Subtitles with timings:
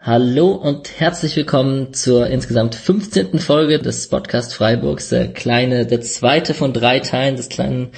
[0.00, 3.38] Hallo und herzlich willkommen zur insgesamt 15.
[3.40, 5.10] Folge des Podcast Freiburgs.
[5.10, 7.90] Der kleine, der zweite von drei Teilen des kleinen,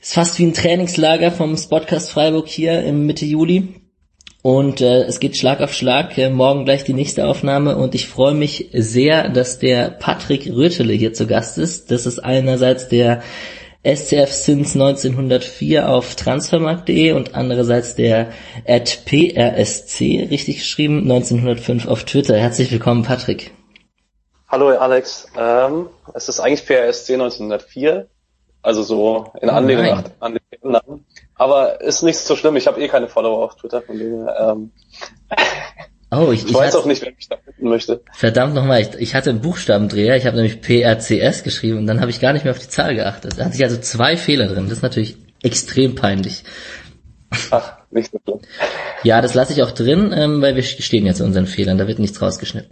[0.00, 3.74] ist fast wie ein Trainingslager vom Podcast Freiburg hier im Mitte Juli.
[4.40, 6.16] Und äh, es geht Schlag auf Schlag.
[6.16, 7.76] Äh, morgen gleich die nächste Aufnahme.
[7.76, 11.90] Und ich freue mich sehr, dass der Patrick Rötele hier zu Gast ist.
[11.90, 13.22] Das ist einerseits der
[13.84, 18.32] SCF Sins 1904 auf transfermarkt.de und andererseits der
[18.66, 22.36] at PRSC, richtig geschrieben, 1905 auf Twitter.
[22.36, 23.52] Herzlich willkommen, Patrick.
[24.48, 25.28] Hallo, Alex.
[25.36, 28.08] Ähm, es ist eigentlich PRSC 1904,
[28.62, 31.04] also so in Anlehnung Oh an, den Namen.
[31.34, 32.56] Aber ist nicht so schlimm.
[32.56, 34.70] Ich habe eh keine Follower auf Twitter, von dem her, ähm,
[36.16, 38.02] Oh, ich, ich, ich weiß hatte, auch nicht, wer mich da finden möchte.
[38.12, 42.10] verdammt nochmal, ich, ich hatte einen Buchstabendreher, ich habe nämlich PRCS geschrieben und dann habe
[42.10, 43.38] ich gar nicht mehr auf die Zahl geachtet.
[43.38, 44.64] Da hatte ich also zwei Fehler drin.
[44.64, 46.44] Das ist natürlich extrem peinlich.
[47.50, 48.40] Ach, nicht so schlimm.
[49.02, 51.98] Ja, das lasse ich auch drin, ähm, weil wir stehen zu unseren Fehlern, da wird
[51.98, 52.70] nichts rausgeschnitten.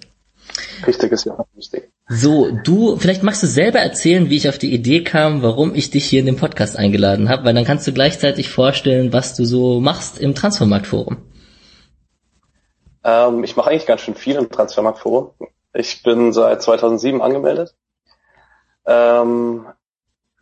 [0.86, 1.88] Richtig ist ja wichtig.
[2.08, 5.90] So, du, vielleicht magst du selber erzählen, wie ich auf die Idee kam, warum ich
[5.90, 9.44] dich hier in den Podcast eingeladen habe, weil dann kannst du gleichzeitig vorstellen, was du
[9.44, 11.18] so machst im Transfermarktforum.
[13.05, 15.31] Ähm, ich mache eigentlich ganz schön viel im Transfermarktforum.
[15.75, 17.75] Ich bin seit 2007 angemeldet.
[18.84, 19.67] Ähm,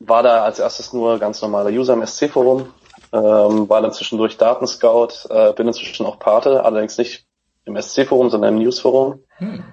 [0.00, 2.72] war da als erstes nur ganz normaler User im SC-Forum,
[3.12, 7.26] ähm, war dann zwischendurch Datenscout, äh, bin inzwischen auch Pate, allerdings nicht
[7.66, 9.22] im SC-Forum, sondern im News-Forum.
[9.36, 9.64] Hm.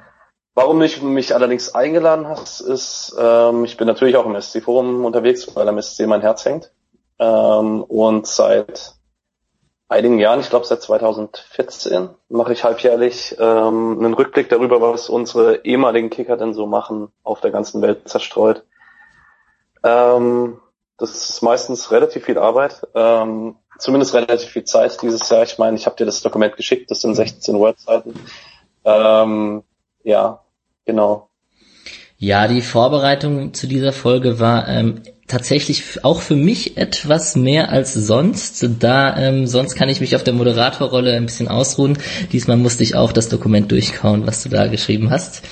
[0.54, 5.56] Warum du mich allerdings eingeladen hast, ist, ähm, ich bin natürlich auch im SC-Forum unterwegs,
[5.56, 6.72] weil am SC mein Herz hängt.
[7.20, 8.97] Ähm, und seit
[9.90, 15.66] einigen Jahren, ich glaube seit 2014, mache ich halbjährlich ähm, einen Rückblick darüber, was unsere
[15.66, 18.64] ehemaligen Kicker denn so machen, auf der ganzen Welt zerstreut.
[19.84, 20.60] Ähm,
[20.98, 25.44] das ist meistens relativ viel Arbeit, ähm, zumindest relativ viel Zeit dieses Jahr.
[25.44, 28.14] Ich meine, ich habe dir das Dokument geschickt, das sind 16 Wordseiten.
[28.84, 29.64] Ähm,
[30.04, 30.42] ja,
[30.86, 31.30] genau.
[32.18, 37.94] Ja, die Vorbereitung zu dieser Folge war ähm, tatsächlich auch für mich etwas mehr als
[37.94, 38.66] sonst.
[38.80, 41.98] Da ähm, sonst kann ich mich auf der Moderatorrolle ein bisschen ausruhen.
[42.32, 45.44] Diesmal musste ich auch das Dokument durchkauen, was du da geschrieben hast.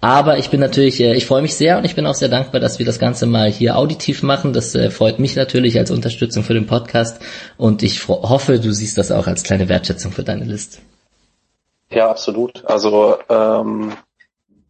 [0.00, 2.60] Aber ich bin natürlich, äh, ich freue mich sehr und ich bin auch sehr dankbar,
[2.60, 4.52] dass wir das Ganze mal hier auditiv machen.
[4.52, 7.20] Das äh, freut mich natürlich als Unterstützung für den Podcast
[7.56, 10.78] und ich hoffe, du siehst das auch als kleine Wertschätzung für deine Liste.
[11.90, 12.64] Ja, absolut.
[12.66, 13.92] Also ähm,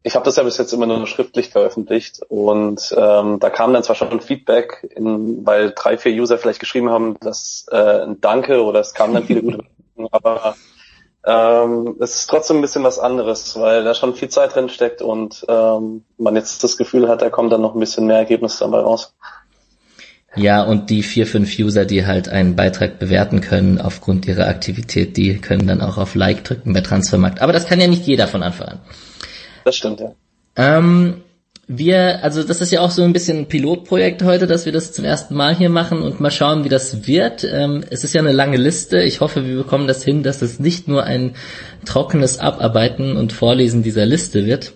[0.06, 3.82] ich habe das ja bis jetzt immer nur schriftlich veröffentlicht und ähm, da kam dann
[3.82, 8.62] zwar schon Feedback, in, weil drei, vier User vielleicht geschrieben haben, dass äh, ein Danke
[8.62, 9.64] oder es kamen dann viele gute
[10.10, 10.56] aber
[11.26, 15.00] ähm, es ist trotzdem ein bisschen was anderes, weil da schon viel Zeit drin steckt
[15.00, 18.58] und ähm, man jetzt das Gefühl hat, da kommt dann noch ein bisschen mehr Ergebnis
[18.58, 19.14] dabei raus.
[20.36, 25.16] Ja, und die vier, fünf User, die halt einen Beitrag bewerten können aufgrund ihrer Aktivität,
[25.16, 27.40] die können dann auch auf Like drücken bei Transfermarkt.
[27.40, 28.80] Aber das kann ja nicht jeder von Anfang an.
[29.64, 30.14] Das stimmt, ja.
[30.56, 31.22] Ähm,
[31.66, 34.92] wir, also das ist ja auch so ein bisschen ein Pilotprojekt heute, dass wir das
[34.92, 37.44] zum ersten Mal hier machen und mal schauen, wie das wird.
[37.44, 39.00] Ähm, es ist ja eine lange Liste.
[39.00, 41.34] Ich hoffe, wir bekommen das hin, dass es nicht nur ein
[41.86, 44.74] trockenes Abarbeiten und Vorlesen dieser Liste wird.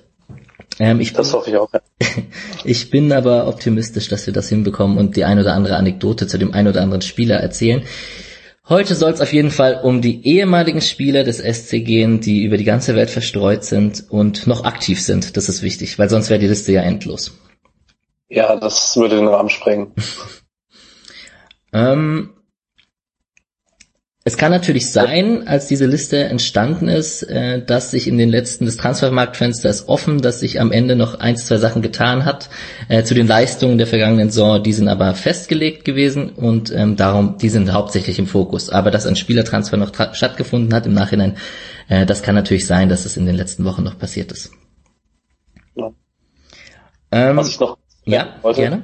[0.78, 1.70] Ähm, ich, bin, Das hoffe ich auch.
[1.72, 1.80] Ja.
[2.64, 6.38] ich bin aber optimistisch, dass wir das hinbekommen und die ein oder andere Anekdote zu
[6.38, 7.82] dem ein oder anderen Spieler erzählen.
[8.68, 12.58] Heute soll es auf jeden Fall um die ehemaligen Spieler des SC gehen, die über
[12.58, 15.38] die ganze Welt verstreut sind und noch aktiv sind.
[15.38, 17.38] Das ist wichtig, weil sonst wäre die Liste ja endlos.
[18.28, 19.92] ja, das würde den Rahmen sprengen.
[21.72, 22.30] Ähm,
[24.28, 28.66] es kann natürlich sein, als diese Liste entstanden ist, äh, dass sich in den letzten,
[28.66, 32.50] das Transfermarktfenster ist offen, dass sich am Ende noch eins, zwei Sachen getan hat
[32.90, 34.62] äh, zu den Leistungen der vergangenen Saison.
[34.62, 38.68] Die sind aber festgelegt gewesen und ähm, darum, die sind hauptsächlich im Fokus.
[38.68, 41.38] Aber dass ein Spielertransfer noch stattgefunden hat im Nachhinein,
[41.88, 44.52] äh, das kann natürlich sein, dass es in den letzten Wochen noch passiert ist.
[45.74, 45.90] Ja.
[47.12, 48.82] Ähm, Was ich noch ja, wollte, gerne.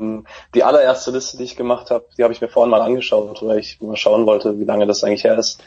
[0.00, 3.40] Ähm, die allererste Liste, die ich gemacht habe, die habe ich mir vorhin mal angeschaut,
[3.42, 5.60] weil ich mal schauen wollte, wie lange das eigentlich her ist.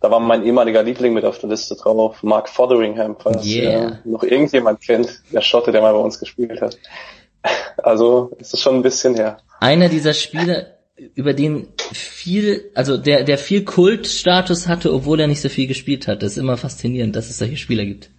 [0.00, 3.98] Da war mein ehemaliger Liebling mit auf der Liste drauf, Mark Fotheringham, falls Yeah.
[4.04, 6.76] noch irgendjemand kennt, der Schotte, der mal bei uns gespielt hat.
[7.82, 9.38] Also es ist schon ein bisschen her.
[9.60, 10.78] einer dieser Spiele,
[11.14, 16.08] über den viel, also der, der viel Kultstatus hatte, obwohl er nicht so viel gespielt
[16.08, 16.22] hat.
[16.22, 18.10] Das ist immer faszinierend, dass es solche Spieler gibt.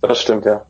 [0.00, 0.66] Das stimmt, ja.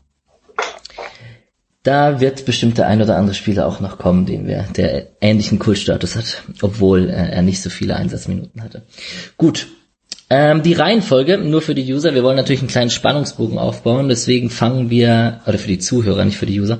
[1.83, 5.57] Da wird bestimmt der ein oder andere Spieler auch noch kommen, den wir, der ähnlichen
[5.57, 8.83] Kultstatus hat, obwohl äh, er nicht so viele Einsatzminuten hatte.
[9.37, 9.67] Gut.
[10.29, 14.49] Ähm, die Reihenfolge, nur für die User, wir wollen natürlich einen kleinen Spannungsbogen aufbauen, deswegen
[14.49, 16.79] fangen wir, oder für die Zuhörer, nicht für die User,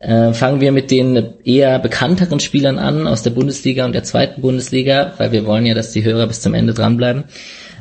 [0.00, 4.40] äh, fangen wir mit den eher bekannteren Spielern an aus der Bundesliga und der zweiten
[4.40, 7.24] Bundesliga, weil wir wollen ja, dass die Hörer bis zum Ende dranbleiben.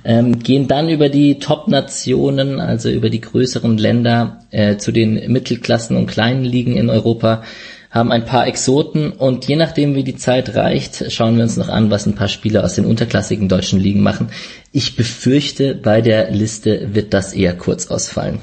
[0.09, 5.97] Ähm, gehen dann über die Top-Nationen, also über die größeren Länder äh, zu den Mittelklassen
[5.97, 7.43] und kleinen Ligen in Europa,
[7.91, 11.67] haben ein paar Exoten und je nachdem, wie die Zeit reicht, schauen wir uns noch
[11.67, 14.29] an, was ein paar Spieler aus den unterklassigen deutschen Ligen machen.
[14.71, 18.39] Ich befürchte, bei der Liste wird das eher kurz ausfallen.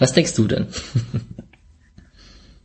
[0.00, 0.66] Was denkst du denn?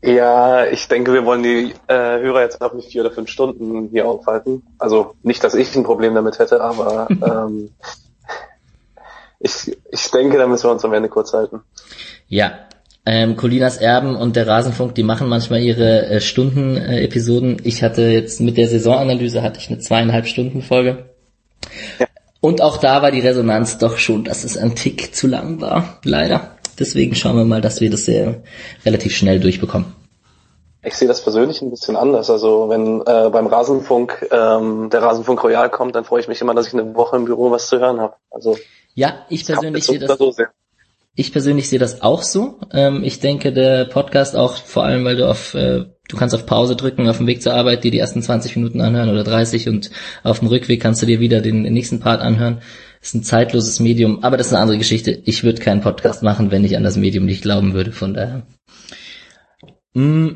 [0.01, 3.89] Ja, ich denke, wir wollen die äh, Hörer jetzt auch nicht vier oder fünf Stunden
[3.89, 4.63] hier aufhalten.
[4.77, 7.09] Also nicht, dass ich ein Problem damit hätte, aber
[7.49, 7.71] ähm,
[9.39, 11.61] ich, ich denke, da müssen wir uns am Ende kurz halten.
[12.27, 12.59] Ja,
[13.05, 17.59] ähm, Colinas Erben und der Rasenfunk, die machen manchmal ihre äh, Stunden-Episoden.
[17.59, 21.05] Äh, ich hatte jetzt mit der Saisonanalyse hatte ich eine zweieinhalb Stunden Folge.
[21.97, 22.05] Ja.
[22.41, 25.99] Und auch da war die Resonanz doch schon, dass es ein Tick zu lang war,
[26.03, 26.51] leider.
[26.77, 28.43] Deswegen schauen wir mal, dass wir das sehr
[28.85, 29.93] relativ schnell durchbekommen.
[30.81, 32.29] Ich sehe das persönlich ein bisschen anders.
[32.29, 36.53] Also wenn äh, beim Rasenfunk ähm, der Rasenfunk Royal kommt, dann freue ich mich immer,
[36.53, 38.13] dass ich eine Woche im Büro was zu hören habe.
[38.31, 38.57] Also
[38.99, 40.17] ja, ich persönlich sehe das.
[40.17, 40.33] So
[41.15, 42.59] ich persönlich sehe das auch so.
[42.73, 46.45] Ähm, ich denke, der Podcast auch vor allem, weil du auf, äh, du kannst auf
[46.45, 49.69] Pause drücken, auf dem Weg zur Arbeit dir die ersten 20 Minuten anhören oder 30
[49.69, 49.89] und
[50.23, 52.61] auf dem Rückweg kannst du dir wieder den, den nächsten Part anhören.
[53.01, 55.11] Ist ein zeitloses Medium, aber das ist eine andere Geschichte.
[55.23, 58.45] Ich würde keinen Podcast machen, wenn ich an das Medium nicht glauben würde, von daher.
[59.93, 60.31] Mm,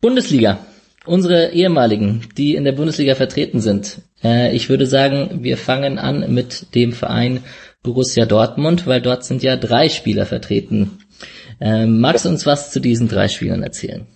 [0.00, 0.58] Bundesliga.
[1.06, 4.02] Unsere ehemaligen, die in der Bundesliga vertreten sind.
[4.22, 7.42] Äh, ich würde sagen, wir fangen an mit dem Verein
[7.82, 10.98] Borussia Dortmund, weil dort sind ja drei Spieler vertreten.
[11.60, 14.06] Ähm, magst du uns was zu diesen drei Spielern erzählen?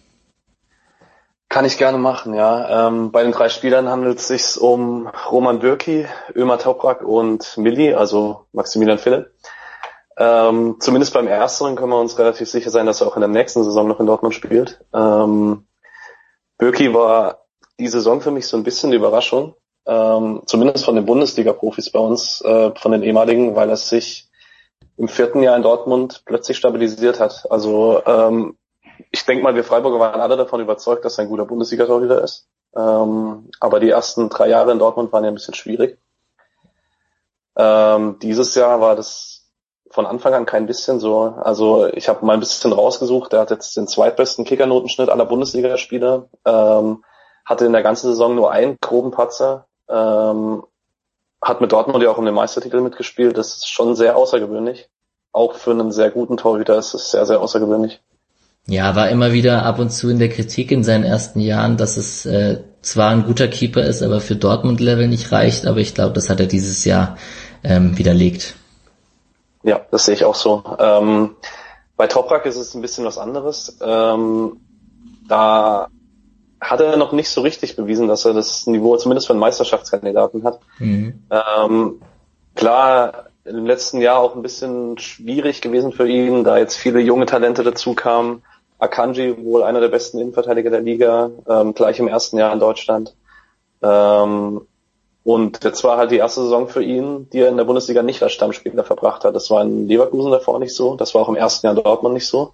[1.49, 2.89] Kann ich gerne machen, ja.
[2.89, 7.95] Ähm, bei den drei Spielern handelt es sich um Roman Bürki, Ömer Toprak und Milli,
[7.95, 9.31] also Maximilian Philipp.
[10.17, 13.29] Ähm, zumindest beim ersteren können wir uns relativ sicher sein, dass er auch in der
[13.29, 14.85] nächsten Saison noch in Dortmund spielt.
[14.93, 15.67] Ähm,
[16.59, 17.45] Bürki war
[17.79, 19.55] die Saison für mich so ein bisschen die Überraschung
[19.87, 24.29] ähm, zumindest von den Bundesliga-Profis bei uns, äh, von den ehemaligen, weil er sich
[24.97, 27.51] im vierten Jahr in Dortmund plötzlich stabilisiert hat.
[27.51, 28.57] Also ähm,
[29.11, 32.47] ich denke mal, wir Freiburger waren alle davon überzeugt, dass er ein guter Bundesliga-Torhüter ist.
[32.77, 35.99] Ähm, aber die ersten drei Jahre in Dortmund waren ja ein bisschen schwierig.
[37.57, 39.34] Ähm, dieses Jahr war das
[39.95, 41.35] von Anfang an kein bisschen so.
[41.41, 43.33] Also ich habe mal ein bisschen rausgesucht.
[43.33, 46.29] Er hat jetzt den zweitbesten Kickernotenschnitt aller Bundesligaspieler.
[46.45, 47.05] Ähm,
[47.45, 49.67] hatte in der ganzen Saison nur einen groben Patzer.
[49.89, 50.65] Ähm,
[51.41, 53.39] hat mit Dortmund ja auch um den Meistertitel mitgespielt.
[53.39, 54.89] Das ist schon sehr außergewöhnlich.
[55.31, 58.01] Auch für einen sehr guten Torhüter ist es sehr, sehr außergewöhnlich.
[58.67, 61.97] Ja, war immer wieder ab und zu in der Kritik in seinen ersten Jahren, dass
[61.97, 65.67] es äh, zwar ein guter Keeper ist, aber für Dortmund-Level nicht reicht.
[65.67, 67.17] Aber ich glaube, das hat er dieses Jahr
[67.63, 68.57] ähm, widerlegt.
[69.65, 70.63] Ja, das sehe ich auch so.
[70.79, 71.37] Ähm,
[71.97, 73.79] bei Toprak ist es ein bisschen was anderes.
[73.83, 74.61] Ähm,
[75.27, 75.89] da
[76.61, 80.45] hat er noch nicht so richtig bewiesen, dass er das Niveau zumindest für einen Meisterschaftskandidaten
[80.45, 80.61] hat.
[80.79, 81.25] Mhm.
[81.31, 82.03] Ähm,
[82.55, 87.27] klar, im letzten Jahr auch ein bisschen schwierig gewesen für ihn, da jetzt viele junge
[87.27, 88.43] Talente dazu kamen.
[88.79, 93.15] Akanji, wohl einer der besten Innenverteidiger der Liga, ähm, gleich im ersten Jahr in Deutschland.
[93.83, 94.63] Ähm,
[95.25, 98.23] und jetzt war halt die erste Saison für ihn, die er in der Bundesliga nicht
[98.23, 99.35] als Stammspieler verbracht hat.
[99.35, 102.15] Das war in Leverkusen davor nicht so, das war auch im ersten Jahr in Dortmund
[102.15, 102.53] nicht so.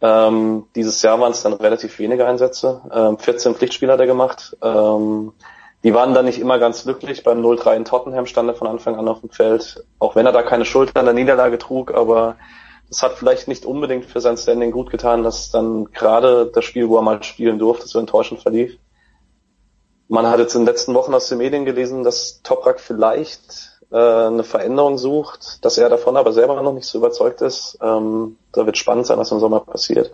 [0.00, 2.82] Ähm, dieses Jahr waren es dann relativ wenige Einsätze.
[2.92, 4.56] Ähm, 14 Pflichtspieler hat er gemacht.
[4.62, 5.32] Ähm,
[5.84, 7.22] die waren dann nicht immer ganz glücklich.
[7.22, 9.84] Beim 0-3 in Tottenham stand er von Anfang an auf dem Feld.
[9.98, 12.36] Auch wenn er da keine Schuld an der Niederlage trug, aber
[12.88, 16.88] das hat vielleicht nicht unbedingt für sein Standing gut getan, dass dann gerade das Spiel,
[16.88, 18.78] wo er mal spielen durfte, so enttäuschend verlief.
[20.08, 23.96] Man hat jetzt in den letzten Wochen aus den Medien gelesen, dass Toprak vielleicht äh,
[23.96, 27.78] eine Veränderung sucht, dass er davon aber selber noch nicht so überzeugt ist.
[27.82, 30.12] Ähm, da wird spannend sein, was im Sommer passiert.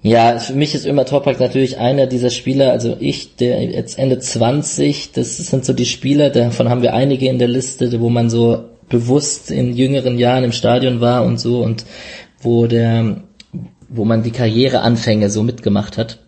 [0.00, 4.18] Ja, für mich ist immer Topak natürlich einer dieser Spieler, also ich, der jetzt Ende
[4.20, 8.30] 20, das sind so die Spieler, davon haben wir einige in der Liste, wo man
[8.30, 11.84] so bewusst in jüngeren Jahren im Stadion war und so und
[12.40, 13.22] wo der,
[13.88, 16.20] wo man die Karriereanfänge so mitgemacht hat.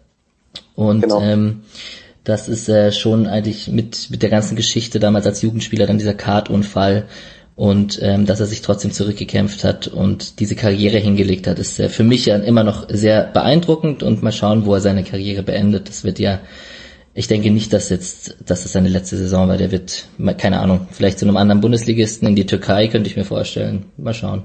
[0.74, 1.20] Und genau.
[1.20, 1.62] ähm,
[2.24, 6.14] das ist äh, schon eigentlich mit, mit der ganzen Geschichte damals als Jugendspieler, dann dieser
[6.14, 7.06] Kartunfall
[7.56, 11.90] und ähm, dass er sich trotzdem zurückgekämpft hat und diese Karriere hingelegt hat, ist äh,
[11.90, 15.88] für mich ja immer noch sehr beeindruckend und mal schauen, wo er seine Karriere beendet.
[15.88, 16.40] Das wird ja,
[17.12, 19.58] ich denke nicht, dass jetzt, dass das seine letzte Saison war.
[19.58, 20.08] Der wird,
[20.38, 23.92] keine Ahnung, vielleicht zu einem anderen Bundesligisten in die Türkei könnte ich mir vorstellen.
[23.98, 24.44] Mal schauen.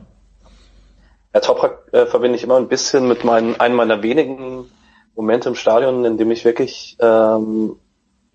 [1.33, 4.65] Ja, Toprak äh, verbinde ich immer ein bisschen mit meinen, einem meiner wenigen
[5.15, 7.77] Momente im Stadion, in dem ich wirklich ähm,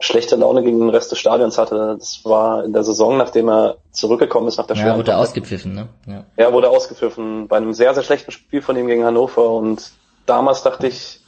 [0.00, 1.96] schlechte Laune gegen den Rest des Stadions hatte.
[1.98, 5.88] Das war in der Saison, nachdem er zurückgekommen ist nach der Ja, wurde ausgepfiffen, ne?
[6.06, 6.24] Ja.
[6.36, 9.92] Er wurde ausgepfiffen bei einem sehr, sehr schlechten Spiel von ihm gegen Hannover und
[10.24, 11.20] damals dachte ich,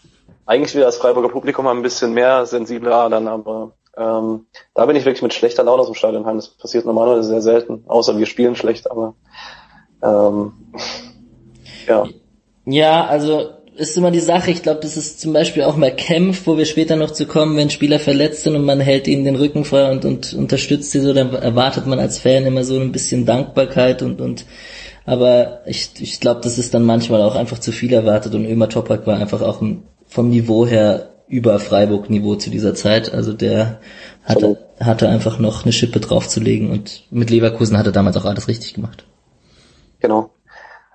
[0.46, 5.04] eigentlich wieder das Freiburger Publikum ein bisschen mehr sensible Adern, aber ähm, da bin ich
[5.04, 6.36] wirklich mit schlechter Laune aus dem Stadion heim.
[6.36, 9.14] Das passiert normalerweise sehr selten, außer wir spielen schlecht, aber
[10.02, 10.52] ähm,
[11.86, 12.04] ja.
[12.64, 14.50] Ja, also ist immer die Sache.
[14.50, 17.56] Ich glaube, das ist zum Beispiel auch mal Kämpf, wo wir später noch zu kommen,
[17.56, 21.00] wenn Spieler verletzt sind und man hält ihnen den Rücken frei und, und unterstützt sie
[21.00, 24.44] so, dann erwartet man als Fan immer so ein bisschen Dankbarkeit und, und
[25.04, 28.68] aber ich, ich glaube, das ist dann manchmal auch einfach zu viel erwartet und Ömer
[28.68, 29.62] Topak war einfach auch
[30.06, 33.12] vom Niveau her über Freiburg-Niveau zu dieser Zeit.
[33.12, 33.80] Also der
[34.22, 38.48] hatte, hatte einfach noch eine Schippe draufzulegen und mit Leverkusen hat er damals auch alles
[38.48, 39.06] richtig gemacht.
[39.98, 40.30] Genau.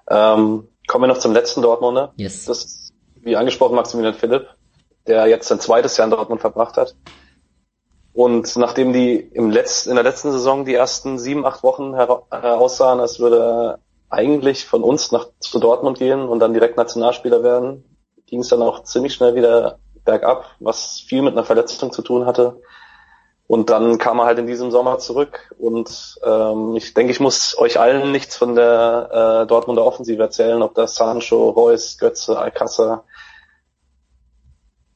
[0.10, 2.13] Ähm, kommen wir noch zum letzten Dortmunder.
[2.15, 2.46] Yes.
[2.46, 4.48] Das ist, wie angesprochen, Maximilian Philipp,
[5.06, 6.96] der jetzt sein zweites Jahr in Dortmund verbracht hat.
[8.13, 13.00] Und nachdem die im letzten, in der letzten Saison die ersten sieben, acht Wochen aussahen,
[13.00, 13.79] als würde er
[14.10, 17.84] eigentlich von uns nach zu Dortmund gehen und dann direkt Nationalspieler werden,
[18.25, 22.25] ging es dann auch ziemlich schnell wieder bergab, was viel mit einer Verletzung zu tun
[22.25, 22.62] hatte.
[23.48, 27.58] Und dann kam er halt in diesem Sommer zurück und ähm, ich denke, ich muss
[27.58, 33.06] euch allen nichts von der äh, Dortmunder Offensive erzählen, ob das Sancho, Reus, Götze, Alcázar.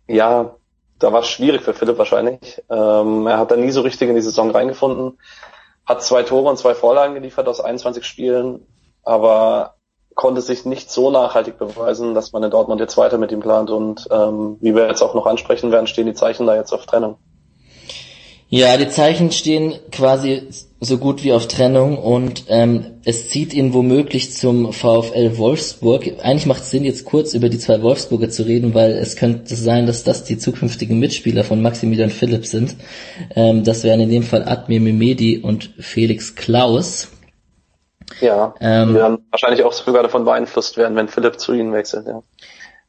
[0.07, 0.55] Ja,
[0.99, 2.61] da war es schwierig für Philipp wahrscheinlich.
[2.69, 5.17] Ähm, er hat da nie so richtig in die Saison reingefunden,
[5.85, 8.67] hat zwei Tore und zwei Vorlagen geliefert aus 21 Spielen,
[9.03, 9.75] aber
[10.13, 13.69] konnte sich nicht so nachhaltig beweisen, dass man in Dortmund jetzt weiter mit ihm plant
[13.69, 16.85] und ähm, wie wir jetzt auch noch ansprechen werden, stehen die Zeichen da jetzt auf
[16.85, 17.17] Trennung.
[18.53, 20.49] Ja, die Zeichen stehen quasi
[20.81, 26.15] so gut wie auf Trennung und ähm, es zieht ihn womöglich zum VfL Wolfsburg.
[26.21, 29.55] Eigentlich macht es Sinn, jetzt kurz über die zwei Wolfsburger zu reden, weil es könnte
[29.55, 32.75] sein, dass das die zukünftigen Mitspieler von Maximilian Philipp sind.
[33.37, 37.07] Ähm, das wären in dem Fall Admir Mimedi und Felix Klaus.
[38.19, 42.05] Ja, ähm, die werden wahrscheinlich auch sogar davon beeinflusst werden, wenn Philipp zu ihnen wechselt,
[42.05, 42.21] ja.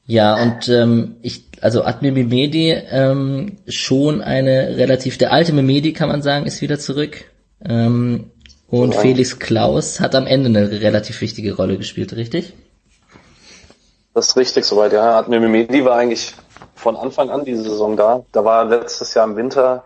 [0.07, 6.09] Ja, und ähm, ich, also Admir Mimedi ähm, schon eine relativ, der alte Mimedi kann
[6.09, 7.25] man sagen, ist wieder zurück.
[7.65, 8.31] Ähm,
[8.69, 9.01] und ja.
[9.01, 12.55] Felix Klaus hat am Ende eine relativ wichtige Rolle gespielt, richtig?
[14.15, 15.19] Das ist richtig soweit, ja.
[15.19, 16.35] Admir Mimedi war eigentlich
[16.75, 18.25] von Anfang an diese Saison da.
[18.33, 19.85] Da war letztes Jahr im Winter,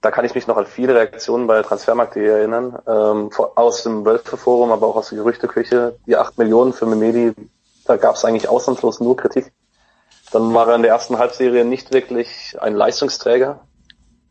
[0.00, 4.72] da kann ich mich noch an viele Reaktionen bei Transfermarkt.de erinnern, ähm, aus dem Wölfe-Forum,
[4.72, 5.96] aber auch aus der Gerüchteküche.
[6.06, 7.34] Die acht Millionen für Mimedi
[7.84, 9.52] da gab es eigentlich ausnahmslos nur Kritik.
[10.32, 13.60] Dann war er in der ersten Halbserie nicht wirklich ein Leistungsträger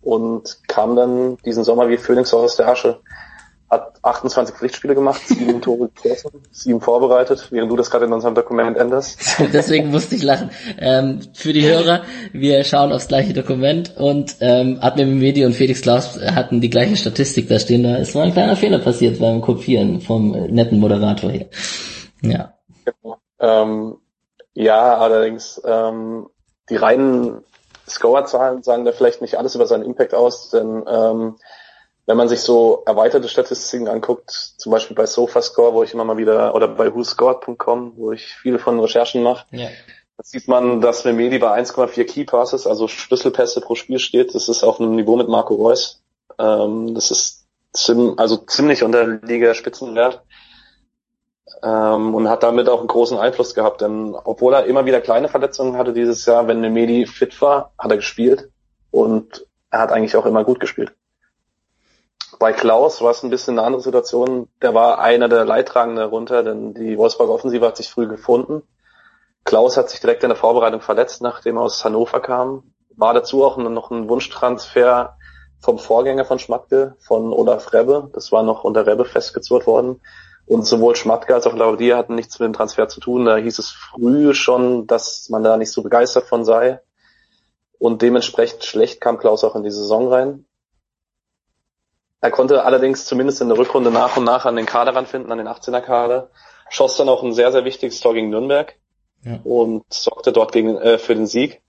[0.01, 2.99] und kam dann diesen Sommer wie Phoenix aus der Asche.
[3.69, 8.35] Hat 28 Pflichtspiele gemacht, sieben Tore geschossen, sieben vorbereitet, während du das gerade in unserem
[8.35, 9.17] Dokument änderst.
[9.53, 10.49] Deswegen musste ich lachen.
[10.77, 12.01] Ähm, für die Hörer,
[12.33, 16.97] wir schauen aufs gleiche Dokument und ähm, Admin Medi und Felix Klaus hatten die gleiche
[16.97, 17.83] Statistik da stehen.
[17.83, 21.49] Da ist mal ein kleiner Fehler passiert beim Kopieren vom netten Moderator hier.
[22.23, 22.53] Ja.
[22.83, 23.17] Genau.
[23.39, 24.00] Ähm,
[24.53, 26.29] ja, allerdings ähm,
[26.69, 27.43] die reinen
[27.87, 31.37] Scorer-Zahlen sagen da vielleicht nicht alles über seinen Impact aus, denn ähm,
[32.05, 36.17] wenn man sich so erweiterte Statistiken anguckt, zum Beispiel bei SofaScore, wo ich immer mal
[36.17, 39.45] wieder, oder bei whoscored.com, wo ich viele von Recherchen mache,
[40.17, 44.35] da sieht man, dass Memedi bei 1,4 Key Passes, also Schlüsselpässe pro Spiel steht.
[44.35, 46.01] Das ist auf einem Niveau mit Marco Reus.
[46.37, 50.21] Ähm, das ist zim also ziemlich unter Liga Spitzenwert
[51.63, 53.81] ähm, und hat damit auch einen großen Einfluss gehabt.
[53.81, 57.91] Denn obwohl er immer wieder kleine Verletzungen hatte dieses Jahr, wenn Nemedi fit war, hat
[57.91, 58.49] er gespielt
[58.91, 60.93] und er hat eigentlich auch immer gut gespielt.
[62.39, 64.49] Bei Klaus war es ein bisschen eine andere Situation.
[64.61, 68.63] Der war einer der Leidtragenden darunter, denn die Wolfsburger Offensive hat sich früh gefunden.
[69.43, 72.73] Klaus hat sich direkt in der Vorbereitung verletzt, nachdem er aus Hannover kam.
[72.95, 75.17] War dazu auch noch ein Wunschtransfer
[75.59, 78.09] vom Vorgänger von Schmatke, von Olaf Rebbe.
[78.13, 80.01] Das war noch unter Rebbe festgezurrt worden.
[80.45, 83.25] Und sowohl Schmatke als auch Laudier hatten nichts mit dem Transfer zu tun.
[83.25, 86.81] Da hieß es früh schon, dass man da nicht so begeistert von sei.
[87.79, 90.45] Und dementsprechend schlecht kam Klaus auch in die Saison rein.
[92.21, 95.39] Er konnte allerdings zumindest in der Rückrunde nach und nach an den Kader ranfinden, an
[95.39, 96.29] den 18er Kader.
[96.69, 98.75] Schoss dann auch ein sehr, sehr wichtiges Tor gegen Nürnberg
[99.23, 99.39] ja.
[99.43, 101.61] und sorgte dort gegen, äh, für den Sieg.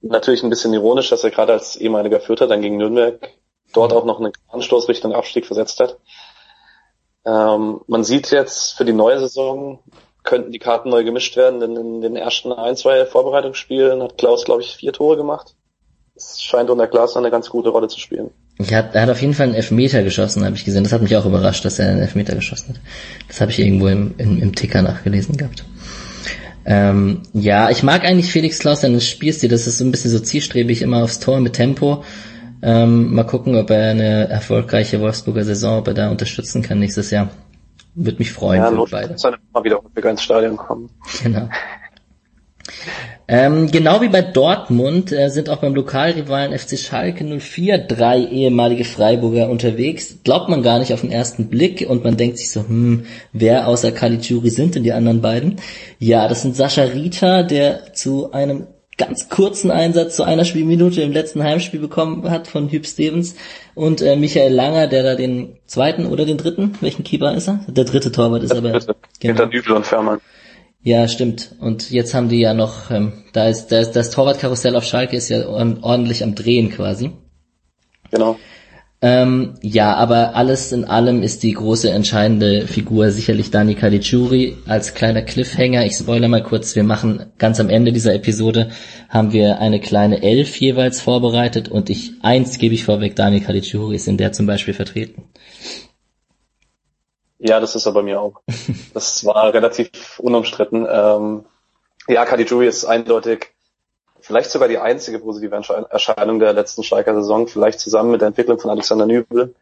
[0.00, 3.18] Natürlich ein bisschen ironisch, dass er gerade als ehemaliger Fürther dann gegen Nürnberg
[3.72, 5.98] dort auch noch einen Anstoß Richtung Abstieg versetzt hat.
[7.26, 9.80] Ähm, man sieht jetzt für die neue Saison
[10.26, 14.44] könnten die Karten neu gemischt werden, denn in den ersten ein, zwei Vorbereitungsspielen hat Klaus,
[14.44, 15.54] glaube ich, vier Tore gemacht.
[16.14, 18.30] Es scheint unter Klaus eine ganz gute Rolle zu spielen.
[18.58, 20.82] Ja, er hat auf jeden Fall einen Elfmeter geschossen, habe ich gesehen.
[20.82, 22.80] Das hat mich auch überrascht, dass er einen Elfmeter geschossen hat.
[23.28, 25.64] Das habe ich irgendwo im, im, im Ticker nachgelesen gehabt.
[26.64, 29.50] Ähm, ja, ich mag eigentlich Felix Klaus seines Spielstil.
[29.50, 32.02] Das ist so ein bisschen so zielstrebig, immer aufs Tor mit Tempo.
[32.62, 37.10] Ähm, mal gucken, ob er eine erfolgreiche Wolfsburger Saison, ob er da unterstützen kann nächstes
[37.10, 37.28] Jahr.
[37.94, 39.16] Würde mich freuen ja, für beide.
[39.16, 40.90] Ja, mal wieder häufiger ins Stadion kommen.
[41.22, 41.48] Genau.
[43.28, 48.84] Ähm, genau wie bei Dortmund äh, sind auch beim Lokalrivalen FC Schalke 04 drei ehemalige
[48.84, 50.18] Freiburger unterwegs.
[50.22, 53.66] Glaubt man gar nicht auf den ersten Blick und man denkt sich so, hm, wer
[53.66, 55.56] außer Caligiuri sind denn die anderen beiden?
[55.98, 58.68] Ja, das sind Sascha Rita, der zu einem
[58.98, 63.34] ganz kurzen Einsatz zu einer Spielminute im letzten Heimspiel bekommen hat von Hüb Stevens
[63.74, 67.60] und äh, Michael Langer, der da den zweiten oder den dritten, welchen Keeper ist er?
[67.68, 68.96] Der dritte Torwart ist Der aber dritte.
[69.20, 69.34] genau.
[69.34, 70.20] Hinter Dübel und Fährmann.
[70.82, 71.54] Ja, stimmt.
[71.60, 75.16] Und jetzt haben die ja noch, ähm, da ist, da ist das Torwartkarussell auf Schalke
[75.16, 77.10] ist ja ord- ordentlich am Drehen quasi.
[78.10, 78.38] Genau.
[79.02, 84.94] Ähm, ja, aber alles in allem ist die große entscheidende Figur sicherlich Dani Caligiuri als
[84.94, 85.84] kleiner Cliffhanger.
[85.84, 88.70] Ich spoilere mal kurz, wir machen ganz am Ende dieser Episode
[89.10, 93.96] haben wir eine kleine Elf jeweils vorbereitet und ich, eins gebe ich vorweg, Dani Caligiuri
[93.96, 95.28] ist in der zum Beispiel vertreten.
[97.38, 98.40] Ja, das ist er bei mir auch.
[98.94, 100.86] Das war relativ unumstritten.
[100.90, 101.44] Ähm,
[102.08, 103.48] ja, Caligiuri ist eindeutig
[104.26, 108.28] vielleicht sogar die einzige positive Ersche- Erscheinung der letzten Schalker Saison, vielleicht zusammen mit der
[108.28, 109.54] Entwicklung von Alexander Nübel.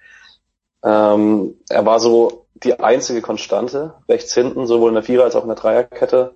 [0.82, 5.42] Ähm, er war so die einzige Konstante, rechts hinten, sowohl in der Vierer- als auch
[5.42, 6.32] in der Dreierkette.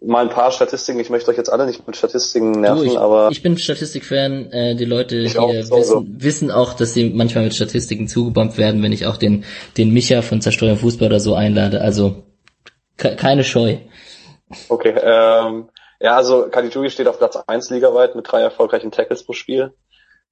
[0.00, 2.98] Mal ein paar Statistiken, ich möchte euch jetzt alle nicht mit Statistiken nerven, Du, ich,
[2.98, 4.52] aber ich bin Statistikfan.
[4.52, 8.58] Äh, die Leute hier auch, wissen, so, wissen auch, dass sie manchmal mit Statistiken zugebombt
[8.58, 9.44] werden, wenn ich auch den,
[9.76, 11.80] den Micha von Zersteuern Fußball oder so einlade.
[11.80, 12.22] Also
[12.96, 13.78] ke keine Scheu.
[14.68, 15.68] Okay, ähm,
[16.00, 19.72] ja, also Caligiuri steht auf Platz 1 ligaweit mit drei erfolgreichen Tackles pro Spiel.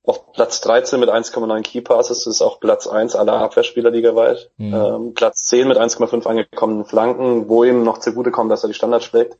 [0.04, 4.50] Auf Platz 13 mit 1,9 Key Passes ist auch Platz 1 aller Abwehrspieler ligaweit.
[4.56, 4.74] Mhm.
[4.74, 9.06] Ähm, Platz 10 mit 1,5 angekommenen Flanken, wo ihm noch zugutekommt, dass er die Standards
[9.06, 9.36] schlägt.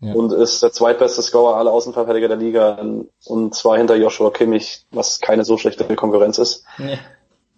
[0.00, 0.14] Ja.
[0.14, 2.78] Und ist der zweitbeste Scorer aller Außenverteidiger der Liga
[3.26, 6.64] und zwar hinter Joshua Kimmich, was keine so schlechte Konkurrenz ist.
[6.78, 6.98] Ja.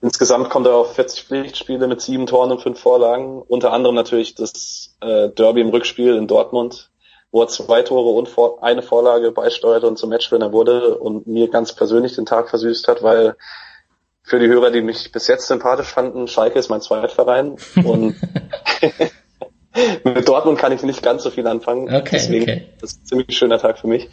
[0.02, 3.42] Insgesamt kommt er auf 40 Pflichtspiele mit sieben Toren und fünf Vorlagen.
[3.42, 6.90] Unter anderem natürlich das äh, Derby im Rückspiel in Dortmund,
[7.32, 11.48] wo er zwei Tore und vor, eine Vorlage beisteuerte und zum Matchwinner wurde und mir
[11.48, 13.36] ganz persönlich den Tag versüßt hat, weil
[14.22, 18.16] für die Hörer, die mich bis jetzt sympathisch fanden, Schalke ist mein Zweitverein und
[20.04, 21.94] mit Dortmund kann ich nicht ganz so viel anfangen.
[21.94, 22.68] Okay, Deswegen okay.
[22.80, 24.08] das ist ein ziemlich schöner Tag für mich.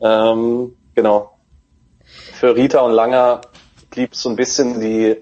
[0.00, 1.38] Ähm, genau.
[2.04, 3.40] Für Rita und Langer
[3.90, 5.16] blieb so ein bisschen die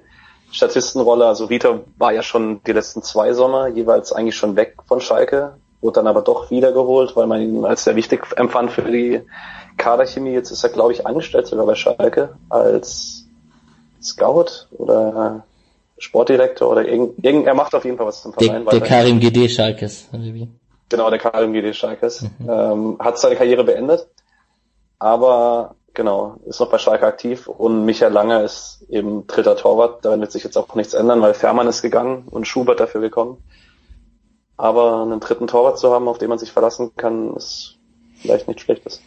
[0.51, 1.27] Statistenrolle.
[1.27, 5.59] Also Rita war ja schon die letzten zwei Sommer jeweils eigentlich schon weg von Schalke,
[5.81, 9.23] wurde dann aber doch wiedergeholt, weil man ihn als sehr wichtig empfand für die
[9.77, 10.33] Kaderchemie.
[10.33, 13.27] Jetzt ist er, glaube ich, angestellt sogar bei Schalke als
[14.03, 15.45] Scout oder
[15.99, 18.64] Sportdirektor oder irgend, irgend er macht auf jeden Fall was zum Der, Verein.
[18.64, 18.87] der weiter.
[18.87, 20.09] Karim GD Schalkes.
[20.88, 22.23] Genau, der KMGD Schalkes.
[22.23, 22.51] Mhm.
[22.51, 24.09] Ähm, hat seine Karriere beendet,
[24.99, 30.05] aber genau, ist noch bei Schalke aktiv und Michael Langer ist eben dritter Torwart.
[30.05, 33.38] Daran wird sich jetzt auch nichts ändern, weil Fährmann ist gegangen und Schubert dafür gekommen.
[34.61, 37.77] Aber einen dritten Torwart zu haben, auf den man sich verlassen kann, ist
[38.20, 39.01] vielleicht nichts Schlechtes.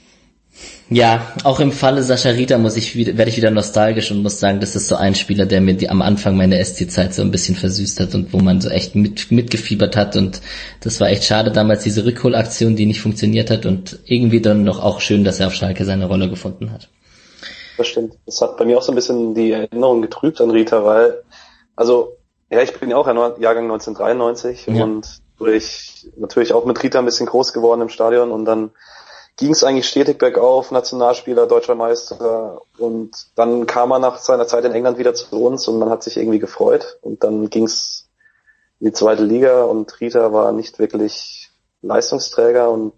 [0.90, 4.60] Ja, auch im Falle Sascha Rita muss ich werde ich wieder nostalgisch und muss sagen,
[4.60, 7.56] das ist so ein Spieler, der mir die, am Anfang meiner SC-Zeit so ein bisschen
[7.56, 10.42] versüßt hat und wo man so echt mit, mitgefiebert hat und
[10.82, 14.84] das war echt schade damals, diese Rückholaktion, die nicht funktioniert hat und irgendwie dann noch
[14.84, 16.90] auch schön, dass er auf Schalke seine Rolle gefunden hat.
[17.78, 18.14] Das stimmt.
[18.28, 21.24] Das hat bei mir auch so ein bisschen die Erinnerung getrübt an Rita, weil,
[21.76, 22.18] also,
[22.52, 24.84] ja, ich bin ja auch Jahrgang 1993 Ja.
[24.84, 28.72] und durch, natürlich auch mit Rita ein bisschen groß geworden im Stadion und dann
[29.38, 34.66] ging es eigentlich stetig bergauf, Nationalspieler, deutscher Meister und dann kam er nach seiner Zeit
[34.66, 38.08] in England wieder zu uns und man hat sich irgendwie gefreut und dann ging es
[38.80, 41.52] in die zweite Liga und Rita war nicht wirklich
[41.82, 42.94] Leistungsträger und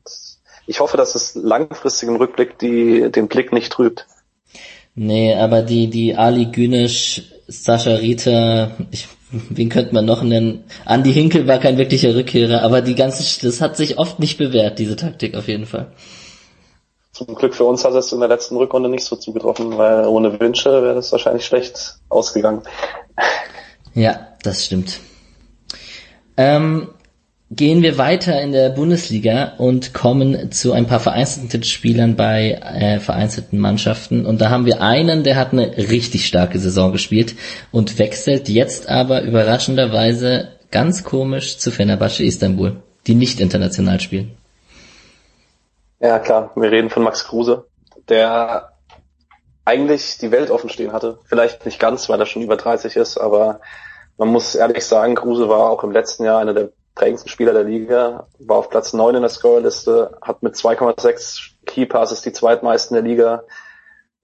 [0.68, 4.08] ich hoffe, dass es langfristig im Rückblick die, den Blick nicht trübt.
[4.96, 10.64] Nee, aber die, die Ali Günesch, Sascha Rita, ich, wen könnte man noch nennen?
[10.86, 14.80] Andi Hinkel war kein wirklicher Rückkehrer, aber die ganze, das hat sich oft nicht bewährt,
[14.80, 15.92] diese Taktik auf jeden Fall.
[17.12, 20.40] Zum Glück für uns hat es in der letzten Rückrunde nicht so zugetroffen, weil ohne
[20.40, 22.62] Wünsche wäre das wahrscheinlich schlecht ausgegangen.
[23.94, 25.00] Ja, das stimmt.
[26.38, 26.90] Ähm,
[27.52, 33.00] gehen wir weiter in der Bundesliga und kommen zu ein paar vereinzelten Spielern bei äh,
[33.00, 34.26] vereinzelten Mannschaften.
[34.26, 37.36] Und da haben wir einen, der hat eine richtig starke Saison gespielt
[37.72, 44.36] und wechselt jetzt aber überraschenderweise ganz komisch zu Fenerbahce Istanbul, die nicht international spielen.
[46.00, 47.66] Ja, klar, wir reden von Max Kruse,
[48.10, 48.72] der
[49.66, 51.20] eigentlich die Welt offen stehen hatte.
[51.26, 53.62] Vielleicht nicht ganz, weil er schon über 30 ist, aber
[54.18, 57.66] man muss ehrlich sagen, Kruse war auch im letzten Jahr einer der prägendsten Spieler der
[57.66, 62.96] Liga, war auf Platz 9 in der Scorerliste, hat mit 2,6 Key Passes die zweitmeisten
[62.96, 63.44] der Liga,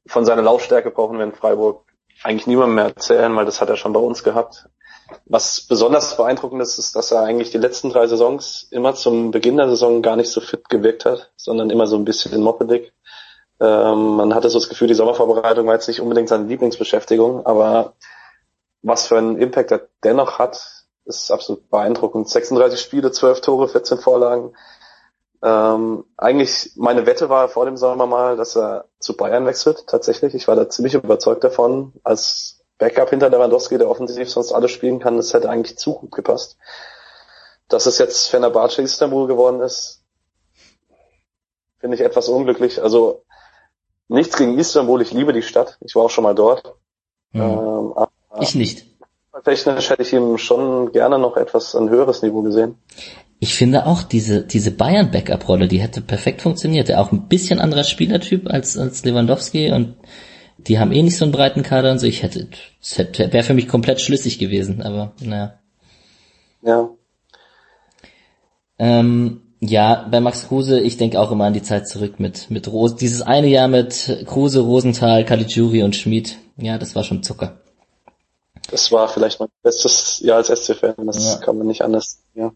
[0.08, 1.84] von seiner Laufstärke brauchen wir in Freiburg
[2.24, 4.68] eigentlich niemandem mehr erzählen, weil das hat er schon bei uns gehabt.
[5.26, 9.58] Was besonders beeindruckend ist, ist, dass er eigentlich die letzten drei Saisons immer zum Beginn
[9.58, 12.94] der Saison gar nicht so fit gewirkt hat, sondern immer so ein bisschen moppelig.
[13.60, 17.94] Ähm, man hatte so das Gefühl, die Sommervorbereitung war jetzt nicht unbedingt seine Lieblingsbeschäftigung, aber
[18.82, 22.30] was für einen Impact er dennoch hat, ist absolut beeindruckend.
[22.30, 24.54] 36 Spiele, 12 Tore, 14 Vorlagen.
[25.44, 29.88] Ähm, eigentlich meine Wette war vor dem Sommer mal, dass er zu Bayern wechselt.
[29.88, 34.72] Tatsächlich, ich war da ziemlich überzeugt davon, als Backup hinter Lewandowski, der offensiv sonst alles
[34.72, 36.58] spielen kann, das hätte eigentlich zu gut gepasst.
[37.68, 40.04] Dass es jetzt Fenerbahce Istanbul geworden ist,
[41.80, 42.82] finde ich etwas unglücklich.
[42.82, 43.24] Also
[44.08, 45.78] nichts gegen Istanbul, ich liebe die Stadt.
[45.82, 46.76] Ich war auch schon mal dort.
[47.32, 47.42] Mhm.
[47.42, 48.08] Ähm,
[48.40, 48.91] ich nicht.
[49.44, 52.76] Technisch hätte ich ihm schon gerne noch etwas ein höheres Niveau gesehen.
[53.40, 56.90] Ich finde auch diese, diese Bayern-Backup-Rolle, die hätte perfekt funktioniert.
[56.90, 59.96] Der auch ein bisschen anderer Spielertyp als, als Lewandowski und
[60.68, 62.06] die haben eh nicht so einen breiten Kader und so.
[62.06, 62.48] Ich hätte,
[62.80, 65.56] es hätte, wäre für mich komplett schlüssig gewesen, aber naja.
[66.62, 66.90] Ja.
[68.78, 72.72] Ähm, ja, bei Max Kruse, ich denke auch immer an die Zeit zurück mit, mit
[72.72, 72.96] Rose.
[72.96, 76.38] Dieses eine Jahr mit Kruse, Rosenthal, Caligiuri und Schmid.
[76.58, 77.61] Ja, das war schon Zucker.
[78.70, 80.96] Das war vielleicht mein bestes Jahr als SC-Fan.
[81.06, 81.46] Das ja.
[81.46, 82.52] kann man nicht anders, ja.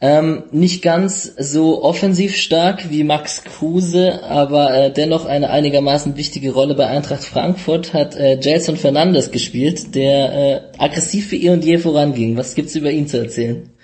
[0.00, 6.52] Ähm, nicht ganz so offensiv stark wie Max Kruse, aber äh, dennoch eine einigermaßen wichtige
[6.52, 11.64] Rolle bei Eintracht Frankfurt hat äh, Jason Fernandes gespielt, der äh, aggressiv für ihr und
[11.64, 12.36] je voranging.
[12.36, 13.76] Was gibt's über ihn zu erzählen?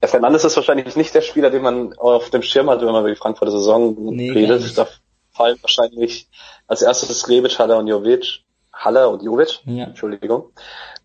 [0.00, 3.00] Der Fernandes ist wahrscheinlich nicht der Spieler, den man auf dem Schirm hat, wenn man
[3.02, 4.78] über die Frankfurter Saison nee, redet.
[4.78, 4.86] Da
[5.32, 6.28] fallen wahrscheinlich
[6.66, 8.40] als erstes Rebic, Haller und Jovic.
[8.78, 9.84] Haller und Jovic, ja.
[9.84, 10.52] Entschuldigung.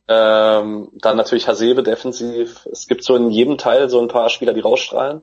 [0.07, 2.67] Ähm, dann natürlich Hasebe defensiv.
[2.71, 5.21] Es gibt so in jedem Teil so ein paar Spieler, die rausstrahlen.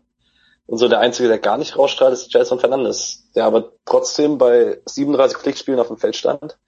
[0.67, 4.81] Und so der einzige, der gar nicht rausstrahlt, ist Jason Fernandes, der aber trotzdem bei
[4.85, 6.59] 37 Pflichtspielen auf dem Feld stand,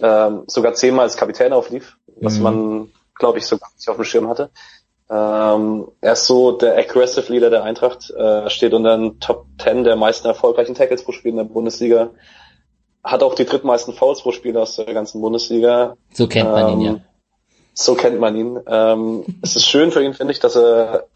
[0.00, 2.42] ähm, sogar zehnmal als Kapitän auflief, was mhm.
[2.42, 4.50] man, glaube ich, so gar nicht auf dem Schirm hatte.
[5.08, 9.84] Ähm, er ist so der Aggressive Leader der Eintracht, äh, steht unter den Top 10
[9.84, 12.10] der meisten erfolgreichen Tackles pro Spiel in der Bundesliga,
[13.02, 15.96] hat auch die drittmeisten Fouls pro Spiel aus der ganzen Bundesliga.
[16.12, 17.00] So kennt man ähm, ihn ja.
[17.74, 18.60] So kennt man ihn.
[18.66, 21.06] Ähm, es ist schön für ihn, finde ich, dass er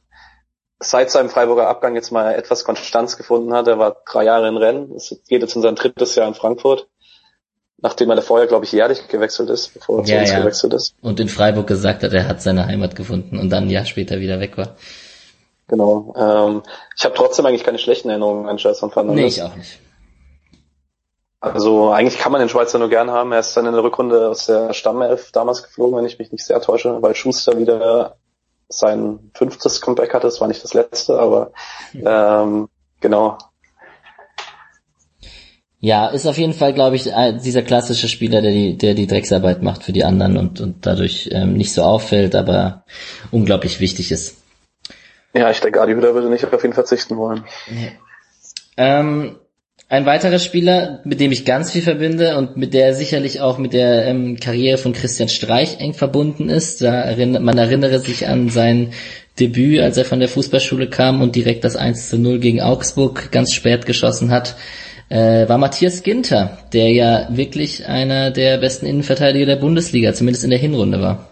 [0.79, 3.69] seit seinem Freiburger Abgang jetzt mal etwas Konstanz gefunden hat.
[3.69, 4.93] Er war drei Jahre in Rennen.
[4.93, 6.89] Es geht jetzt in sein drittes Jahr in Frankfurt.
[7.79, 10.39] Nachdem er vorher, glaube ich, jährlich gewechselt ist, bevor er ja, zu uns ja.
[10.41, 10.95] gewechselt ist.
[11.03, 14.19] Und in Freiburg gesagt hat, er hat seine Heimat gefunden und dann ein Jahr später
[14.19, 14.77] wieder weg war.
[15.69, 16.15] Genau.
[16.17, 16.63] Ähm,
[16.97, 19.23] ich habe trotzdem eigentlich keine schlechten Erinnerungen an Jason Fernandes.
[19.23, 19.79] Nee, ich auch nicht.
[21.41, 23.33] Also eigentlich kann man den Schweizer nur gern haben.
[23.33, 26.45] Er ist dann in der Rückrunde aus der Stammelf damals geflogen, wenn ich mich nicht
[26.45, 28.17] sehr täusche, weil Schuster wieder
[28.69, 30.27] sein fünftes Comeback hatte.
[30.27, 31.53] Das war nicht das letzte, aber
[31.95, 32.69] ähm,
[33.01, 33.39] genau.
[35.79, 39.63] Ja, ist auf jeden Fall, glaube ich, dieser klassische Spieler, der die, der die Drecksarbeit
[39.63, 42.85] macht für die anderen und, und dadurch ähm, nicht so auffällt, aber
[43.31, 44.39] unglaublich wichtig ist.
[45.35, 47.45] Ja, ich denke, Adi Hütter würde nicht auf ihn verzichten wollen.
[47.69, 47.89] Ja.
[48.79, 49.39] Ähm,
[49.89, 53.73] ein weiterer Spieler, mit dem ich ganz viel verbinde und mit der sicherlich auch mit
[53.73, 56.83] der ähm, Karriere von Christian Streich eng verbunden ist.
[56.83, 58.93] Da erinnert, man erinnere sich an sein
[59.39, 63.31] Debüt, als er von der Fußballschule kam und direkt das 1 zu 0 gegen Augsburg
[63.31, 64.57] ganz spät geschossen hat,
[65.09, 70.51] äh, war Matthias Ginter, der ja wirklich einer der besten Innenverteidiger der Bundesliga, zumindest in
[70.51, 71.29] der Hinrunde war.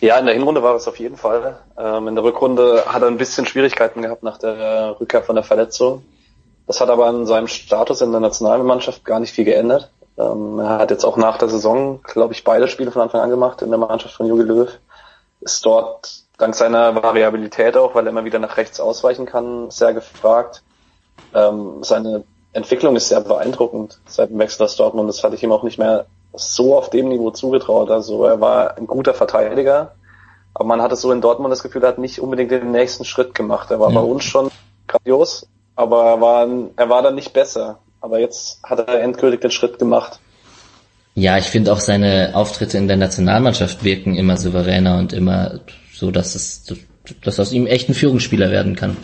[0.00, 1.58] Ja, in der Hinrunde war es auf jeden Fall.
[1.76, 5.44] Ähm, in der Rückrunde hat er ein bisschen Schwierigkeiten gehabt nach der Rückkehr von der
[5.44, 6.02] Verletzung.
[6.70, 9.90] Das hat aber an seinem Status in der Nationalmannschaft gar nicht viel geändert.
[10.16, 13.30] Ähm, er hat jetzt auch nach der Saison, glaube ich, beide Spiele von Anfang an
[13.30, 14.68] gemacht in der Mannschaft von Jogi Löw.
[15.40, 19.94] Ist dort dank seiner Variabilität auch, weil er immer wieder nach rechts ausweichen kann, sehr
[19.94, 20.62] gefragt.
[21.34, 25.08] Ähm, seine Entwicklung ist sehr beeindruckend seit dem Wechsel aus Dortmund.
[25.08, 27.90] Das hatte ich ihm auch nicht mehr so auf dem Niveau zugetraut.
[27.90, 29.96] Also er war ein guter Verteidiger,
[30.54, 33.34] aber man hatte so in Dortmund das Gefühl, er hat nicht unbedingt den nächsten Schritt
[33.34, 33.72] gemacht.
[33.72, 33.98] Er war ja.
[33.98, 34.52] bei uns schon
[34.86, 35.48] grandios,
[35.80, 37.78] aber er war, er war dann nicht besser.
[38.02, 40.20] Aber jetzt hat er endgültig den Schritt gemacht.
[41.14, 45.60] Ja, ich finde auch seine Auftritte in der Nationalmannschaft wirken immer souveräner und immer
[45.92, 46.72] so, dass es,
[47.24, 48.96] dass aus ihm echt ein Führungsspieler werden kann.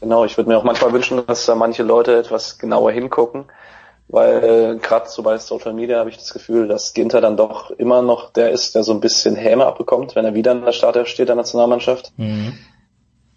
[0.00, 3.44] Genau, ich würde mir auch manchmal wünschen, dass da manche Leute etwas genauer hingucken,
[4.08, 7.70] weil äh, gerade so bei Social Media habe ich das Gefühl, dass Ginter dann doch
[7.70, 10.72] immer noch der ist, der so ein bisschen Häme abbekommt, wenn er wieder in der
[10.72, 12.12] Startelf steht der Nationalmannschaft.
[12.16, 12.58] Mhm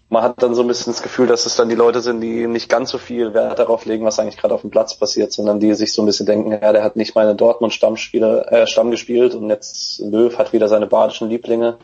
[0.09, 2.47] man hat dann so ein bisschen das Gefühl, dass es dann die Leute sind, die
[2.47, 5.59] nicht ganz so viel Wert darauf legen, was eigentlich gerade auf dem Platz passiert, sondern
[5.59, 8.91] die sich so ein bisschen denken, ja, der hat nicht meine Dortmund Stammspieler, äh, Stamm
[8.91, 11.77] gespielt und jetzt Löw hat wieder seine badischen Lieblinge.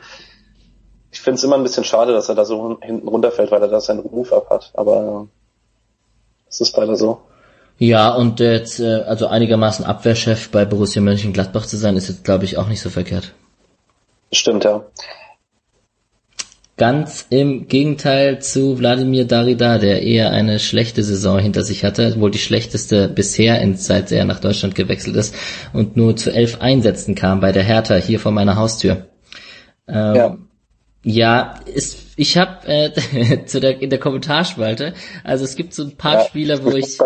[1.12, 3.68] Ich finde es immer ein bisschen schade, dass er da so hinten runterfällt, weil er
[3.68, 5.28] da seinen Ruf ab hat, aber
[6.48, 7.22] es ist leider so.
[7.80, 12.46] Ja, und jetzt äh, also einigermaßen Abwehrchef bei Borussia Mönchengladbach zu sein, ist jetzt glaube
[12.46, 13.34] ich auch nicht so verkehrt.
[14.32, 14.86] Stimmt, ja.
[16.82, 22.32] Ganz im Gegenteil zu Wladimir Darida, der eher eine schlechte Saison hinter sich hatte, wohl
[22.32, 25.36] die schlechteste bisher, seit er nach Deutschland gewechselt ist
[25.74, 29.10] und nur zu elf Einsätzen kam bei der Hertha hier vor meiner Haustür.
[29.88, 30.38] Ähm, ja.
[31.04, 35.98] Ja, ist, ich habe äh, zu der in der Kommentarspalte, also es gibt so ein
[35.98, 37.00] paar ja, Spieler, wo ich,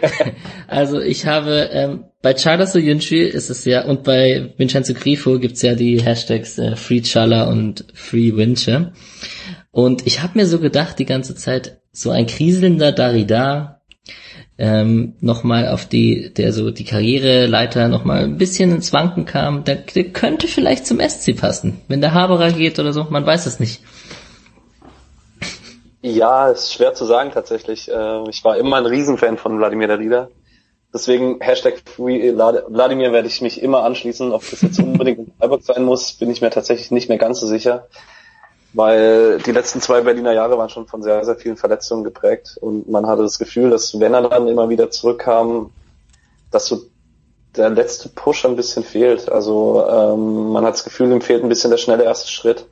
[0.66, 5.60] also ich habe ähm, bei Charles Soyuncu ist es ja und bei Vincenzo Grifo gibt's
[5.60, 8.92] ja die Hashtags äh, Free Chala und Free Winche
[9.70, 13.79] und ich habe mir so gedacht die ganze Zeit so ein kriselnder Darida
[14.60, 19.76] ähm, nochmal auf die, der so die Karriereleiter nochmal ein bisschen ins Wanken kam, der,
[19.76, 21.80] der könnte vielleicht zum SC passen.
[21.88, 23.80] Wenn der Haberer geht oder so, man weiß es nicht.
[26.02, 27.90] Ja, ist schwer zu sagen tatsächlich.
[27.90, 30.28] Äh, ich war immer ein Riesenfan von Wladimir Darida.
[30.92, 34.32] Deswegen Hashtag Free Wladimir werde ich mich immer anschließen.
[34.32, 37.40] Ob das jetzt unbedingt in Freiburg sein muss, bin ich mir tatsächlich nicht mehr ganz
[37.40, 37.86] so sicher
[38.72, 42.88] weil die letzten zwei Berliner Jahre waren schon von sehr, sehr vielen Verletzungen geprägt und
[42.88, 45.70] man hatte das Gefühl, dass wenn er dann immer wieder zurückkam,
[46.50, 46.82] dass so
[47.56, 49.28] der letzte Push ein bisschen fehlt.
[49.28, 52.66] Also ähm, man hat das Gefühl, ihm fehlt ein bisschen der schnelle erste Schritt.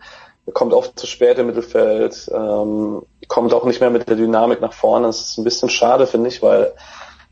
[0.46, 4.60] Er kommt oft zu spät im Mittelfeld, ähm, kommt auch nicht mehr mit der Dynamik
[4.60, 5.08] nach vorne.
[5.08, 6.72] Das ist ein bisschen schade, finde ich, weil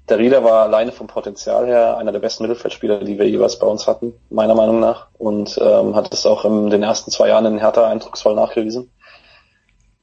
[0.08, 3.66] der Rieder war alleine vom Potenzial her einer der besten Mittelfeldspieler, die wir jeweils bei
[3.66, 5.08] uns hatten, meiner Meinung nach.
[5.18, 8.92] Und ähm, hat es auch in den ersten zwei Jahren in Hertha eindrucksvoll nachgewiesen.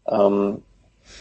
[0.08, 0.62] Ähm,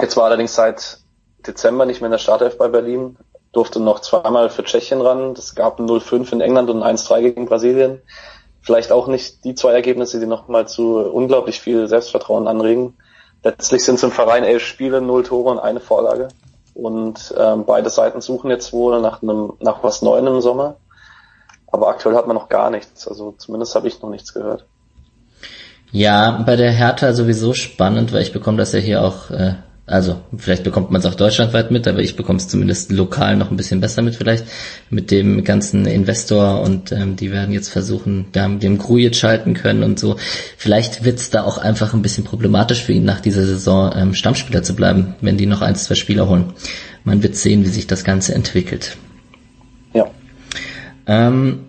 [0.01, 0.99] jetzt war allerdings seit
[1.47, 3.17] Dezember nicht mehr in der Startelf bei Berlin,
[3.53, 5.35] durfte noch zweimal für Tschechien ran.
[5.35, 8.03] Das gab ein 0-5 in England und ein 1-3 gegen Brasilien.
[8.63, 12.97] Vielleicht auch nicht die zwei Ergebnisse, die nochmal zu unglaublich viel Selbstvertrauen anregen.
[13.45, 16.29] Letztlich sind es im Verein elf Spiele, null Tore und eine Vorlage.
[16.75, 20.77] Und ähm, beide Seiten suchen jetzt wohl nach einem nach was Neuem im Sommer.
[21.71, 23.09] Aber aktuell hat man noch gar nichts.
[23.09, 24.67] Also zumindest habe ich noch nichts gehört.
[25.91, 29.55] Ja, bei der Hertha sowieso spannend, weil ich bekomme das ja hier auch äh,
[29.85, 33.51] also vielleicht bekommt man es auch deutschlandweit mit, aber ich bekomme es zumindest lokal noch
[33.51, 34.45] ein bisschen besser mit vielleicht
[34.91, 39.55] mit dem ganzen Investor und ähm, die werden jetzt versuchen, da mit dem Grujic schalten
[39.55, 40.17] können und so.
[40.57, 44.15] Vielleicht wird es da auch einfach ein bisschen problematisch für ihn nach dieser Saison ähm,
[44.15, 46.53] Stammspieler zu bleiben, wenn die noch ein, zwei Spieler holen.
[47.03, 48.97] Man wird sehen, wie sich das Ganze entwickelt.
[49.95, 50.07] Ja.
[51.07, 51.65] Ähm,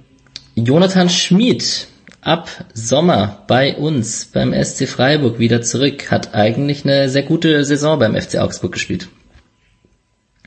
[0.54, 1.88] Jonathan Schmid
[2.25, 7.99] ab Sommer bei uns beim SC Freiburg wieder zurück, hat eigentlich eine sehr gute Saison
[7.99, 9.09] beim FC Augsburg gespielt.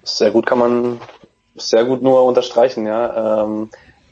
[0.02, 1.00] Sehr gut kann man
[1.56, 3.44] sehr gut nur unterstreichen, ja.
[3.44, 3.70] Ähm,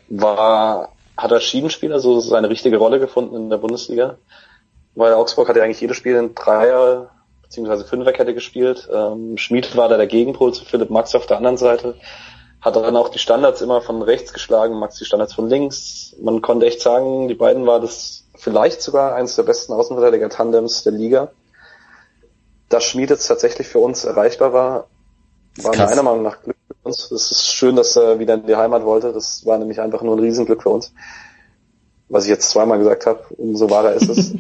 [0.08, 4.16] war, hat er Schiebenspieler so seine richtige Rolle gefunden in der Bundesliga?
[4.94, 7.10] Weil Augsburg hat ja eigentlich jedes Spiel in Dreier
[7.42, 8.88] beziehungsweise Fünferkette gespielt.
[8.92, 11.94] Ähm, Schmied war da der Gegenpol zu Philipp Max auf der anderen Seite
[12.64, 16.16] hat dann auch die Standards immer von rechts geschlagen, Max die Standards von links.
[16.18, 20.92] Man konnte echt sagen, die beiden war das vielleicht sogar eines der besten Außenverteidiger-Tandems der
[20.92, 21.30] Liga.
[22.70, 24.86] Dass Schmied jetzt tatsächlich für uns erreichbar war,
[25.58, 27.10] war meiner Meinung nach Glück für uns.
[27.10, 29.12] Es ist schön, dass er wieder in die Heimat wollte.
[29.12, 30.94] Das war nämlich einfach nur ein Riesenglück für uns.
[32.08, 34.32] Was ich jetzt zweimal gesagt habe, umso wahrer ist es.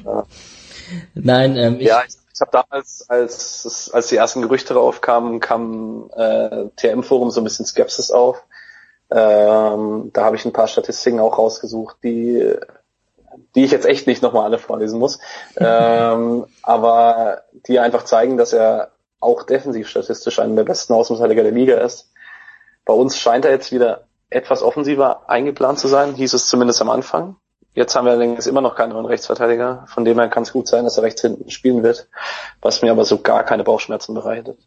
[1.14, 6.10] Nein, ähm, ich, ja, ich ich habe damals, als, als die ersten Gerüchte raufkamen, kam
[6.16, 8.44] äh, TM-Forum so ein bisschen Skepsis auf.
[9.10, 12.56] Ähm, da habe ich ein paar Statistiken auch rausgesucht, die,
[13.54, 15.20] die ich jetzt echt nicht nochmal alle vorlesen muss,
[15.56, 21.52] ähm, aber die einfach zeigen, dass er auch defensiv statistisch einer der besten Außenverteidiger der
[21.52, 22.10] Liga ist.
[22.84, 26.90] Bei uns scheint er jetzt wieder etwas offensiver eingeplant zu sein, hieß es zumindest am
[26.90, 27.36] Anfang.
[27.74, 29.84] Jetzt haben wir allerdings immer noch keinen neuen Rechtsverteidiger.
[29.88, 32.06] Von dem her kann es gut sein, dass er rechts hinten spielen wird,
[32.62, 34.58] was mir aber so gar keine Bauchschmerzen bereitet.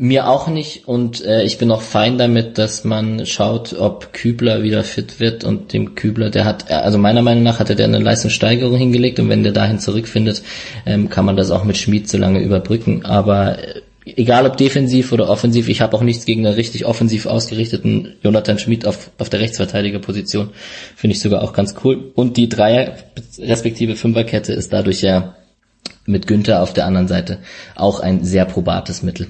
[0.00, 4.62] Mir auch nicht und äh, ich bin auch fein damit, dass man schaut, ob Kübler
[4.62, 7.98] wieder fit wird und dem Kübler, der hat, also meiner Meinung nach hatte der eine
[7.98, 10.44] Leistungssteigerung hingelegt und wenn der dahin zurückfindet,
[10.86, 13.04] ähm, kann man das auch mit Schmied so lange überbrücken.
[13.04, 13.80] Aber äh,
[14.16, 18.58] egal ob defensiv oder offensiv, ich habe auch nichts gegen einen richtig offensiv ausgerichteten Jonathan
[18.58, 20.50] Schmid auf, auf der Rechtsverteidigerposition.
[20.96, 22.12] Finde ich sogar auch ganz cool.
[22.14, 22.96] Und die Dreier
[23.38, 25.36] respektive Fünferkette ist dadurch ja
[26.06, 27.38] mit Günther auf der anderen Seite
[27.74, 29.28] auch ein sehr probates Mittel.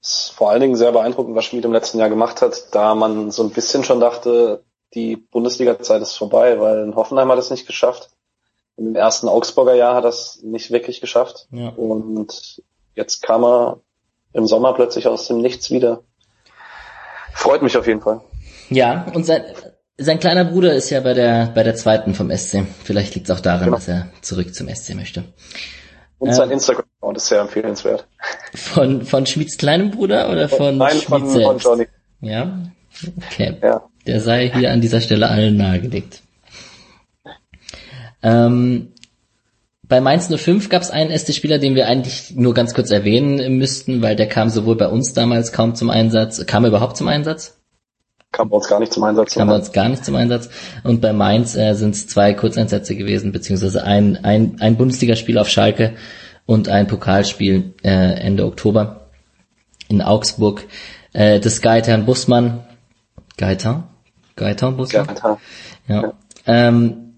[0.00, 3.30] ist vor allen Dingen sehr beeindruckend, was Schmid im letzten Jahr gemacht hat, da man
[3.30, 4.62] so ein bisschen schon dachte,
[4.94, 8.10] die Bundesliga-Zeit ist vorbei, weil in Hoffenheim hat es nicht geschafft.
[8.76, 11.46] Im ersten Augsburger Jahr hat er es nicht wirklich geschafft.
[11.50, 11.68] Ja.
[11.68, 12.62] Und
[12.94, 13.80] jetzt kam er
[14.32, 16.02] im Sommer plötzlich aus dem Nichts wieder.
[17.34, 18.20] Freut mich auf jeden Fall.
[18.68, 19.42] Ja, und sein,
[19.98, 22.64] sein kleiner Bruder ist ja bei der, bei der zweiten vom SC.
[22.84, 23.76] Vielleicht liegt es auch daran, genau.
[23.76, 25.24] dass er zurück zum SC möchte.
[26.18, 28.06] Und sein ähm, Instagram-Account ist sehr empfehlenswert.
[28.54, 31.46] Von, von Schmieds kleinem Bruder oder von Nein, Schmied von, selbst?
[31.46, 31.88] von Johnny.
[32.20, 32.58] Ja?
[33.26, 33.56] Okay.
[33.60, 33.82] Ja.
[34.06, 36.22] Der sei hier an dieser Stelle allen nahegelegt.
[38.22, 38.91] Ähm,
[39.92, 44.00] bei Mainz 05 gab es einen SC-Spieler, den wir eigentlich nur ganz kurz erwähnen müssten,
[44.00, 46.46] weil der kam sowohl bei uns damals kaum zum Einsatz.
[46.46, 47.60] Kam er überhaupt zum Einsatz?
[48.30, 49.34] Kam bei uns gar nicht zum Einsatz.
[49.34, 50.48] Kam bei uns gar nicht zum Einsatz.
[50.82, 55.50] Und bei Mainz äh, sind es zwei Kurzeinsätze gewesen, beziehungsweise ein, ein, ein Bundesligaspiel auf
[55.50, 55.92] Schalke
[56.46, 59.10] und ein Pokalspiel äh, Ende Oktober
[59.88, 60.64] in Augsburg.
[61.12, 62.64] Äh, des Gaetan Bussmann.
[63.36, 63.84] Gaetan?
[64.36, 65.06] Gaetan Bussmann?
[65.08, 65.36] Gaetan.
[65.86, 66.00] Ja.
[66.00, 66.12] ja.
[66.46, 67.11] Ähm,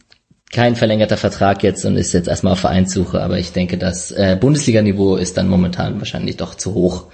[0.55, 4.39] kein verlängerter Vertrag jetzt und ist jetzt erstmal auf Vereinssuche, aber ich denke, das äh,
[4.41, 7.07] Bundesliga-Niveau ist dann momentan wahrscheinlich doch zu hoch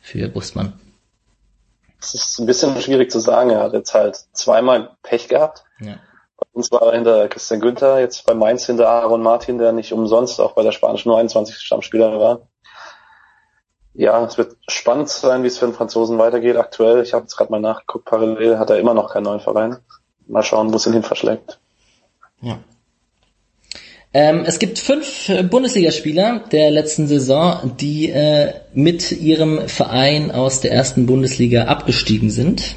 [0.00, 0.74] für Bussmann.
[1.98, 3.50] Das ist ein bisschen schwierig zu sagen.
[3.50, 5.64] Er hat jetzt halt zweimal Pech gehabt.
[5.80, 5.98] Ja.
[6.36, 9.92] Bei uns war er hinter Christian Günther, jetzt bei Mainz hinter Aaron Martin, der nicht
[9.92, 12.40] umsonst auch bei der spanischen 29 Stammspieler war.
[13.94, 16.56] Ja, es wird spannend sein, wie es für den Franzosen weitergeht.
[16.56, 19.78] Aktuell, ich habe jetzt gerade mal nachgeguckt, parallel hat er immer noch keinen neuen Verein.
[20.26, 21.60] Mal schauen, wo es ihn hin verschlägt.
[22.40, 22.58] Ja.
[24.14, 30.60] Ähm, es gibt fünf äh, Bundesligaspieler der letzten Saison, die äh, mit ihrem Verein aus
[30.60, 32.76] der ersten Bundesliga abgestiegen sind.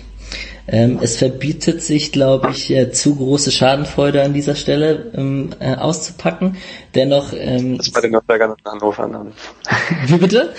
[0.68, 5.76] Ähm, es verbietet sich, glaube ich, äh, zu große Schadenfreude an dieser Stelle ähm, äh,
[5.76, 6.58] auszupacken.
[6.96, 7.34] Dennoch.
[7.34, 9.34] Ähm, das ist bei den Nürnbergern und Hannoveranern.
[10.08, 10.54] Wie bitte?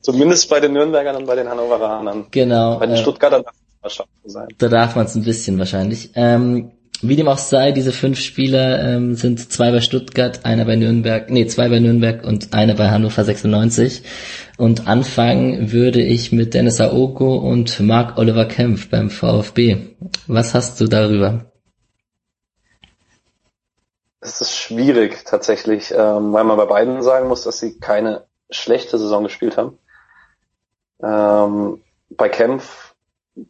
[0.00, 2.26] Zumindest bei den Nürnbergern und bei den Hannoveranern.
[2.30, 2.78] Genau.
[2.78, 3.54] Bei den äh, Stuttgartern darf
[3.84, 4.48] es sein.
[4.56, 6.10] Da darf man es ein bisschen wahrscheinlich.
[6.14, 10.74] Ähm, wie dem auch sei, diese fünf Spieler ähm, sind zwei bei Stuttgart, einer bei
[10.74, 14.02] Nürnberg, nee, zwei bei Nürnberg und einer bei Hannover 96.
[14.56, 19.96] Und anfangen würde ich mit Dennis Aogo und Mark Oliver Kempf beim VfB.
[20.26, 21.52] Was hast du darüber?
[24.20, 28.98] Es ist schwierig tatsächlich, ähm, weil man bei beiden sagen muss, dass sie keine schlechte
[28.98, 29.78] Saison gespielt haben.
[31.00, 31.80] Ähm,
[32.10, 32.87] bei Kempf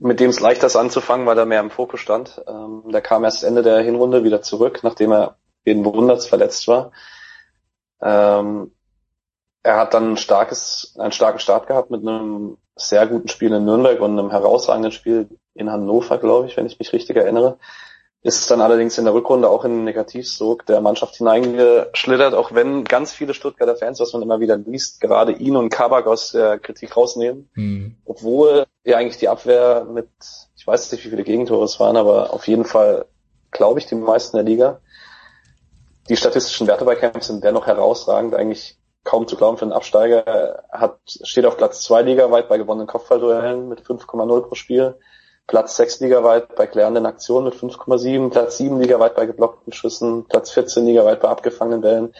[0.00, 2.42] mit dem es leichter ist anzufangen, weil er mehr im Fokus stand.
[2.46, 6.92] Ähm, der kam erst Ende der Hinrunde wieder zurück, nachdem er jeden Wunders verletzt war.
[8.00, 8.72] Ähm,
[9.62, 13.64] er hat dann ein starkes, einen starken Start gehabt mit einem sehr guten Spiel in
[13.64, 17.58] Nürnberg und einem herausragenden Spiel in Hannover, glaube ich, wenn ich mich richtig erinnere
[18.22, 22.84] ist dann allerdings in der Rückrunde auch in den Negativsog der Mannschaft hineingeschlittert, auch wenn
[22.84, 26.58] ganz viele Stuttgarter Fans, was man immer wieder liest, gerade ihn und Kabak aus der
[26.58, 27.96] Kritik rausnehmen, mhm.
[28.04, 30.08] obwohl ja eigentlich die Abwehr mit,
[30.56, 33.06] ich weiß nicht, wie viele Gegentore es waren, aber auf jeden Fall,
[33.52, 34.80] glaube ich, die meisten der Liga.
[36.08, 40.26] Die statistischen Werte bei Camp sind dennoch herausragend, eigentlich kaum zu glauben für einen Absteiger.
[40.26, 44.96] Er hat, steht auf Platz zwei Liga weit bei gewonnenen Kopfballduellen mit 5,0 pro Spiel
[45.48, 50.50] Platz 6 ligaweit bei klärenden Aktionen mit 5,7, Platz 7 ligaweit bei geblockten Schüssen, Platz
[50.50, 52.14] 14 ligaweit bei abgefangenen Bällen.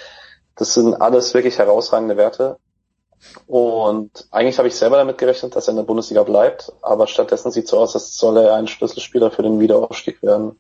[0.57, 2.57] Das sind alles wirklich herausragende Werte.
[3.47, 7.53] Und eigentlich habe ich selber damit gerechnet, dass er in der Bundesliga bleibt, aber stattdessen
[7.53, 10.53] sieht es so aus, als soll er ein Schlüsselspieler für den Wiederaufstieg werden.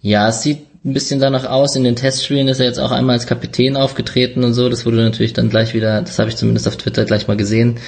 [0.00, 1.76] Ja, es sieht ein bisschen danach aus.
[1.76, 4.68] In den Testspielen ist er jetzt auch einmal als Kapitän aufgetreten und so.
[4.68, 7.78] Das wurde natürlich dann gleich wieder, das habe ich zumindest auf Twitter gleich mal gesehen.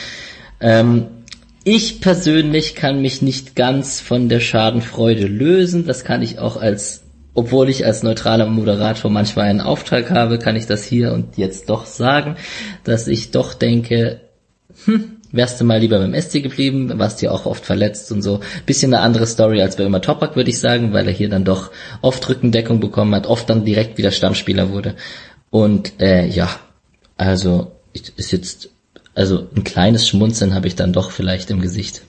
[0.61, 1.17] Ähm,
[1.70, 5.87] ich persönlich kann mich nicht ganz von der Schadenfreude lösen.
[5.87, 7.02] Das kann ich auch als,
[7.35, 11.68] obwohl ich als neutraler Moderator manchmal einen Auftrag habe, kann ich das hier und jetzt
[11.68, 12.37] doch sagen,
[12.85, 14.22] dass ich doch denke,
[14.87, 18.40] hm, wärst du mal lieber beim SC geblieben, warst dir auch oft verletzt und so.
[18.64, 21.44] Bisschen eine andere Story als bei Ömer Topak, würde ich sagen, weil er hier dann
[21.44, 24.94] doch oft Rückendeckung bekommen hat, oft dann direkt wieder Stammspieler wurde.
[25.50, 26.48] Und äh, ja,
[27.18, 28.70] also ist jetzt
[29.18, 32.02] also ein kleines Schmunzeln habe ich dann doch vielleicht im Gesicht.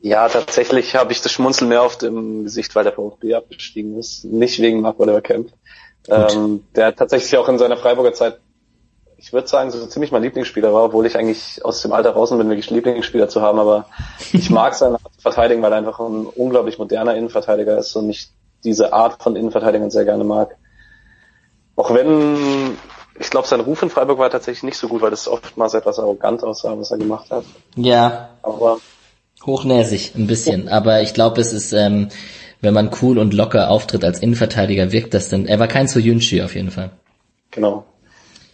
[0.00, 4.24] Ja, tatsächlich habe ich das Schmunzeln mehr auf dem Gesicht, weil der VfB abgestiegen ist.
[4.24, 5.50] Nicht wegen Mark Oliver Kemp.
[6.08, 8.38] Ähm, der tatsächlich auch in seiner Freiburger Zeit,
[9.16, 12.36] ich würde sagen, so ziemlich mein Lieblingsspieler war, obwohl ich eigentlich aus dem Alter draußen
[12.36, 13.60] bin, wirklich Lieblingsspieler zu haben.
[13.60, 13.86] Aber
[14.32, 18.10] ich mag seine Art zu verteidigen, weil er einfach ein unglaublich moderner Innenverteidiger ist und
[18.10, 18.28] ich
[18.64, 20.56] diese Art von Innenverteidigern sehr gerne mag.
[21.76, 22.76] Auch wenn
[23.18, 25.98] ich glaube, sein Ruf in Freiburg war tatsächlich nicht so gut, weil das oftmals etwas
[25.98, 27.44] arrogant aussah, was er gemacht hat.
[27.76, 28.30] Ja.
[28.42, 28.78] Aber
[29.44, 32.08] hochnäsig ein bisschen, aber ich glaube, es ist, ähm,
[32.60, 35.46] wenn man cool und locker auftritt als Innenverteidiger, wirkt das dann.
[35.46, 36.90] Er war kein Soyunchi auf jeden Fall.
[37.50, 37.84] Genau.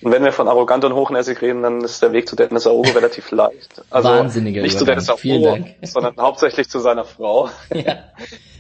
[0.02, 2.90] Und wenn wir von arrogant und hochnäsig reden, dann ist der Weg zu Dennis Aogo
[2.90, 3.82] relativ leicht.
[3.90, 5.00] Also Wahnsinniger nicht Übergang.
[5.02, 7.48] zu Dennis Aogo, sondern hauptsächlich zu seiner Frau.
[7.74, 7.96] Ja.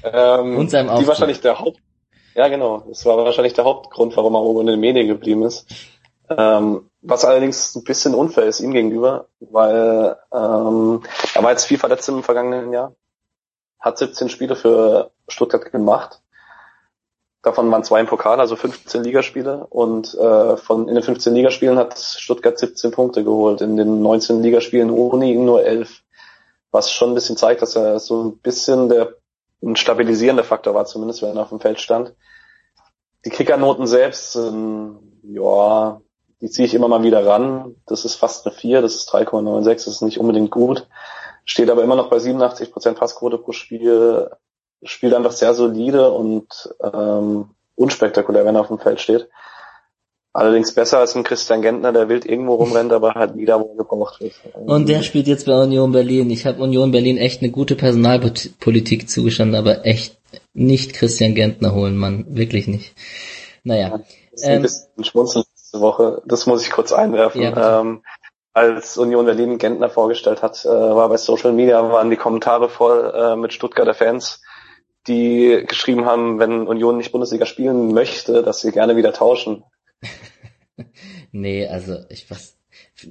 [0.02, 1.04] ähm, und seinem Auftritt.
[1.04, 1.78] Die wahrscheinlich der Haupt
[2.34, 2.84] ja, genau.
[2.88, 5.66] Das war wahrscheinlich der Hauptgrund, warum Aogo in den Medien geblieben ist.
[6.28, 11.02] Ähm, was allerdings ein bisschen unfair ist ihm gegenüber, weil ähm,
[11.34, 12.94] er war jetzt viel verletzt im vergangenen Jahr,
[13.78, 16.22] hat 17 Spiele für Stuttgart gemacht,
[17.44, 19.66] Davon waren zwei im Pokal, also 15 Ligaspiele.
[19.68, 23.60] Und äh, von in den 15 Ligaspielen hat Stuttgart 17 Punkte geholt.
[23.60, 26.02] In den 19 Ligaspielen ohne ihn nur 11.
[26.70, 29.14] Was schon ein bisschen zeigt, dass er so ein bisschen der
[29.62, 32.14] ein stabilisierender Faktor war, zumindest wenn er auf dem Feld stand.
[33.26, 36.00] Die Kickernoten selbst sind, ja,
[36.44, 37.74] die ziehe ich immer mal wieder ran.
[37.86, 40.86] Das ist fast eine 4, das ist 3,96, das ist nicht unbedingt gut.
[41.46, 44.28] Steht aber immer noch bei 87% Passquote pro Spiel,
[44.82, 49.30] spielt einfach sehr solide und ähm, unspektakulär, wenn er auf dem Feld steht.
[50.34, 53.76] Allerdings besser als ein Christian Gentner, der wild irgendwo rumrennt, aber halt wieder, wo er
[53.76, 54.34] gebraucht wird.
[54.52, 56.28] Und der spielt jetzt bei Union Berlin.
[56.28, 60.18] Ich habe Union Berlin echt eine gute Personalpolitik zugestanden, aber echt
[60.52, 62.26] nicht Christian Gentner holen, Mann.
[62.28, 62.92] Wirklich nicht.
[63.62, 64.00] Naja.
[64.32, 66.22] Das ist ein ähm, bisschen schmunzeln letzte Woche.
[66.24, 67.42] Das muss ich kurz einwerfen.
[67.42, 68.02] Ja, ähm,
[68.52, 73.12] als Union Berlin Gentner vorgestellt hat, äh, war bei Social Media, waren die Kommentare voll
[73.14, 74.42] äh, mit Stuttgarter Fans,
[75.08, 79.64] die geschrieben haben, wenn Union nicht Bundesliga spielen möchte, dass sie gerne wieder tauschen.
[81.32, 82.56] nee, also ich was.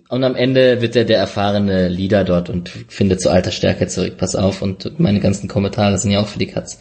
[0.10, 4.18] Und am Ende wird er der erfahrene Leader dort und findet zu alter Stärke zurück.
[4.18, 6.80] Pass auf, und meine ganzen Kommentare sind ja auch für die Katz.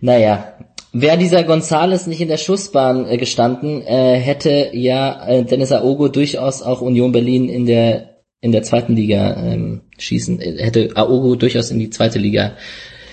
[0.00, 0.54] Naja,
[0.92, 6.08] Wäre dieser Gonzales nicht in der Schussbahn äh, gestanden, äh, hätte ja äh, Dennis Aogo
[6.08, 8.10] durchaus auch Union Berlin in der
[8.40, 12.56] in der zweiten Liga ähm, schießen, äh, hätte Aogo durchaus in die zweite Liga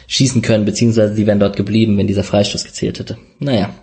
[0.07, 3.17] schießen können, beziehungsweise die wären dort geblieben, wenn dieser Freistoß gezählt hätte.
[3.39, 3.73] Naja.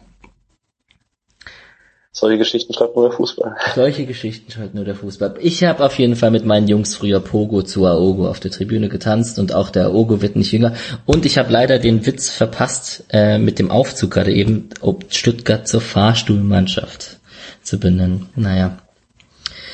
[2.16, 3.56] Solche Geschichten schreibt nur der Fußball.
[3.74, 5.34] Solche Geschichten schreibt nur der Fußball.
[5.40, 8.88] Ich habe auf jeden Fall mit meinen Jungs früher Pogo zu Aogo auf der Tribüne
[8.88, 10.74] getanzt und auch der Aogo wird nicht jünger.
[11.06, 15.66] Und ich habe leider den Witz verpasst, äh, mit dem Aufzug gerade eben, ob Stuttgart
[15.66, 17.18] zur Fahrstuhlmannschaft
[17.64, 18.28] zu benennen.
[18.36, 18.78] Naja.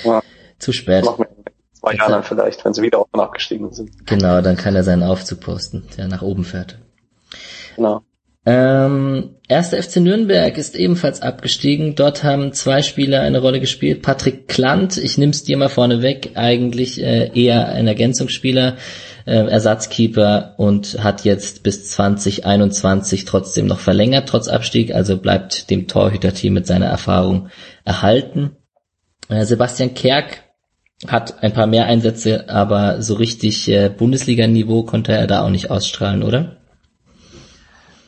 [0.05, 0.23] Ja.
[0.59, 1.05] Zu spät.
[1.05, 4.07] Machen wir zwei Jahren vielleicht, wenn sie wieder und abgestiegen sind.
[4.07, 6.79] Genau, dann kann er seinen Aufzug posten, der nach oben fährt.
[7.77, 8.01] Genau.
[8.47, 11.95] Ähm, erster FC Nürnberg ist ebenfalls abgestiegen.
[11.95, 14.01] Dort haben zwei Spieler eine Rolle gespielt.
[14.01, 18.77] Patrick Klant, ich nimm's dir mal vorne weg, eigentlich äh, eher ein Ergänzungsspieler,
[19.27, 25.87] äh, Ersatzkeeper und hat jetzt bis 2021 trotzdem noch verlängert, trotz Abstieg, also bleibt dem
[25.87, 27.51] Torhüterteam mit seiner Erfahrung
[27.85, 28.57] erhalten.
[29.29, 30.45] Äh, Sebastian Kerk
[31.07, 35.71] hat ein paar mehr Einsätze, aber so richtig äh, Bundesliga-Niveau konnte er da auch nicht
[35.71, 36.57] ausstrahlen, oder?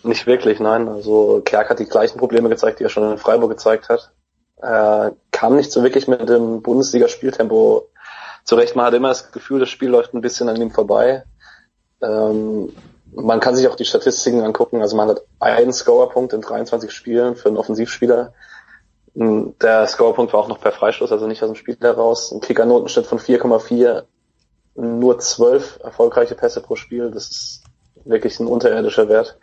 [0.05, 0.88] Nicht wirklich, nein.
[0.88, 4.12] Also Kerk hat die gleichen Probleme gezeigt, die er schon in Freiburg gezeigt hat.
[4.57, 7.88] Er kam nicht so wirklich mit dem Bundesliga-Spieltempo
[8.44, 8.76] zurecht.
[8.76, 11.24] Man hat immer das Gefühl, das Spiel läuft ein bisschen an ihm vorbei.
[12.00, 12.72] Ähm,
[13.14, 14.80] man kann sich auch die Statistiken angucken.
[14.80, 18.32] Also man hat einen Scorerpunkt in 23 Spielen für einen Offensivspieler.
[19.14, 22.32] Der Scorerpunkt war auch noch per Freistoß, also nicht aus dem Spiel heraus.
[22.32, 24.05] Ein Kickernotenschnitt von 4,4,
[24.76, 27.11] nur 12 erfolgreiche Pässe pro Spiel.
[27.11, 27.62] Das ist
[28.05, 29.38] wirklich ein unterirdischer Wert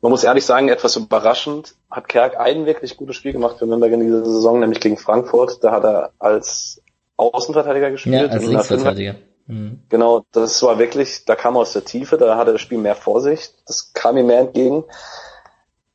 [0.00, 3.92] man muss ehrlich sagen, etwas überraschend hat Kerk ein wirklich gutes Spiel gemacht für Nürnberg
[3.92, 5.64] in dieser Saison, nämlich gegen Frankfurt.
[5.64, 6.82] Da hat er als
[7.16, 8.14] Außenverteidiger gespielt.
[8.14, 9.16] Ja, als Linksverteidiger.
[9.46, 9.80] Mhm.
[9.88, 12.96] Genau, das war wirklich, da kam er aus der Tiefe, da hatte das Spiel mehr
[12.96, 14.84] Vorsicht, das kam ihm mehr entgegen.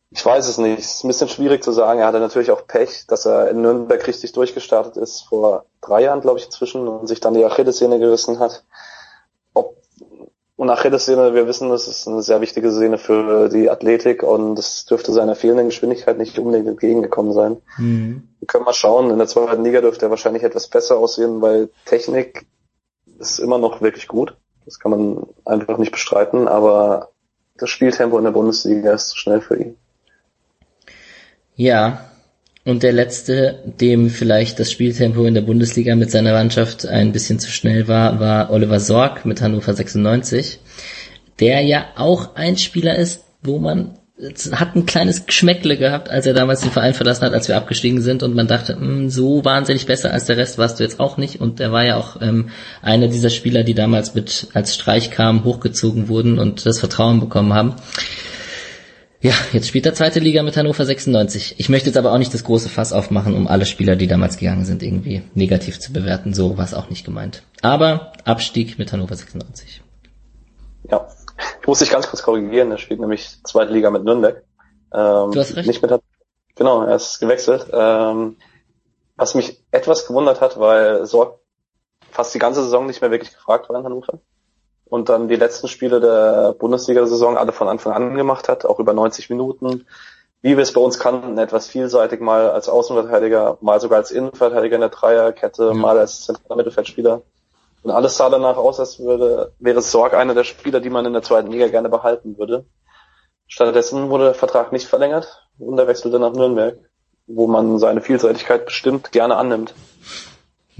[0.09, 2.01] Ich weiß es nicht, es ist ein bisschen schwierig zu sagen.
[2.01, 6.19] Er hatte natürlich auch Pech, dass er in Nürnberg richtig durchgestartet ist, vor drei Jahren,
[6.19, 8.63] glaube ich, inzwischen, und sich dann die Achillessehne gerissen hat.
[10.61, 14.85] Und Achilles-Szene, wir wissen, das ist eine sehr wichtige Szene für die Athletik und es
[14.85, 17.57] dürfte seiner fehlenden Geschwindigkeit nicht unbedingt entgegengekommen sein.
[17.79, 18.27] Mhm.
[18.37, 21.69] Wir können mal schauen, in der zweiten Liga dürfte er wahrscheinlich etwas besser aussehen, weil
[21.85, 22.45] Technik
[23.17, 24.37] ist immer noch wirklich gut.
[24.65, 27.09] Das kann man einfach nicht bestreiten, aber
[27.57, 29.77] das Spieltempo in der Bundesliga ist zu schnell für ihn.
[31.55, 32.05] Ja,
[32.63, 37.39] und der letzte, dem vielleicht das Spieltempo in der Bundesliga mit seiner Mannschaft ein bisschen
[37.39, 40.59] zu schnell war, war Oliver Sorg mit Hannover 96,
[41.39, 43.97] der ja auch ein Spieler ist, wo man
[44.51, 48.01] hat ein kleines Geschmäckle gehabt, als er damals den Verein verlassen hat, als wir abgestiegen
[48.01, 50.99] sind und man dachte, mh, hm, so wahnsinnig besser als der Rest warst du jetzt
[50.99, 52.49] auch nicht und er war ja auch ähm,
[52.83, 57.53] einer dieser Spieler, die damals mit als Streich kamen, hochgezogen wurden und das Vertrauen bekommen
[57.53, 57.75] haben.
[59.21, 61.55] Ja, jetzt spielt er zweite Liga mit Hannover 96.
[61.59, 64.37] Ich möchte jetzt aber auch nicht das große Fass aufmachen, um alle Spieler, die damals
[64.37, 66.33] gegangen sind, irgendwie negativ zu bewerten.
[66.33, 67.43] So war es auch nicht gemeint.
[67.61, 69.83] Aber Abstieg mit Hannover 96.
[70.89, 71.07] Ja,
[71.61, 72.71] ich muss dich ganz kurz korrigieren.
[72.71, 74.43] Er spielt nämlich zweite Liga mit Nürnberg.
[74.91, 75.67] Ähm, du hast recht.
[75.67, 75.93] Nicht mit,
[76.55, 77.67] genau, er ist gewechselt.
[77.71, 78.37] Ähm,
[79.17, 81.39] was mich etwas gewundert hat, weil Sorg
[82.09, 84.19] fast die ganze Saison nicht mehr wirklich gefragt war in Hannover
[84.91, 88.91] und dann die letzten Spiele der Bundesliga-Saison alle von Anfang an gemacht hat, auch über
[88.93, 89.85] 90 Minuten.
[90.41, 94.75] Wie wir es bei uns kannten, etwas vielseitig, mal als Außenverteidiger, mal sogar als Innenverteidiger
[94.75, 95.73] in der Dreierkette, ja.
[95.73, 97.21] mal als zentraler Mittelfeldspieler.
[97.83, 101.13] Und alles sah danach aus, als würde, wäre Sorg einer der Spieler, die man in
[101.13, 102.65] der zweiten Liga gerne behalten würde.
[103.47, 105.47] Stattdessen wurde der Vertrag nicht verlängert.
[105.57, 106.79] und er wechselte nach Nürnberg,
[107.27, 109.73] wo man seine Vielseitigkeit bestimmt gerne annimmt.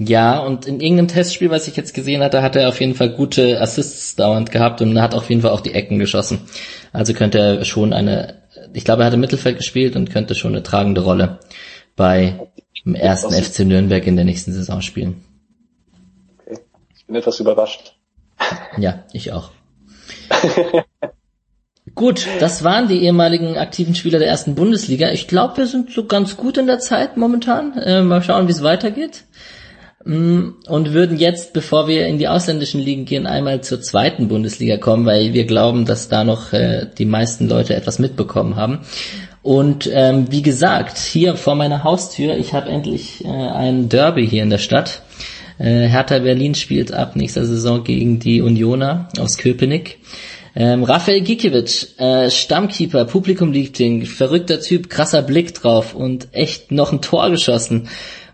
[0.08, 3.10] Ja, und in irgendeinem Testspiel, was ich jetzt gesehen hatte, hat er auf jeden Fall
[3.10, 6.40] gute Assists dauernd gehabt und hat auf jeden Fall auch die Ecken geschossen.
[6.92, 8.42] Also könnte er schon eine,
[8.72, 11.38] ich glaube, er hat im Mittelfeld gespielt und könnte schon eine tragende Rolle
[11.94, 12.48] bei
[12.84, 15.22] dem ersten FC Nürnberg in der nächsten Saison spielen.
[16.40, 16.58] Okay.
[16.96, 17.94] Ich bin etwas überrascht.
[18.78, 19.50] Ja, ich auch.
[21.94, 25.10] Gut, das waren die ehemaligen aktiven Spieler der ersten Bundesliga.
[25.10, 27.76] Ich glaube, wir sind so ganz gut in der Zeit momentan.
[27.76, 29.24] Äh, mal schauen, wie es weitergeht.
[30.04, 34.76] Mm, und würden jetzt, bevor wir in die ausländischen Ligen gehen, einmal zur zweiten Bundesliga
[34.76, 38.80] kommen, weil wir glauben, dass da noch äh, die meisten Leute etwas mitbekommen haben.
[39.42, 44.42] Und ähm, wie gesagt, hier vor meiner Haustür, ich habe endlich äh, ein Derby hier
[44.42, 45.02] in der Stadt.
[45.58, 49.98] Äh, Hertha Berlin spielt ab nächster Saison gegen die Unioner aus Köpenick.
[50.54, 57.00] Ähm, Raphael Gikiewicz, äh, Stammkeeper, Publikumliebling, verrückter Typ, krasser Blick drauf und echt noch ein
[57.00, 57.88] Tor geschossen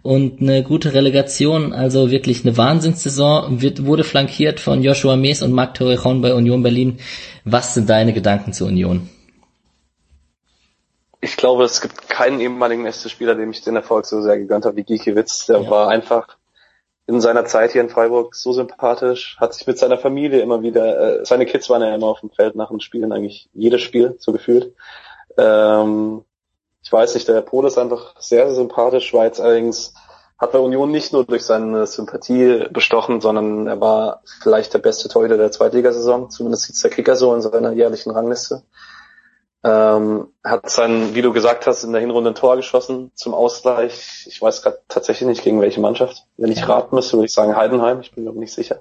[0.09, 5.52] und eine gute Relegation, also wirklich eine Wahnsinnssaison, wird, wurde flankiert von Joshua Mees und
[5.52, 6.98] Marc Torrejon bei Union Berlin.
[7.44, 9.11] Was sind deine Gedanken zur Union?
[11.20, 14.76] Ich glaube, es gibt keinen ehemaligen SC-Spieler, dem ich den Erfolg so sehr gegönnt habe
[14.76, 15.44] wie Gikiewicz.
[15.44, 15.68] Der ja.
[15.68, 16.38] war einfach
[17.06, 21.20] in seiner Zeit hier in Freiburg so sympathisch, hat sich mit seiner Familie immer wieder,
[21.20, 24.16] äh, seine Kids waren ja immer auf dem Feld nach den Spielen, eigentlich jedes Spiel,
[24.20, 24.72] so gefühlt.
[25.36, 26.24] Ähm,
[26.89, 29.93] ich weiß nicht, der Pol ist einfach sehr, sehr sympathisch, jetzt allerdings,
[30.39, 35.11] hat bei Union nicht nur durch seine Sympathie bestochen, sondern er war vielleicht der beste
[35.11, 38.62] Torhüter der Zweitligasaison, zumindest sieht der Kicker so in seiner jährlichen Rangliste.
[39.62, 44.26] Ähm, hat sein, wie du gesagt hast, in der Hinrunde ein Tor geschossen zum Ausgleich.
[44.26, 46.24] Ich weiß gerade tatsächlich nicht, gegen welche Mannschaft.
[46.39, 48.01] Wenn ich raten müsste, würde ich sagen Heidenheim.
[48.01, 48.78] Ich bin mir aber nicht sicher.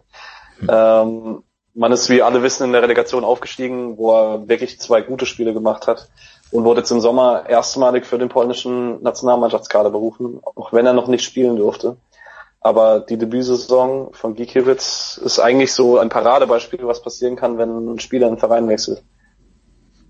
[0.61, 0.69] Mhm.
[0.71, 1.43] Ähm,
[1.73, 5.53] man ist, wie alle wissen, in der Relegation aufgestiegen, wo er wirklich zwei gute Spiele
[5.53, 6.07] gemacht hat
[6.51, 11.23] und wurde zum Sommer erstmalig für den polnischen Nationalmannschaftskader berufen, auch wenn er noch nicht
[11.23, 11.97] spielen durfte.
[12.59, 17.99] Aber die Debütsaison von Gikiewicz ist eigentlich so ein Paradebeispiel, was passieren kann, wenn ein
[17.99, 19.03] Spieler einen Verein wechselt.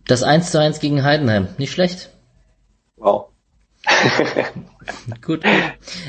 [0.07, 2.09] Das 1 zu 1 gegen Heidenheim, nicht schlecht.
[2.95, 3.27] Wow.
[5.21, 5.43] gut, gut.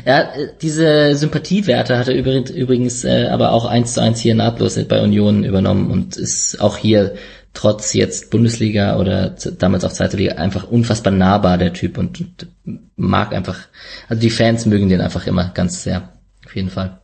[0.06, 0.28] Ja,
[0.62, 5.44] diese Sympathiewerte hat er übrigens äh, aber auch 1 zu 1 hier nahtlos bei Union
[5.44, 7.14] übernommen und ist auch hier
[7.58, 12.46] trotz jetzt Bundesliga oder damals auch zweite Liga einfach unfassbar nahbar, der Typ, und, und
[12.94, 13.58] mag einfach,
[14.08, 16.10] also die Fans mögen den einfach immer ganz sehr,
[16.46, 17.00] auf jeden Fall.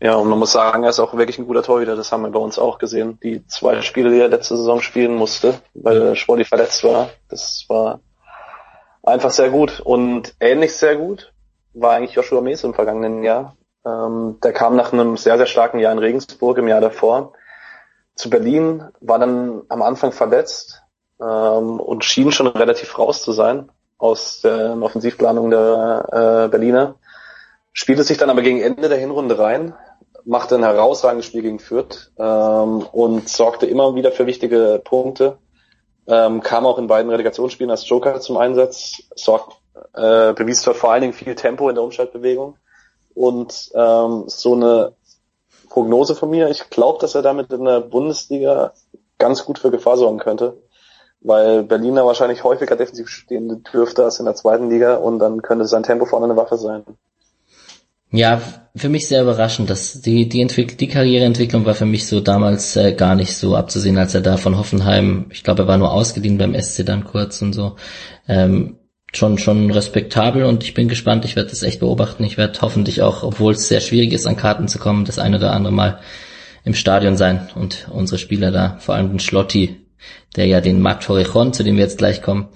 [0.00, 2.30] Ja, und man muss sagen, er ist auch wirklich ein guter Torhüter, das haben wir
[2.30, 3.18] bei uns auch gesehen.
[3.22, 8.00] Die zwei Spiele, die er letzte Saison spielen musste, weil Sporty verletzt war, das war
[9.02, 9.80] einfach sehr gut.
[9.80, 11.34] Und ähnlich sehr gut
[11.74, 13.58] war eigentlich Joshua Mees im vergangenen Jahr.
[13.84, 17.34] Ähm, der kam nach einem sehr, sehr starken Jahr in Regensburg im Jahr davor
[18.20, 20.82] zu Berlin, war dann am Anfang verletzt
[21.20, 26.06] ähm, und schien schon relativ raus zu sein aus der Offensivplanung der
[26.46, 26.96] äh, Berliner.
[27.72, 29.74] Spielte sich dann aber gegen Ende der Hinrunde rein,
[30.24, 35.38] machte ein herausragendes Spiel gegen Fürth ähm, und sorgte immer wieder für wichtige Punkte.
[36.06, 39.56] Ähm, kam auch in beiden Relegationsspielen als Joker zum Einsatz, sorgt,
[39.94, 42.56] äh, bewies dort vor allen Dingen viel Tempo in der Umschaltbewegung
[43.14, 44.92] und ähm, so eine
[45.70, 46.50] Prognose von mir.
[46.50, 48.74] Ich glaube, dass er damit in der Bundesliga
[49.18, 50.58] ganz gut für Gefahr sorgen könnte,
[51.20, 55.66] weil Berliner wahrscheinlich häufiger defensiv stehen dürfte als in der zweiten Liga und dann könnte
[55.66, 56.84] sein Tempo vorne eine Waffe sein.
[58.12, 58.42] Ja,
[58.74, 62.74] für mich sehr überraschend, dass die die Entwickl die Karriereentwicklung war für mich so damals
[62.74, 65.92] äh, gar nicht so abzusehen, als er da von Hoffenheim, ich glaube, er war nur
[65.92, 67.76] ausgeliehen beim SC dann kurz und so.
[68.26, 68.79] Ähm,
[69.12, 71.24] schon schon respektabel und ich bin gespannt.
[71.24, 72.24] Ich werde das echt beobachten.
[72.24, 75.36] Ich werde hoffentlich auch, obwohl es sehr schwierig ist, an Karten zu kommen, das eine
[75.36, 76.00] oder andere Mal
[76.64, 79.80] im Stadion sein und unsere Spieler da, vor allem den Schlotti,
[80.36, 82.48] der ja den Marc Torrejon, zu dem wir jetzt gleich kommen,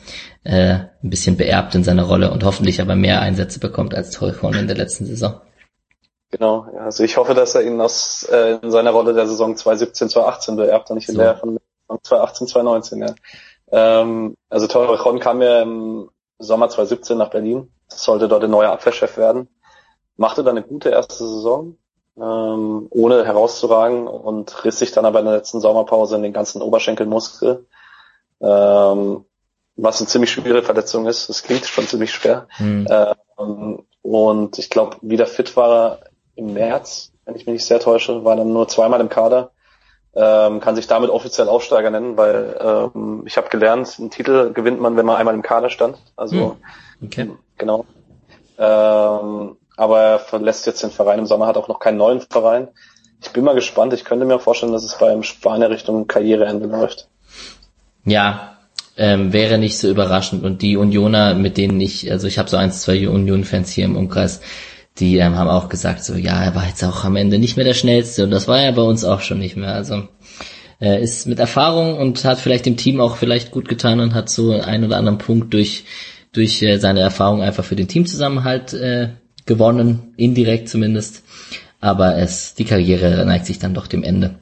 [0.44, 4.54] äh, ein bisschen beerbt in seiner Rolle und hoffentlich aber mehr Einsätze bekommt als Torrejon
[4.54, 5.40] in der letzten Saison.
[6.30, 10.08] Genau, also ich hoffe, dass er ihn aus äh, in seiner Rolle der Saison 2017,
[10.10, 11.20] 2018 beerbt und nicht in so.
[11.20, 11.58] der von
[12.02, 13.14] 2018, 2019, ja.
[13.70, 19.16] Ähm, also Torrejon kam ja im Sommer 2017 nach Berlin, sollte dort ein neuer Abwehrchef
[19.16, 19.48] werden,
[20.16, 21.76] machte dann eine gute erste Saison,
[22.16, 26.62] ähm, ohne herauszuragen und riss sich dann aber in der letzten Sommerpause in den ganzen
[26.62, 27.66] Oberschenkelmuskel,
[28.40, 29.24] ähm,
[29.76, 31.28] was eine ziemlich schwere Verletzung ist.
[31.28, 32.46] Das klingt schon ziemlich schwer.
[32.58, 32.86] Mhm.
[32.88, 36.00] Ähm, und ich glaube, wieder fit war er
[36.36, 39.50] im März, wenn ich mich nicht sehr täusche, war dann nur zweimal im Kader
[40.16, 42.56] ähm, kann sich damit offiziell Aufsteiger nennen, weil
[42.94, 45.96] ähm, ich habe gelernt, einen Titel gewinnt man, wenn man einmal im Kader stand.
[46.16, 46.56] Also
[47.00, 47.06] hm.
[47.06, 47.30] okay.
[47.58, 47.84] genau.
[48.58, 52.68] Ähm, aber er verlässt jetzt den Verein im Sommer, hat auch noch keinen neuen Verein.
[53.20, 53.92] Ich bin mal gespannt.
[53.92, 57.08] Ich könnte mir vorstellen, dass es beim Spanier Richtung Karriereende läuft.
[58.04, 58.58] Ja,
[58.96, 60.44] ähm, wäre nicht so überraschend.
[60.44, 63.96] Und die Unioner, mit denen ich, also ich habe so eins, zwei Union-Fans hier im
[63.96, 64.40] Umkreis,
[64.98, 67.64] die ähm, haben auch gesagt, so ja, er war jetzt auch am Ende nicht mehr
[67.64, 69.74] der schnellste und das war er bei uns auch schon nicht mehr.
[69.74, 70.08] Also
[70.78, 74.28] er ist mit Erfahrung und hat vielleicht dem Team auch vielleicht gut getan und hat
[74.28, 75.84] so einen oder anderen Punkt durch
[76.32, 79.10] durch äh, seine Erfahrung einfach für den Teamzusammenhalt äh,
[79.46, 81.22] gewonnen, indirekt zumindest.
[81.80, 84.36] Aber es die Karriere neigt sich dann doch dem Ende.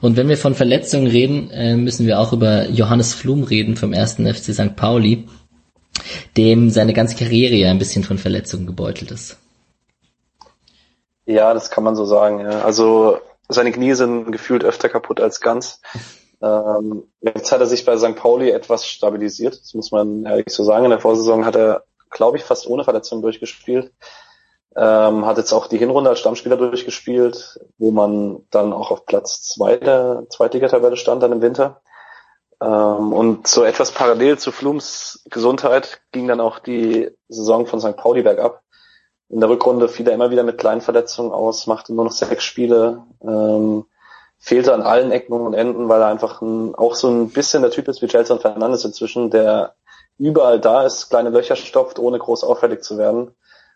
[0.00, 3.92] Und wenn wir von Verletzungen reden, äh, müssen wir auch über Johannes Flum reden vom
[3.92, 4.76] ersten FC St.
[4.76, 5.24] Pauli,
[6.36, 9.37] dem seine ganze Karriere ja ein bisschen von Verletzungen gebeutelt ist.
[11.28, 12.40] Ja, das kann man so sagen.
[12.40, 12.62] Ja.
[12.62, 13.18] Also
[13.50, 15.82] seine Knie sind gefühlt öfter kaputt als ganz.
[16.40, 18.16] Ähm, jetzt hat er sich bei St.
[18.16, 20.84] Pauli etwas stabilisiert, das muss man ehrlich so sagen.
[20.84, 23.92] In der Vorsaison hat er, glaube ich, fast ohne Verletzung durchgespielt.
[24.74, 29.42] Ähm, hat jetzt auch die Hinrunde als Stammspieler durchgespielt, wo man dann auch auf Platz
[29.42, 31.82] zwei der Zweitligatabelle stand dann im Winter.
[32.62, 37.98] Ähm, und so etwas parallel zu Flums Gesundheit ging dann auch die Saison von St.
[37.98, 38.62] Pauli bergab
[39.28, 42.44] in der Rückrunde fiel er immer wieder mit kleinen Verletzungen aus, machte nur noch sechs
[42.44, 43.84] Spiele, ähm,
[44.38, 47.70] fehlte an allen Ecken und Enden, weil er einfach ein, auch so ein bisschen der
[47.70, 49.74] Typ ist wie Jelson Fernandes inzwischen, der
[50.18, 53.34] überall da ist, kleine Löcher stopft, ohne groß auffällig zu werden.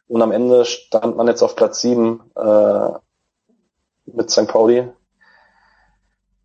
[0.09, 2.91] Und am Ende stand man jetzt auf Platz sieben äh,
[4.07, 4.49] mit St.
[4.49, 4.89] Pauli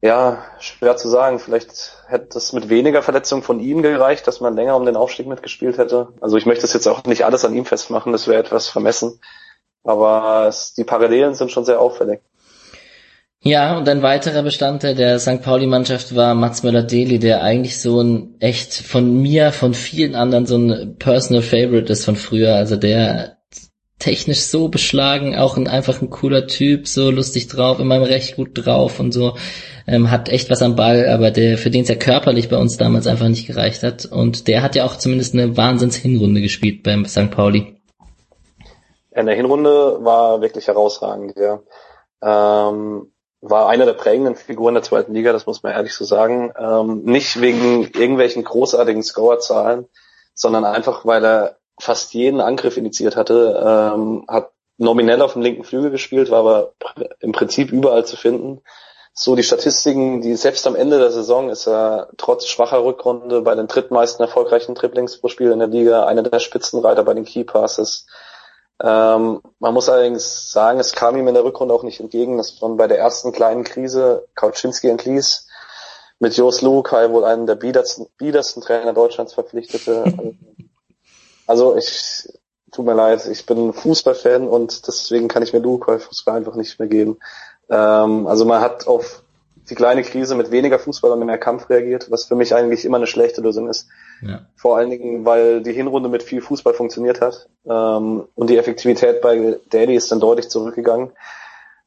[0.02, 1.40] ja, schwer zu sagen.
[1.40, 5.28] Vielleicht hätte es mit weniger Verletzungen von ihm gereicht, dass man länger um den Aufstieg
[5.28, 6.10] mitgespielt hätte.
[6.22, 9.20] Also ich möchte das jetzt auch nicht alles an ihm festmachen, das wäre etwas vermessen.
[9.84, 12.22] Aber es, die Parallelen sind schon sehr auffällig.
[13.40, 15.42] Ja, und ein weiterer Bestandteil der St.
[15.42, 20.58] Pauli-Mannschaft war Mats Möller-Deli, der eigentlich so ein echt von mir, von vielen anderen so
[20.58, 22.56] ein Personal Favorite ist von früher.
[22.56, 23.38] Also der
[24.00, 28.50] technisch so beschlagen, auch ein einfach ein cooler Typ, so lustig drauf, immer recht gut
[28.54, 29.38] drauf und so,
[29.88, 32.78] ähm, hat echt was am Ball, aber der, für den es ja körperlich bei uns
[32.78, 34.06] damals einfach nicht gereicht hat.
[34.06, 37.32] Und der hat ja auch zumindest eine Wahnsinns-Hinrunde gespielt beim St.
[37.32, 37.78] Pauli.
[39.12, 41.60] In der Hinrunde war wirklich herausragend, ja.
[42.22, 43.12] Ähm,
[43.42, 46.52] war einer der prägenden Figuren der zweiten Liga, das muss man ehrlich so sagen.
[46.60, 49.86] Ähm, nicht wegen irgendwelchen großartigen Scorerzahlen,
[50.34, 55.64] sondern einfach, weil er fast jeden Angriff initiiert hatte, ähm, hat nominell auf dem linken
[55.64, 56.74] Flügel gespielt, war aber
[57.20, 58.62] im Prinzip überall zu finden.
[59.20, 63.56] So die Statistiken, die selbst am Ende der Saison ist er trotz schwacher Rückrunde bei
[63.56, 67.44] den drittmeisten erfolgreichen Triplings pro Spiel in der Liga, einer der Spitzenreiter bei den Key
[67.44, 68.06] Passes.
[68.80, 72.62] Ähm, man muss allerdings sagen, es kam ihm in der Rückrunde auch nicht entgegen, dass
[72.62, 75.48] man bei der ersten kleinen Krise Kauczynski entließ,
[76.20, 80.14] mit Jos Lukai wohl einen der biedersten, biedersten Trainer Deutschlands verpflichtete.
[81.50, 82.28] Also ich,
[82.74, 86.78] tut mir leid, ich bin Fußballfan und deswegen kann ich mir Luke Fußball einfach nicht
[86.78, 87.20] mehr geben.
[87.70, 89.24] Ähm, also man hat auf
[89.70, 92.98] die kleine Krise mit weniger Fußball und mehr Kampf reagiert, was für mich eigentlich immer
[92.98, 93.88] eine schlechte Lösung ist.
[94.22, 94.48] Ja.
[94.56, 99.22] Vor allen Dingen, weil die Hinrunde mit viel Fußball funktioniert hat ähm, und die Effektivität
[99.22, 101.12] bei Daly ist dann deutlich zurückgegangen.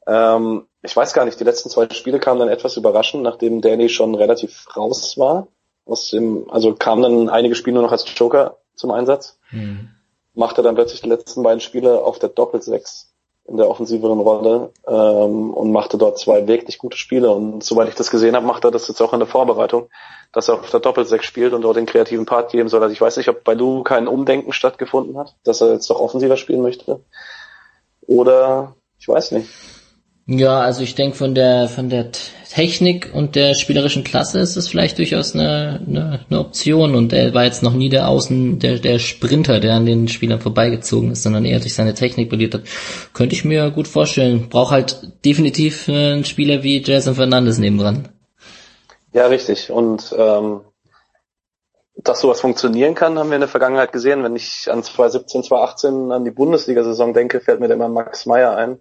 [0.07, 3.89] Ähm, ich weiß gar nicht, die letzten zwei Spiele kamen dann etwas überraschend, nachdem Daly
[3.89, 5.47] schon relativ raus war.
[5.85, 9.39] Aus dem, also kamen dann einige Spiele nur noch als Joker zum Einsatz.
[9.51, 9.89] Mhm.
[10.33, 13.10] Machte dann plötzlich die letzten beiden Spiele auf der Doppel-Sechs
[13.51, 17.29] in der offensiveren Rolle ähm, und machte dort zwei wirklich gute Spiele.
[17.29, 19.89] Und soweit ich das gesehen habe, macht er das jetzt auch in der Vorbereitung,
[20.31, 22.81] dass er auf der Doppel-Sechs spielt und dort den kreativen Part geben soll.
[22.81, 25.99] Also ich weiß nicht, ob bei Lu kein Umdenken stattgefunden hat, dass er jetzt doch
[25.99, 27.01] offensiver spielen möchte.
[28.07, 29.49] Oder ich weiß nicht.
[30.27, 32.11] Ja, also ich denke von der von der
[32.51, 37.33] Technik und der spielerischen Klasse ist es vielleicht durchaus eine, eine, eine Option und er
[37.33, 41.23] war jetzt noch nie der Außen, der, der Sprinter, der an den Spielern vorbeigezogen ist,
[41.23, 42.63] sondern eher durch seine Technik brilliert hat.
[43.13, 44.49] Könnte ich mir gut vorstellen.
[44.49, 48.09] Braucht halt definitiv einen Spieler wie Jason Fernandes nebendran.
[49.13, 49.71] Ja, richtig.
[49.71, 50.61] Und ähm,
[51.95, 54.23] dass sowas funktionieren kann, haben wir in der Vergangenheit gesehen.
[54.23, 58.55] Wenn ich an 2017, 2018 an die Bundesliga-Saison denke, fällt mir da immer Max Meyer
[58.55, 58.79] ein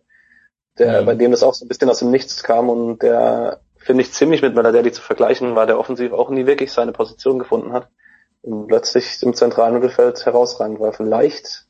[0.78, 1.06] der, mhm.
[1.06, 4.12] bei dem das auch so ein bisschen aus dem Nichts kam und der, finde ich,
[4.12, 7.88] ziemlich mit Meladeli zu vergleichen war, der offensiv auch nie wirklich seine Position gefunden hat
[8.42, 10.92] und plötzlich im zentralen Mittelfeld herausragend war.
[10.92, 11.66] Vielleicht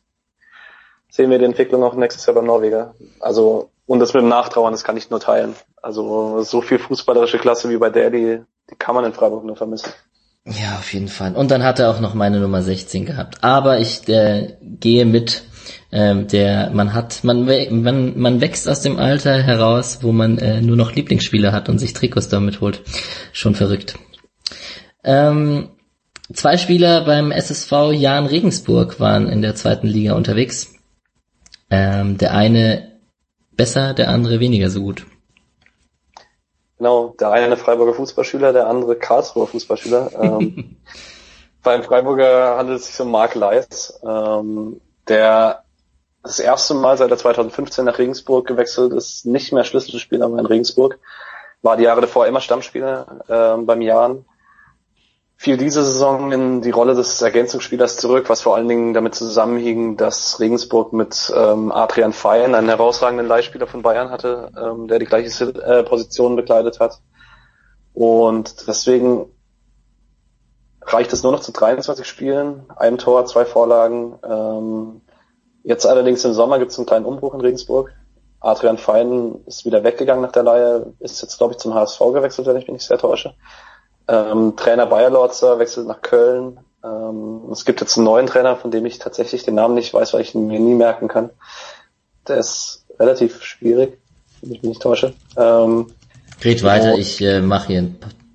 [1.11, 2.95] sehen wir die Entwicklung auch nächstes Jahr beim Norweger.
[3.19, 5.55] Also, und das mit dem Nachtrauern, das kann ich nur teilen.
[5.83, 9.91] Also, so viel fußballerische Klasse wie bei Daly, die kann man in Freiburg nur vermissen.
[10.45, 11.35] Ja, auf jeden Fall.
[11.37, 13.45] Und dann hat er auch noch meine Nummer 16 gehabt.
[13.45, 15.43] Aber ich äh, gehe mit
[15.93, 20.61] ähm, der man hat, man, man, man wächst aus dem Alter heraus, wo man äh,
[20.61, 22.83] nur noch Lieblingsspieler hat und sich Trikots damit holt.
[23.33, 23.99] Schon verrückt.
[25.03, 25.71] Ähm,
[26.33, 30.75] zwei Spieler beim SSV Jan Regensburg waren in der zweiten Liga unterwegs.
[31.71, 32.99] Ähm, der eine
[33.53, 35.07] besser, der andere weniger so gut.
[36.79, 40.11] Genau, der eine Freiburger Fußballschüler, der andere Karlsruher Fußballschüler.
[40.21, 40.77] Ähm,
[41.63, 45.63] Beim Freiburger handelt es sich um Mark Leis, ähm, der
[46.23, 50.99] das erste Mal seit er 2015 nach Regensburg gewechselt ist, nicht mehr Schlüsselspieler in Regensburg,
[51.63, 54.25] war die Jahre davor immer Stammspieler äh, beim Jahren,
[55.37, 59.97] fiel diese Saison in die Rolle des Ergänzungsspielers zurück, was vor allen Dingen damit zusammenhing,
[59.97, 65.07] dass Regensburg mit ähm, Adrian Feyen einen herausragenden Leihspieler von Bayern hatte, ähm, der die
[65.07, 67.01] gleiche äh, Position bekleidet hat.
[67.95, 69.27] Und deswegen
[70.83, 74.19] reicht es nur noch zu 23 Spielen, einem Tor, zwei Vorlagen.
[74.23, 75.01] Ähm,
[75.63, 77.93] jetzt allerdings im Sommer gibt es einen kleinen Umbruch in Regensburg.
[78.41, 82.47] Adrian Fein ist wieder weggegangen nach der Leihe, ist jetzt, glaube ich, zum HSV gewechselt,
[82.47, 83.35] wenn ich mich nicht sehr täusche.
[84.09, 86.59] Ähm, Trainer Bayer Lorzer wechselt nach Köln.
[86.83, 90.15] Ähm, es gibt jetzt einen neuen Trainer, von dem ich tatsächlich den Namen nicht weiß,
[90.15, 91.31] weil ich ihn mir nie merken kann.
[92.27, 93.99] Der ist relativ schwierig,
[94.41, 95.13] wenn ich mich nicht täusche.
[95.37, 95.93] Ähm,
[96.43, 97.91] Red weiter, ich äh, mache hier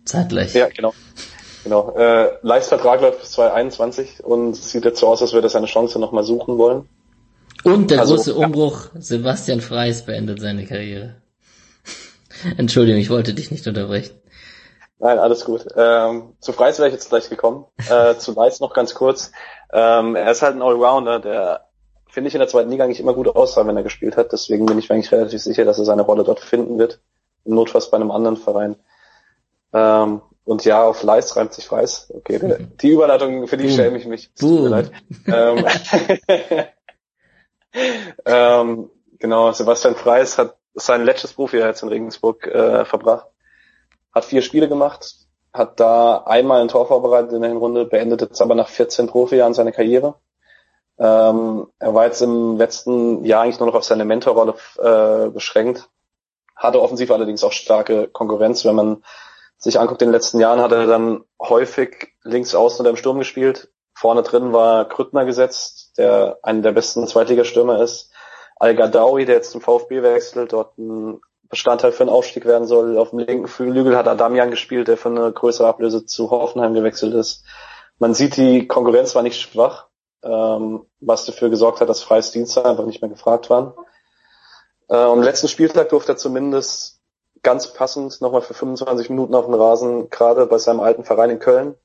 [0.06, 0.54] zeitgleich.
[0.54, 0.94] Ja, genau.
[1.64, 1.96] Genau.
[1.98, 5.66] Äh, Leistvertrag läuft bis 2021 und es sieht jetzt so aus, als würde er seine
[5.66, 6.88] Chance nochmal suchen wollen.
[7.66, 11.16] Und der also, große Umbruch, Sebastian Freis beendet seine Karriere.
[12.58, 14.16] Entschuldigung, ich wollte dich nicht unterbrechen.
[15.00, 15.66] Nein, alles gut.
[15.76, 17.66] Ähm, zu Freis wäre ich jetzt gleich gekommen.
[17.90, 19.32] Äh, zu Leis noch ganz kurz.
[19.74, 21.66] Ähm, er ist halt ein Allrounder, der
[22.08, 24.32] finde ich in der zweiten Liga eigentlich immer gut aussah, wenn er gespielt hat.
[24.32, 27.00] Deswegen bin ich mir eigentlich relativ sicher, dass er seine Rolle dort finden wird.
[27.46, 28.76] Notfalls bei einem anderen Verein.
[29.74, 32.12] Ähm, und ja, auf Leis reimt sich Freis.
[32.16, 34.32] Okay, der, die Überleitung, für die schäme ich mich.
[34.36, 34.92] Tut mir leid.
[35.28, 35.66] Ähm,
[38.26, 43.28] ähm, genau, Sebastian Freis hat sein letztes Profijahr jetzt in Regensburg äh, verbracht.
[44.14, 45.16] Hat vier Spiele gemacht,
[45.54, 49.54] hat da einmal ein Tor vorbereitet in der Hinrunde, beendet jetzt aber nach 14 Profijahren
[49.54, 50.16] seine Karriere.
[50.98, 55.90] Ähm, er war jetzt im letzten Jahr eigentlich nur noch auf seine Mentorrolle äh, beschränkt,
[56.56, 58.64] hatte offensiv allerdings auch starke Konkurrenz.
[58.64, 59.04] Wenn man
[59.58, 63.20] sich anguckt, in den letzten Jahren hat er dann häufig links außen oder im Sturm
[63.20, 63.72] gespielt.
[63.94, 68.12] Vorne drin war Krüttner gesetzt, der einer der besten Zweitligastürmer ist.
[68.58, 71.20] Al-Gadawi, der jetzt zum VfB wechselt, dort ein
[71.50, 72.98] Bestandteil für einen Aufstieg werden soll.
[72.98, 77.14] Auf dem linken Flügel hat Adamian gespielt, der für eine größere Ablöse zu Hoffenheim gewechselt
[77.14, 77.44] ist.
[78.00, 79.88] Man sieht, die Konkurrenz war nicht schwach,
[80.24, 83.74] ähm, was dafür gesorgt hat, dass Freies Dienste einfach nicht mehr gefragt waren.
[84.90, 87.00] Äh, am letzten Spieltag durfte er zumindest
[87.42, 91.40] ganz passend nochmal für 25 Minuten auf dem Rasen, gerade bei seinem alten Verein in
[91.40, 91.76] Köln,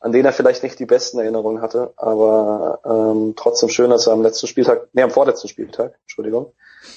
[0.00, 4.14] an den er vielleicht nicht die besten Erinnerungen hatte, aber ähm, trotzdem schön, dass er
[4.14, 6.52] am letzten Spieltag, nee, am vorletzten Spieltag, Entschuldigung,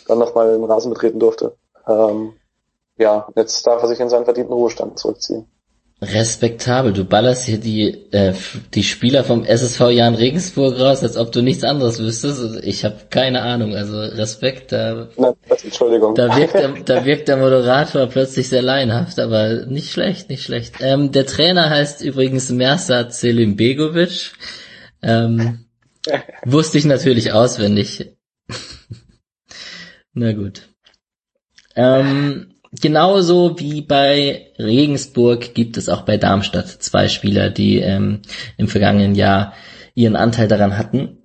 [0.07, 1.55] dann nochmal den Rasen betreten durfte.
[1.85, 2.33] Ähm,
[2.97, 5.47] ja, jetzt darf er sich in seinen verdienten Ruhestand zurückziehen.
[6.03, 8.33] Respektabel, du ballerst hier die, äh,
[8.73, 12.63] die Spieler vom SSV Jan Regensburg raus, als ob du nichts anderes wüsstest.
[12.63, 15.33] Ich habe keine Ahnung, also Respekt, da, Na,
[15.63, 16.15] Entschuldigung.
[16.15, 20.75] Da wirkt, der, da wirkt der Moderator plötzlich sehr laienhaft, aber nicht schlecht, nicht schlecht.
[20.81, 24.33] Ähm, der Trainer heißt übrigens Mersa Selimbegovic.
[25.01, 25.65] Ähm,
[26.43, 28.13] wusste ich natürlich auswendig.
[30.13, 30.69] Na gut.
[31.75, 38.21] Ähm, genauso wie bei Regensburg gibt es auch bei Darmstadt zwei Spieler, die ähm,
[38.57, 39.53] im vergangenen Jahr
[39.95, 41.23] ihren Anteil daran hatten,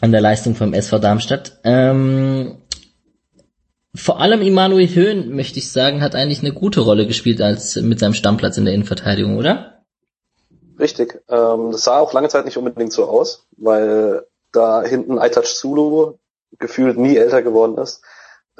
[0.00, 1.60] an der Leistung vom SV Darmstadt.
[1.64, 2.58] Ähm,
[3.94, 7.98] vor allem Immanuel Höhn, möchte ich sagen, hat eigentlich eine gute Rolle gespielt als mit
[7.98, 9.84] seinem Stammplatz in der Innenverteidigung, oder?
[10.78, 11.20] Richtig.
[11.28, 16.14] Ähm, das sah auch lange Zeit nicht unbedingt so aus, weil da hinten Aytac Sulu
[16.58, 18.02] gefühlt nie älter geworden ist.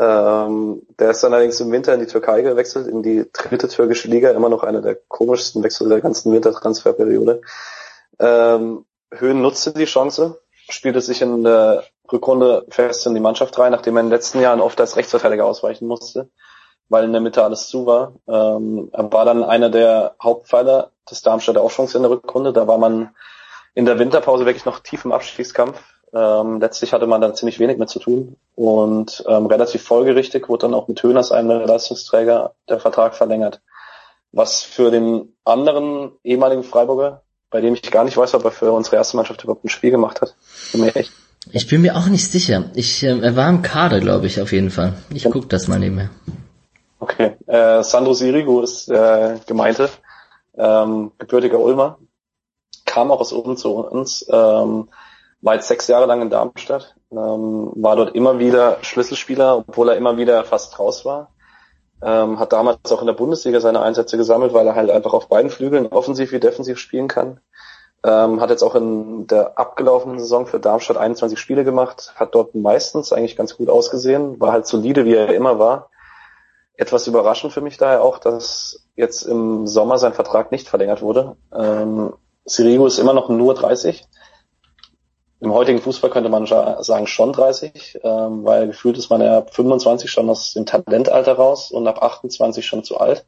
[0.02, 4.08] Ähm, der ist dann allerdings im Winter in die Türkei gewechselt, in die dritte türkische
[4.08, 7.40] Liga, immer noch einer der komischsten Wechsel der ganzen Wintertransferperiode.
[8.18, 13.70] Ähm, Höhen nutzte die Chance, spielte sich in der Rückrunde fest in die Mannschaft rein,
[13.70, 16.30] nachdem er in den letzten Jahren oft als Rechtsverteidiger ausweichen musste,
[16.88, 18.14] weil in der Mitte alles zu war.
[18.26, 22.52] Ähm, er war dann einer der Hauptpfeiler des Darmstädter Aufschwungs in der Rückrunde.
[22.52, 23.14] Da war man
[23.74, 25.80] in der Winterpause wirklich noch tief im Abstiegskampf.
[26.14, 30.66] Ähm, letztlich hatte man da ziemlich wenig mit zu tun und ähm, relativ folgerichtig wurde
[30.66, 33.62] dann auch mit Höhners einem der Leistungsträger der Vertrag verlängert.
[34.30, 38.72] Was für den anderen ehemaligen Freiburger, bei dem ich gar nicht weiß, ob er für
[38.72, 40.34] unsere erste Mannschaft überhaupt ein Spiel gemacht hat.
[40.94, 41.12] echt.
[41.50, 42.70] Ich bin mir auch nicht sicher.
[42.74, 44.94] Ich, äh, er war im Kader, glaube ich, auf jeden Fall.
[45.12, 45.30] Ich ja.
[45.30, 46.10] guck das mal nebenher.
[47.00, 47.36] Okay.
[47.46, 49.88] Äh, Sandro Sirigu ist äh, gemeinte,
[50.56, 51.98] ähm, gebürtiger Ulmer,
[52.84, 54.24] kam auch aus Ulm zu uns.
[54.28, 54.88] Ähm,
[55.42, 59.96] war jetzt sechs Jahre lang in Darmstadt, ähm, war dort immer wieder Schlüsselspieler, obwohl er
[59.96, 61.30] immer wieder fast raus war.
[62.00, 65.28] Ähm, hat damals auch in der Bundesliga seine Einsätze gesammelt, weil er halt einfach auf
[65.28, 67.40] beiden Flügeln offensiv wie defensiv spielen kann.
[68.04, 72.54] Ähm, hat jetzt auch in der abgelaufenen Saison für Darmstadt 21 Spiele gemacht, hat dort
[72.54, 75.90] meistens eigentlich ganz gut ausgesehen, war halt solide, wie er immer war.
[76.76, 81.36] Etwas überraschend für mich daher auch, dass jetzt im Sommer sein Vertrag nicht verlängert wurde.
[81.54, 82.14] Ähm,
[82.44, 84.08] Sirigu ist immer noch nur 30.
[85.42, 89.52] Im heutigen Fußball könnte man sagen schon 30, ähm, weil gefühlt ist man ja ab
[89.52, 93.26] 25 schon aus dem Talentalter raus und ab 28 schon zu alt.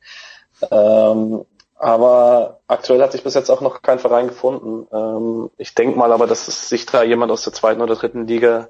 [0.71, 1.45] Ähm,
[1.75, 4.87] aber aktuell hat sich bis jetzt auch noch kein Verein gefunden.
[4.93, 8.69] Ähm, ich denke mal aber, dass sich da jemand aus der zweiten oder dritten Liga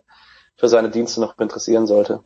[0.56, 2.20] für seine Dienste noch interessieren sollte.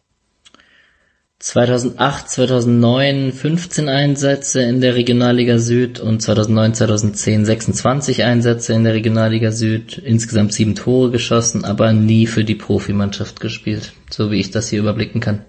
[1.41, 8.95] 2008, 2009 15 Einsätze in der Regionalliga Süd und 2009, 2010 26 Einsätze in der
[8.95, 14.51] Regionalliga Süd, insgesamt sieben Tore geschossen, aber nie für die Profimannschaft gespielt, so wie ich
[14.51, 15.45] das hier überblicken kann.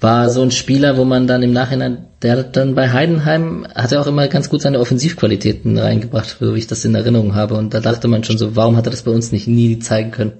[0.00, 3.92] War so ein Spieler, wo man dann im Nachhinein, der hat dann bei Heidenheim, hat
[3.92, 7.56] er auch immer ganz gut seine Offensivqualitäten reingebracht, so wie ich das in Erinnerung habe.
[7.56, 10.12] Und da dachte man schon so, warum hat er das bei uns nicht nie zeigen
[10.12, 10.32] können?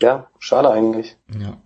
[0.00, 1.16] Ja, schade eigentlich.
[1.38, 1.58] Ja.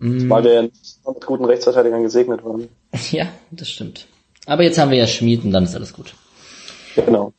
[0.00, 2.68] Weil wir mit guten Rechtsverteidigern gesegnet waren.
[3.10, 4.06] Ja, das stimmt.
[4.46, 6.14] Aber jetzt haben wir ja Schmied und dann ist alles gut.
[6.94, 7.32] Genau.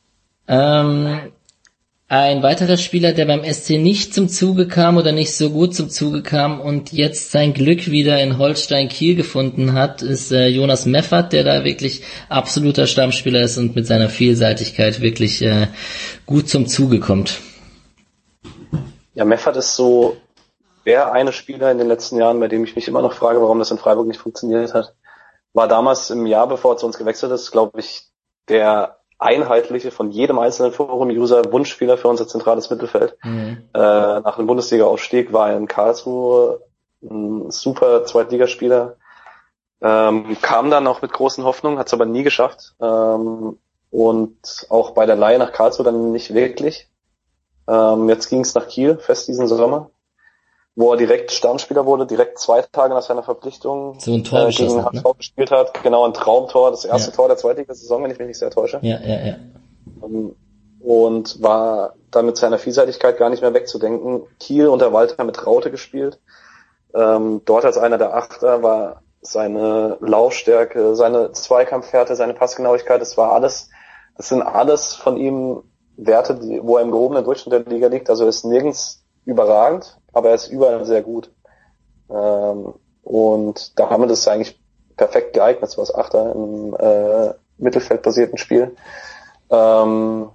[0.47, 1.31] Ähm,
[2.11, 5.89] ein weiterer Spieler, der beim SC nicht zum Zuge kam oder nicht so gut zum
[5.89, 10.87] Zuge kam und jetzt sein Glück wieder in Holstein Kiel gefunden hat, ist äh, Jonas
[10.87, 15.67] Meffert, der da wirklich absoluter Stammspieler ist und mit seiner Vielseitigkeit wirklich äh,
[16.25, 17.41] gut zum Zuge kommt.
[19.13, 20.17] Ja, Meffert ist so
[20.85, 23.59] der eine Spieler in den letzten Jahren, bei dem ich mich immer noch frage, warum
[23.59, 24.95] das in Freiburg nicht funktioniert hat.
[25.53, 28.07] War damals im Jahr, bevor er zu uns gewechselt ist, glaube ich,
[28.47, 33.17] der einheitliche von jedem einzelnen Forum-User Wunschspieler für unser zentrales Mittelfeld.
[33.23, 33.69] Mhm.
[33.73, 36.61] Äh, nach dem Bundesliga-Aufstieg war er in Karlsruhe
[37.03, 38.95] ein super Zweitligaspieler.
[39.81, 42.75] Ähm, kam dann auch mit großen Hoffnungen, hat es aber nie geschafft.
[42.81, 43.57] Ähm,
[43.91, 46.87] und auch bei der Leihe nach Karlsruhe dann nicht wirklich.
[47.67, 49.89] Ähm, jetzt ging es nach Kiel fest diesen Sommer
[50.79, 54.51] wo er direkt Stammspieler wurde, direkt zwei Tage nach seiner Verpflichtung so ein Tor äh,
[54.51, 55.13] gegen HSV ne?
[55.17, 55.83] gespielt hat.
[55.83, 57.15] Genau, ein Traumtor, das erste ja.
[57.17, 58.79] Tor der Zweitliga-Saison, wenn ich mich nicht sehr täusche.
[58.81, 59.35] Ja, ja, ja.
[60.01, 60.37] Ähm,
[60.79, 64.21] und war da mit seiner Vielseitigkeit gar nicht mehr wegzudenken.
[64.39, 66.17] Kiel unter Walter mit Raute gespielt.
[66.95, 73.33] Ähm, dort als einer der Achter war seine Laufstärke, seine Zweikampfhärte, seine Passgenauigkeit, das war
[73.33, 73.69] alles,
[74.15, 75.61] das sind alles von ihm
[75.97, 78.09] Werte, die, wo er im gehobenen Durchschnitt der Liga liegt.
[78.09, 81.31] Also er ist nirgends überragend, aber er ist überall sehr gut.
[82.09, 84.59] Ähm, und da haben wir das eigentlich
[84.97, 88.75] perfekt geeignet, so als Achter im äh, mittelfeldbasierten Spiel.
[89.49, 90.29] Ähm,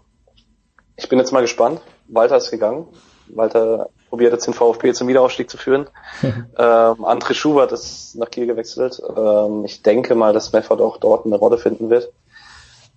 [0.97, 1.81] ich bin jetzt mal gespannt.
[2.09, 2.89] Walter ist gegangen.
[3.29, 5.89] Walter probiert jetzt den VfB zum Wiederaufstieg zu führen.
[6.22, 9.01] ähm, André Schubert ist nach Kiel gewechselt.
[9.16, 12.12] Ähm, ich denke mal, dass Meffert auch dort eine Rolle finden wird.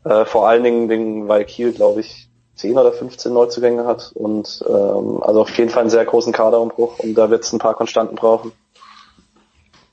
[0.03, 2.26] Äh, vor allen Dingen, weil Kiel, glaube ich,
[2.57, 6.99] 10 oder 15 Neuzugänge hat und ähm, also auf jeden Fall einen sehr großen Kaderumbruch
[6.99, 8.51] und da wird es ein paar Konstanten brauchen.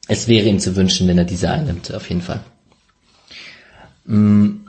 [0.09, 2.41] Es wäre ihm zu wünschen, wenn er diese einnimmt, auf jeden Fall.
[4.05, 4.65] Mm,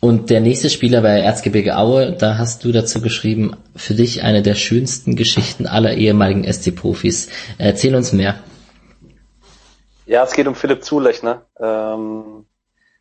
[0.00, 4.40] und der nächste Spieler bei Erzgebirge Aue, da hast du dazu geschrieben, für dich eine
[4.40, 7.28] der schönsten Geschichten aller ehemaligen SC-Profis.
[7.58, 8.36] Erzähl uns mehr.
[10.06, 11.42] Ja, es geht um Philipp Zulechner.
[11.60, 12.46] Ähm,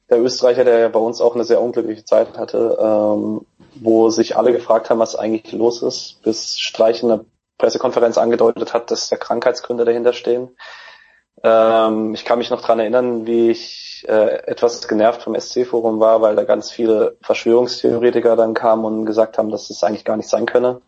[0.10, 4.38] der Österreicher, der ja bei uns auch eine sehr unglückliche Zeit hatte, ähm, wo sich
[4.38, 7.26] alle gefragt haben, was eigentlich los ist, bis Streich in der
[7.58, 10.50] Pressekonferenz angedeutet hat, dass da Krankheitsgründe dahinter stehen.
[11.44, 16.22] Ähm, ich kann mich noch dran erinnern, wie ich äh, etwas genervt vom SC-Forum war,
[16.22, 20.30] weil da ganz viele Verschwörungstheoretiker dann kamen und gesagt haben, dass das eigentlich gar nicht
[20.30, 20.82] sein könne.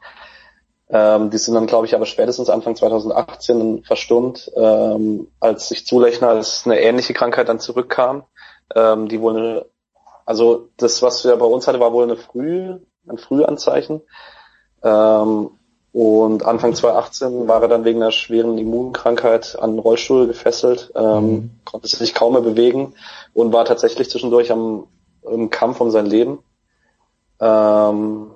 [0.90, 6.30] Ähm, die sind dann, glaube ich, aber spätestens Anfang 2018 verstummt, ähm, als sich Zulechner
[6.30, 8.26] als eine ähnliche Krankheit dann zurückkam
[8.76, 9.66] ähm, die wohl eine,
[10.32, 14.00] also das, was wir bei uns hatte, war wohl eine Früh, ein Frühanzeichen.
[14.82, 15.50] Ähm,
[15.92, 21.26] und Anfang 2018 war er dann wegen einer schweren Immunkrankheit an den Rollstuhl gefesselt, ähm,
[21.26, 21.50] mhm.
[21.66, 22.94] konnte sich kaum mehr bewegen
[23.34, 24.88] und war tatsächlich zwischendurch am
[25.30, 26.40] im Kampf um sein Leben.
[27.42, 28.32] Ähm,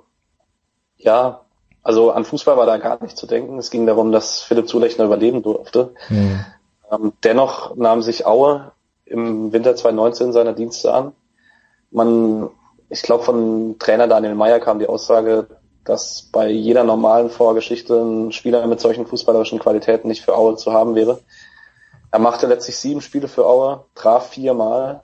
[0.98, 1.40] ja,
[1.82, 3.58] also an Fußball war da gar nicht zu denken.
[3.58, 5.94] Es ging darum, dass Philipp Zulechner überleben durfte.
[6.10, 6.44] Mhm.
[6.92, 8.72] Ähm, dennoch nahm sich Aue
[9.06, 11.12] im Winter 2019 seiner Dienste an.
[11.90, 12.50] Man,
[12.88, 15.46] ich glaube, von Trainer Daniel Meyer kam die Aussage,
[15.84, 20.72] dass bei jeder normalen Vorgeschichte ein Spieler mit solchen fußballerischen Qualitäten nicht für Aue zu
[20.72, 21.20] haben wäre.
[22.10, 25.02] Er machte letztlich sieben Spiele für Aue, traf viermal,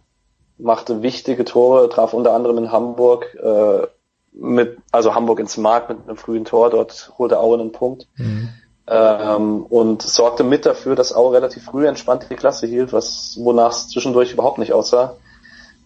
[0.58, 3.86] machte wichtige Tore, traf unter anderem in Hamburg, äh,
[4.32, 8.08] mit, also Hamburg ins Mark mit einem frühen Tor, dort holte Aue einen Punkt.
[8.16, 8.48] Mhm
[8.86, 13.70] ähm, und sorgte mit dafür, dass Aue relativ früh entspannt die Klasse hielt, was wonach
[13.70, 15.16] es zwischendurch überhaupt nicht aussah.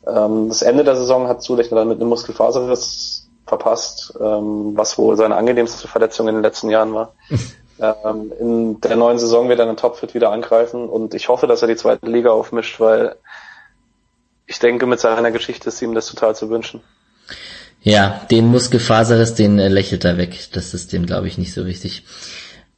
[0.07, 5.17] Ähm, das Ende der Saison hat Zulechner dann mit einem Muskelfaserriss verpasst, ähm, was wohl
[5.17, 7.15] seine angenehmste Verletzung in den letzten Jahren war.
[7.81, 11.63] ähm, in der neuen Saison wird er einen Topfit wieder angreifen und ich hoffe, dass
[11.63, 13.17] er die zweite Liga aufmischt, weil
[14.47, 16.81] ich denke, mit seiner Geschichte ist ihm das total zu wünschen.
[17.83, 20.49] Ja, den Muskelfaserriss, den äh, lächelt er weg.
[20.53, 22.05] Das ist dem, glaube ich, nicht so wichtig.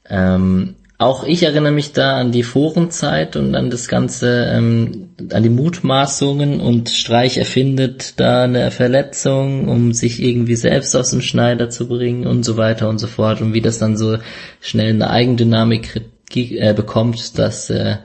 [0.09, 5.45] Ähm, auch ich erinnere mich da an die Forenzeit und an das Ganze, ähm, an
[5.45, 11.71] die Mutmaßungen und Streich erfindet da eine Verletzung, um sich irgendwie selbst aus dem Schneider
[11.71, 14.19] zu bringen und so weiter und so fort und wie das dann so
[14.61, 16.03] schnell eine Eigendynamik
[16.35, 17.99] äh, bekommt, dass äh,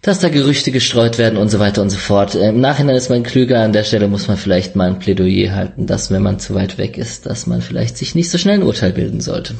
[0.00, 2.34] dass da Gerüchte gestreut werden und so weiter und so fort.
[2.34, 5.86] Im Nachhinein ist man klüger, an der Stelle muss man vielleicht mal ein Plädoyer halten,
[5.86, 8.62] dass wenn man zu weit weg ist, dass man vielleicht sich nicht so schnell ein
[8.64, 9.54] Urteil bilden sollte.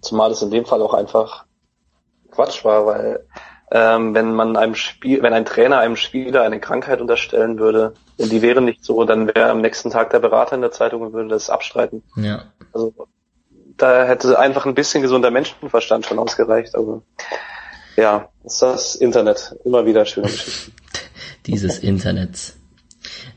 [0.00, 1.44] Zumal es in dem Fall auch einfach
[2.30, 3.26] Quatsch war, weil
[3.70, 8.32] ähm, wenn man einem Spiel, wenn ein Trainer einem Spieler eine Krankheit unterstellen würde und
[8.32, 11.12] die wäre nicht so, dann wäre am nächsten Tag der Berater in der Zeitung und
[11.12, 12.02] würde das abstreiten.
[12.16, 12.44] Ja.
[12.72, 12.94] Also
[13.76, 16.74] da hätte einfach ein bisschen gesunder Menschenverstand schon ausgereicht.
[16.74, 17.02] Also
[17.96, 19.56] ja, ist das Internet.
[19.64, 20.72] Immer wieder schöne Geschichten.
[21.46, 22.54] Dieses Internet.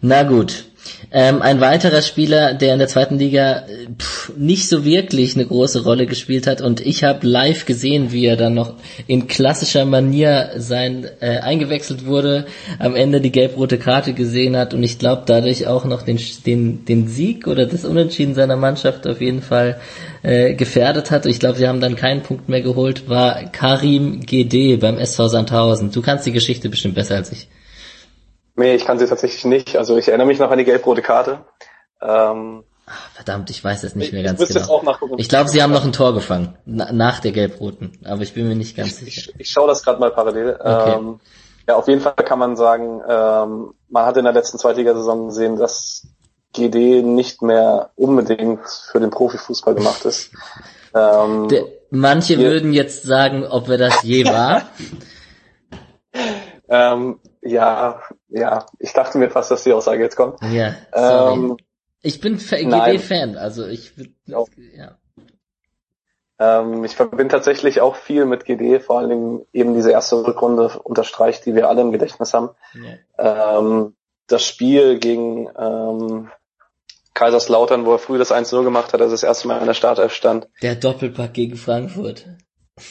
[0.01, 0.70] Na gut.
[1.11, 5.45] Ähm, ein weiterer Spieler, der in der zweiten Liga äh, pff, nicht so wirklich eine
[5.45, 8.75] große Rolle gespielt hat und ich habe live gesehen, wie er dann noch
[9.07, 12.45] in klassischer Manier sein äh, eingewechselt wurde,
[12.79, 16.85] am Ende die gelb-rote Karte gesehen hat und ich glaube dadurch auch noch den, den,
[16.85, 19.79] den Sieg oder das Unentschieden seiner Mannschaft auf jeden Fall
[20.23, 21.25] äh, gefährdet hat.
[21.25, 25.91] Ich glaube, sie haben dann keinen Punkt mehr geholt, war Karim GD beim SV Sandhausen.
[25.91, 27.47] Du kannst die Geschichte bestimmt besser als ich.
[28.61, 29.75] Nee, ich kann sie tatsächlich nicht.
[29.75, 31.39] Also ich erinnere mich noch an die gelb-rote Karte.
[31.99, 34.83] Ähm, Ach, verdammt, ich weiß es nicht mehr ganz genau.
[35.17, 38.47] Ich glaube, sie haben noch ein Tor gefangen, na, nach der gelb-roten, aber ich bin
[38.47, 39.31] mir nicht ganz ich, sicher.
[39.33, 40.57] Ich, ich schaue das gerade mal parallel.
[40.59, 40.93] Okay.
[40.93, 41.19] Ähm,
[41.67, 45.55] ja, auf jeden Fall kann man sagen, ähm, man hat in der letzten Zweitligasaison gesehen,
[45.55, 46.05] dass
[46.53, 50.31] GD nicht mehr unbedingt für den Profifußball gemacht ist.
[50.93, 54.69] Ähm, de, manche würden jetzt sagen, ob er das je war.
[56.69, 60.39] ähm, ja, ja, ich dachte mir fast, dass die Aussage jetzt kommt.
[60.51, 61.33] Ja, sorry.
[61.33, 61.57] Ähm,
[62.03, 63.93] ich bin GD-Fan, also ich
[64.25, 64.43] ja.
[64.75, 64.97] ja.
[66.39, 70.79] Ähm, ich verbinde tatsächlich auch viel mit GD, vor allen Dingen eben diese erste Rückrunde
[70.83, 72.49] unterstreicht, die wir alle im Gedächtnis haben.
[73.17, 73.59] Ja.
[73.59, 76.31] Ähm, das Spiel gegen ähm,
[77.13, 79.75] Kaiserslautern, wo er früh das 1-0 gemacht hat, als er das erste Mal in der
[79.75, 80.47] Startelf stand.
[80.63, 82.25] Der Doppelpack gegen Frankfurt.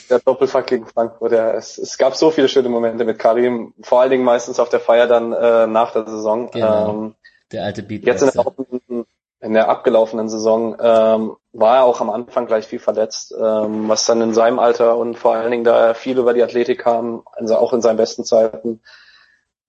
[0.08, 1.52] Der Doppelpack gegen Frankfurt, ja.
[1.52, 4.80] Es, es gab so viele schöne Momente mit Karim, vor allen Dingen meistens auf der
[4.80, 6.50] Feier dann äh, nach der Saison.
[6.50, 6.90] Genau.
[6.90, 7.14] Ähm,
[7.52, 8.26] der alte Beatmeister.
[8.26, 9.04] Jetzt in der,
[9.40, 14.06] in der abgelaufenen Saison ähm, war er auch am Anfang gleich viel verletzt, ähm, was
[14.06, 17.22] dann in seinem Alter und vor allen Dingen, da er viel über die Athletik kam,
[17.32, 18.80] also auch in seinen besten Zeiten,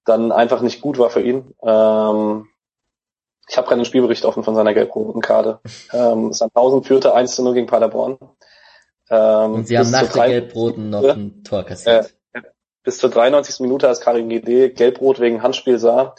[0.05, 1.55] dann einfach nicht gut war für ihn.
[1.63, 2.47] Ähm,
[3.47, 5.59] ich habe gerade einen Spielbericht offen von seiner gelb-roten Karte.
[5.93, 8.17] Ähm, Sandhausen führte 1 zu 0 gegen Paderborn.
[9.11, 12.13] Ähm, und sie haben nach der Gelb-Roten noch ein Tor kassiert.
[12.33, 12.41] Äh,
[12.83, 13.59] bis zur 93.
[13.59, 16.15] Minute, als Karin GD Gelb-Rot wegen Handspiel sah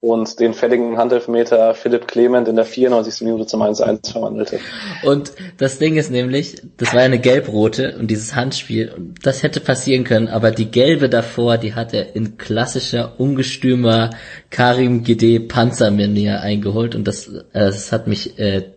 [0.00, 3.22] und den fälligen Handelfmeter Philipp Clement in der 94.
[3.22, 4.60] Minute zum 1-1 verwandelte.
[5.02, 10.04] Und das Ding ist nämlich, das war eine gelb-rote und dieses Handspiel, das hätte passieren
[10.04, 14.10] können, aber die gelbe davor, die hat er in klassischer, ungestümer
[14.50, 18.75] Karim Gede Panzermanier eingeholt und das, äh, das hat mich äh,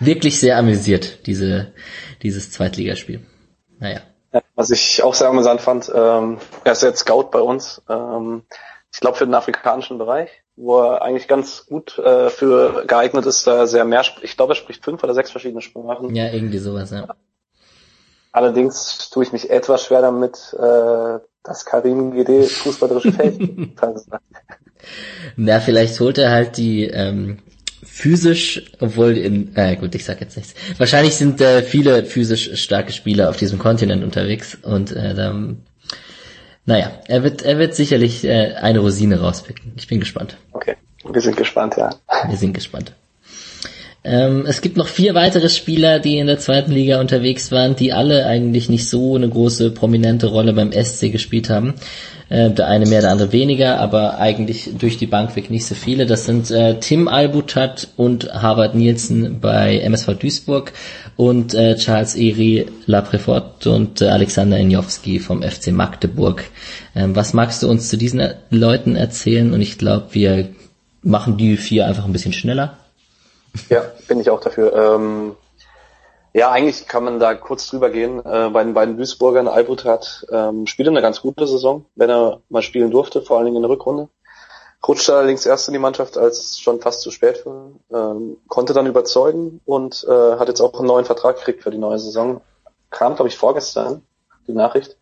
[0.00, 1.72] wirklich sehr amüsiert, diese,
[2.22, 3.20] dieses Zweitligaspiel.
[3.78, 4.00] Naja.
[4.54, 8.42] Was ich auch sehr amüsant fand, ähm, er ist jetzt Scout bei uns, ähm,
[8.92, 10.30] ich glaube für den afrikanischen Bereich
[10.60, 14.56] wo er eigentlich ganz gut äh, für geeignet ist, da sehr mehr, ich glaube, er
[14.56, 16.14] spricht fünf oder sechs verschiedene Sprachen.
[16.14, 17.14] Ja, irgendwie sowas, ja.
[18.32, 24.02] Allerdings tue ich mich etwas schwer damit, äh, das Karim GD fußballerische Fähigkeit.
[25.36, 27.38] Na, vielleicht holt er halt die ähm,
[28.00, 30.54] physisch, obwohl in, äh, gut, ich sag jetzt nichts.
[30.78, 35.62] Wahrscheinlich sind äh, viele physisch starke Spieler auf diesem Kontinent unterwegs und äh, dann
[36.66, 39.72] naja, er wird, er wird sicherlich äh, eine Rosine rauspicken.
[39.76, 40.36] Ich bin gespannt.
[40.52, 41.90] Okay, wir sind gespannt, ja.
[42.28, 42.92] Wir sind gespannt.
[44.02, 47.92] Ähm, es gibt noch vier weitere Spieler, die in der zweiten Liga unterwegs waren, die
[47.92, 51.74] alle eigentlich nicht so eine große prominente Rolle beim SC gespielt haben.
[52.30, 55.74] Äh, der eine mehr, der andere weniger, aber eigentlich durch die Bank weg nicht so
[55.74, 56.06] viele.
[56.06, 60.72] Das sind äh, Tim Albutat und Harvard Nielsen bei MSV Duisburg
[61.16, 66.44] und äh, Charles Eri Lapréfort und äh, Alexander Injowski vom FC Magdeburg.
[66.94, 69.52] Ähm, was magst du uns zu diesen Leuten erzählen?
[69.52, 70.48] Und ich glaube, wir
[71.02, 72.78] machen die vier einfach ein bisschen schneller.
[73.68, 74.72] Ja, bin ich auch dafür.
[74.74, 75.36] Ähm,
[76.32, 78.20] ja, eigentlich kann man da kurz drüber gehen.
[78.24, 82.40] Äh, bei den beiden Duisburgern, Albut hat ähm, spielt eine ganz gute Saison, wenn er
[82.48, 84.08] mal spielen durfte, vor allen Dingen in der Rückrunde.
[84.86, 87.70] Rutschte allerdings erst in die Mannschaft, als es schon fast zu spät war.
[87.92, 91.78] Ähm, konnte dann überzeugen und äh, hat jetzt auch einen neuen Vertrag gekriegt für die
[91.78, 92.40] neue Saison.
[92.90, 94.02] Kam, glaube ich, vorgestern
[94.46, 94.96] die Nachricht.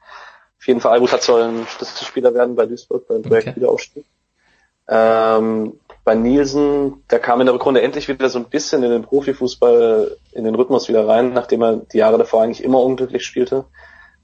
[0.58, 3.56] Auf jeden Fall, Albut hat soll ein Schlüsselspieler werden bei Duisburg beim Projekt okay.
[3.56, 4.04] Wiederaufstieg.
[4.88, 5.78] Ähm,
[6.08, 10.16] bei Nielsen, der kam in der Rückrunde endlich wieder so ein bisschen in den Profifußball,
[10.32, 13.66] in den Rhythmus wieder rein, nachdem er die Jahre davor eigentlich immer unglücklich spielte.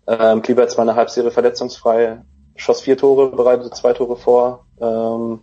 [0.07, 2.22] Ähm, blieb jetzt mal eine Halbserie verletzungsfrei,
[2.57, 4.64] schoss vier Tore, bereitete zwei Tore vor.
[4.80, 5.41] Ähm,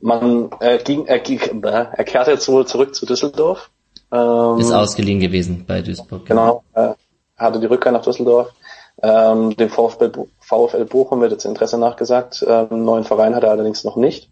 [0.00, 3.70] man er ging, er, ging, er kehrte jetzt wohl zurück zu Düsseldorf.
[4.10, 6.26] Ähm, Ist ausgeliehen gewesen bei Duisburg.
[6.26, 6.96] Genau, er
[7.36, 8.52] hatte die Rückkehr nach Düsseldorf.
[9.00, 10.10] Ähm, dem VfL,
[10.40, 12.44] VfL Bochum wird jetzt Interesse nachgesagt.
[12.48, 14.31] Ähm, neuen Verein hat er allerdings noch nicht.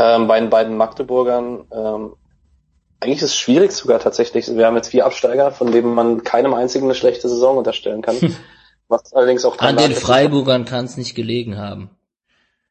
[0.00, 2.16] Ähm, bei den beiden Magdeburgern, ähm,
[3.00, 4.48] eigentlich ist es schwierig sogar tatsächlich.
[4.48, 8.16] Wir haben jetzt vier Absteiger, von denen man keinem einzigen eine schlechte Saison unterstellen kann.
[8.88, 11.90] Was allerdings auch An den Freiburgern kann es nicht gelegen haben.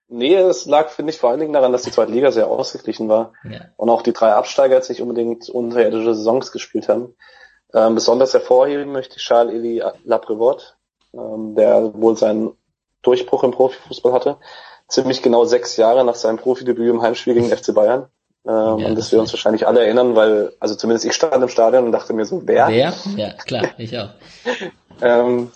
[0.07, 3.09] Nee, es lag, finde ich, vor allen Dingen daran, dass die zweite Liga sehr ausgeglichen
[3.09, 3.33] war.
[3.43, 3.61] Ja.
[3.77, 7.13] Und auch die drei Absteiger jetzt nicht unbedingt unterirdische Saisons gespielt haben.
[7.75, 10.77] Ähm, besonders hervorheben möchte ich Charles Eli Laprevot,
[11.13, 12.53] ähm, der wohl seinen
[13.03, 14.37] Durchbruch im Profifußball hatte
[14.89, 18.07] ziemlich genau sechs Jahre nach seinem Profidebüt im Heimspiel gegen FC Bayern.
[18.47, 21.49] Ähm, ja, an das wir uns wahrscheinlich alle erinnern, weil, also zumindest ich stand im
[21.49, 22.67] Stadion und dachte mir so, wer?
[22.67, 22.93] Wer?
[23.15, 24.09] Ja, klar, ich auch.
[25.01, 25.51] ähm,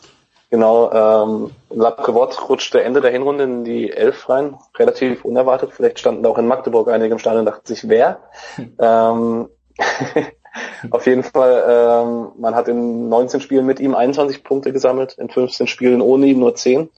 [0.50, 5.72] genau, ähm, Laprevot rutschte Ende der Hinrunde in die Elf rein, relativ unerwartet.
[5.74, 8.20] Vielleicht standen da auch in Magdeburg einige im Stadion und dachten sich, wer?
[8.80, 9.50] ähm,
[10.92, 15.30] auf jeden Fall, ähm, man hat in 19 Spielen mit ihm 21 Punkte gesammelt, in
[15.30, 16.90] 15 Spielen ohne ihn nur 10.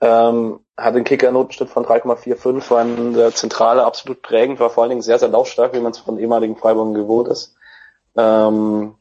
[0.00, 4.90] Ähm, hat den Kicker-Notenschnitt von 3,45, war in der Zentrale absolut prägend, war vor allen
[4.90, 7.56] Dingen sehr, sehr lautstark, wie man es von ehemaligen Freiburgern gewohnt ist.
[8.16, 8.94] Ähm,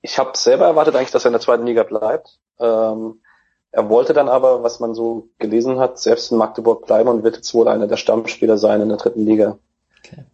[0.00, 2.38] ich habe selber erwartet eigentlich, dass er in der zweiten Liga bleibt.
[2.58, 3.20] Ähm,
[3.70, 7.36] er wollte dann aber, was man so gelesen hat, selbst in Magdeburg bleiben und wird
[7.36, 9.58] jetzt wohl einer der Stammspieler sein in der dritten Liga.
[9.98, 10.24] Okay.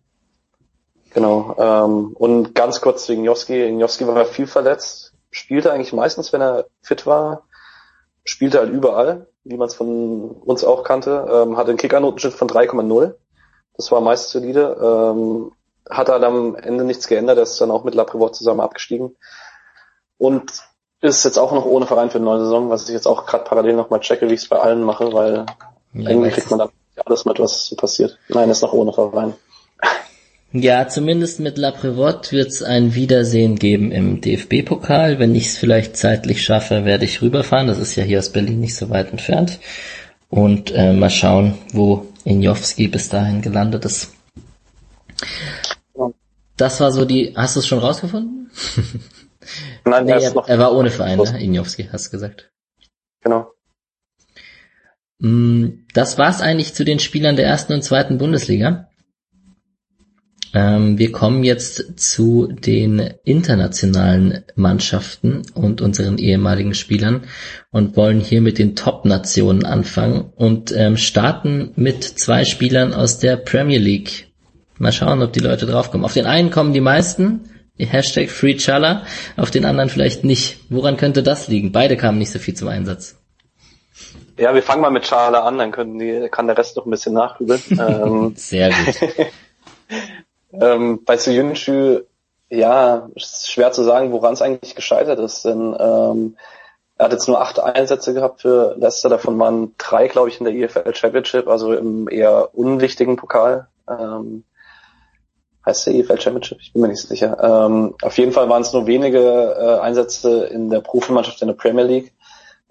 [1.11, 1.57] Genau.
[1.59, 3.64] Ähm, und ganz kurz wegen Joski.
[3.66, 7.43] Joski war viel verletzt, spielte eigentlich meistens, wenn er fit war,
[8.25, 12.49] spielte halt überall, wie man es von uns auch kannte, ähm, hatte einen Kickernotenschnitt von
[12.49, 13.14] 3,0.
[13.77, 14.77] Das war meist solide.
[14.81, 15.53] Ähm,
[15.91, 19.16] hat halt am Ende nichts geändert, er ist dann auch mit Laprevot zusammen abgestiegen.
[20.16, 20.51] Und
[21.01, 23.45] ist jetzt auch noch ohne Verein für eine neue Saison, was ich jetzt auch gerade
[23.45, 25.45] parallel nochmal checke, wie ich es bei allen mache, weil
[25.93, 26.70] ja, irgendwie kriegt man dann
[27.05, 28.18] alles mit, was so passiert.
[28.29, 29.35] Nein, ist noch ohne Verein.
[30.57, 35.19] Ja, zumindest mit La Prévotte wird es ein Wiedersehen geben im DFB-Pokal.
[35.19, 37.67] Wenn ich es vielleicht zeitlich schaffe, werde ich rüberfahren.
[37.67, 39.59] Das ist ja hier aus Berlin nicht so weit entfernt.
[40.31, 44.15] Und äh, mal schauen, wo Injowski bis dahin gelandet ist.
[46.57, 47.35] Das war so die.
[47.35, 48.49] Hast du es schon rausgefunden?
[49.85, 51.43] Nein, nee, er, er, war ohne Verein, ne?
[51.43, 52.53] Injowski, hast du gesagt.
[53.25, 53.51] Genau.
[55.19, 58.89] Mm, das war's eigentlich zu den Spielern der ersten und zweiten Bundesliga.
[60.55, 67.25] Ähm, wir kommen jetzt zu den internationalen Mannschaften und unseren ehemaligen Spielern
[67.73, 73.37] und wollen hier mit den Top-Nationen anfangen und ähm, starten mit zwei Spielern aus der
[73.37, 74.29] Premier League.
[74.79, 76.05] Mal schauen, ob die Leute draufkommen.
[76.05, 79.05] Auf den einen kommen die meisten, Hashtag FreeChala,
[79.37, 80.59] auf den anderen vielleicht nicht.
[80.69, 81.73] Woran könnte das liegen?
[81.73, 83.21] Beide kamen nicht so viel zum Einsatz.
[84.39, 86.91] Ja, wir fangen mal mit Schala an, dann können die, kann der Rest noch ein
[86.91, 87.61] bisschen nachgrübeln.
[87.71, 89.17] ähm, Sehr gut.
[90.61, 92.03] Ähm, bei Soyuncu,
[92.51, 96.37] ja, ist schwer zu sagen, woran es eigentlich gescheitert ist, denn ähm,
[96.97, 100.45] er hat jetzt nur acht Einsätze gehabt für Leicester, davon waren drei, glaube ich, in
[100.45, 103.66] der EFL Championship, also im eher unwichtigen Pokal.
[103.89, 104.45] Ähm,
[105.66, 106.59] heißt der EFL Championship?
[106.61, 107.37] Ich bin mir nicht sicher.
[107.43, 111.55] Ähm, auf jeden Fall waren es nur wenige äh, Einsätze in der Profimannschaft in der
[111.55, 112.12] Premier League.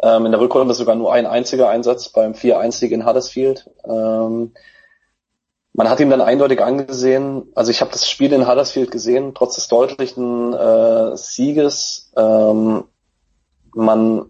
[0.01, 3.69] Ähm, in der Rückrunde sogar nur ein einziger Einsatz beim 4-1-Sieg in Huddersfield.
[3.85, 4.53] Ähm,
[5.73, 9.55] man hat ihm dann eindeutig angesehen, also ich habe das Spiel in Huddersfield gesehen, trotz
[9.55, 12.85] des deutlichen äh, Sieges, ähm,
[13.73, 14.29] man,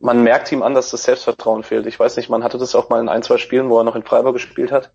[0.00, 1.86] man merkt ihm an, dass das Selbstvertrauen fehlt.
[1.86, 3.96] Ich weiß nicht, man hatte das auch mal in ein, zwei Spielen, wo er noch
[3.96, 4.92] in Freiburg gespielt hat,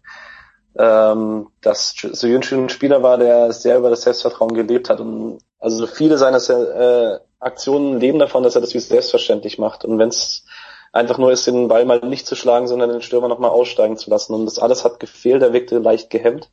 [0.80, 5.00] ähm, dass Soyuncu ein Spieler war, der sehr über das Selbstvertrauen gelebt hat.
[5.00, 9.86] Und also viele seiner äh, Aktionen leben davon, dass er das wie selbstverständlich macht.
[9.86, 10.46] Und wenn es
[10.94, 14.10] einfach nur ist, den Ball mal nicht zu schlagen, sondern den Stürmer nochmal aussteigen zu
[14.10, 14.34] lassen.
[14.34, 16.50] Und das alles hat gefehlt, er wirkte leicht gehemmt.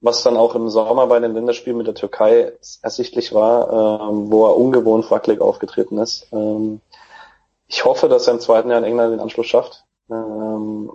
[0.00, 2.52] Was dann auch im Sommer bei den Länderspielen mit der Türkei
[2.82, 6.26] ersichtlich war, ähm, wo er ungewohnt wackelig aufgetreten ist.
[6.32, 6.80] Ähm,
[7.68, 9.84] ich hoffe, dass er im zweiten Jahr in England den Anschluss schafft.
[10.10, 10.90] Ähm,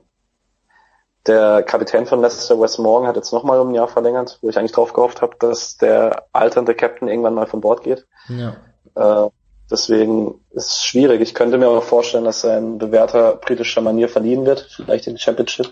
[1.26, 4.58] der Kapitän von Leicester, Wes Morgan, hat jetzt nochmal um ein Jahr verlängert, wo ich
[4.58, 8.06] eigentlich drauf gehofft habe, dass der alternde Captain irgendwann mal von Bord geht.
[8.28, 8.56] Ja.
[8.96, 9.30] Äh,
[9.70, 11.22] Deswegen ist es schwierig.
[11.22, 15.22] Ich könnte mir aber vorstellen, dass ein bewährter britischer Manier verliehen wird, vielleicht in die
[15.22, 15.72] Championship.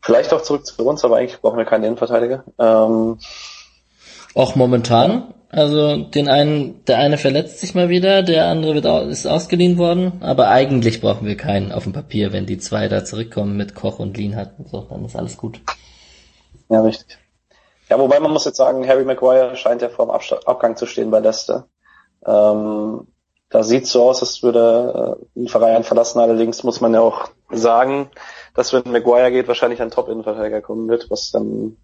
[0.00, 2.44] Vielleicht auch zurück zu uns, aber eigentlich brauchen wir keinen Innenverteidiger.
[2.58, 3.18] Ähm,
[4.34, 5.34] Auch momentan.
[5.48, 9.78] Also den einen, der eine verletzt sich mal wieder, der andere wird au ist ausgeliehen
[9.78, 13.74] worden, aber eigentlich brauchen wir keinen auf dem Papier, wenn die zwei da zurückkommen mit
[13.74, 15.60] Koch und Lienhardt und so, dann ist alles gut.
[16.68, 17.18] Ja, richtig.
[17.88, 21.10] Ja, wobei man muss jetzt sagen, Harry Maguire scheint ja vor dem Abgang zu stehen
[21.10, 21.68] bei Leicester.
[22.26, 23.06] Ähm,
[23.48, 26.18] da sieht so aus, als würde äh, den Verein verlassen.
[26.18, 28.10] Allerdings muss man ja auch sagen,
[28.54, 31.76] dass wenn Maguire geht, wahrscheinlich ein Top-Innenverteidiger kommen wird, was dann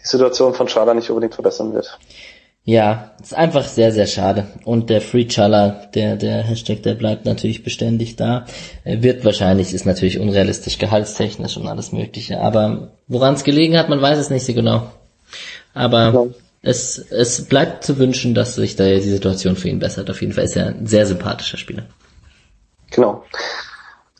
[0.00, 1.98] die Situation von Schala nicht unbedingt verbessern wird.
[2.64, 4.46] Ja, ist einfach sehr, sehr schade.
[4.64, 8.44] Und der Free Chala, der, der Hashtag, der bleibt natürlich beständig da.
[8.84, 12.40] Er wird wahrscheinlich, ist natürlich unrealistisch, gehaltstechnisch und alles mögliche.
[12.40, 14.82] Aber woran es gelegen hat, man weiß es nicht so genau.
[15.72, 16.26] Aber ja.
[16.62, 20.10] Es, es bleibt zu wünschen, dass sich da die Situation für ihn bessert.
[20.10, 21.86] Auf jeden Fall ist er ein sehr sympathischer Spieler.
[22.90, 23.24] Genau.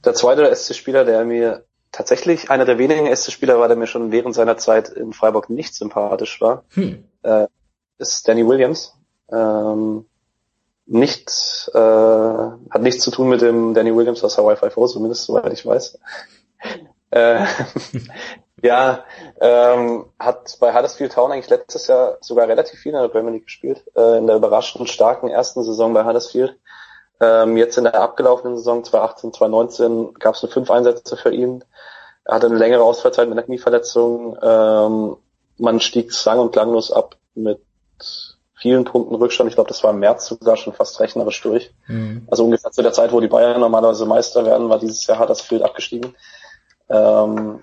[0.04, 4.34] Der zweite SC-Spieler, der mir tatsächlich einer der wenigen SC-Spieler war, der mir schon während
[4.34, 7.04] seiner Zeit in Freiburg nicht sympathisch war, hm.
[7.22, 7.46] äh,
[7.98, 8.94] ist Danny Williams.
[9.30, 10.04] Ähm,
[10.86, 15.52] nicht, äh, hat nichts zu tun mit dem Danny Williams aus Hawaii 5 zumindest soweit
[15.52, 15.98] ich weiß.
[17.10, 17.44] äh,
[18.62, 19.04] ja,
[19.40, 23.46] ähm, hat bei Huddersfield Town eigentlich letztes Jahr sogar relativ viel in der Premier League
[23.46, 26.58] gespielt, äh, in der überraschend starken ersten Saison bei Huddersfield.
[27.20, 31.64] Ähm, jetzt in der abgelaufenen Saison 2018, 2019 gab es nur fünf Einsätze für ihn.
[32.24, 34.38] Er hatte eine längere Ausfallzeit mit einer Knieverletzung.
[34.40, 35.16] Ähm,
[35.56, 37.60] man stieg sang- und klanglos ab mit
[38.54, 39.48] vielen Punkten Rückstand.
[39.48, 41.72] Ich glaube, das war im März sogar schon fast rechnerisch durch.
[41.86, 42.26] Mhm.
[42.30, 45.62] Also ungefähr zu der Zeit, wo die Bayern normalerweise Meister werden, war dieses Jahr Huddersfield
[45.62, 46.14] abgestiegen.
[46.88, 47.62] Ähm,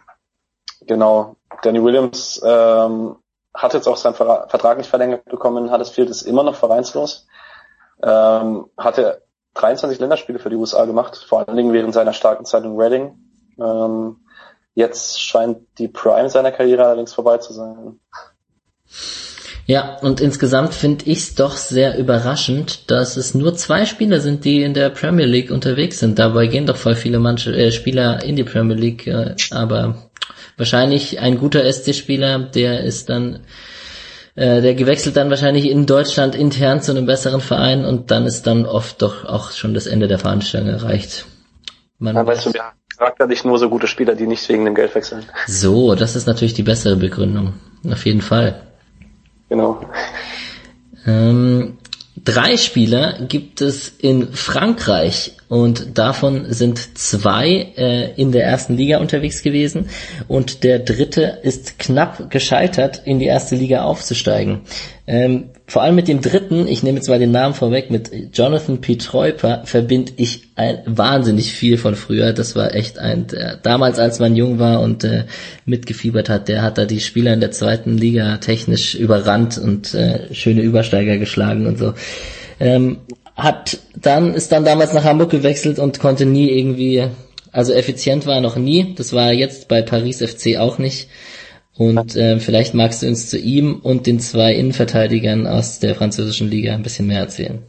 [0.88, 1.36] genau.
[1.62, 3.16] Danny Williams ähm,
[3.54, 5.72] hat jetzt auch seinen Vertrag nicht verlängert bekommen.
[5.72, 7.28] Huddersfield ist immer noch vereinslos.
[8.04, 9.24] Ähm, hatte
[9.56, 13.18] 23 Länderspiele für die USA gemacht, vor allen Dingen während seiner starken Zeit in Reading.
[13.58, 14.18] Ähm,
[14.74, 18.00] jetzt scheint die Prime seiner Karriere allerdings vorbei zu sein.
[19.68, 24.46] Ja, und insgesamt finde ich es doch sehr überraschend, dass es nur zwei Spieler sind,
[24.46, 26.20] die in der Premier League unterwegs sind.
[26.20, 30.05] Dabei gehen doch voll viele manche, äh, Spieler in die Premier League, äh, aber
[30.58, 33.42] wahrscheinlich ein guter SC-Spieler, der ist dann,
[34.36, 38.48] äh, der gewechselt dann wahrscheinlich in Deutschland intern zu einem besseren Verein und dann ist
[38.48, 41.26] dann oft doch auch schon das Ende der Veranstaltung erreicht.
[42.00, 42.64] Man ja, weißt du, wir
[43.00, 45.26] haben nicht nur so gute Spieler, die nicht wegen dem Geld wechseln.
[45.48, 47.54] So, das ist natürlich die bessere Begründung.
[47.90, 48.62] Auf jeden Fall.
[49.50, 49.82] Genau.
[51.06, 51.78] Ähm,
[52.24, 59.00] drei Spieler gibt es in Frankreich und davon sind zwei äh, in der ersten Liga
[59.00, 59.90] unterwegs gewesen
[60.28, 64.62] und der dritte ist knapp gescheitert, in die erste Liga aufzusteigen.
[65.08, 68.82] Ähm, vor allem mit dem dritten, ich nehme jetzt mal den Namen vorweg, mit Jonathan
[68.82, 72.34] Pietreuper verbinde ich ein, wahnsinnig viel von früher.
[72.34, 75.26] Das war echt ein, der, damals als man jung war und äh,
[75.66, 80.34] mitgefiebert hat, der hat da die Spieler in der zweiten Liga technisch überrannt und äh,
[80.34, 81.94] schöne Übersteiger geschlagen und so.
[82.60, 82.98] Ähm,
[83.36, 87.08] hat dann, ist dann damals nach Hamburg gewechselt und konnte nie irgendwie,
[87.52, 88.94] also effizient war er noch nie.
[88.96, 91.10] Das war jetzt bei Paris FC auch nicht.
[91.78, 96.48] Und äh, vielleicht magst du uns zu ihm und den zwei Innenverteidigern aus der französischen
[96.48, 97.64] Liga ein bisschen mehr erzählen.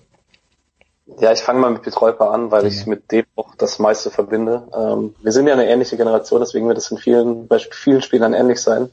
[1.18, 4.68] Ja, ich fange mal mit Petreuper an, weil ich mit dem auch das meiste verbinde.
[4.76, 8.34] Ähm, wir sind ja eine ähnliche Generation, deswegen wird es in vielen, bei vielen Spielern
[8.34, 8.90] ähnlich sein.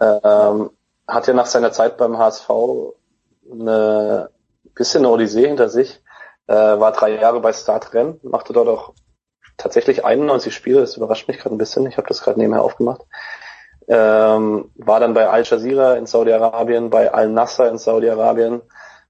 [0.00, 0.50] Ja.
[0.50, 0.70] Ähm,
[1.08, 2.50] hat ja nach seiner Zeit beim HSV
[3.50, 4.28] eine
[4.74, 6.00] bisschen eine Odyssee hinter sich.
[6.46, 8.92] Äh, war drei Jahre bei Start Rennes, machte dort auch
[9.56, 13.02] tatsächlich 91 Spiele, das überrascht mich gerade ein bisschen, ich habe das gerade nebenher aufgemacht.
[13.88, 18.62] Ähm, war dann bei Al Jazeera in Saudi-Arabien, bei Al Nasser in Saudi-Arabien,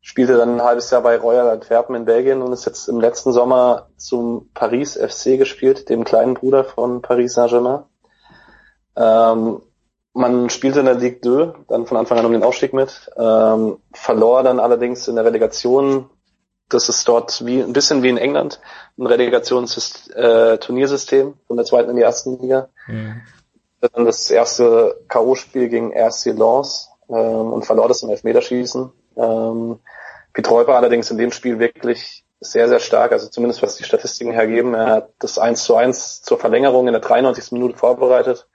[0.03, 3.33] spielte dann ein halbes Jahr bei Royal Antwerpen in Belgien und ist jetzt im letzten
[3.33, 7.85] Sommer zum Paris FC gespielt, dem kleinen Bruder von Paris Saint-Germain.
[8.97, 9.63] Ähm,
[10.13, 13.79] man spielte in der Ligue 2, dann von Anfang an um den Aufstieg mit, ähm,
[13.93, 16.11] verlor dann allerdings in der Relegation,
[16.69, 18.61] das ist dort wie ein bisschen wie in England,
[18.99, 22.69] ein Relegationsturniersystem äh, von der zweiten in die ersten Liga.
[22.87, 23.21] Mhm.
[23.81, 28.91] Dann das erste K.O.-Spiel gegen RC Lens ähm, und verlor das im Elfmeterschießen.
[29.17, 29.81] Ähm,
[30.33, 34.75] Pietreuper allerdings in dem Spiel wirklich sehr, sehr stark, also zumindest was die Statistiken hergeben.
[34.75, 37.53] Er hat das 1 zu 1 zur Verlängerung in der 93.
[37.53, 38.47] Minute vorbereitet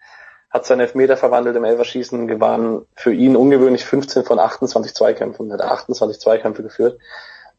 [0.52, 5.62] hat seinen Elfmeter verwandelt im Elverschießen, gewann für ihn ungewöhnlich 15 von 28 Zweikämpfen, hat
[5.62, 7.00] 28 Zweikämpfe geführt,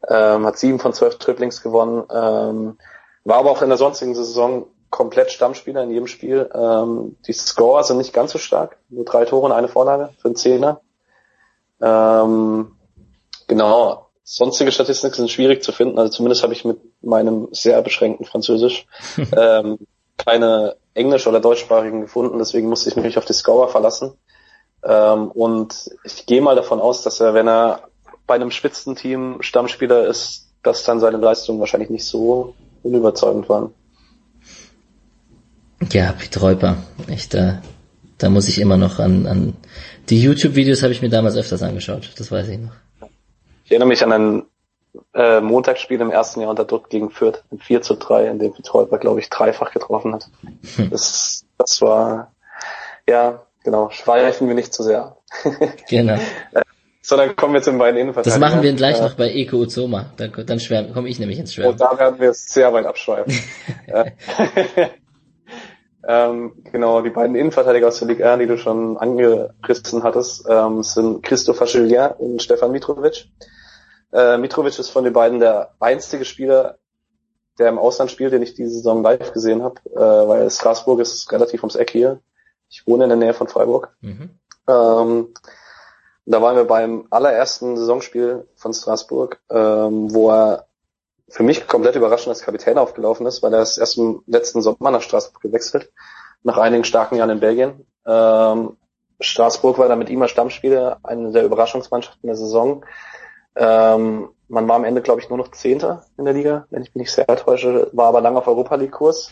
[0.07, 2.77] ähm, hat sieben von zwölf Triplings gewonnen, ähm,
[3.23, 6.47] war aber auch in der sonstigen Saison komplett Stammspieler in jedem Spiel.
[6.53, 10.27] Ähm, die Score sind nicht ganz so stark, nur drei Tore und eine Vorlage für
[10.27, 10.81] einen Zehner.
[11.81, 12.73] Ähm,
[13.47, 18.27] genau, sonstige Statistiken sind schwierig zu finden, also zumindest habe ich mit meinem sehr beschränkten
[18.27, 18.85] Französisch
[19.35, 19.79] ähm,
[20.15, 24.13] keine englisch- oder deutschsprachigen gefunden, deswegen musste ich mich auf die Scorer verlassen.
[24.83, 27.87] Ähm, und ich gehe mal davon aus, dass er, wenn er
[28.27, 32.53] bei einem Spitzenteam Stammspieler ist, dass dann seine Leistungen wahrscheinlich nicht so
[32.83, 33.73] unüberzeugend waren.
[35.91, 36.77] Ja, Piet Reuper.
[37.07, 37.61] Echt, da,
[38.17, 39.53] da muss ich immer noch an, an
[40.09, 42.11] die YouTube-Videos habe ich mir damals öfters angeschaut.
[42.17, 42.73] Das weiß ich noch.
[43.65, 44.43] Ich erinnere mich an ein
[45.13, 48.53] äh, Montagsspiel im ersten Jahr unter Druck gegen Fürth in 4 zu 3, in dem
[48.53, 50.29] Piet Reuper, glaube ich, dreifach getroffen hat.
[50.75, 50.89] Hm.
[50.89, 52.33] Das, das war,
[53.07, 55.17] ja, genau, schweifen wir nicht zu sehr.
[55.89, 56.17] genau.
[57.01, 58.41] Sondern kommen wir zu den beiden Innenverteidigern.
[58.41, 60.11] Das machen wir gleich äh, noch bei Eko Uzoma.
[60.17, 61.73] Dann, dann komme ich nämlich ins Schwärmen.
[61.73, 63.33] Und da werden wir sehr weit abschweifen.
[66.05, 70.83] ähm, genau, die beiden Innenverteidiger aus der Ligue 1, die du schon angerissen hattest, ähm,
[70.83, 73.27] sind Christopher Julien und Stefan Mitrovic.
[74.11, 76.77] Äh, Mitrovic ist von den beiden der einzige Spieler,
[77.57, 81.31] der im Ausland spielt, den ich diese Saison live gesehen habe, äh, weil Straßburg ist
[81.31, 82.19] relativ ums Eck hier.
[82.69, 83.95] Ich wohne in der Nähe von Freiburg.
[84.01, 84.31] Mhm.
[84.67, 85.33] Ähm,
[86.25, 90.67] da waren wir beim allerersten Saisonspiel von Straßburg, ähm, wo er
[91.29, 94.91] für mich komplett überraschend als Kapitän aufgelaufen ist, weil er ist erst im letzten Sommer
[94.91, 95.91] nach Straßburg gewechselt,
[96.43, 97.85] nach einigen starken Jahren in Belgien.
[98.05, 98.77] Ähm,
[99.19, 102.85] Straßburg war da mit ihm als Stammspieler eine der Überraschungsmannschaften der Saison.
[103.55, 106.89] Ähm, man war am Ende, glaube ich, nur noch Zehnter in der Liga, wenn ich
[106.89, 109.31] mich nicht sehr täusche, war aber lange auf Europa League Kurs.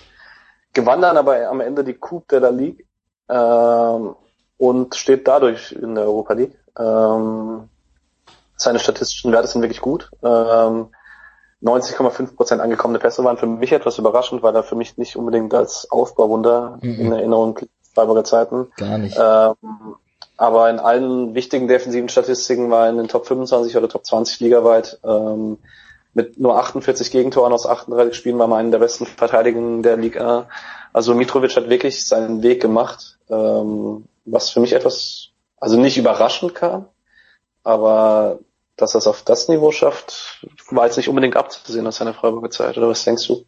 [0.73, 2.85] Gewann dann aber am Ende die Coupe de la Ligue
[3.29, 4.15] ähm,
[4.57, 6.57] und steht dadurch in der Europa League.
[6.79, 7.67] Ähm,
[8.55, 10.09] seine statistischen Werte sind wirklich gut.
[10.23, 10.89] Ähm,
[11.63, 15.89] 90,5% angekommene Pässe waren für mich etwas überraschend, weil er für mich nicht unbedingt als
[15.91, 16.99] Aufbauwunder mhm.
[16.99, 17.59] in Erinnerung
[17.93, 18.71] Freiburger Zeiten.
[18.77, 19.17] Gar nicht.
[19.19, 19.55] Ähm,
[20.37, 24.39] aber in allen wichtigen defensiven Statistiken war er in den Top 25 oder Top 20
[24.39, 24.99] ligaweit.
[25.03, 25.59] Ähm,
[26.13, 30.47] mit nur 48 Gegentoren aus 38 Spielen war man einer der besten Verteidiger der Liga.
[30.93, 36.55] Also Mitrovic hat wirklich seinen Weg gemacht, ähm, was für mich etwas also nicht überraschend
[36.55, 36.87] kam,
[37.63, 38.39] aber
[38.77, 42.49] dass er es auf das Niveau schafft, war jetzt nicht unbedingt abzusehen aus seiner Freiburger
[42.49, 43.45] Zeit, oder was denkst du?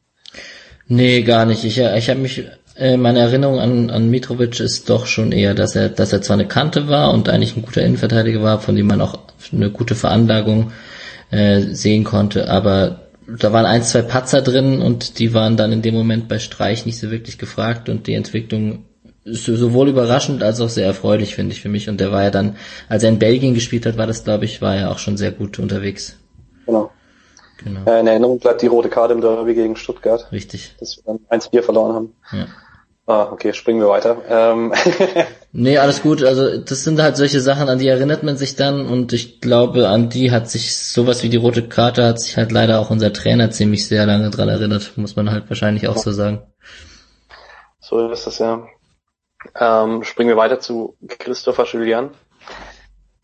[0.88, 1.64] Nee, gar nicht.
[1.64, 2.44] Ich, ich habe mich,
[2.76, 6.36] äh, meine Erinnerung an, an Mitrovic ist doch schon eher, dass er, dass er zwar
[6.36, 9.18] eine Kante war und eigentlich ein guter Innenverteidiger war, von dem man auch
[9.52, 10.72] eine gute Veranlagung
[11.32, 15.82] äh, sehen konnte, aber da waren ein, zwei Patzer drin und die waren dann in
[15.82, 18.86] dem Moment bei Streich nicht so wirklich gefragt und die Entwicklung
[19.26, 21.90] sowohl überraschend als auch sehr erfreulich, finde ich für mich.
[21.90, 22.58] Und der war ja dann,
[22.90, 25.32] als er in Belgien gespielt hat, war das, glaube ich, war er auch schon sehr
[25.32, 26.18] gut unterwegs.
[26.66, 26.92] Genau.
[27.64, 27.86] genau.
[27.86, 30.32] Äh, in Erinnerung bleibt die rote Karte im Derby gegen Stuttgart.
[30.32, 30.76] Richtig.
[30.80, 32.14] Dass wir dann 1-4 verloren haben.
[32.32, 32.48] Ja.
[33.06, 34.22] Ah, okay, springen wir weiter.
[34.30, 34.74] Ähm.
[35.52, 36.24] nee, alles gut.
[36.24, 39.90] Also das sind halt solche Sachen, an die erinnert man sich dann und ich glaube,
[39.90, 43.12] an die hat sich sowas wie die rote Karte hat sich halt leider auch unser
[43.12, 46.44] Trainer ziemlich sehr lange dran erinnert, muss man halt wahrscheinlich auch so sagen.
[47.82, 48.66] So ist das ja.
[49.60, 52.12] Ähm, springen wir weiter zu Christopher Julian,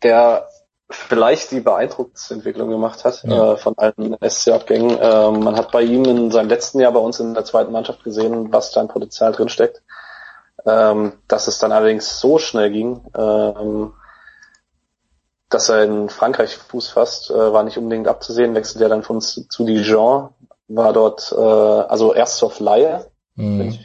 [0.02, 0.48] der
[0.90, 3.52] vielleicht die Beeindruckungsentwicklung gemacht hat ja.
[3.52, 4.98] äh, von allen SC-Abgängen.
[5.00, 8.02] Ähm, man hat bei ihm in seinem letzten Jahr bei uns in der zweiten Mannschaft
[8.02, 9.82] gesehen, was da ein Potenzial drinsteckt.
[10.66, 13.94] Ähm, dass es dann allerdings so schnell ging, ähm,
[15.48, 18.54] dass er in Frankreich Fuß fasst, äh, war nicht unbedingt abzusehen.
[18.54, 20.28] Wechselt er dann von uns zu Dijon,
[20.68, 23.06] war dort äh, also erst auf Laie,
[23.36, 23.78] mhm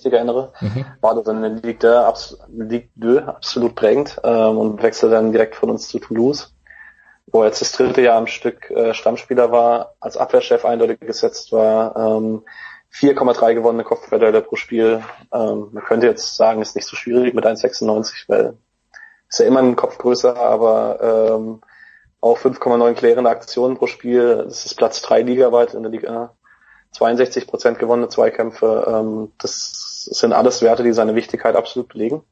[0.00, 0.84] richtig erinnere, mhm.
[1.00, 5.32] war das dann in der Ligue 2, Ligue 2 absolut prägend ähm, und wechselte dann
[5.32, 6.54] direkt von uns zu Toulouse,
[7.26, 11.52] wo er jetzt das dritte Jahr am Stück äh, Stammspieler war, als Abwehrchef eindeutig gesetzt
[11.52, 12.42] war, ähm,
[12.92, 15.02] 4,3 gewonnene Kopfballduelle pro Spiel.
[15.32, 18.54] Ähm, man könnte jetzt sagen, ist nicht so schwierig mit 1,96, weil
[19.28, 21.60] ist ja immer ein Kopf größer, aber ähm,
[22.20, 24.42] auch 5,9 klärende Aktionen pro Spiel.
[24.44, 26.34] Das ist Platz 3 ligaweit in der Liga.
[26.92, 28.86] 62 Prozent gewonnene Zweikämpfe.
[28.88, 32.22] Ähm, das sind alles Werte, die seine Wichtigkeit absolut belegen.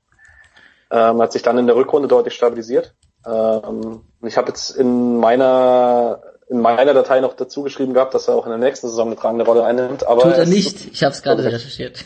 [0.91, 2.95] Ähm, hat sich dann in der Rückrunde deutlich stabilisiert.
[3.27, 8.35] Ähm, ich habe jetzt in meiner in meiner Datei noch dazu geschrieben gehabt, dass er
[8.35, 10.07] auch in der nächsten Saison eine tragende Rolle einnimmt.
[10.07, 10.87] Aber Tut er nicht.
[10.93, 12.05] Ich habe es gerade recherchiert.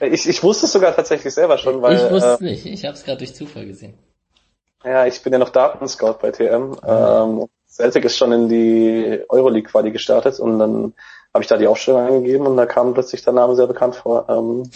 [0.00, 2.66] ich, ich wusste es sogar tatsächlich selber schon, weil ich wusste es äh, nicht.
[2.66, 3.94] Ich habe es gerade durch Zufall gesehen.
[4.84, 6.70] Ja, ich bin ja noch Datenscout bei TM.
[6.70, 6.76] Mhm.
[6.84, 10.94] Ähm, Celtic ist schon in die Euroleague Quali gestartet und dann
[11.36, 14.24] habe ich da die Aufstellung eingegeben und da kam plötzlich der Name sehr bekannt vor.
[14.30, 14.70] Ähm,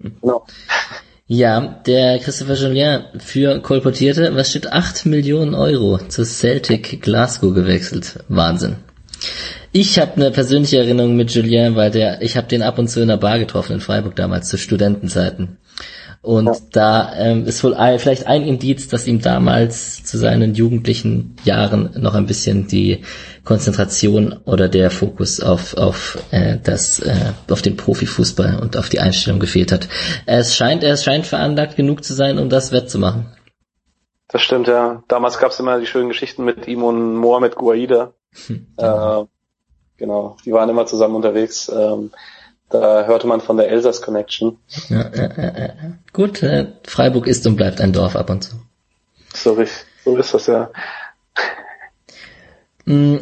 [0.20, 0.44] genau.
[1.26, 8.18] Ja, der Christopher Julien für kolportierte, was steht, 8 Millionen Euro zu Celtic Glasgow gewechselt.
[8.28, 8.76] Wahnsinn.
[9.72, 13.00] Ich habe eine persönliche Erinnerung mit Julien, weil der, ich habe den ab und zu
[13.00, 15.56] in der Bar getroffen in Freiburg damals zu Studentenzeiten.
[16.22, 16.56] Und ja.
[16.70, 21.90] da ähm, ist wohl ein, vielleicht ein Indiz, dass ihm damals zu seinen jugendlichen Jahren
[21.96, 23.02] noch ein bisschen die
[23.44, 29.00] Konzentration oder der Fokus auf auf äh, das äh, auf den Profifußball und auf die
[29.00, 29.88] Einstellung gefehlt hat.
[30.24, 33.26] Es scheint, er scheint veranlagt genug zu sein, um das wettzumachen.
[34.28, 35.02] Das stimmt, ja.
[35.08, 38.12] Damals gab es immer die schönen Geschichten mit ihm und Mohamed Guaida.
[38.46, 39.22] Hm, genau.
[39.22, 39.26] Äh,
[39.98, 41.68] genau, die waren immer zusammen unterwegs.
[41.68, 42.12] Ähm,
[42.72, 44.58] da hörte man von der Elsass Connection.
[44.88, 45.74] Ja, ja, ja.
[46.12, 48.56] Gut, äh, Freiburg ist und bleibt ein Dorf ab und zu.
[49.34, 49.56] So,
[50.04, 50.70] so ist das ja.
[52.84, 53.18] Mm,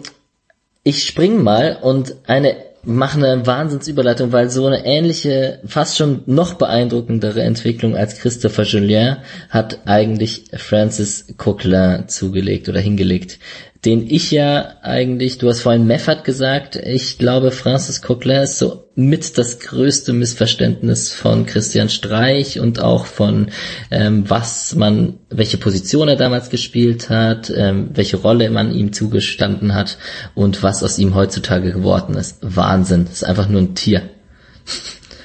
[0.83, 6.55] ich spring mal und eine mache eine Wahnsinnsüberleitung, weil so eine ähnliche, fast schon noch
[6.55, 9.19] beeindruckendere Entwicklung als Christopher Julien
[9.51, 13.39] hat eigentlich Francis Coquelin zugelegt oder hingelegt
[13.85, 18.85] den ich ja eigentlich, du hast vorhin Meffert gesagt, ich glaube Francis Coquelin ist so
[18.94, 23.51] mit das größte Missverständnis von Christian Streich und auch von
[23.90, 29.74] ähm, was man, welche Position er damals gespielt hat, ähm, welche Rolle man ihm zugestanden
[29.74, 29.97] hat
[30.35, 32.39] und was aus ihm heutzutage geworden ist.
[32.43, 34.02] Wahnsinn, das ist einfach nur ein Tier.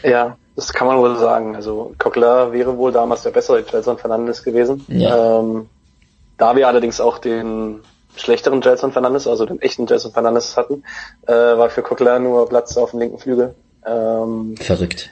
[0.01, 1.57] Ja, das kann man wohl sagen.
[1.57, 4.85] Also Coquelin wäre wohl damals der bessere Gelson Fernandes gewesen.
[4.87, 5.39] Ja.
[5.39, 5.67] Ähm,
[6.37, 7.81] da wir allerdings auch den
[8.17, 10.83] schlechteren Gelson Fernandes, also den echten Gelson Fernandes hatten,
[11.27, 13.55] äh, war für Coquelin nur Platz auf dem linken Flügel.
[13.85, 15.11] Ähm, Verrückt.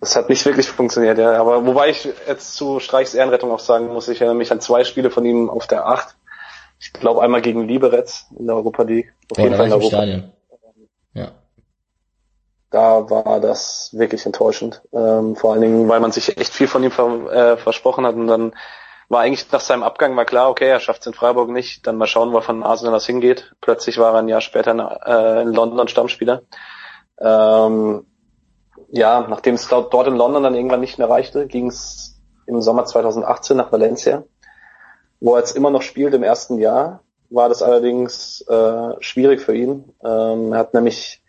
[0.00, 1.32] Das hat nicht wirklich funktioniert, ja.
[1.40, 4.84] Aber wobei ich jetzt zu Streichs Ehrenrettung auch sagen muss, ich erinnere mich an zwei
[4.84, 6.16] Spiele von ihm auf der Acht.
[6.78, 8.08] Ich glaube einmal gegen Liberec
[8.38, 9.12] in der Europa League.
[9.32, 9.96] Auf oh, jeden Fall in der Europa.
[9.96, 10.32] Stadion.
[11.14, 11.32] Ja.
[12.70, 14.82] Da war das wirklich enttäuschend.
[14.92, 18.14] Ähm, vor allen Dingen, weil man sich echt viel von ihm ver äh, versprochen hat
[18.14, 18.52] und dann
[19.08, 21.96] war eigentlich nach seinem Abgang war klar, okay, er schafft es in Freiburg nicht, dann
[21.96, 23.54] mal schauen, wo von Arsenal aus hingeht.
[23.60, 26.42] Plötzlich war er ein Jahr später in, äh, in London Stammspieler.
[27.18, 28.06] Ähm,
[28.90, 32.60] ja, nachdem es dort, dort in London dann irgendwann nicht mehr reichte, ging es im
[32.60, 34.24] Sommer 2018 nach Valencia,
[35.20, 37.02] wo er jetzt immer noch spielt im ersten Jahr.
[37.30, 39.92] War das allerdings äh, schwierig für ihn.
[40.02, 41.22] Ähm, er hat nämlich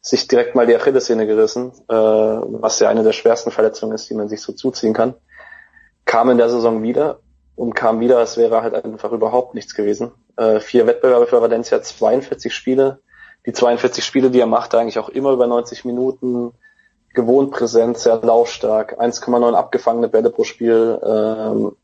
[0.00, 4.14] sich direkt mal die Achillessehne gerissen, äh, was ja eine der schwersten Verletzungen ist, die
[4.14, 5.14] man sich so zuziehen kann
[6.04, 7.20] kam in der Saison wieder
[7.56, 10.12] und kam wieder, es wäre halt einfach überhaupt nichts gewesen.
[10.36, 13.00] Äh, vier Wettbewerbe für Valencia, 42 Spiele.
[13.46, 16.52] Die 42 Spiele, die er machte, eigentlich auch immer über 90 Minuten,
[17.12, 21.76] gewohnt präsent, sehr laufstark, 1,9 abgefangene Bälle pro Spiel, ähm,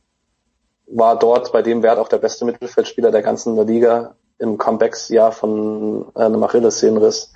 [0.86, 6.06] war dort bei dem Wert auch der beste Mittelfeldspieler der ganzen Liga im Comebacks-Jahr von
[6.16, 7.32] äh, einem Achillessehnenriss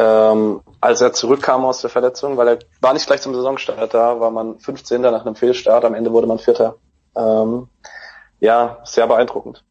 [0.00, 4.18] ähm, als er zurückkam aus der Verletzung, weil er war nicht gleich zum Saisonstart da,
[4.18, 5.02] war man 15.
[5.02, 6.76] nach einem Fehlstart, am Ende wurde man Vierter.
[7.14, 7.68] Ähm,
[8.40, 9.62] ja, sehr beeindruckend.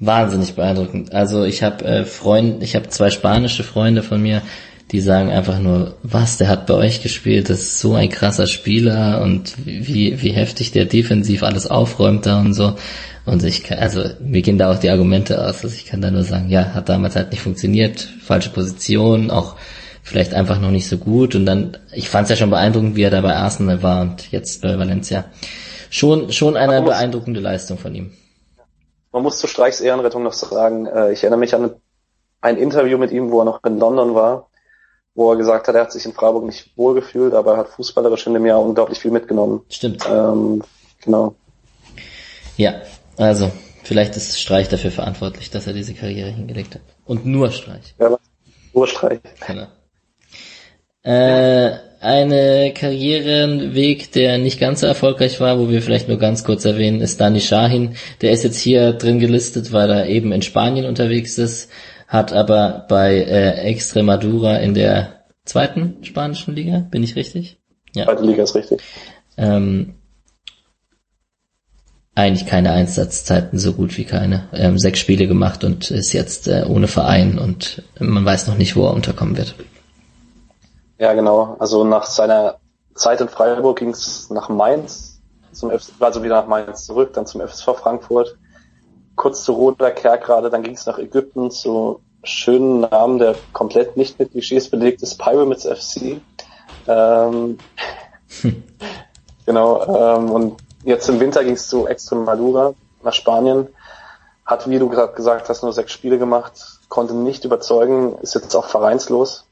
[0.00, 1.14] Wahnsinnig beeindruckend.
[1.14, 4.42] Also ich habe äh, Freunde, ich habe zwei spanische Freunde von mir,
[4.90, 8.48] die sagen einfach nur, was, der hat bei euch gespielt, das ist so ein krasser
[8.48, 12.74] Spieler und wie, wie heftig der defensiv alles aufräumt da und so.
[13.30, 16.10] Und ich kann, also mir gehen da auch die Argumente aus, dass ich kann da
[16.10, 19.54] nur sagen, ja, hat damals halt nicht funktioniert, falsche Position, auch
[20.02, 21.36] vielleicht einfach noch nicht so gut.
[21.36, 24.32] Und dann, ich fand es ja schon beeindruckend, wie er da bei Arsenal war und
[24.32, 25.26] jetzt bei Valencia.
[25.90, 28.12] Schon, schon eine muss, beeindruckende Leistung von ihm.
[29.12, 31.70] Man muss zu Streichs Ehrenrettung noch sagen, äh, ich erinnere mich an
[32.40, 34.48] ein Interview mit ihm, wo er noch in London war,
[35.14, 38.26] wo er gesagt hat, er hat sich in Freiburg nicht wohlgefühlt, aber er hat fußballerisch
[38.26, 39.60] in dem Jahr unglaublich viel mitgenommen.
[39.68, 40.04] Stimmt.
[40.10, 40.64] Ähm,
[41.04, 41.36] genau.
[42.56, 42.74] Ja,
[43.20, 43.50] also,
[43.82, 46.82] vielleicht ist Streich dafür verantwortlich, dass er diese Karriere hingelegt hat.
[47.04, 47.94] Und nur Streich.
[47.98, 48.16] Ja,
[48.72, 49.20] nur Streich.
[49.46, 49.66] Genau.
[51.02, 56.64] Äh, eine Karrierenweg, der nicht ganz so erfolgreich war, wo wir vielleicht nur ganz kurz
[56.64, 57.94] erwähnen, ist Dani Shahin.
[58.22, 61.70] Der ist jetzt hier drin gelistet, weil er eben in Spanien unterwegs ist,
[62.08, 67.58] hat aber bei äh, Extremadura in der zweiten spanischen Liga, bin ich richtig?
[67.94, 68.04] Ja.
[68.04, 68.80] Zweite Liga ist richtig.
[69.36, 69.94] Ähm,
[72.14, 74.48] eigentlich keine Einsatzzeiten, so gut wie keine.
[74.52, 78.76] Ähm, sechs Spiele gemacht und ist jetzt äh, ohne Verein und man weiß noch nicht,
[78.76, 79.54] wo er unterkommen wird.
[80.98, 81.56] Ja, genau.
[81.58, 82.56] Also nach seiner
[82.94, 85.20] Zeit in Freiburg ging es nach Mainz,
[85.52, 88.36] zum F also wieder nach Mainz zurück, dann zum FSV Frankfurt,
[89.14, 94.18] kurz zu Roter Kerkrade, dann ging es nach Ägypten zu schönen Namen, der komplett nicht
[94.18, 96.20] mit Klischees belegt ist, Pyramids FC.
[96.86, 97.58] Ähm,
[99.46, 103.68] genau, ähm, und Jetzt im Winter ging es zu Extremadura nach Spanien.
[104.46, 108.54] Hat, wie du gerade gesagt hast, nur sechs Spiele gemacht, konnte nicht überzeugen, ist jetzt
[108.54, 109.44] auch vereinslos.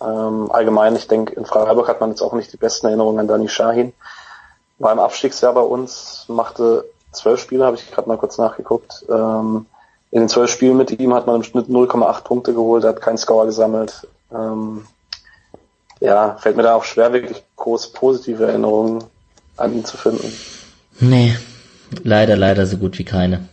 [0.00, 3.28] Ähm, allgemein, ich denke, in Freiburg hat man jetzt auch nicht die besten Erinnerungen an
[3.28, 3.92] Dani Shahin.
[4.78, 9.04] War im Abstiegsjahr bei uns, machte zwölf Spiele, habe ich gerade mal kurz nachgeguckt.
[9.08, 9.66] Ähm,
[10.10, 13.18] in den zwölf Spielen mit ihm hat man im Schnitt 0,8 Punkte geholt, hat keinen
[13.18, 14.08] Score gesammelt.
[14.32, 14.86] Ähm,
[16.00, 19.04] ja, fällt mir da auch schwer, wirklich groß positive Erinnerungen
[19.56, 20.32] an ihn zu finden.
[21.02, 21.36] Nee,
[22.04, 23.48] leider, leider so gut wie keine.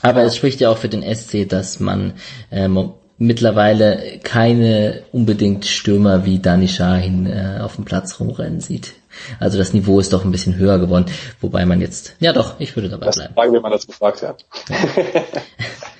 [0.00, 0.26] Aber ja.
[0.26, 2.14] es spricht ja auch für den SC, dass man
[2.50, 8.94] ähm, mittlerweile keine unbedingt Stürmer wie Dani Shahin äh, auf dem Platz rumrennen sieht.
[9.38, 11.04] Also das Niveau ist doch ein bisschen höher geworden,
[11.42, 13.34] wobei man jetzt, ja doch, ich würde dabei das bleiben.
[13.34, 14.46] Fragen, wie man das gefragt hat.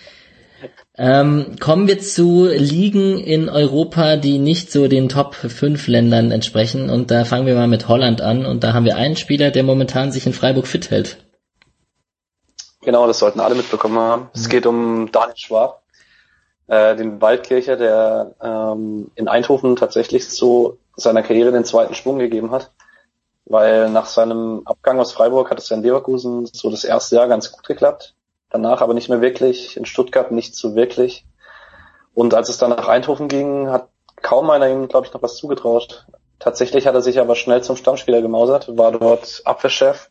[1.00, 6.90] ähm, kommen wir zu Ligen in Europa, die nicht so den Top 5 Ländern entsprechen
[6.90, 9.62] und da fangen wir mal mit Holland an und da haben wir einen Spieler, der
[9.62, 11.16] momentan sich in Freiburg fit hält.
[12.82, 14.22] Genau, das sollten alle mitbekommen haben.
[14.24, 14.28] Mhm.
[14.34, 15.82] Es geht um Daniel Schwab,
[16.66, 22.50] äh, den Waldkircher, der ähm, in Eindhoven tatsächlich so seiner Karriere den zweiten Schwung gegeben
[22.50, 22.72] hat.
[23.46, 27.26] Weil nach seinem Abgang aus Freiburg hat es ja in Leverkusen so das erste Jahr
[27.26, 28.14] ganz gut geklappt.
[28.50, 31.24] Danach aber nicht mehr wirklich, in Stuttgart nicht so wirklich.
[32.14, 33.88] Und als es dann nach Eindhoven ging, hat
[34.20, 36.06] kaum einer ihm, glaube ich, noch was zugetraut.
[36.38, 40.10] Tatsächlich hat er sich aber schnell zum Stammspieler gemausert, war dort Abwehrchef,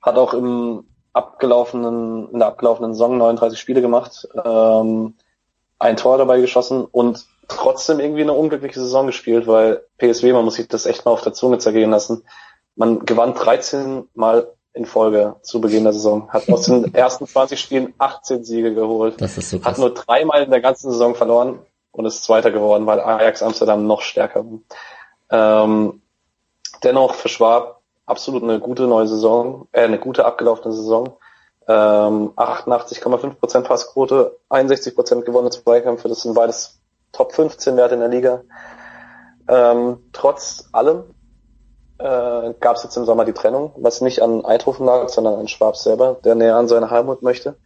[0.00, 5.14] hat auch im abgelaufenen, in der abgelaufenen Saison 39 Spiele gemacht, ähm,
[5.78, 10.54] ein Tor dabei geschossen und trotzdem irgendwie eine unglückliche Saison gespielt, weil PSW, man muss
[10.54, 12.24] sich das echt mal auf der Zunge zergehen lassen.
[12.76, 17.60] Man gewann 13 Mal in Folge zu Beginn der Saison, hat aus den ersten 20
[17.60, 19.72] Spielen 18 Siege geholt, das ist so krass.
[19.72, 21.60] hat nur dreimal in der ganzen Saison verloren
[21.92, 25.64] und ist Zweiter geworden, weil Ajax Amsterdam noch stärker war.
[25.64, 26.02] Ähm,
[26.82, 31.16] dennoch für Schwab absolut eine gute neue Saison, äh, eine gute abgelaufene Saison.
[31.68, 36.80] Ähm, 88,5% Passquote, 61% gewonnene Zweikämpfe, das sind beides
[37.12, 38.42] Top 15 Werte in der Liga.
[39.48, 41.04] Ähm, trotz allem
[42.00, 45.48] äh, gab es jetzt im Sommer die Trennung, was nicht an Eindhoven lag, sondern an
[45.48, 47.56] Schwab selber, der näher an seine Heimat möchte.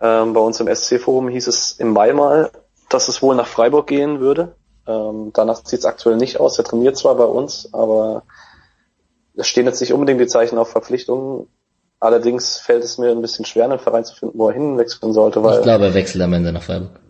[0.00, 2.50] Ähm, bei uns im SC-Forum hieß es im Mai mal,
[2.88, 4.54] dass es wohl nach Freiburg gehen würde.
[4.86, 6.58] Ähm, danach sieht es aktuell nicht aus.
[6.58, 8.22] Er trainiert zwar bei uns, aber
[9.34, 11.48] es stehen jetzt nicht unbedingt die Zeichen auf Verpflichtungen.
[12.00, 15.42] Allerdings fällt es mir ein bisschen schwer, einen Verein zu finden, wo er hinwechseln sollte.
[15.42, 17.00] Weil ich glaube, er wechselt am Ende nach Freiburg.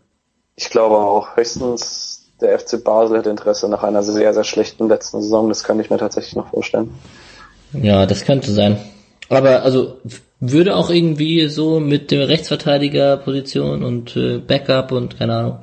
[0.57, 1.37] Ich glaube auch.
[1.37, 2.08] Höchstens
[2.41, 5.49] der FC Basel hat Interesse nach einer sehr, sehr schlechten letzten Saison.
[5.49, 6.91] Das kann ich mir tatsächlich noch vorstellen.
[7.73, 8.79] Ja, das könnte sein.
[9.29, 9.99] Aber also
[10.41, 15.59] würde auch irgendwie so mit der Rechtsverteidigerposition und äh, Backup und keine Ahnung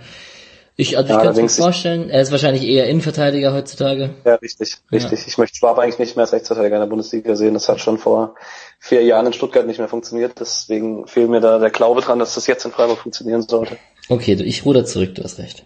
[0.77, 4.13] ich, also ja, ich kann mir vorstellen, er ist wahrscheinlich eher Innenverteidiger heutzutage.
[4.25, 5.19] Ja, richtig, richtig.
[5.21, 5.27] Ja.
[5.27, 7.53] Ich möchte Schwab eigentlich nicht mehr als Rechtsverteidiger in der Bundesliga sehen.
[7.53, 8.35] Das hat schon vor
[8.79, 10.33] vier Jahren in Stuttgart nicht mehr funktioniert.
[10.37, 13.77] Deswegen fehlt mir da der Glaube dran, dass das jetzt in Freiburg funktionieren sollte.
[14.09, 15.65] Okay, ich ruder zurück, du hast recht.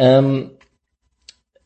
[0.00, 0.52] Ähm,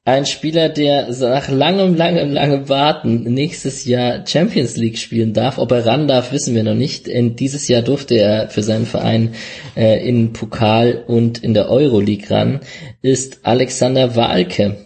[0.07, 5.57] ein Spieler, der nach langem, langem, langem Warten nächstes Jahr Champions League spielen darf.
[5.57, 7.09] Ob er ran darf, wissen wir noch nicht.
[7.09, 9.35] In dieses Jahr durfte er für seinen Verein
[9.77, 12.61] äh, in Pokal und in der Euroleague ran,
[13.01, 14.77] ist Alexander Walke.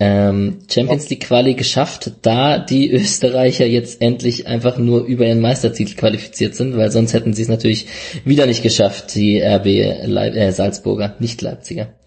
[0.00, 5.96] Ähm, Champions League Quali geschafft, da die Österreicher jetzt endlich einfach nur über ihren Meistertitel
[5.96, 7.86] qualifiziert sind, weil sonst hätten sie es natürlich
[8.24, 11.97] wieder nicht geschafft, die RB Leip äh, Salzburger, nicht Leipziger.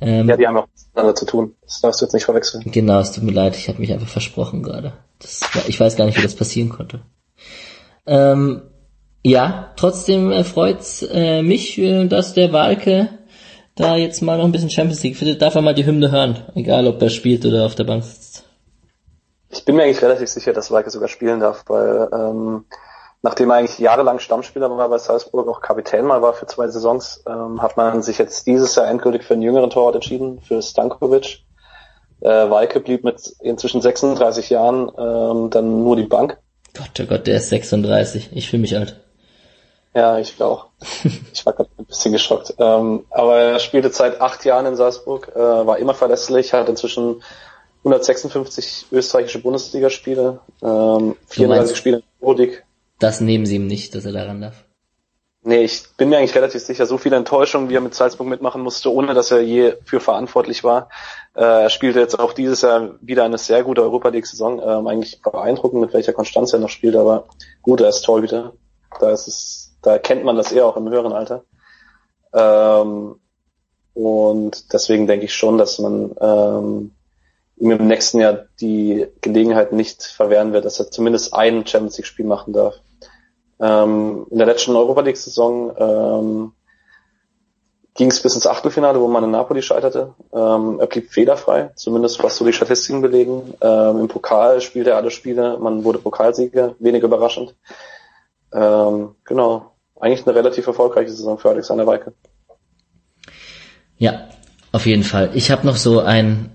[0.00, 1.54] Ähm, ja, die haben auch miteinander zu tun.
[1.62, 2.64] Das darfst du jetzt nicht verwechseln.
[2.66, 4.92] Genau, es tut mir leid, ich habe mich einfach versprochen gerade.
[5.18, 7.00] Das, ich weiß gar nicht, wie das passieren konnte.
[8.06, 8.62] Ähm,
[9.22, 13.08] ja, trotzdem freut's äh, mich, äh, dass der Walke
[13.74, 15.42] da jetzt mal noch ein bisschen Champions League findet.
[15.42, 18.44] Darf er mal die Hymne hören, egal ob er spielt oder auf der Bank sitzt.
[19.50, 22.64] Ich bin mir eigentlich relativ sicher, dass Walke sogar spielen darf, weil ähm,
[23.22, 27.22] nachdem er eigentlich jahrelang Stammspieler war bei Salzburg, auch Kapitän mal war für zwei Saisons,
[27.26, 31.40] ähm, hat man sich jetzt dieses Jahr endgültig für einen jüngeren Torwart entschieden, für Stankovic.
[32.20, 36.38] Äh, Walke blieb mit inzwischen 36 Jahren ähm, dann nur die Bank.
[36.74, 38.30] Gott, oh Gott, der ist 36.
[38.32, 39.00] Ich fühle mich alt.
[39.94, 40.66] Ja, ich auch.
[41.32, 42.54] ich war gerade ein bisschen geschockt.
[42.58, 47.22] Ähm, aber er spielte seit acht Jahren in Salzburg, äh, war immer verlässlich, hat inzwischen
[47.78, 52.62] 156 österreichische Bundesligaspiele, ähm, 34 Spiele in der Euroleague,
[52.98, 54.64] das nehmen sie ihm nicht, dass er daran darf.
[55.42, 58.62] Nee, ich bin mir eigentlich relativ sicher, so viele Enttäuschungen, wie er mit Salzburg mitmachen
[58.62, 60.88] musste, ohne dass er je für verantwortlich war.
[61.36, 64.60] Äh, er spielte jetzt auch dieses Jahr wieder eine sehr gute Europa League-Saison.
[64.60, 67.26] Ähm, eigentlich beeindruckend, mit welcher Konstanz er noch spielt, aber
[67.62, 68.54] gut, er ist Torhüter.
[68.98, 71.44] Da ist es, da kennt man das eher auch im höheren Alter.
[72.32, 73.20] Ähm,
[73.94, 76.90] und deswegen denke ich schon, dass man ähm,
[77.56, 82.06] ihm im nächsten Jahr die Gelegenheit nicht verwehren wird, dass er zumindest ein Champions League
[82.06, 82.80] Spiel machen darf.
[83.60, 86.52] Ähm, in der letzten Europa League Saison ähm,
[87.94, 90.14] ging es bis ins Achtelfinale, wo man in Napoli scheiterte.
[90.32, 93.54] Ähm, er blieb fehlerfrei, zumindest was so die Statistiken belegen.
[93.60, 97.54] Ähm, Im Pokal spielte er alle Spiele, man wurde Pokalsieger, wenig überraschend.
[98.52, 102.12] Ähm, genau, eigentlich eine relativ erfolgreiche Saison für Alexander Weike.
[103.96, 104.28] Ja,
[104.72, 105.30] auf jeden Fall.
[105.32, 106.50] Ich habe noch so ein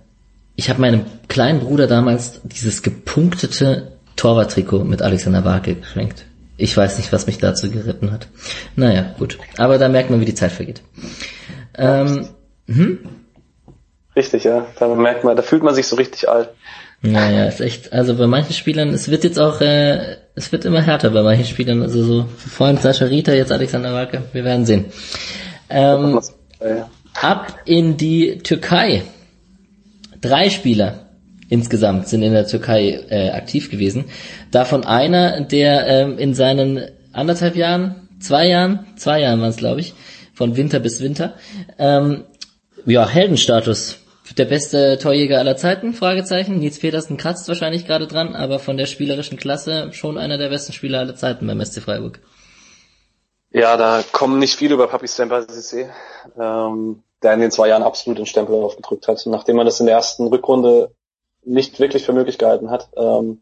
[0.56, 6.26] ich habe meinem kleinen Bruder damals dieses gepunktete Torwarttrikot mit Alexander Wake geschenkt.
[6.62, 8.28] Ich weiß nicht, was mich dazu geritten hat.
[8.76, 9.40] Naja, gut.
[9.58, 10.84] Aber da merkt man, wie die Zeit vergeht.
[11.76, 12.28] Ähm,
[12.68, 13.00] hm?
[14.16, 14.68] Richtig, ja.
[14.78, 16.50] Da merkt man, da fühlt man sich so richtig alt.
[17.02, 20.84] Naja, ist echt, also bei manchen Spielern, es wird jetzt auch, äh, es wird immer
[20.84, 24.86] härter bei manchen Spielern, also so, vorhin Sascha Rita, jetzt Alexander Walke, wir werden sehen.
[25.68, 26.22] Ähm,
[27.20, 29.02] ab in die Türkei.
[30.22, 31.01] Drei Spieler
[31.52, 34.06] insgesamt sind in der Türkei äh, aktiv gewesen.
[34.50, 39.82] Davon einer, der ähm, in seinen anderthalb Jahren, zwei Jahren, zwei Jahren waren es, glaube
[39.82, 39.94] ich,
[40.34, 41.34] von Winter bis Winter,
[41.78, 42.24] ähm,
[42.86, 43.98] ja, Heldenstatus
[44.38, 45.94] der beste Torjäger aller Zeiten?
[45.94, 46.60] Fragezeichen.
[46.60, 50.72] Nils Petersen kratzt wahrscheinlich gerade dran, aber von der spielerischen Klasse schon einer der besten
[50.72, 52.20] Spieler aller Zeiten beim SC Freiburg.
[53.52, 55.90] Ja, da kommen nicht viele über Papi Stempel Sissé,
[56.40, 59.22] ähm, der in den zwei Jahren absolut den Stempel aufgedrückt hat.
[59.26, 60.92] Nachdem man das in der ersten Rückrunde
[61.44, 62.90] nicht wirklich für möglich gehalten hat.
[62.96, 63.42] Ähm,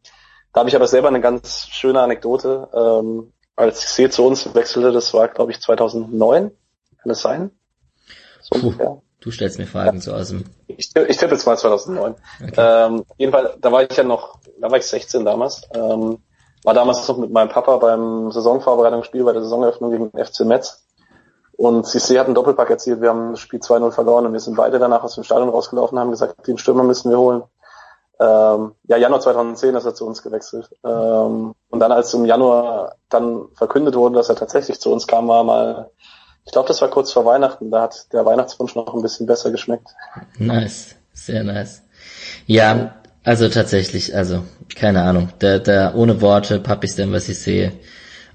[0.53, 2.69] da habe ich aber selber eine ganz schöne Anekdote.
[2.73, 6.51] Ähm, als Sissé zu uns wechselte, das war glaube ich 2009,
[7.01, 7.51] kann es sein?
[8.41, 9.01] So ungefähr.
[9.21, 10.01] Du stellst mir Fragen ja.
[10.01, 10.45] so aus dem.
[10.67, 12.15] Ich, ich tippe jetzt mal 2009.
[12.41, 12.53] Okay.
[12.57, 15.63] Ähm, jedenfalls, da war ich ja noch, da war ich 16 damals.
[15.73, 16.19] Ähm,
[16.63, 20.85] war damals noch mit meinem Papa beim Saisonvorbereitungsspiel bei der Saisoneröffnung gegen den FC Metz.
[21.57, 23.01] Und CC hat einen Doppelpack erzielt.
[23.01, 25.97] Wir haben das Spiel 2-0 verloren und wir sind beide danach aus dem Stadion rausgelaufen
[25.97, 27.43] und haben gesagt, den Stürmer müssen wir holen.
[28.19, 30.69] Ähm, ja, Januar 2010 ist er zu uns gewechselt.
[30.83, 35.27] Ähm, und dann, als im Januar dann verkündet wurde, dass er tatsächlich zu uns kam,
[35.27, 35.89] war mal
[36.49, 37.69] ich glaube, das war kurz vor Weihnachten.
[37.69, 39.87] Da hat der Weihnachtswunsch noch ein bisschen besser geschmeckt.
[40.39, 41.83] Nice, sehr nice.
[42.47, 44.43] Ja, also tatsächlich, also
[44.75, 45.29] keine Ahnung.
[45.41, 47.73] Der, der ohne Worte, Papis denn, was ich sehe.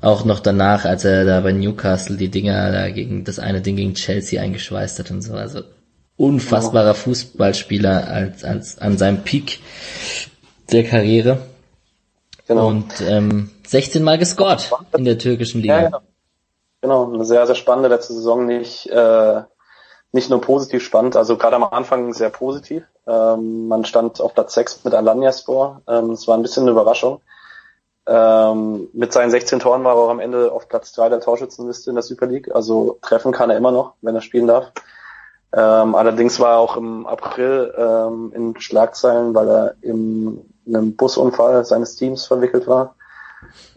[0.01, 3.75] Auch noch danach, als er da bei Newcastle die Dinger da gegen das eine Ding
[3.75, 5.35] gegen Chelsea eingeschweißt hat und so.
[5.35, 5.63] Also
[6.17, 6.95] unfassbarer.
[6.95, 9.61] Fußballspieler als, als an seinem Peak
[10.71, 11.39] der Karriere.
[12.47, 12.69] Genau.
[12.69, 15.75] Und ähm, 16 Mal gescored in der türkischen Liga.
[15.75, 16.01] Ja, genau.
[16.85, 19.41] Genau, eine sehr, sehr spannende letzte Saison, nicht, äh,
[20.13, 22.85] nicht nur positiv spannend, also gerade am Anfang sehr positiv.
[23.07, 27.23] Ähm, man stand auf Platz 6 mit Alanyaspor, ähm, es war ein bisschen eine Überraschung.
[28.07, 31.89] Ähm, mit seinen 16 Toren war er auch am Ende auf Platz 3 der Torschützenliste
[31.89, 34.73] in der Super League, also treffen kann er immer noch, wenn er spielen darf.
[35.57, 41.65] Ähm, allerdings war er auch im April ähm, in Schlagzeilen, weil er in einem Busunfall
[41.65, 42.97] seines Teams verwickelt war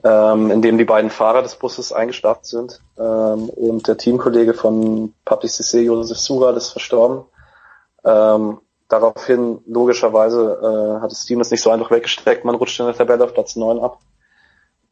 [0.03, 5.13] ähm, in dem die beiden Fahrer des Busses eingeschlafen sind ähm, und der Teamkollege von
[5.25, 7.25] Papi Cissé, Josef Sural, ist verstorben.
[8.03, 12.85] Ähm, daraufhin, logischerweise, äh, hat das Team das nicht so einfach weggesteckt, man rutscht in
[12.85, 13.99] der Tabelle auf Platz 9 ab.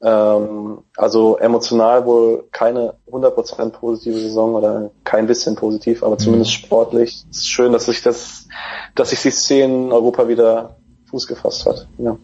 [0.02, 6.66] Ähm, also emotional wohl keine 100% positive Saison oder kein bisschen positiv, aber zumindest mhm.
[6.66, 7.26] sportlich.
[7.32, 8.48] Es ist schön, dass sich das,
[8.94, 10.76] dass sich die Szene in Europa wieder
[11.10, 11.88] Fuß gefasst hat.
[11.98, 12.18] Ja,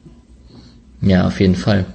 [1.01, 1.85] ja auf jeden Fall.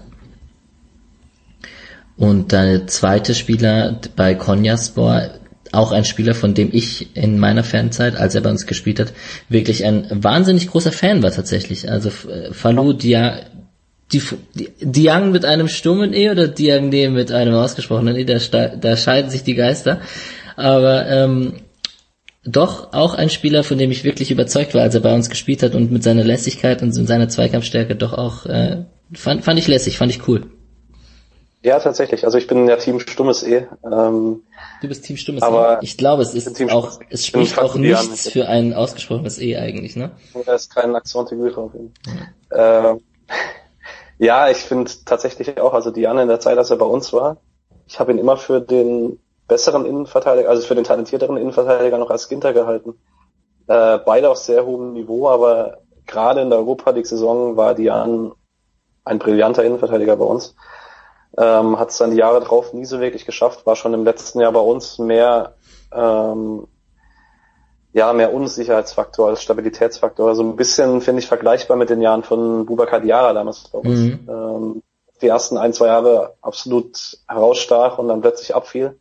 [2.16, 5.30] Und der zweite Spieler bei Konyaspor,
[5.72, 9.12] auch ein Spieler, von dem ich in meiner Fanzeit, als er bei uns gespielt hat,
[9.50, 11.90] wirklich ein wahnsinnig großer Fan war tatsächlich.
[11.90, 12.94] Also äh, Falou
[14.12, 14.22] die,
[14.80, 18.38] Diang mit einem stummen E oder Diang D mit einem ausgesprochenen E, da,
[18.68, 20.00] da scheiden sich die Geister.
[20.56, 21.54] Aber ähm,
[22.44, 25.62] doch auch ein Spieler, von dem ich wirklich überzeugt war, als er bei uns gespielt
[25.62, 29.98] hat und mit seiner Lässigkeit und seiner Zweikampfstärke doch auch äh, fand, fand ich lässig,
[29.98, 30.44] fand ich cool.
[31.62, 32.24] Ja, tatsächlich.
[32.24, 33.66] Also ich bin ja Team Stummes E.
[33.84, 34.42] Ähm,
[34.80, 35.78] du bist Team Stummes aber E.
[35.82, 40.12] Ich glaube, es ist auch, es spricht auch nichts für ein ausgesprochenes E eigentlich, ne?
[40.44, 41.72] Da ist kein Akzent drauf.
[42.52, 42.90] Ja.
[42.92, 43.00] Ähm,
[44.18, 47.38] ja, ich finde tatsächlich auch, also Diane in der Zeit, als er bei uns war,
[47.86, 52.28] ich habe ihn immer für den besseren Innenverteidiger, also für den talentierteren Innenverteidiger noch als
[52.28, 52.94] Ginter gehalten.
[53.68, 58.32] Äh, beide auf sehr hohem Niveau, aber gerade in der Europa League-Saison war Diane
[59.04, 60.54] ein brillanter Innenverteidiger bei uns.
[61.38, 64.40] Ähm, hat es dann die Jahre drauf nie so wirklich geschafft, war schon im letzten
[64.40, 65.54] Jahr bei uns mehr,
[65.92, 66.66] ähm,
[67.96, 70.28] ja, mehr Unsicherheitsfaktor als Stabilitätsfaktor.
[70.28, 73.98] Also ein bisschen, finde ich, vergleichbar mit den Jahren von Bubakar Diara damals bei uns.
[74.00, 74.28] Mhm.
[74.28, 74.82] Ähm,
[75.22, 78.98] die ersten ein, zwei Jahre absolut herausstach und dann plötzlich abfiel.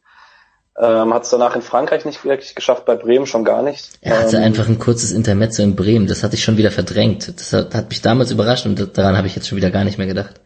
[0.80, 3.90] Ähm, hat es danach in Frankreich nicht wirklich geschafft, bei Bremen schon gar nicht.
[4.00, 7.38] Er hatte ähm, einfach ein kurzes Intermezzo in Bremen, das hatte ich schon wieder verdrängt.
[7.38, 9.98] Das hat, hat mich damals überrascht und daran habe ich jetzt schon wieder gar nicht
[9.98, 10.40] mehr gedacht.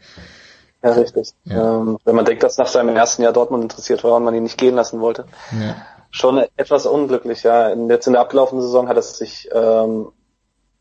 [0.84, 1.34] Ja, richtig.
[1.46, 1.82] Ja.
[1.82, 4.44] Ähm, wenn man denkt, dass nach seinem ersten Jahr Dortmund interessiert war und man ihn
[4.44, 5.26] nicht gehen lassen wollte.
[5.52, 5.76] Ja.
[6.12, 7.70] Schon etwas unglücklich, ja.
[7.70, 10.12] In, jetzt in der abgelaufenen Saison hat es sich ähm,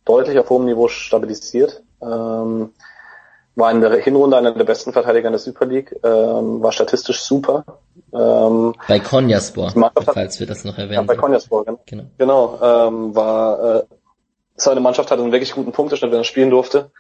[0.05, 1.82] deutlich auf hohem Niveau stabilisiert.
[2.00, 2.70] Ähm,
[3.59, 7.20] war in der Hinrunde einer der besten Verteidiger in der Super League, ähm, war statistisch
[7.20, 7.64] super.
[8.14, 9.72] Ähm, bei Konyaspor,
[10.05, 10.94] falls wir das noch erwähnen.
[10.94, 11.80] Ja, bei Konyaspor, genau.
[11.84, 13.82] Genau, genau ähm, war äh,
[14.55, 16.90] seine Mannschaft hatte einen wirklich guten Punkteschnitt, wenn er spielen durfte.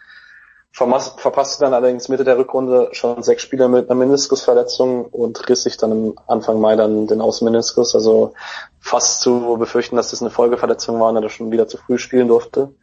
[0.72, 5.76] Verpasste dann allerdings Mitte der Rückrunde schon sechs Spiele mit einer Meniskusverletzung und riss sich
[5.76, 7.94] dann im Anfang Mai dann den Außenmeniskus.
[7.94, 8.34] Also
[8.80, 12.28] fast zu befürchten, dass das eine Folgeverletzung war und er schon wieder zu früh spielen
[12.28, 12.74] durfte.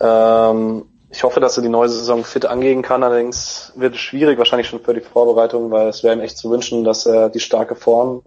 [0.00, 3.02] Ähm, ich hoffe, dass er die neue Saison fit angehen kann.
[3.02, 6.50] Allerdings wird es schwierig, wahrscheinlich schon für die Vorbereitung, weil es wäre ihm echt zu
[6.50, 8.22] wünschen, dass er die starke Form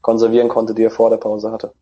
[0.00, 1.72] konservieren konnte, die er vor der Pause hatte.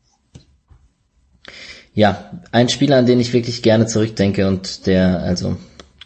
[1.95, 5.57] Ja, ein Spieler, an den ich wirklich gerne zurückdenke und der, also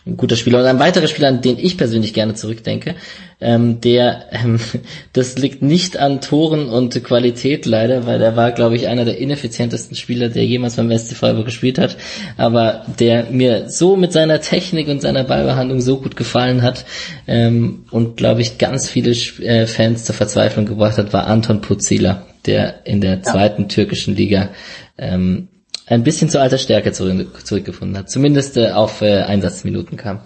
[0.06, 0.60] ein guter Spieler.
[0.60, 2.94] Und ein weiterer Spieler, an den ich persönlich gerne zurückdenke,
[3.40, 4.60] ähm, der, ähm,
[5.14, 9.18] das liegt nicht an Toren und Qualität leider, weil er war, glaube ich, einer der
[9.18, 11.96] ineffizientesten Spieler, der jemals beim SC Freiburg gespielt hat,
[12.36, 16.84] aber der mir so mit seiner Technik und seiner Ballbehandlung so gut gefallen hat
[17.26, 19.12] ähm, und, glaube ich, ganz viele
[19.42, 24.50] äh, Fans zur Verzweiflung gebracht hat, war Anton Puzila, der in der zweiten türkischen Liga
[24.98, 25.48] ähm,
[25.86, 28.10] ein bisschen zu alter Stärke zurück, zurückgefunden hat.
[28.10, 30.20] Zumindest äh, auf äh, Einsatzminuten kam.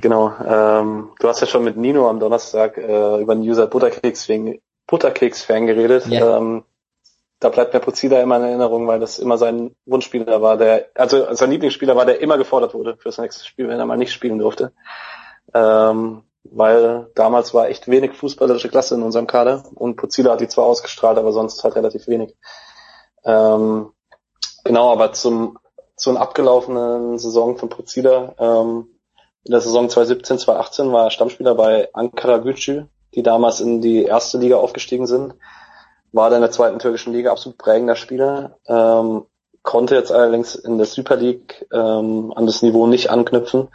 [0.00, 0.32] Genau.
[0.46, 5.46] Ähm, du hast ja schon mit Nino am Donnerstag äh, über den User Butterkeks-Fan Butterkeks
[5.46, 6.06] geredet.
[6.06, 6.38] Ja.
[6.38, 6.64] Ähm,
[7.40, 11.32] da bleibt mir Pozida immer in Erinnerung, weil das immer sein Wunschspieler war, der, also
[11.34, 14.38] sein Lieblingsspieler war, der immer gefordert wurde fürs nächste Spiel, wenn er mal nicht spielen
[14.38, 14.72] durfte.
[15.54, 20.48] Ähm, weil damals war echt wenig fußballerische Klasse in unserem Kader und Pozida hat die
[20.48, 22.34] zwar ausgestrahlt, aber sonst halt relativ wenig.
[23.24, 23.90] Ähm,
[24.68, 25.58] Genau, aber zum,
[25.96, 28.86] zur abgelaufenen Saison von Prozida, ähm,
[29.44, 32.84] in der Saison 2017, 2018 war er Stammspieler bei Ankara Gücü,
[33.14, 35.32] die damals in die erste Liga aufgestiegen sind.
[36.12, 39.24] War dann in der zweiten türkischen Liga absolut prägender Spieler, ähm,
[39.62, 43.68] konnte jetzt allerdings in der Super League ähm, an das Niveau nicht anknüpfen,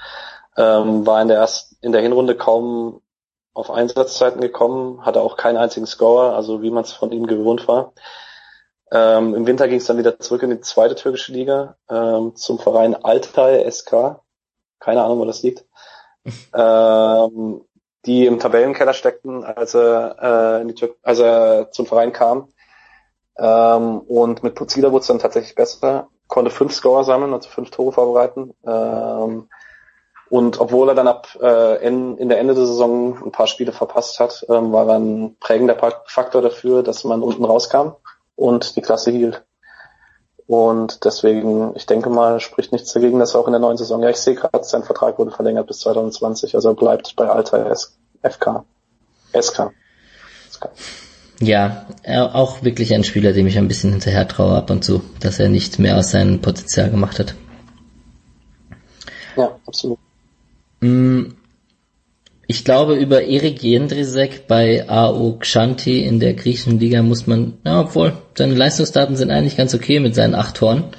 [0.57, 3.01] ähm, war in der ersten, in der Hinrunde kaum
[3.55, 7.67] auf Einsatzzeiten gekommen, hatte auch keinen einzigen Scorer, also wie man es von ihm gewohnt
[7.67, 7.93] war.
[8.93, 12.59] Ähm, Im Winter ging es dann wieder zurück in die zweite türkische Liga ähm, zum
[12.59, 14.21] Verein Altay SK.
[14.79, 15.65] Keine Ahnung, wo das liegt.
[16.53, 17.61] ähm,
[18.05, 22.49] die im Tabellenkeller steckten, als er, äh, in die Tür als er zum Verein kam.
[23.35, 27.71] Ähm, und mit Puzida wurde es dann tatsächlich besser, konnte fünf Scorer sammeln, also fünf
[27.71, 28.53] Tore vorbereiten.
[28.63, 29.49] Ähm,
[30.29, 33.71] und obwohl er dann ab äh, in, in der Ende der Saison ein paar Spiele
[33.71, 35.75] verpasst hat, ähm, war er ein prägender
[36.05, 37.95] Faktor dafür, dass man unten rauskam
[38.35, 39.43] und die Klasse hielt.
[40.45, 44.01] Und deswegen, ich denke mal, spricht nichts dagegen, dass er auch in der neuen Saison,
[44.01, 47.73] ja, ich sehe gerade, sein Vertrag wurde verlängert bis 2020, also er bleibt bei Alter
[48.21, 48.65] FK.
[49.33, 49.71] SK.
[50.51, 50.69] SK.
[51.39, 55.01] Ja, er auch wirklich ein Spieler, dem ich ein bisschen hinterher traue ab und zu,
[55.19, 57.35] dass er nicht mehr aus seinem Potenzial gemacht hat.
[59.35, 59.99] Ja, absolut.
[60.81, 61.31] Mm,
[62.47, 67.81] ich glaube, über Erik Jendrisek bei AO Kshanti in der griechischen Liga muss man, ja,
[67.81, 70.93] obwohl, seine Leistungsdaten sind eigentlich ganz okay mit seinen acht Toren.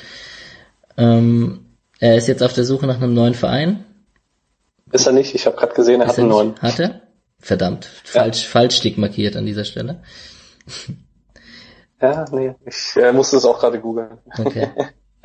[0.96, 1.66] Ähm,
[2.00, 3.84] er ist jetzt auf der Suche nach einem neuen Verein.
[4.90, 5.34] Ist er nicht?
[5.34, 6.54] Ich habe gerade gesehen, er ist hat einen neuen.
[6.60, 7.02] Hat er?
[7.38, 8.48] Verdammt, falsch, ja.
[8.48, 10.02] falsch stigmarkiert an dieser Stelle.
[12.00, 14.18] Ja, nee, ich äh, musste es auch gerade googeln.
[14.38, 14.68] Okay.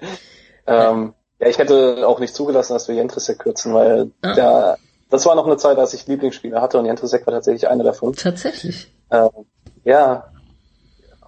[0.68, 4.34] ähm, ja, ich hätte auch nicht zugelassen, dass wir Jendrisek kürzen, weil ah.
[4.34, 4.78] der
[5.10, 8.14] das war noch eine Zeit, als ich Lieblingsspieler hatte und Jendrisek war tatsächlich einer davon.
[8.14, 8.94] Tatsächlich.
[9.12, 9.30] Ähm,
[9.84, 10.32] ja.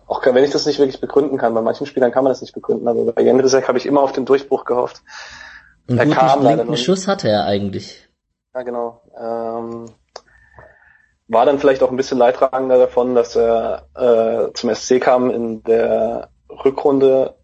[0.05, 2.53] Auch wenn ich das nicht wirklich begründen kann, bei manchen Spielern kann man das nicht
[2.53, 5.01] begründen, aber bei Jendrisek habe ich immer auf den Durchbruch gehofft.
[5.87, 8.09] Einen er kam leider einen Schuss hatte er eigentlich.
[8.53, 9.01] Ja, genau.
[9.17, 9.85] Ähm,
[11.29, 15.63] war dann vielleicht auch ein bisschen leidtragender davon, dass er äh, zum SC kam in
[15.63, 17.35] der Rückrunde,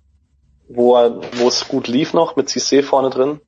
[0.68, 3.39] wo er, wo es gut lief noch mit Cissé vorne drin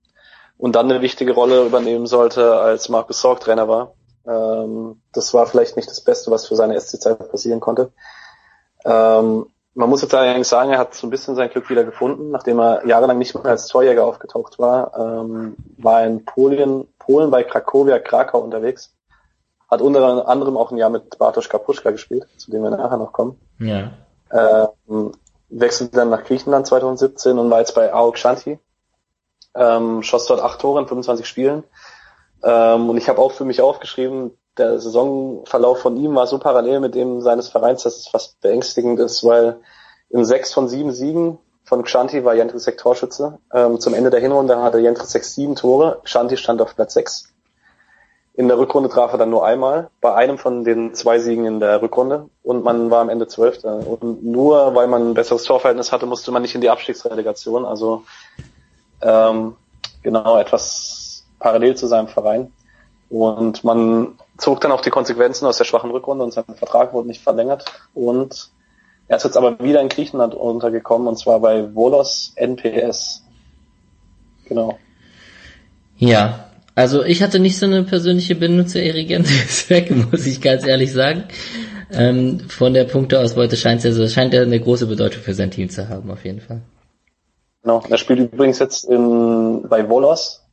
[0.60, 3.94] und dann eine wichtige Rolle übernehmen sollte, als Markus Sorg Trainer war.
[4.28, 7.94] Ähm, das war vielleicht nicht das Beste, was für seine SC-Zeit passieren konnte.
[8.84, 12.32] Ähm, man muss jetzt allerdings sagen, er hat so ein bisschen sein Glück wieder gefunden,
[12.32, 17.44] nachdem er jahrelang nicht mehr als Torjäger aufgetaucht war, ähm, war in Polen, Polen bei
[17.44, 18.94] Krakowia Krakau unterwegs,
[19.72, 23.14] hat unter anderem auch ein Jahr mit Bartosz Kapuschka gespielt, zu dem wir nachher noch
[23.14, 23.40] kommen.
[23.60, 23.92] Ja.
[24.30, 25.14] Ähm,
[25.48, 28.60] wechselte dann nach Griechenland 2017 und war jetzt bei AOK Shanti,
[29.56, 31.64] ähm, schoss dort acht Tore in 25 Spielen.
[32.44, 36.80] Ähm, und ich habe auch für mich aufgeschrieben, der Saisonverlauf von ihm war so parallel
[36.80, 39.60] mit dem seines Vereins, dass es fast beängstigend ist, weil
[40.10, 43.40] in sechs von sieben Siegen von Xanti war Jentrisek Torschütze.
[43.54, 47.32] Ähm, zum Ende der Hinrunde hatte Jentrisek sieben Tore, Xanti stand auf Platz sechs.
[48.34, 51.60] In der Rückrunde traf er dann nur einmal, bei einem von den zwei Siegen in
[51.60, 53.86] der Rückrunde und man war am Ende Zwölfter.
[53.86, 57.66] Und nur weil man ein besseres Torverhältnis hatte, musste man nicht in die Abstiegsrelegation.
[57.66, 58.04] Also
[59.02, 59.56] ähm,
[60.04, 62.52] genau etwas parallel zu seinem Verein.
[63.10, 67.08] Und man zog dann auch die Konsequenzen aus der schwachen Rückrunde und sein Vertrag wurde
[67.08, 67.66] nicht verlängert.
[67.94, 68.50] Und
[69.08, 73.24] er ist jetzt aber wieder in Griechenland untergekommen und zwar bei Volos NPS.
[74.46, 74.78] Genau.
[75.98, 76.46] Ja,
[76.76, 80.94] also ich hatte nicht so eine persönliche Bindung zu Erigente Zweck, muss ich ganz ehrlich
[80.94, 81.26] sagen.
[81.92, 85.70] Ähm, von der Punkteausbeute scheint er so, scheint er eine große Bedeutung für sein Team
[85.70, 86.62] zu haben, auf jeden Fall.
[87.62, 87.84] Genau.
[87.90, 90.46] Er spielt übrigens jetzt in, bei Volos,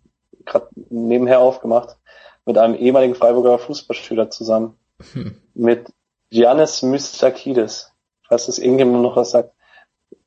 [0.45, 1.97] gerade nebenher aufgemacht,
[2.45, 4.77] mit einem ehemaligen Freiburger Fußballschüler zusammen.
[5.13, 5.37] Hm.
[5.55, 5.89] Mit
[6.31, 7.93] Giannis Mystakidis.
[8.29, 9.53] Falls das irgendjemand noch was sagt.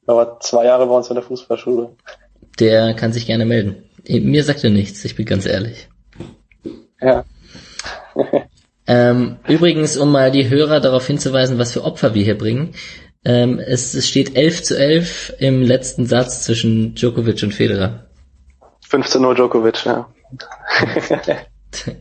[0.07, 1.95] Er war zwei Jahre bei uns in der Fußballschule.
[2.59, 3.89] Der kann sich gerne melden.
[4.07, 5.89] Mir sagt er nichts, ich bin ganz ehrlich.
[7.01, 7.25] Ja.
[8.87, 12.73] ähm, übrigens, um mal die Hörer darauf hinzuweisen, was für Opfer wir hier bringen.
[13.25, 18.05] Ähm, es, es steht 11 zu 11 im letzten Satz zwischen Djokovic und Federer.
[18.87, 20.07] 15 Uhr Djokovic, ja.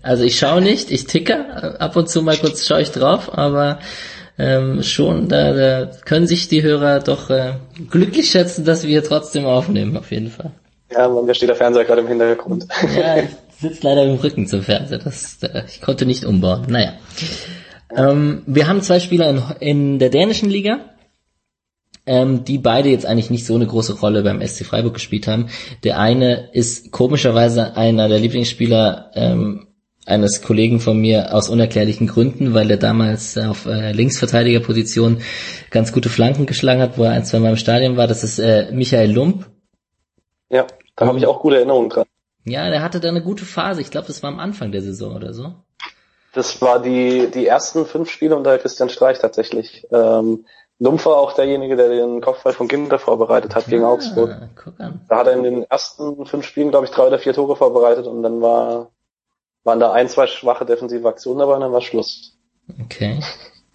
[0.02, 3.80] Also ich schaue nicht, ich ticke, ab und zu mal kurz schaue ich drauf, aber
[4.38, 7.54] ähm, schon, da, da können sich die Hörer doch äh,
[7.90, 10.52] glücklich schätzen, dass wir trotzdem aufnehmen, auf jeden Fall.
[10.90, 12.66] Ja, man, da steht der Fernseher gerade im Hintergrund.
[12.96, 13.28] Ja, ich
[13.60, 16.64] sitze leider im Rücken zum Fernseher, das, äh, ich konnte nicht umbauen.
[16.68, 16.94] Naja.
[17.94, 20.80] Ähm, wir haben zwei Spieler in, in der dänischen Liga,
[22.08, 25.50] ähm, die beide jetzt eigentlich nicht so eine große Rolle beim SC Freiburg gespielt haben.
[25.84, 29.68] Der eine ist komischerweise einer der Lieblingsspieler ähm,
[30.06, 35.20] eines Kollegen von mir aus unerklärlichen Gründen, weil er damals auf äh, Linksverteidigerposition
[35.70, 38.06] ganz gute Flanken geschlagen hat, wo er ein, zwei Mal im Stadion war.
[38.06, 39.50] Das ist äh, Michael Lump.
[40.48, 40.66] Ja,
[40.96, 42.06] da habe ich auch gute Erinnerungen dran.
[42.44, 43.82] Ja, der hatte da eine gute Phase.
[43.82, 45.52] Ich glaube, das war am Anfang der Saison oder so.
[46.32, 49.86] Das war die, die ersten fünf Spiele unter Christian Streich tatsächlich.
[49.92, 50.46] Ähm,
[50.80, 54.36] Lumpf war auch derjenige, der den Kopfball von Ginter vorbereitet hat ah, gegen Augsburg.
[54.54, 55.00] Guck an.
[55.08, 58.06] Da hat er in den ersten fünf Spielen, glaube ich, drei oder vier Tore vorbereitet
[58.06, 58.90] und dann war,
[59.64, 62.38] waren da ein, zwei schwache defensive Aktionen dabei und dann war Schluss.
[62.84, 63.20] Okay.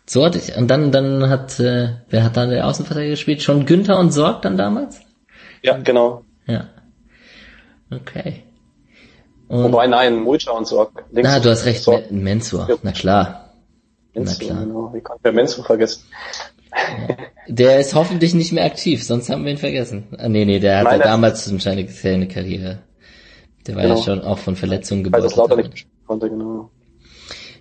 [0.05, 3.41] So hatte ich, und dann, dann hat, äh, wer hat da der Außenverteidiger gespielt?
[3.41, 5.01] Schon Günther und Sorg dann damals?
[5.61, 6.23] Ja, genau.
[6.45, 6.69] Ja.
[7.91, 8.43] Okay.
[9.47, 11.05] Und Wobei, nein, Mulcha und Sorg.
[11.11, 12.11] Na, du hast recht, Sorg.
[12.11, 13.53] Mensur, na klar.
[14.13, 14.65] Mensur, na klar.
[14.65, 14.93] Genau.
[14.93, 16.03] Wie konnte der Mensur vergessen?
[17.47, 20.05] Der ist hoffentlich nicht mehr aktiv, sonst haben wir ihn vergessen.
[20.17, 22.79] Ah, nee, nee, der hatte damals wahrscheinlich eine Karriere.
[23.67, 23.95] Der war genau.
[23.95, 25.31] ja schon auch von Verletzungen gebeutelt.
[25.37, 26.69] Weil das lauter nicht konnte, genau.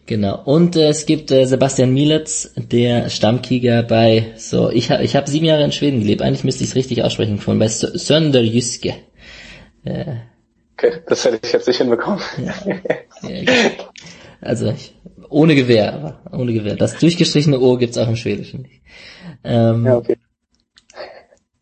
[0.07, 0.43] Genau.
[0.45, 5.29] Und äh, es gibt äh, Sebastian Mielitz, der Stammkieger bei, so, ich habe ich hab
[5.29, 8.95] sieben Jahre in Schweden gelebt, eigentlich müsste ich es richtig aussprechen, von bei Sönderjyske.
[9.85, 10.05] Äh,
[10.77, 12.21] okay, das hätte ich jetzt nicht hinbekommen.
[12.45, 12.55] Ja.
[13.23, 13.53] Ja,
[14.41, 14.97] also ich,
[15.33, 16.77] ohne Gewehr, aber ohne Gewehr.
[16.77, 18.69] Das durchgestrichene O gibt's auch im Schwedischen.
[19.45, 20.17] Ähm, ja, okay.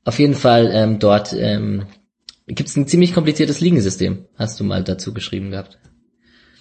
[0.04, 1.86] Auf jeden Fall ähm, dort ähm,
[2.46, 5.78] gibt's ein ziemlich kompliziertes Ligensystem, hast du mal dazu geschrieben gehabt.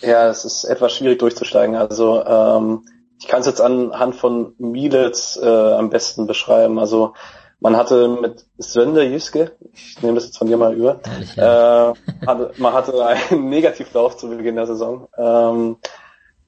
[0.02, 1.76] Ja, es ist etwas schwierig durchzusteigen.
[1.76, 2.84] Also ähm,
[3.19, 6.80] ich kann es jetzt anhand von Mielitz äh, am besten beschreiben.
[6.80, 7.14] Also
[7.60, 11.91] man hatte mit Sönder Jüske, ich nehme das jetzt von dir mal über, Ehrlich, ja.
[11.91, 11.94] äh,
[12.26, 15.77] hatte, man hatte einen Negativlauf zu Beginn der Saison, ähm,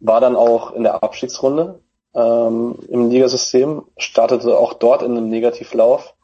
[0.01, 1.79] war dann auch in der Abstiegsrunde
[2.13, 6.15] ähm, im Ligasystem, startete auch dort in einem Negativlauf,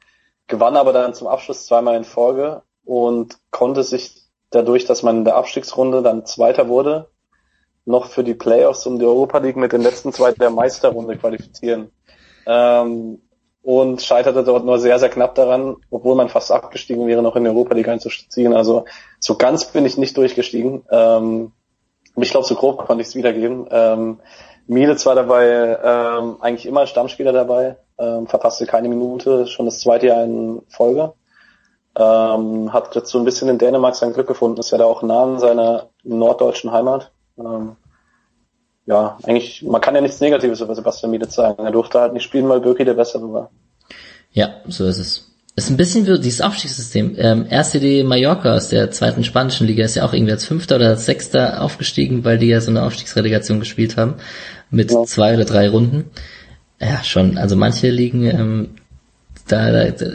[0.48, 5.26] gewann aber dann zum Abschluss zweimal in Folge und konnte sich dadurch, dass man in
[5.26, 7.10] der Abstiegsrunde dann Zweiter wurde,
[7.86, 11.92] noch für die Playoffs um die Europa League mit den letzten zwei der Meisterrunde qualifizieren.
[12.46, 13.22] Ähm,
[13.62, 17.44] und scheiterte dort nur sehr, sehr knapp daran, obwohl man fast abgestiegen wäre, noch in
[17.44, 18.54] die Europa League einzuziehen.
[18.54, 18.86] Also
[19.20, 20.84] so ganz bin ich nicht durchgestiegen.
[20.90, 21.52] Ähm,
[22.24, 23.68] ich glaube, so grob konnte ich es wiedergeben.
[23.70, 24.20] Ähm,
[24.68, 30.08] Miele zwar dabei ähm, eigentlich immer Stammspieler dabei, ähm, verpasste keine Minute, schon das zweite
[30.08, 31.14] Jahr in Folge.
[31.98, 35.24] Ähm, hat dazu ein bisschen in Dänemark sein Glück gefunden, ist ja da auch nah
[35.24, 37.12] an seiner norddeutschen Heimat.
[37.40, 37.76] Ähm,
[38.86, 41.66] ja, eigentlich, man kann ja nichts Negatives über Sebastian Miele sagen.
[41.66, 43.52] Er durfte halt nicht spielen, weil Birki der Bessere war.
[44.32, 45.27] Ja, so ist es.
[45.58, 47.16] Ist ein bisschen wie dieses Aufstiegssystem.
[47.18, 50.90] Ähm, RCD Mallorca aus der zweiten spanischen Liga ist ja auch irgendwie als Fünfter oder
[50.90, 54.18] als Sechster aufgestiegen, weil die ja so eine Aufstiegsrelegation gespielt haben
[54.70, 55.04] mit ja.
[55.06, 56.12] zwei oder drei Runden.
[56.80, 57.40] Ja, schon.
[57.40, 58.76] Also manche Ligen, ähm,
[59.48, 60.06] da, da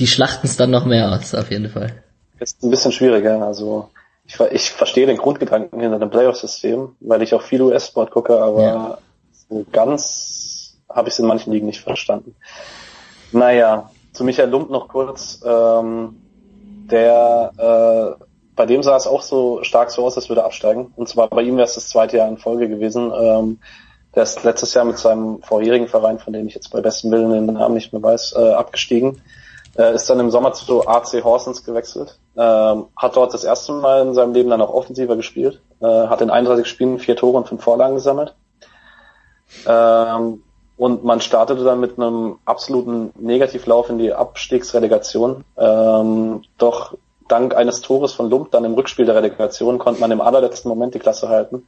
[0.00, 1.92] die schlachten es dann noch mehr aus, auf jeden Fall.
[2.40, 3.46] Ist ein bisschen schwieriger.
[3.46, 3.90] Also
[4.26, 8.62] ich, ich verstehe den Grundgedanken hinter dem Playoff-System, weil ich auch viel US-Sport gucke, aber
[8.64, 8.98] ja.
[9.48, 12.34] so ganz habe ich es in manchen Ligen nicht verstanden.
[13.30, 15.40] Naja, zu Michael Lump noch kurz.
[15.44, 16.16] Ähm,
[16.90, 18.24] der äh,
[18.56, 20.92] bei dem sah es auch so stark so aus, als würde er absteigen.
[20.96, 23.12] Und zwar bei ihm wäre es das zweite Jahr in Folge gewesen.
[23.14, 23.58] Ähm,
[24.14, 27.32] der ist letztes Jahr mit seinem vorherigen Verein, von dem ich jetzt bei besten Willen
[27.32, 29.20] den Namen nicht mehr weiß, äh, abgestiegen.
[29.76, 32.20] Äh, ist dann im Sommer zu AC Horsens gewechselt.
[32.36, 35.60] Ähm, hat dort das erste Mal in seinem Leben dann auch offensiver gespielt.
[35.80, 38.36] Äh, hat in 31 Spielen vier Tore und fünf Vorlagen gesammelt.
[39.66, 40.44] Ähm,
[40.76, 45.44] und man startete dann mit einem absoluten Negativlauf in die Abstiegsrelegation.
[45.56, 46.96] Ähm, doch
[47.28, 50.94] dank eines Tores von Lump dann im Rückspiel der Relegation konnte man im allerletzten Moment
[50.94, 51.66] die Klasse halten.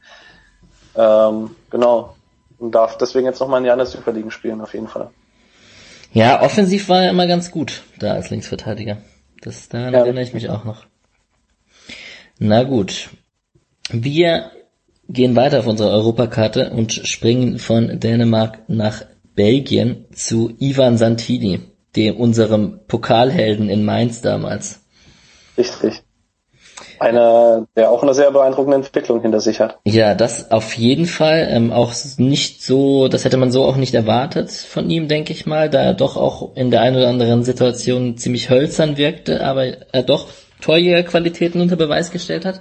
[0.95, 2.15] Ähm, genau.
[2.59, 5.09] Und darf deswegen jetzt nochmal ein Jahr in der Superliga spielen, auf jeden Fall.
[6.11, 8.97] Ja, offensiv war er immer ganz gut, da als Linksverteidiger.
[9.41, 9.99] Das, daran ja.
[9.99, 10.85] erinnere ich mich auch noch.
[12.39, 13.09] Na gut.
[13.89, 14.51] Wir
[15.09, 19.03] gehen weiter auf unserer Europakarte und springen von Dänemark nach
[19.35, 21.61] Belgien zu Ivan Santini,
[21.95, 24.81] dem unserem Pokalhelden in Mainz damals.
[25.57, 26.03] Richtig.
[26.99, 29.77] Einer, der auch eine sehr beeindruckende Entwicklung hinter sich hat.
[29.85, 31.47] Ja, das auf jeden Fall.
[31.49, 35.45] Ähm, auch nicht so, das hätte man so auch nicht erwartet von ihm, denke ich
[35.45, 39.65] mal, da er doch auch in der einen oder anderen Situation ziemlich hölzern wirkte, aber
[39.93, 40.27] er doch
[40.61, 42.59] Torjägerqualitäten unter Beweis gestellt hat.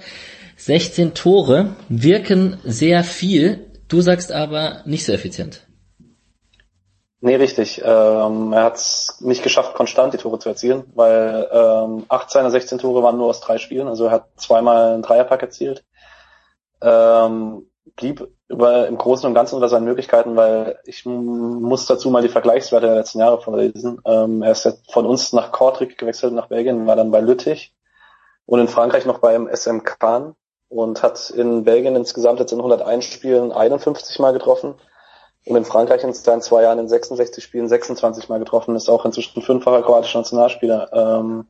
[0.56, 5.66] 16 Tore wirken sehr viel, du sagst aber nicht so effizient.
[7.20, 7.82] Nee, richtig.
[7.84, 12.50] Ähm, er hat es nicht geschafft, konstant die Tore zu erzielen, weil ähm, acht seiner
[12.50, 13.88] 16 Tore waren nur aus drei Spielen.
[13.88, 15.84] Also er hat zweimal einen Dreierpack erzielt.
[16.82, 22.22] Ähm, blieb über, im Großen und Ganzen unter seinen Möglichkeiten, weil ich muss dazu mal
[22.22, 24.00] die Vergleichswerte der letzten Jahre vorlesen.
[24.04, 27.74] Ähm, er ist jetzt von uns nach Kortrijk gewechselt, nach Belgien, war dann bei Lüttich
[28.44, 30.36] und in Frankreich noch beim SM Kahn
[30.76, 34.74] und hat in Belgien insgesamt jetzt in 101 Spielen 51 Mal getroffen
[35.46, 39.04] und in Frankreich in seinen zwei Jahren in 66 Spielen 26 Mal getroffen, ist auch
[39.06, 40.90] inzwischen fünffacher kroatischer Nationalspieler.
[40.92, 41.46] Ähm,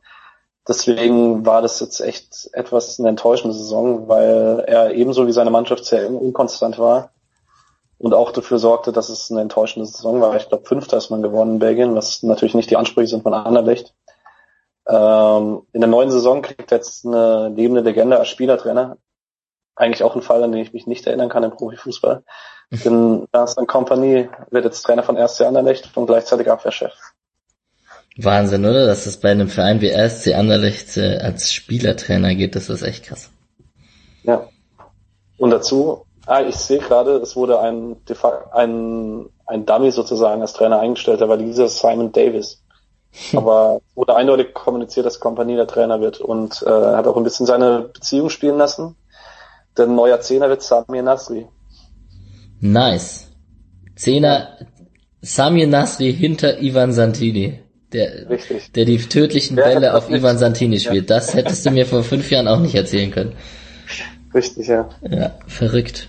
[0.69, 5.87] deswegen war das jetzt echt etwas eine enttäuschende Saison, weil er ebenso wie seine Mannschaft
[5.87, 7.11] sehr unkonstant war
[7.99, 10.37] und auch dafür sorgte, dass es eine enttäuschende Saison war.
[10.37, 13.35] Ich glaube, Fünfter ist man geworden in Belgien, was natürlich nicht die Ansprüche sind von
[13.35, 13.93] Anderlecht.
[14.87, 18.99] Ähm, in der neuen Saison kriegt jetzt eine lebende Legende als Spielertrainer.
[19.77, 22.23] Eigentlich auch ein Fall, an den ich mich nicht erinnern kann im Profifußball.
[22.71, 26.93] Denn Ernst Company wird jetzt Trainer von RSC Anderlecht und gleichzeitig Abwehrchef.
[28.17, 28.87] Wahnsinn, oder?
[28.87, 33.05] Dass es bei einem Verein wie RSC Anderlecht äh, als Spielertrainer geht, das ist echt
[33.05, 33.31] krass.
[34.23, 34.49] Ja.
[35.39, 37.97] Und dazu, ah, ich sehe gerade, es wurde ein,
[38.53, 42.63] ein, ein Dummy sozusagen als Trainer eingestellt, war dieser Simon Davis.
[43.35, 47.47] Aber wurde eindeutig kommuniziert, dass Company der Trainer wird und äh, hat auch ein bisschen
[47.47, 48.97] seine Beziehung spielen lassen.
[49.77, 51.47] Der neue Zehner wird Samir Nasri.
[52.61, 53.29] Nice.
[53.95, 54.59] Zehner
[55.21, 57.61] Samir Nasri hinter Ivan Santini.
[57.93, 58.73] Der, Richtig.
[58.73, 61.09] der die tödlichen Bälle auf Ivan Santini spielt.
[61.09, 61.17] Ja.
[61.17, 63.33] Das hättest du mir vor fünf Jahren auch nicht erzählen können.
[64.35, 64.89] Richtig, ja.
[65.09, 66.09] Ja, verrückt.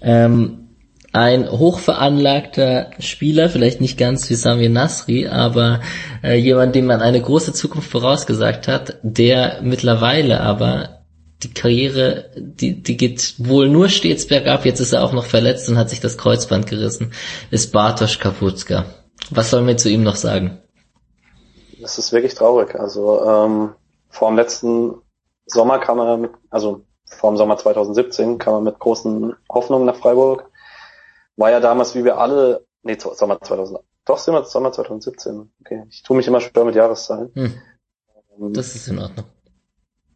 [0.00, 0.68] Ähm,
[1.12, 5.80] ein hochveranlagter Spieler, vielleicht nicht ganz wie Samir Nasri, aber
[6.22, 10.97] äh, jemand, dem man eine große Zukunft vorausgesagt hat, der mittlerweile aber
[11.42, 14.64] die Karriere, die, die geht wohl nur stets bergab.
[14.64, 17.12] Jetzt ist er auch noch verletzt und hat sich das Kreuzband gerissen.
[17.50, 18.86] Ist Bartosz Kapuzka.
[19.30, 20.60] Was sollen wir zu ihm noch sagen?
[21.80, 22.74] Das ist wirklich traurig.
[22.74, 23.74] Also ähm,
[24.08, 24.94] vor dem letzten
[25.46, 29.96] Sommer kam er mit, also vor dem Sommer 2017 kam er mit großen Hoffnungen nach
[29.96, 30.50] Freiburg.
[31.36, 35.50] War ja damals, wie wir alle, nee, Sommer 2000, doch Sommer, Sommer 2017.
[35.60, 37.30] Okay, ich tue mich immer schwer mit Jahreszahlen.
[37.34, 37.54] Hm.
[38.40, 39.26] Ähm, das ist in Ordnung.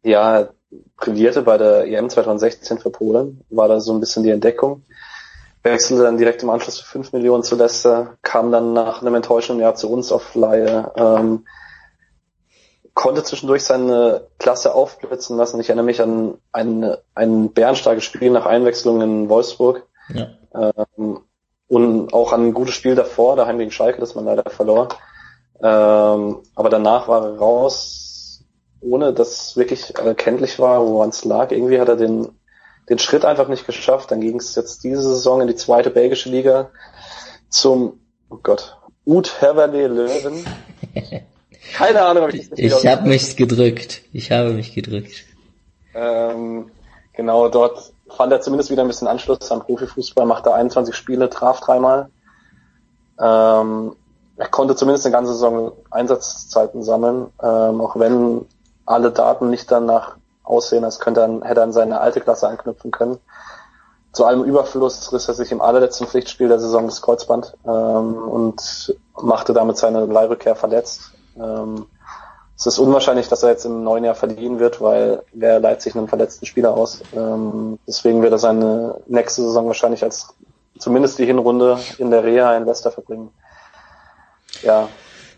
[0.03, 0.51] Ja,
[0.97, 4.85] brillierte bei der EM 2016 für Polen, war da so ein bisschen die Entdeckung.
[5.63, 9.63] Wechselte dann direkt im Anschluss für 5 Millionen zu Leicester, kam dann nach einem enttäuschenden
[9.63, 11.47] Jahr zu uns auf Laie, ähm,
[12.95, 15.61] konnte zwischendurch seine Klasse aufblitzen lassen.
[15.61, 19.87] Ich erinnere mich an ein, ein bärenstarkes Spiel nach Einwechslung in Wolfsburg.
[20.13, 20.29] Ja.
[20.99, 21.21] Ähm,
[21.69, 24.89] und auch an ein gutes Spiel davor, daheim gegen Schalke, das man leider verlor.
[25.63, 28.02] Ähm, aber danach war er raus,
[28.83, 31.53] ohne dass wirklich erkenntlich war, woran es lag.
[31.53, 32.29] Irgendwie hat er den,
[32.89, 34.11] den Schritt einfach nicht geschafft.
[34.11, 36.71] Dann ging es jetzt diese Saison in die zweite belgische Liga
[37.49, 38.77] zum, oh Gott,
[39.07, 40.45] Ut Heverlee Löwen.
[41.75, 44.03] Keine Ahnung, ob ich das Ich habe mich gedrückt.
[44.13, 45.25] Ich habe mich gedrückt.
[45.95, 46.71] Ähm,
[47.13, 51.61] genau, dort fand er zumindest wieder ein bisschen Anschluss am Profifußball, machte 21 Spiele, traf
[51.61, 52.09] dreimal.
[53.21, 53.97] Ähm,
[54.37, 58.47] er konnte zumindest eine ganze Saison Einsatzzeiten sammeln, ähm, auch wenn
[58.87, 62.91] alle Daten nicht danach aussehen, als könnte er, hätte er an seine alte Klasse anknüpfen
[62.91, 63.19] können.
[64.13, 68.95] Zu allem Überfluss riss er sich im allerletzten Pflichtspiel der Saison das Kreuzband ähm, und
[69.21, 71.13] machte damit seine Leihrückkehr verletzt.
[71.37, 71.87] Ähm,
[72.59, 75.97] es ist unwahrscheinlich, dass er jetzt im neuen Jahr verliehen wird, weil wer leiht sich
[75.97, 77.01] einen verletzten Spieler aus?
[77.17, 80.35] Ähm, deswegen wird er seine nächste Saison wahrscheinlich als
[80.79, 83.31] zumindest die Hinrunde in der Reha in Leicester verbringen.
[84.63, 84.89] Ja,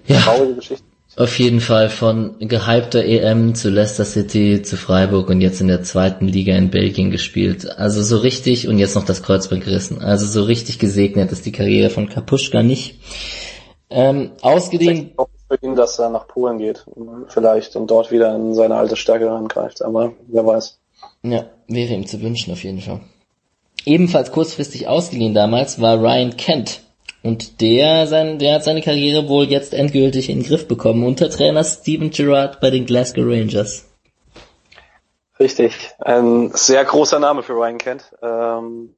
[0.04, 0.20] ja.
[0.20, 0.86] traurige Geschichte.
[1.16, 5.84] Auf jeden Fall von gehypter EM zu Leicester City zu Freiburg und jetzt in der
[5.84, 7.78] zweiten Liga in Belgien gespielt.
[7.78, 10.02] Also so richtig und jetzt noch das Kreuzband gerissen.
[10.02, 12.98] Also so richtig gesegnet ist die Karriere von Kapuschka nicht.
[13.90, 15.12] Ähm, ausgedehnt.
[15.48, 16.84] für ihn, dass er nach Polen geht,
[17.28, 20.78] vielleicht, und dort wieder in seine alte Stärke angreift, aber wer weiß.
[21.22, 23.00] Ja, wäre ihm zu wünschen auf jeden Fall.
[23.84, 26.80] Ebenfalls kurzfristig ausgeliehen damals war Ryan Kent.
[27.24, 31.30] Und der, sein, der hat seine Karriere wohl jetzt endgültig in den Griff bekommen unter
[31.30, 33.86] Trainer Steven Gerrard bei den Glasgow Rangers.
[35.40, 38.94] Richtig, ein sehr großer Name für Ryan Kent, ähm,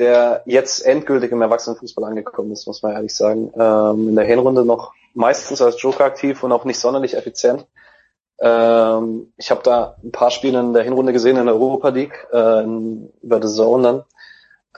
[0.00, 3.52] der jetzt endgültig im Erwachsenenfußball angekommen ist, muss man ehrlich sagen.
[3.56, 7.68] Ähm, in der Hinrunde noch meistens als Joker aktiv und auch nicht sonderlich effizient.
[8.40, 12.26] Ähm, ich habe da ein paar Spiele in der Hinrunde gesehen in der Europa League,
[12.32, 12.64] äh,
[13.22, 14.04] über The Zone dann.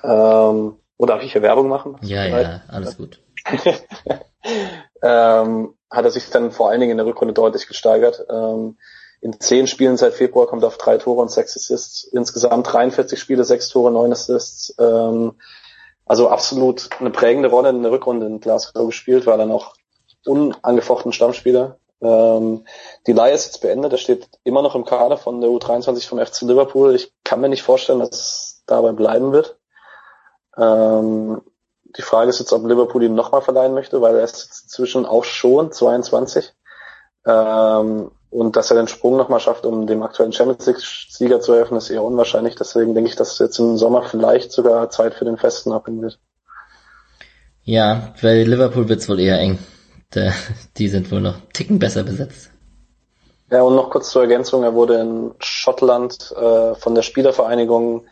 [0.05, 1.97] Ähm, oder darf ich hier Werbung machen?
[2.02, 3.20] Ja, ja, alles gut.
[5.02, 8.27] ähm, hat er sich dann vor allen Dingen in der Rückrunde deutlich gesteigert.
[8.31, 8.77] Ähm,
[9.20, 12.05] in zehn Spielen seit Februar kommt er auf drei Tore und sechs Assists.
[12.05, 14.74] Insgesamt 43 Spiele, sechs Tore, neun Assists.
[14.78, 15.35] Ähm,
[16.05, 19.74] also absolut eine prägende Rolle in der Rückrunde in Glasgow gespielt, war dann auch
[20.24, 21.78] unangefochten Stammspieler.
[22.01, 22.64] Ähm,
[23.06, 26.24] die Leihe ist jetzt beendet, er steht immer noch im Kader von der U23 vom
[26.24, 26.94] FC Liverpool.
[26.94, 29.59] Ich kann mir nicht vorstellen, dass es dabei bleiben wird.
[30.59, 31.43] Ähm,
[31.97, 35.07] die Frage ist jetzt, ob Liverpool ihn nochmal verleihen möchte, weil er ist jetzt inzwischen
[35.07, 36.53] auch schon 22.
[37.27, 41.77] Ähm, und dass er den Sprung nochmal schafft, um dem aktuellen Champions League-Sieger zu helfen,
[41.77, 42.55] ist eher unwahrscheinlich.
[42.57, 46.19] Deswegen denke ich, dass jetzt im Sommer vielleicht sogar Zeit für den Festen abhängen wird.
[47.62, 49.59] Ja, bei Liverpool wird's wohl eher eng.
[50.77, 52.51] Die sind wohl noch ticken besser besetzt.
[53.51, 58.07] Ja, und noch kurz zur Ergänzung, er wurde in Schottland äh, von der Spielervereinigung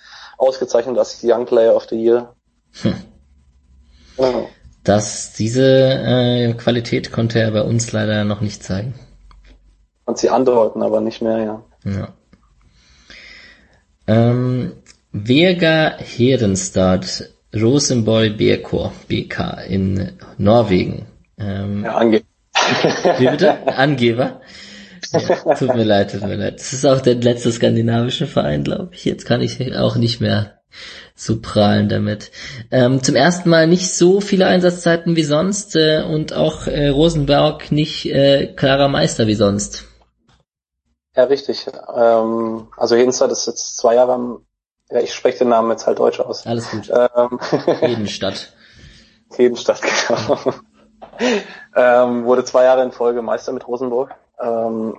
[0.45, 2.35] ausgezeichnet als Young Player of the Year.
[2.83, 2.95] Hm.
[4.17, 4.49] Genau.
[4.85, 8.95] Das, diese äh, Qualität konnte er bei uns leider noch nicht zeigen.
[10.05, 11.63] Und sie andeuten, aber nicht mehr, ja.
[11.85, 12.09] ja.
[14.07, 14.73] Ähm,
[15.13, 21.07] Vega Herenstad Rosenborg BK, BK in Norwegen.
[21.39, 22.25] Ähm, ja, Angeber.
[23.19, 23.67] Wie bitte?
[23.79, 24.41] Angeber?
[25.15, 26.59] Ja, tut mir leid, tut mir leid.
[26.59, 29.05] Das ist auch der letzte skandinavische Verein, glaube ich.
[29.05, 30.61] Jetzt kann ich auch nicht mehr
[31.15, 32.31] so prahlen damit.
[32.71, 37.71] Ähm, zum ersten Mal nicht so viele Einsatzzeiten wie sonst äh, und auch äh, Rosenberg
[37.71, 39.85] nicht äh, klarer Meister wie sonst.
[41.17, 41.67] Ja, richtig.
[41.95, 44.47] Ähm, also Hinzeit ist jetzt zwei Jahre am,
[44.91, 46.47] ja, ich spreche den Namen jetzt halt deutsch aus.
[46.47, 46.91] Alles gut.
[46.91, 47.39] Ähm,
[47.81, 48.53] Hedenstadt.
[49.37, 50.39] Hedenstadt, genau.
[51.77, 54.15] ähm, wurde zwei Jahre in Folge Meister mit Rosenburg.
[54.41, 54.99] Ähm,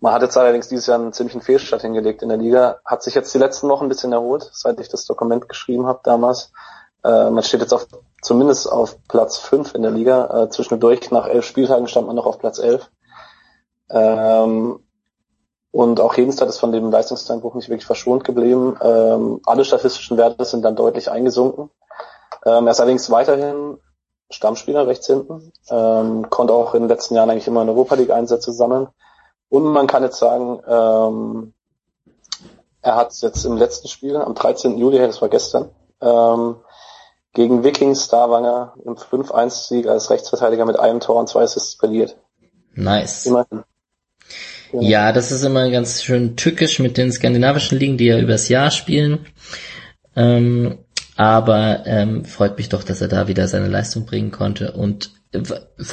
[0.00, 3.14] man hat jetzt allerdings dieses Jahr einen ziemlichen Fehlstart hingelegt in der Liga, hat sich
[3.14, 6.52] jetzt die letzten Wochen ein bisschen erholt, seit ich das Dokument geschrieben habe damals.
[7.02, 7.86] Äh, man steht jetzt auf
[8.20, 10.44] zumindest auf Platz fünf in der Liga.
[10.44, 12.90] Äh, zwischendurch nach elf Spieltagen stand man noch auf Platz elf.
[13.88, 14.80] Ähm,
[15.70, 18.76] und auch Hedenstadt ist von dem Leistungseinbruch nicht wirklich verschont geblieben.
[18.80, 21.70] Ähm, alle statistischen Werte sind dann deutlich eingesunken.
[22.44, 23.78] Ähm, er ist allerdings weiterhin
[24.30, 28.10] Stammspieler rechts hinten, ähm, konnte auch in den letzten Jahren eigentlich immer in Europa League
[28.10, 28.88] Einsätze sammeln.
[29.48, 31.52] Und man kann jetzt sagen, ähm,
[32.82, 34.78] er hat jetzt im letzten Spiel, am 13.
[34.78, 35.70] Juli, das war gestern,
[36.00, 36.56] ähm,
[37.32, 42.16] gegen Vikings Starwanger im 5-1-Sieg als Rechtsverteidiger mit einem Tor und zwei Assists verliert.
[42.74, 43.26] Nice.
[43.26, 43.64] Immerhin.
[44.72, 44.82] Genau.
[44.82, 48.70] Ja, das ist immer ganz schön tückisch mit den skandinavischen Ligen, die ja übers Jahr
[48.70, 49.26] spielen.
[50.16, 50.78] Ähm,
[51.16, 54.72] aber ähm, freut mich doch, dass er da wieder seine Leistung bringen konnte.
[54.72, 55.10] Und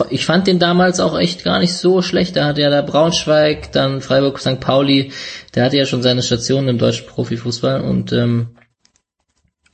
[0.09, 2.35] ich fand den damals auch echt gar nicht so schlecht.
[2.35, 4.59] Da hatte ja da Braunschweig, dann Freiburg, St.
[4.59, 5.11] Pauli.
[5.55, 8.57] Der hatte ja schon seine Station im deutschen Profifußball und ähm,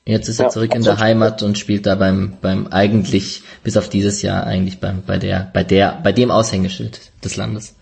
[0.05, 3.77] jetzt ist er ja, zurück in der Heimat und spielt da beim beim eigentlich bis
[3.77, 7.75] auf dieses Jahr eigentlich beim bei der bei der bei dem Aushängeschild des Landes.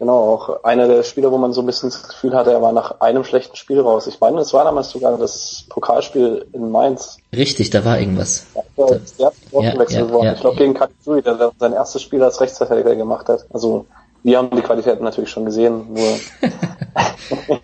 [0.00, 2.72] Genau, auch einer der Spieler, wo man so ein bisschen das Gefühl hatte, er war
[2.72, 4.08] nach einem schlechten Spiel raus.
[4.08, 7.18] Ich meine, es war damals sogar das Pokalspiel in Mainz.
[7.34, 8.44] Richtig, da war irgendwas.
[8.54, 10.26] Ja, der, der ja, ja, worden.
[10.26, 13.46] Ja, ich glaube, gegen Katsui, der sein erstes Spiel als Rechtsverteidiger gemacht hat.
[13.52, 13.86] Also,
[14.24, 16.18] wir haben die Qualitäten natürlich schon gesehen, nur.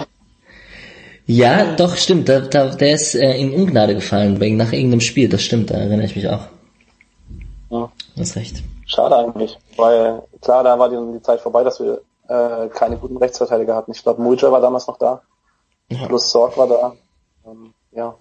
[1.27, 2.28] ja, doch, stimmt.
[2.28, 5.28] Da, da, der ist äh, in Ungnade gefallen, wegen nach irgendeinem Spiel.
[5.28, 6.47] Das stimmt, da erinnere ich mich auch.
[7.70, 7.90] Ja.
[8.15, 8.62] Du hast recht.
[8.86, 12.01] Schade eigentlich, weil klar, da war die, die Zeit vorbei, dass wir
[12.31, 13.90] äh, keine guten Rechtsverteidiger hatten.
[13.90, 15.23] Ich glaube, Mulja war damals noch da.
[15.90, 16.07] Ja.
[16.07, 16.93] Plus Sorg war da.
[17.44, 18.15] Ähm, ja.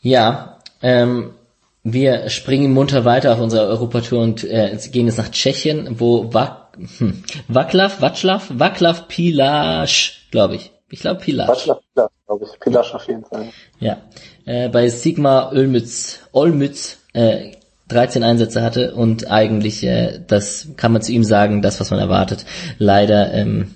[0.00, 1.34] Ja, ähm,
[1.82, 6.76] wir springen munter weiter auf unserer Europatour und äh, gehen jetzt nach Tschechien, wo Wak
[6.98, 10.70] hm, Waklav, Václav, Waklav Pilasch, glaube ich.
[10.90, 11.48] Ich glaube Pilasch.
[11.48, 12.60] Václav Pilasch, glaube ich.
[12.60, 13.48] Pilasch auf jeden Fall.
[13.80, 13.96] Ja.
[14.44, 17.52] Äh, bei Sigma Olmütz, Olmütz äh,
[17.88, 22.00] 13 Einsätze hatte und eigentlich, äh, das kann man zu ihm sagen, das, was man
[22.00, 22.44] erwartet.
[22.78, 23.74] Leider ähm,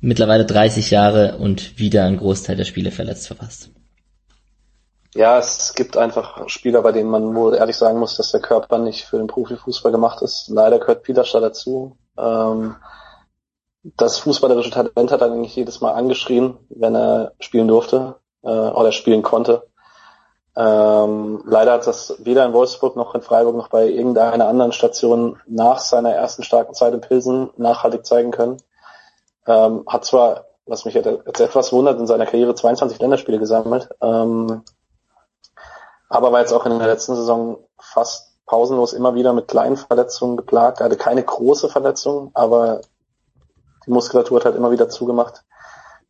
[0.00, 3.70] mittlerweile 30 Jahre und wieder ein Großteil der Spiele verletzt verpasst.
[5.14, 8.78] Ja, es gibt einfach Spieler, bei denen man wohl ehrlich sagen muss, dass der Körper
[8.78, 10.48] nicht für den Profifußball gemacht ist.
[10.48, 11.96] Leider gehört Pieterstadt dazu.
[12.16, 12.76] Ähm,
[13.82, 18.92] das fußballerische Talent hat er eigentlich jedes Mal angeschrien, wenn er spielen durfte äh, oder
[18.92, 19.67] spielen konnte.
[20.60, 25.40] Ähm, leider hat das weder in Wolfsburg noch in Freiburg noch bei irgendeiner anderen Station
[25.46, 28.56] nach seiner ersten starken Zeit in Pilsen nachhaltig zeigen können.
[29.46, 34.64] Ähm, hat zwar, was mich jetzt etwas wundert, in seiner Karriere 22 Länderspiele gesammelt, ähm,
[36.08, 40.36] aber war jetzt auch in der letzten Saison fast pausenlos immer wieder mit kleinen Verletzungen
[40.36, 40.80] geplagt.
[40.80, 42.80] Hatte keine große Verletzung, aber
[43.86, 45.44] die Muskulatur hat halt immer wieder zugemacht.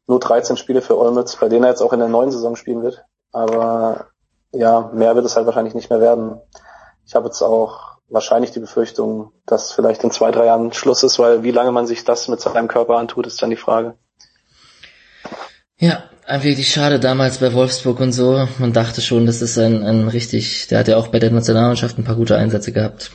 [0.07, 2.83] Nur 13 Spiele für Olmütz, bei denen er jetzt auch in der neuen Saison spielen
[2.83, 3.05] wird.
[3.31, 4.07] Aber
[4.53, 6.41] ja, mehr wird es halt wahrscheinlich nicht mehr werden.
[7.07, 11.19] Ich habe jetzt auch wahrscheinlich die Befürchtung, dass vielleicht in zwei, drei Jahren Schluss ist,
[11.19, 13.95] weil wie lange man sich das mit seinem Körper antut, ist dann die Frage.
[15.79, 18.49] Ja, einfach wirklich schade damals bei Wolfsburg und so.
[18.59, 21.99] Man dachte schon, das ist ein, ein richtig, der hat ja auch bei der Nationalmannschaft
[21.99, 23.13] ein paar gute Einsätze gehabt.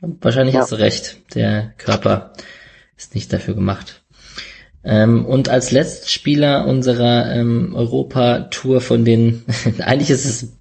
[0.00, 0.62] Wahrscheinlich ja.
[0.62, 2.32] hast du recht, der Körper
[2.96, 4.02] ist nicht dafür gemacht.
[4.88, 9.44] Ähm, und als Letztspieler unserer ähm, Europa-Tour von den,
[9.80, 10.56] eigentlich ist es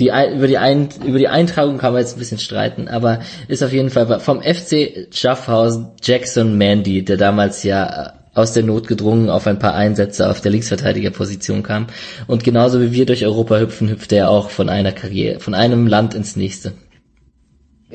[0.00, 3.62] die über die Ein, über die Eintragung kann man jetzt ein bisschen streiten, aber ist
[3.62, 8.88] auf jeden Fall vom FC Schaffhausen Jackson Mandy, der damals ja äh, aus der Not
[8.88, 11.86] gedrungen auf ein paar Einsätze auf der Linksverteidigerposition kam.
[12.26, 15.86] Und genauso wie wir durch Europa hüpfen, hüpft er auch von einer Karriere, von einem
[15.86, 16.72] Land ins nächste.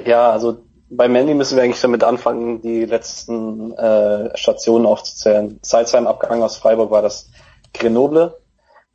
[0.06, 5.60] Ja, also bei Mandy müssen wir eigentlich damit anfangen, die letzten äh, Stationen aufzuzählen.
[5.62, 7.30] Seit seinem Abgang aus Freiburg war das
[7.74, 8.38] Grenoble,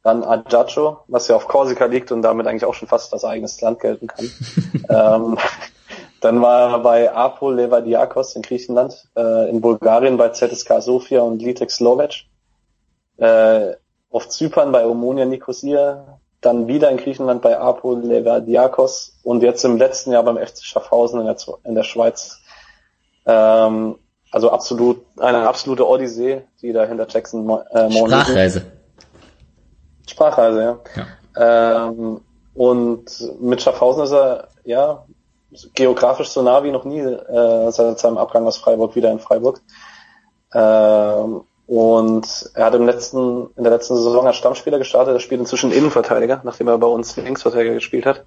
[0.03, 3.61] dann Ajaccio, was ja auf Korsika liegt und damit eigentlich auch schon fast als eigenes
[3.61, 4.31] Land gelten kann.
[4.89, 5.39] ähm,
[6.21, 11.43] dann war er bei Apol Levadiakos in Griechenland, äh, in Bulgarien bei ZSK Sofia und
[11.43, 12.25] Litek Slovec,
[13.17, 13.73] äh,
[14.11, 19.77] auf Zypern bei Omonia Nicosia, dann wieder in Griechenland bei Apo Levadiakos und jetzt im
[19.77, 22.41] letzten Jahr beim FC Schaffhausen in der, in der Schweiz.
[23.27, 23.97] Ähm,
[24.31, 28.62] also absolut eine absolute Odyssee, die da hinter Jackson äh, Sprachreise.
[30.07, 30.79] Sprachreise, ja.
[31.37, 31.89] ja.
[31.89, 32.21] Ähm,
[32.55, 33.05] und
[33.41, 35.05] mit Schaffhausen ist er ja
[35.75, 39.61] geografisch so nah wie noch nie äh, seit seinem Abgang aus Freiburg wieder in Freiburg.
[40.53, 45.15] Ähm, und er hat im letzten, in der letzten Saison als Stammspieler gestartet.
[45.15, 48.25] Er spielt inzwischen Innenverteidiger, nachdem er bei uns Linksverteidiger gespielt hat.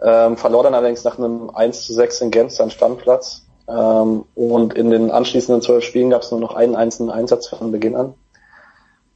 [0.00, 3.44] Ähm, verlor dann allerdings nach einem 1 zu 6 in Genf seinen Standplatz.
[3.66, 7.72] Ähm, und in den anschließenden zwölf Spielen gab es nur noch einen einzelnen Einsatz von
[7.72, 8.14] Beginn an.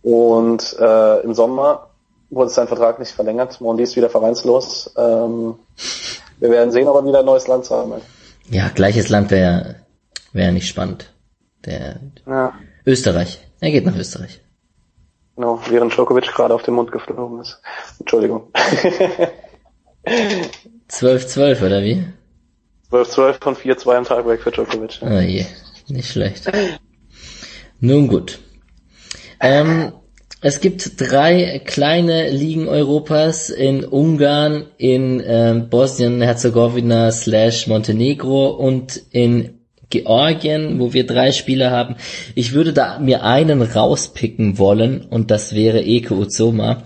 [0.03, 1.91] Und äh, im Sommer
[2.31, 3.61] wurde sein Vertrag nicht verlängert.
[3.61, 4.93] Mondi ist wieder vereinslos.
[4.97, 5.55] Ähm,
[6.41, 8.03] wir werden sehen, ob er wieder ein neues Land haben will.
[8.51, 9.77] Ja, gleiches Land wäre
[10.33, 11.13] wär nicht spannend.
[11.65, 12.53] Der ja.
[12.85, 13.44] Österreich.
[13.65, 14.43] Er geht nach Österreich.
[15.37, 17.63] Genau, während Djokovic gerade auf den Mund geflogen ist.
[17.99, 18.53] Entschuldigung.
[20.91, 22.05] 12-12 oder wie?
[22.93, 25.01] 12-12 und 4-2 am Tag weg für Djokovic.
[25.01, 25.47] Oh je,
[25.89, 26.53] nicht schlecht.
[27.81, 28.39] Nun gut.
[29.41, 29.95] Ähm,
[30.43, 39.54] es gibt drei kleine Ligen Europas in Ungarn, in äh, Bosnien-Herzegowina slash Montenegro und in
[39.91, 41.97] Georgien, wo wir drei Spieler haben.
[42.35, 46.83] Ich würde da mir einen rauspicken wollen und das wäre Eke Uzoma,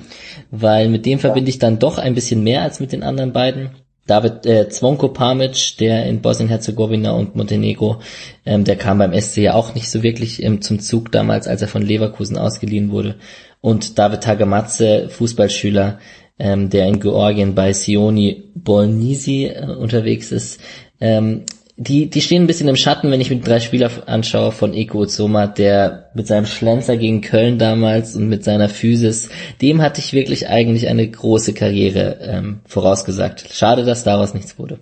[0.50, 3.70] weil mit dem verbinde ich dann doch ein bisschen mehr als mit den anderen beiden.
[4.08, 8.00] David äh, Zvonko Pamic, der in Bosnien-Herzegowina und Montenegro,
[8.46, 11.60] ähm, der kam beim SC ja auch nicht so wirklich ähm, zum Zug damals, als
[11.60, 13.16] er von Leverkusen ausgeliehen wurde.
[13.60, 15.98] Und David Tagematze, Fußballschüler,
[16.38, 20.58] ähm, der in Georgien bei Sioni Bolnisi äh, unterwegs ist,
[21.00, 21.44] ähm,
[21.80, 24.98] die, die stehen ein bisschen im Schatten, wenn ich mir drei Spieler anschaue von Eko
[24.98, 29.28] Uzoma, der mit seinem Schlenzer gegen Köln damals und mit seiner Physis,
[29.62, 33.52] dem hatte ich wirklich eigentlich eine große Karriere ähm, vorausgesagt.
[33.52, 34.80] Schade, dass daraus nichts wurde.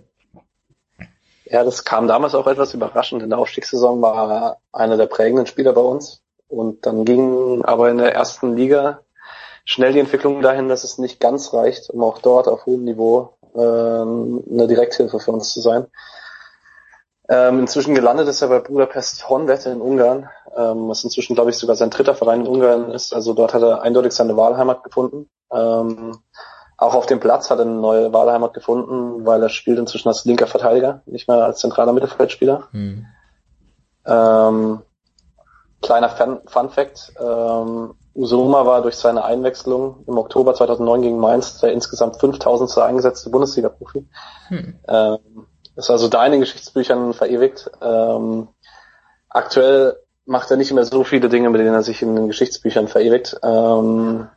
[1.45, 3.23] Ja, das kam damals auch etwas überraschend.
[3.23, 6.23] In der Aufstiegssaison war er einer der prägenden Spieler bei uns.
[6.49, 9.01] Und dann ging aber in der ersten Liga
[9.67, 13.35] schnell die Entwicklung dahin, dass es nicht ganz reicht, um auch dort auf hohem Niveau
[13.55, 15.87] äh, eine Direkthilfe für uns zu sein.
[17.29, 21.59] Ähm, inzwischen gelandet ist er bei Budapest Honved in Ungarn, ähm, was inzwischen, glaube ich,
[21.59, 23.13] sogar sein dritter Verein in Ungarn ist.
[23.13, 25.29] Also dort hat er eindeutig seine Wahlheimat gefunden.
[25.53, 26.19] Ähm,
[26.77, 30.25] auch auf dem Platz hat er eine neue Wahlheimat gefunden, weil er spielt inzwischen als
[30.25, 32.69] linker Verteidiger, nicht mehr als zentraler Mittelfeldspieler.
[32.73, 33.07] Mhm.
[34.05, 34.83] Ähm,
[35.83, 41.61] kleiner Fun, Fun Fact, ähm, Usuma war durch seine Einwechslung im Oktober 2009 gegen Mainz
[41.61, 42.79] der insgesamt 5000.
[42.79, 44.07] eingesetzte Bundesliga-Profi.
[44.49, 44.79] Hm.
[44.89, 45.19] Ähm,
[45.77, 47.71] ist also da in den Geschichtsbüchern verewigt.
[47.83, 48.49] Ähm,
[49.29, 52.89] aktuell macht er nicht mehr so viele Dinge, mit denen er sich in den Geschichtsbüchern
[52.89, 53.39] verewigt.
[53.43, 54.29] Ähm,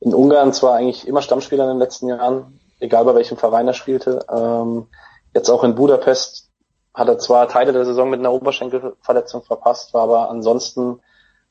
[0.00, 3.74] in Ungarn zwar eigentlich immer Stammspieler in den letzten Jahren, egal bei welchem Verein er
[3.74, 4.24] spielte.
[4.30, 4.86] Ähm,
[5.34, 6.48] jetzt auch in Budapest
[6.94, 11.00] hat er zwar Teile der Saison mit einer Oberschenkelverletzung verpasst, war aber ansonsten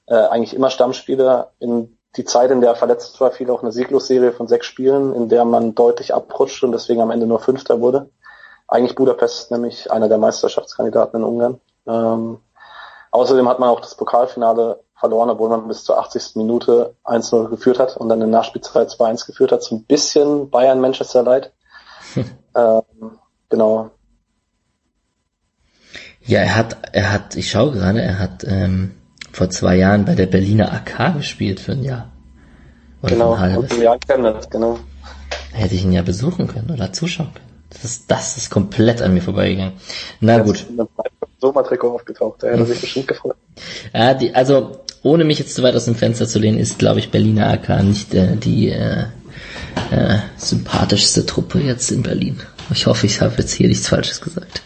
[0.08, 1.52] äh, eigentlich immer Stammspieler.
[1.60, 5.14] In die Zeit, in der er verletzt war, fiel auch eine Sieglosserie von sechs Spielen,
[5.14, 8.10] in der man deutlich abrutscht und deswegen am Ende nur Fünfter wurde.
[8.68, 11.62] Eigentlich Budapest nämlich einer der Meisterschaftskandidaten in Ungarn.
[11.88, 12.40] Ähm,
[13.12, 16.36] außerdem hat man auch das Pokalfinale verloren, obwohl man bis zur 80.
[16.36, 19.64] Minute 1-0 geführt hat und dann in Nachspielzeit 2-1 geführt hat.
[19.64, 21.54] So ein bisschen Bayern-Manchester Leid.
[22.56, 22.82] ähm,
[23.50, 23.92] genau.
[26.26, 28.96] Ja, er hat, er hat, ich schaue gerade, er hat ähm,
[29.32, 32.12] vor zwei Jahren bei der Berliner AK gespielt für ein Jahr.
[33.02, 33.72] Oder genau, ein halbes.
[33.72, 34.80] Und Jahr Chemnitz, genau.
[35.54, 37.47] Hätte ich ihn ja besuchen können oder zuschauen können.
[37.82, 39.74] Das ist, das ist komplett an mir vorbeigegangen.
[40.20, 40.66] Na gut.
[41.40, 43.36] So mal Trikot aufgetaucht, da hätte er sich bestimmt gefreut.
[43.94, 47.00] Ja, die, also ohne mich jetzt zu weit aus dem Fenster zu lehnen, ist, glaube
[47.00, 49.06] ich, Berliner AK nicht äh, die äh,
[49.92, 52.42] äh, sympathischste Truppe jetzt in Berlin.
[52.72, 54.62] Ich hoffe, ich habe jetzt hier nichts Falsches gesagt.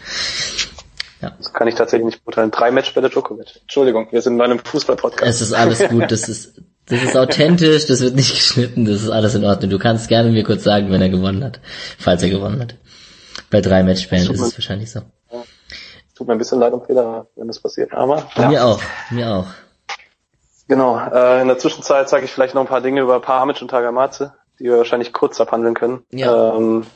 [1.20, 1.32] Ja.
[1.38, 2.50] Das kann ich tatsächlich nicht beurteilen.
[2.50, 3.60] Drei Match bei der Djokovic.
[3.60, 5.30] Entschuldigung, wir sind in einem Fußball-Podcast.
[5.30, 6.54] Es ist alles gut, das ist,
[6.86, 9.70] das ist authentisch, das wird nicht geschnitten, das ist alles in Ordnung.
[9.70, 11.60] Du kannst gerne mir kurz sagen, wenn er gewonnen hat,
[11.98, 12.74] falls er gewonnen hat.
[13.52, 15.00] Bei drei Matchspielen ist es wahrscheinlich so.
[15.30, 15.44] Ja.
[16.16, 18.26] Tut mir ein bisschen leid um Fehler, wenn das passiert, aber.
[18.34, 18.48] Ja.
[18.48, 18.80] Mir auch,
[19.10, 19.46] mir auch.
[20.68, 23.68] Genau, äh, in der Zwischenzeit sage ich vielleicht noch ein paar Dinge über Parmic und
[23.68, 26.02] Tagamatze, die wir wahrscheinlich kurz abhandeln können.
[26.10, 26.56] Ja.
[26.56, 26.86] Ähm,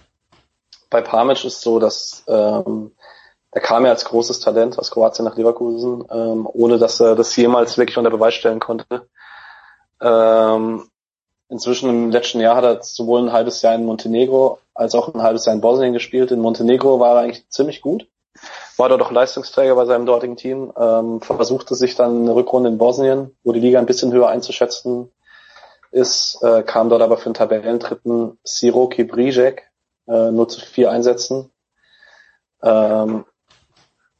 [0.88, 2.92] bei Parmic ist so, dass ähm,
[3.50, 7.36] er kam ja als großes Talent aus Kroatien nach Leverkusen, ähm, ohne dass er das
[7.36, 9.08] jemals wirklich unter Beweis stellen konnte.
[10.00, 10.88] Ähm,
[11.48, 15.22] inzwischen im letzten Jahr hat er sowohl ein halbes Jahr in Montenegro als auch ein
[15.22, 16.30] halbes Jahr in Bosnien gespielt.
[16.30, 18.06] In Montenegro war er eigentlich ziemlich gut
[18.76, 22.78] war dort auch Leistungsträger bei seinem dortigen Team, ähm, versuchte sich dann eine Rückrunde in
[22.78, 25.10] Bosnien, wo die Liga ein bisschen höher einzuschätzen
[25.90, 29.70] ist, äh, kam dort aber für den Tabellendritten Siroki Brijek
[30.06, 31.50] äh, nur zu vier Einsätzen.
[32.62, 33.24] Ähm,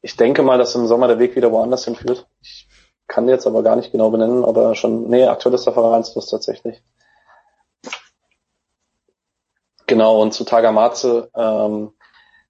[0.01, 2.27] ich denke mal, dass im Sommer der Weg wieder woanders hinführt.
[2.41, 2.69] Ich
[3.09, 6.83] kann jetzt aber gar nicht genau benennen, aber schon, nee, aktuell ist der Vereinslos tatsächlich.
[9.87, 11.93] Genau, und zu Tagamaze, ähm,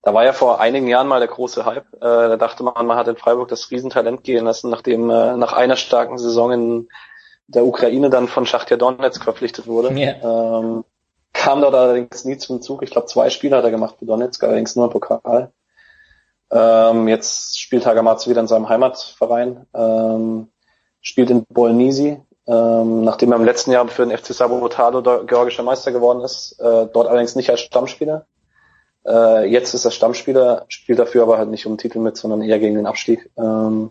[0.02, 1.92] da war ja vor einigen Jahren mal der große Hype.
[1.94, 5.52] Äh, da dachte man, man hat in Freiburg das Riesentalent gehen lassen, nachdem äh, nach
[5.52, 6.88] einer starken Saison in
[7.48, 9.92] der Ukraine dann von Schachtja Donetsk verpflichtet wurde.
[9.92, 10.60] Yeah.
[10.60, 10.84] Ähm,
[11.32, 12.82] kam dort allerdings nie zum Zug.
[12.82, 15.52] Ich glaube, zwei Spiele hat er gemacht für Donetsk, allerdings nur im Pokal.
[16.50, 20.48] Ähm, jetzt spielt Hagamatsu wieder in seinem Heimatverein, ähm,
[21.00, 25.92] spielt in Bolnisi, ähm, nachdem er im letzten Jahr für den FC Sabotalo georgischer Meister
[25.92, 28.26] geworden ist, äh, dort allerdings nicht als Stammspieler.
[29.06, 32.42] Äh, jetzt ist er Stammspieler, spielt dafür aber halt nicht um den Titel mit, sondern
[32.42, 33.30] eher gegen den Abstieg.
[33.36, 33.90] Ähm,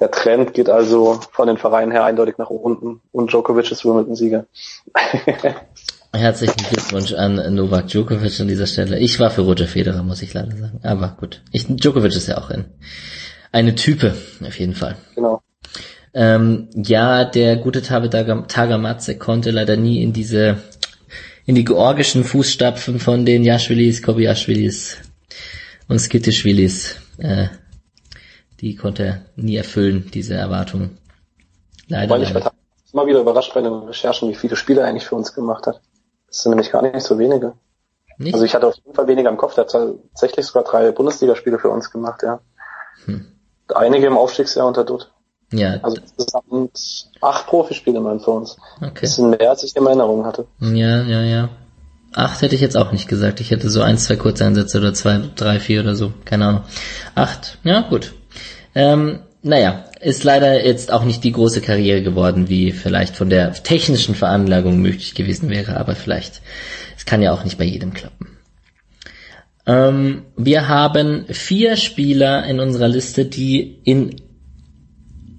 [0.00, 4.46] der Trend geht also von den Vereinen her eindeutig nach unten und Djokovic ist Wimbledon-Sieger.
[6.12, 8.98] Herzlichen Glückwunsch an Novak Djokovic an dieser Stelle.
[8.98, 10.80] Ich war für Roger Federer, muss ich leider sagen.
[10.84, 11.42] Aber gut.
[11.52, 12.66] Ich, Djokovic ist ja auch ein,
[13.50, 14.14] eine Type,
[14.46, 14.96] auf jeden Fall.
[15.16, 15.42] Genau.
[16.14, 20.62] Ähm, ja, der gute Tabe Tagamatze konnte leider nie in diese
[21.48, 24.98] in die georgischen Fußstapfen von den Jaschwilis, Kobiaschwilis
[25.88, 26.96] und Skitischwilis.
[27.16, 27.48] Äh,
[28.60, 30.98] die konnte er nie erfüllen, diese Erwartungen.
[31.88, 32.10] Leider.
[32.10, 32.52] Weil ich leider.
[32.92, 35.80] immer wieder überrascht bei den Recherchen, wie viele Spiele er eigentlich für uns gemacht hat.
[36.26, 37.54] Das sind nämlich gar nicht so wenige.
[38.18, 38.34] Nicht?
[38.34, 39.54] Also ich hatte auf jeden Fall weniger im Kopf.
[39.54, 42.40] Der hat tatsächlich sogar drei Bundesligaspiele für uns gemacht, ja.
[43.06, 43.26] Hm.
[43.74, 45.12] Einige im Aufstiegsjahr unter Dutt.
[45.52, 45.78] Ja.
[45.82, 48.56] Also insgesamt acht Profispiele mal für uns.
[48.80, 49.00] Okay.
[49.02, 50.46] Das sind mehr, als ich in Erinnerung hatte.
[50.60, 51.48] Ja, ja, ja.
[52.14, 53.40] Acht hätte ich jetzt auch nicht gesagt.
[53.40, 56.12] Ich hätte so ein, zwei Kurzeinsätze oder zwei, drei, vier oder so.
[56.24, 56.62] Keine Ahnung.
[57.14, 57.58] Acht.
[57.64, 58.14] Ja, gut.
[58.74, 63.52] Ähm, naja, ist leider jetzt auch nicht die große Karriere geworden, wie vielleicht von der
[63.52, 66.42] technischen Veranlagung möglich gewesen wäre, aber vielleicht,
[66.96, 68.36] es kann ja auch nicht bei jedem klappen.
[69.66, 74.16] Ähm, wir haben vier Spieler in unserer Liste, die in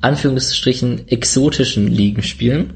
[0.01, 2.75] Anführungsstrichen exotischen Ligen spielen.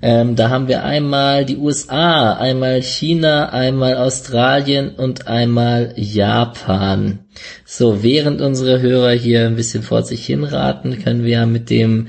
[0.00, 7.26] Ähm, da haben wir einmal die USA, einmal China, einmal Australien und einmal Japan.
[7.64, 12.08] So, während unsere Hörer hier ein bisschen vor sich hinraten, können wir mit dem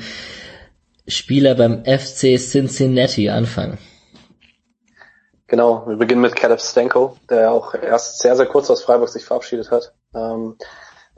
[1.08, 3.80] Spieler beim FC Cincinnati anfangen.
[5.48, 9.26] Genau, wir beginnen mit Caleb Stenko, der auch erst sehr, sehr kurz aus Freiburg sich
[9.26, 9.94] verabschiedet hat.
[10.14, 10.58] Ähm,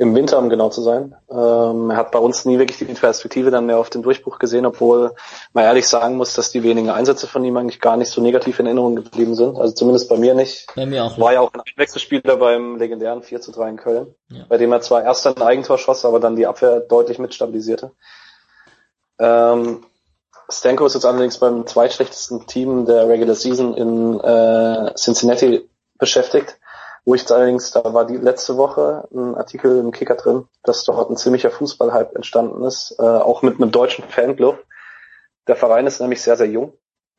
[0.02, 1.16] im Winter, um genau zu sein.
[1.30, 4.66] Ähm, er hat bei uns nie wirklich die Perspektive dann mehr auf den Durchbruch gesehen,
[4.66, 5.14] obwohl
[5.54, 8.60] man ehrlich sagen muss, dass die wenigen Einsätze von ihm eigentlich gar nicht so negativ
[8.60, 9.60] in Erinnerung geblieben sind.
[9.60, 10.66] Also zumindest bei mir nicht.
[10.76, 11.20] Bei mir auch.
[11.20, 14.44] War ja auch ein Wechselspieler beim legendären 4 zu 3 in Köln, ja.
[14.50, 17.92] bei dem er zwar erst ein Eigentor schoss, aber dann die Abwehr deutlich mitstabilisierte.
[19.20, 19.86] Ähm,
[20.50, 25.70] Stanko ist jetzt allerdings beim zweitschlechtesten Team der Regular Season in äh, Cincinnati
[26.00, 26.58] beschäftigt.
[27.04, 31.10] Wo ich allerdings, da war die letzte Woche ein Artikel im Kicker drin, dass dort
[31.10, 34.64] ein ziemlicher Fußballhype entstanden ist, äh, auch mit einem deutschen Fanclub.
[35.48, 36.74] Der Verein ist nämlich sehr, sehr jung,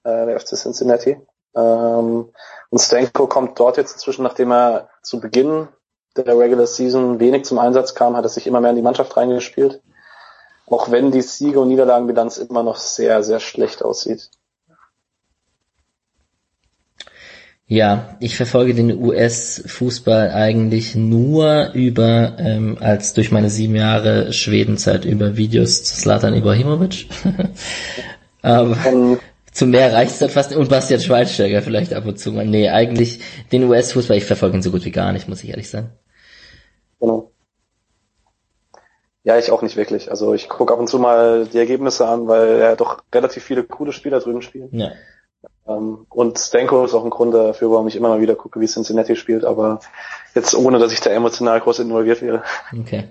[0.04, 1.20] äh, der FC Cincinnati.
[1.56, 2.32] Ähm,
[2.70, 5.68] und Stanko kommt dort jetzt inzwischen, nachdem er zu Beginn
[6.16, 9.16] der Regular Season wenig zum Einsatz kam, hat er sich immer mehr in die Mannschaft
[9.16, 9.82] reingespielt.
[10.66, 14.30] Auch wenn die Siege- und Niederlagenbilanz immer noch sehr, sehr schlecht aussieht.
[17.72, 25.06] Ja, ich verfolge den US-Fußball eigentlich nur über, ähm, als durch meine sieben Jahre Schwedenzeit
[25.06, 27.06] über Videos zu Slatan Ibrahimovic.
[28.42, 29.18] Aber um,
[29.52, 32.44] zu mehr reicht es dann fast Und Bastian Schweinsteiger vielleicht ab und zu mal.
[32.44, 33.20] Nee, eigentlich
[33.52, 35.92] den US-Fußball, ich verfolge ihn so gut wie gar nicht, muss ich ehrlich sagen.
[37.00, 37.32] Genau.
[39.24, 40.10] Ja, ich auch nicht wirklich.
[40.10, 43.64] Also ich gucke ab und zu mal die Ergebnisse an, weil ja doch relativ viele
[43.64, 44.68] coole Spieler drüben spielen.
[44.72, 44.90] Ja.
[45.76, 48.66] Ähm, und Stanko ist auch ein Grund dafür, warum ich immer mal wieder gucke, wie
[48.66, 49.80] Cincinnati spielt, aber
[50.34, 52.42] jetzt ohne, dass ich da emotional groß involviert wäre.
[52.78, 53.04] Okay.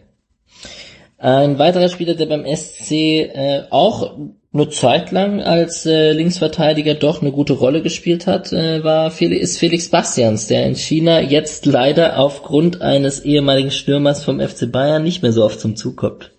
[1.18, 4.18] Ein weiterer Spieler, der beim SC äh, auch
[4.54, 9.44] eine Zeit lang als äh, Linksverteidiger doch eine gute Rolle gespielt hat, äh, war Felix,
[9.44, 15.04] ist Felix Bastians, der in China jetzt leider aufgrund eines ehemaligen Stürmers vom FC Bayern
[15.04, 16.32] nicht mehr so oft zum Zug kommt.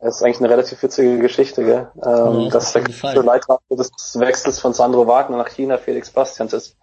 [0.00, 1.90] Das ist eigentlich eine relativ witzige Geschichte, gell?
[2.04, 6.76] Ähm, ja, das der Leiter des Wechsels von Sandro Wagner nach China Felix Bastians ist.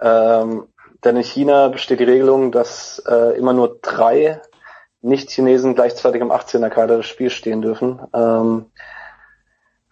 [0.00, 0.68] Ähm,
[1.04, 4.40] denn in China besteht die Regelung, dass äh, immer nur drei
[5.00, 8.00] nicht-Chinesen gleichzeitig im 18er Kader des Spiels stehen dürfen.
[8.14, 8.70] Ähm,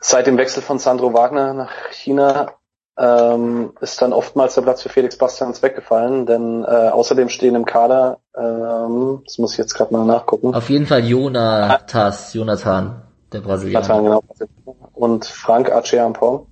[0.00, 2.54] seit dem Wechsel von Sandro Wagner nach China
[2.98, 7.66] ähm, ist dann oftmals der Platz für Felix Bastians weggefallen, denn äh, außerdem stehen im
[7.66, 10.54] Kader, ähm, das muss ich jetzt gerade mal nachgucken.
[10.54, 13.02] Auf jeden Fall Jonatas, Jonathan,
[13.32, 13.86] der Brasilianer.
[13.86, 14.76] Jonathan, genau.
[14.94, 16.46] Und Frank Acheampong,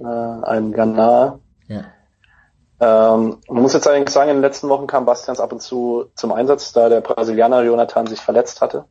[0.00, 1.38] äh, ein Ghana.
[1.68, 1.84] Ja.
[2.78, 6.10] Ähm, man muss jetzt eigentlich sagen, in den letzten Wochen kam Bastians ab und zu
[6.14, 8.84] zum Einsatz, da der Brasilianer Jonathan sich verletzt hatte.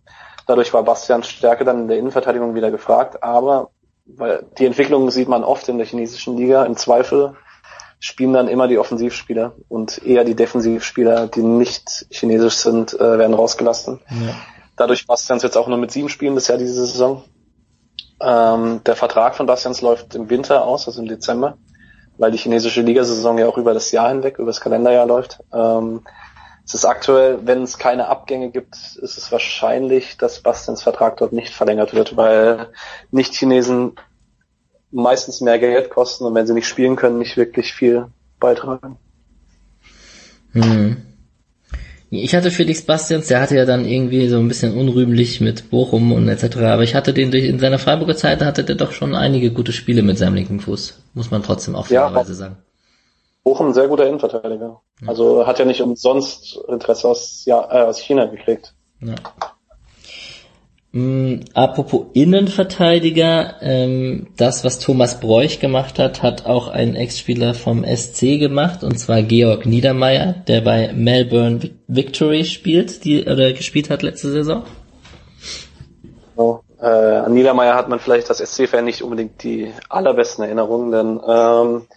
[0.47, 3.69] Dadurch war Bastians Stärke dann in der Innenverteidigung wieder gefragt, aber
[4.05, 6.65] weil die Entwicklung sieht man oft in der chinesischen Liga.
[6.65, 7.35] Im Zweifel
[7.99, 13.33] spielen dann immer die Offensivspieler und eher die Defensivspieler, die nicht chinesisch sind, äh, werden
[13.33, 13.99] rausgelassen.
[14.09, 14.35] Ja.
[14.75, 17.23] Dadurch Bastians jetzt auch nur mit sieben Spielen bisher diese Saison.
[18.21, 21.57] Ähm, der Vertrag von Bastians läuft im Winter aus, also im Dezember
[22.17, 25.39] weil die chinesische Ligasaison ja auch über das Jahr hinweg, über das Kalenderjahr läuft.
[25.53, 26.01] Ähm,
[26.65, 31.31] es ist aktuell, wenn es keine Abgänge gibt, ist es wahrscheinlich, dass Bastians Vertrag dort
[31.31, 32.69] nicht verlängert wird, weil
[33.11, 33.93] Nicht-Chinesen
[34.91, 38.07] meistens mehr Geld kosten und wenn sie nicht spielen können, nicht wirklich viel
[38.39, 38.97] beitragen.
[40.53, 40.97] Hm.
[42.09, 46.13] Ich hatte Felix Bastians, der hatte ja dann irgendwie so ein bisschen unrühmlich mit Bochum
[46.13, 46.57] und etc.
[46.57, 49.73] Aber ich hatte den durch, in seiner Freiburger Zeit, hatte der doch schon einige gute
[49.73, 51.01] Spiele mit seinem linken Fuß.
[51.13, 52.57] Muss man trotzdem auch fairerweise ja, sagen.
[53.45, 54.81] Bochum sehr guter Innenverteidiger.
[55.01, 55.07] Ja.
[55.07, 58.73] Also hat ja nicht umsonst Interesse aus, ja, äh, aus China gekriegt.
[58.99, 59.13] Ja.
[60.91, 67.83] Mm, apropos Innenverteidiger, ähm, das, was Thomas Bräuch gemacht hat, hat auch ein Ex-Spieler vom
[67.83, 74.01] SC gemacht, und zwar Georg Niedermeyer, der bei Melbourne Victory spielt, die oder gespielt hat
[74.01, 74.63] letzte Saison.
[76.35, 81.21] Oh, äh, an Niedermeyer hat man vielleicht als SC-Fan nicht unbedingt die allerbesten Erinnerungen, denn
[81.27, 81.87] ähm,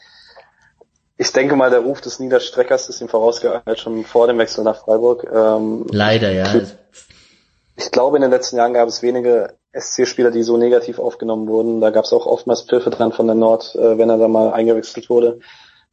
[1.19, 4.85] ich denke mal, der Ruf des Niederstreckers ist ihm vorausgeeilt, schon vor dem Wechsel nach
[4.85, 5.27] Freiburg.
[5.31, 6.47] Ähm, Leider, ja
[7.79, 11.81] ich glaube, in den letzten Jahren gab es wenige SC-Spieler, die so negativ aufgenommen wurden.
[11.81, 14.53] Da gab es auch oftmals Pfiffe dran von der Nord, äh, wenn er da mal
[14.53, 15.39] eingewechselt wurde.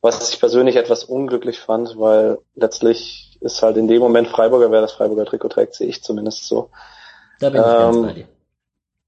[0.02, 4.82] Was ich persönlich etwas unglücklich fand, weil letztlich ist halt in dem Moment Freiburger, wer
[4.82, 6.70] das Freiburger Trikot trägt, sehe ich zumindest so.
[7.40, 8.28] Da bin ich ähm, ganz bei dir.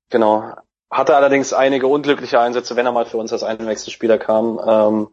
[0.10, 0.54] Genau.
[0.90, 4.60] Hatte allerdings einige unglückliche Einsätze, wenn er mal für uns als Einwechselspieler kam.
[4.66, 5.10] Ähm,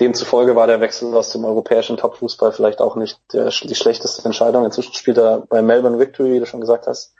[0.00, 4.64] demzufolge war der Wechsel aus dem europäischen Topfußball vielleicht auch nicht der, die schlechteste Entscheidung.
[4.64, 7.14] Inzwischen spielt er bei Melbourne Victory, wie du schon gesagt hast.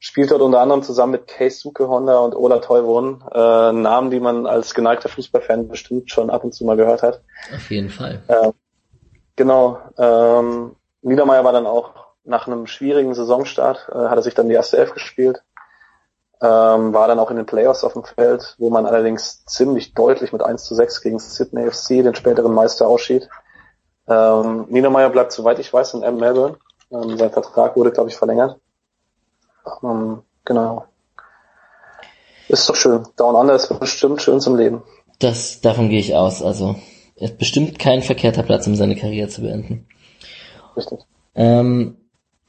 [0.00, 4.20] Spielt dort unter anderem zusammen mit Case Suke Honda und Ola Teuwon, äh, Namen, die
[4.20, 7.22] man als geneigter Fußballfan bestimmt schon ab und zu mal gehört hat.
[7.54, 8.22] Auf jeden Fall.
[8.26, 8.50] Äh,
[9.36, 9.78] genau.
[9.96, 11.94] Ähm, Niedermeyer war dann auch
[12.24, 15.42] nach einem schwierigen Saisonstart, äh, hat er sich dann die erste Elf gespielt
[16.40, 20.32] ähm, war dann auch in den Playoffs auf dem Feld, wo man allerdings ziemlich deutlich
[20.32, 23.28] mit 1 zu 6 gegen Sydney FC, den späteren Meister, ausschied.
[24.06, 26.56] Ähm, Niedermeyer bleibt, soweit ich weiß, in M Melbourne.
[26.90, 28.58] Ähm, sein Vertrag wurde, glaube ich, verlängert.
[29.82, 30.84] Ähm, genau.
[32.48, 33.06] Ist doch schön.
[33.16, 34.82] Down Under ist bestimmt schön zum Leben.
[35.18, 36.42] Das, davon gehe ich aus.
[36.42, 36.76] Also,
[37.16, 39.86] ist bestimmt kein verkehrter Platz, um seine Karriere zu beenden.
[40.76, 41.00] Richtig.
[41.34, 41.96] Ähm,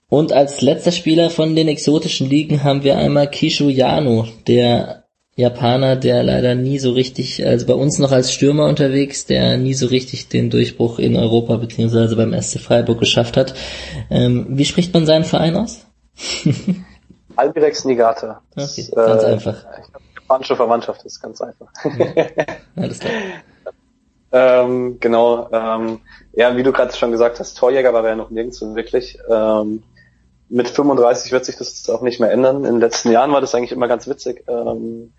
[0.10, 5.04] und als letzter Spieler von den exotischen Ligen haben wir einmal Kishu Yano, der
[5.36, 9.74] Japaner, der leider nie so richtig, also bei uns noch als Stürmer unterwegs, der nie
[9.74, 13.54] so richtig den Durchbruch in Europa beziehungsweise beim SC Freiburg geschafft hat.
[14.10, 15.86] Ähm, wie spricht man seinen Verein aus?
[17.38, 18.42] Albirex Nigata.
[18.58, 19.64] Okay, ganz äh, einfach.
[20.16, 21.72] Japanische Verwandtschaft ist ganz einfach.
[21.98, 22.26] Ja,
[22.76, 23.14] alles klar.
[24.34, 25.50] ähm, genau.
[25.54, 26.00] Ähm,
[26.34, 29.18] ja, wie du gerade schon gesagt hast, Torjäger war er ja noch nirgends wirklich.
[29.30, 29.84] Ähm,
[30.50, 32.58] mit 35 wird sich das auch nicht mehr ändern.
[32.66, 34.44] In den letzten Jahren war das eigentlich immer ganz witzig.
[34.48, 35.14] Ähm,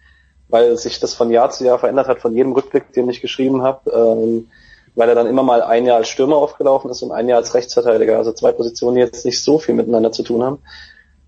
[0.51, 3.63] weil sich das von Jahr zu Jahr verändert hat, von jedem Rückblick, den ich geschrieben
[3.63, 4.49] habe, ähm,
[4.95, 7.55] weil er dann immer mal ein Jahr als Stürmer aufgelaufen ist und ein Jahr als
[7.55, 10.59] Rechtsverteidiger, also zwei Positionen, die jetzt nicht so viel miteinander zu tun haben.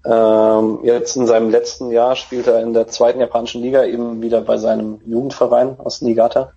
[0.05, 4.41] Ähm, jetzt in seinem letzten Jahr spielt er in der zweiten japanischen Liga eben wieder
[4.41, 6.53] bei seinem Jugendverein aus Niigata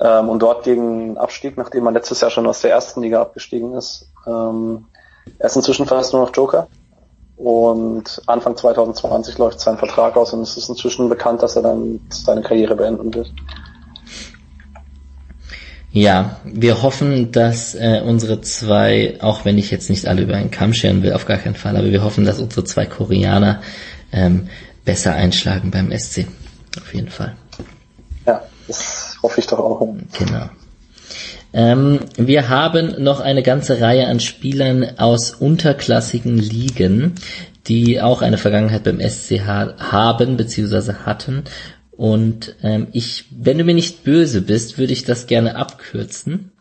[0.00, 3.74] ähm, und dort gegen Abstieg, nachdem er letztes Jahr schon aus der ersten Liga abgestiegen
[3.74, 4.10] ist.
[4.26, 4.86] Ähm,
[5.38, 6.68] er ist inzwischen fast nur noch Joker
[7.36, 12.00] und Anfang 2020 läuft sein Vertrag aus und es ist inzwischen bekannt, dass er dann
[12.08, 13.32] seine Karriere beenden wird.
[15.92, 20.50] Ja, wir hoffen, dass äh, unsere zwei, auch wenn ich jetzt nicht alle über einen
[20.50, 23.62] Kamm scheren will, auf gar keinen Fall, aber wir hoffen, dass unsere zwei Koreaner
[24.12, 24.48] ähm,
[24.84, 26.26] besser einschlagen beim SC.
[26.76, 27.34] Auf jeden Fall.
[28.26, 29.80] Ja, das hoffe ich doch auch.
[30.18, 30.50] Genau.
[31.56, 37.14] Ähm, wir haben noch eine ganze Reihe an Spielern aus unterklassigen Ligen,
[37.66, 39.46] die auch eine Vergangenheit beim SCH
[39.78, 40.92] haben bzw.
[41.06, 41.44] hatten.
[41.92, 46.52] Und ähm, ich, wenn du mir nicht böse bist, würde ich das gerne abkürzen.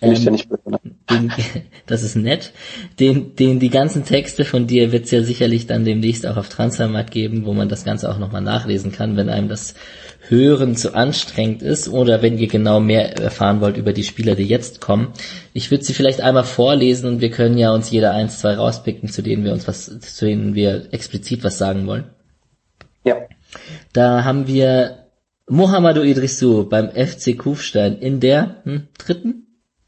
[0.00, 0.80] Bin ich dir ähm, nicht böse, ne?
[1.08, 1.32] Den,
[1.86, 2.50] das ist nett.
[2.98, 6.48] Den, den, die ganzen Texte von dir wird es ja sicherlich dann demnächst auch auf
[6.48, 9.76] Transfermarkt geben, wo man das Ganze auch nochmal nachlesen kann, wenn einem das
[10.28, 14.44] Hören zu anstrengend ist oder wenn ihr genau mehr erfahren wollt über die Spieler, die
[14.44, 15.12] jetzt kommen.
[15.52, 19.08] Ich würde sie vielleicht einmal vorlesen und wir können ja uns jeder eins, zwei rauspicken,
[19.08, 22.04] zu denen wir uns was, zu denen wir explizit was sagen wollen.
[23.04, 23.16] Ja.
[23.92, 25.06] Da haben wir
[25.48, 29.45] Mohamedou Idrissou beim FC Kufstein in der hm, dritten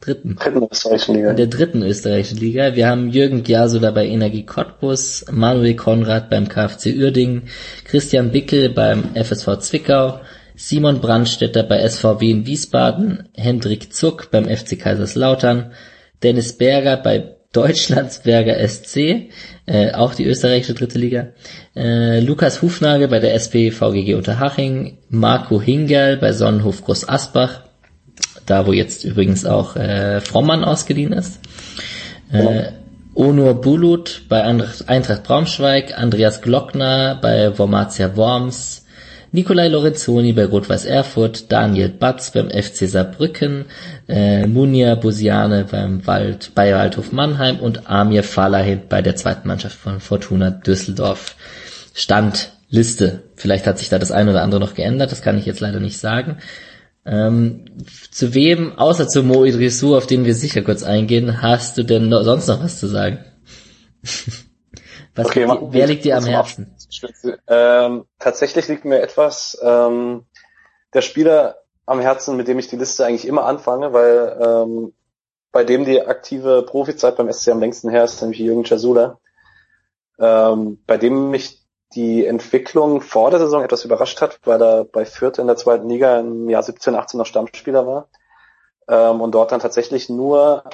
[0.09, 0.37] dritten.
[0.37, 1.31] Dritten österreichischen Liga.
[1.31, 2.75] In der dritten österreichischen Liga.
[2.75, 7.43] Wir haben Jürgen Giasula bei Energie Cottbus, Manuel Konrad beim KfC Uerdingen,
[7.85, 10.21] Christian Bickel beim FSV Zwickau,
[10.57, 15.73] Simon Brandstetter bei SVW in Wiesbaden, Hendrik Zuck beim FC Kaiserslautern,
[16.23, 19.31] Dennis Berger bei Deutschlandsberger SC,
[19.67, 21.29] äh, auch die österreichische dritte Liga,
[21.77, 27.68] äh, Lukas Hufnagel bei der SP VGG Unterhaching, Marco Hingerl bei Sonnenhof Groß Asbach,
[28.47, 31.41] da wo jetzt übrigens auch äh, Frommann ausgeliehen ist.
[32.31, 32.73] Äh,
[33.15, 38.85] Onur Bulut bei Eintracht Braunschweig, Andreas Glockner bei Wormatia Worms,
[39.31, 43.67] Nikolai Lorenzoni bei Rot-Weiß Erfurt, Daniel Batz beim FC Saarbrücken,
[44.09, 49.77] äh, Munir Busiane beim Wald, bei Waldhof Mannheim und Amir Falahin bei der zweiten Mannschaft
[49.77, 51.37] von Fortuna Düsseldorf.
[51.93, 53.25] Stand Liste.
[53.35, 55.81] Vielleicht hat sich da das eine oder andere noch geändert, das kann ich jetzt leider
[55.81, 56.39] nicht sagen.
[57.11, 57.65] Ähm,
[58.11, 62.11] zu wem, außer zu Mo Idrissou, auf den wir sicher kurz eingehen, hast du denn
[62.11, 63.25] noch, sonst noch was zu sagen?
[65.15, 66.77] was okay, liegt, wer liegt dir am Herzen?
[67.47, 70.27] Ähm, tatsächlich liegt mir etwas ähm,
[70.93, 71.57] der Spieler
[71.87, 74.93] am Herzen, mit dem ich die Liste eigentlich immer anfange, weil ähm,
[75.51, 79.19] bei dem die aktive Profizeit beim SC am längsten her ist, nämlich Jürgen Jasula,
[80.19, 85.05] ähm, bei dem mich die Entwicklung vor der Saison etwas überrascht hat, weil er bei
[85.05, 88.09] Fürth in der zweiten Liga im Jahr 17, 18 noch Stammspieler war
[88.89, 90.65] ähm, und dort dann tatsächlich nur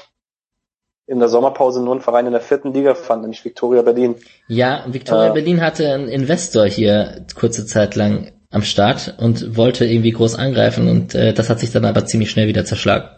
[1.07, 4.17] in der Sommerpause nur einen Verein in der vierten Liga fand, nämlich Victoria Berlin.
[4.49, 9.85] Ja, Victoria äh, Berlin hatte einen Investor hier kurze Zeit lang am Start und wollte
[9.85, 13.09] irgendwie groß angreifen und äh, das hat sich dann aber ziemlich schnell wieder zerschlagen.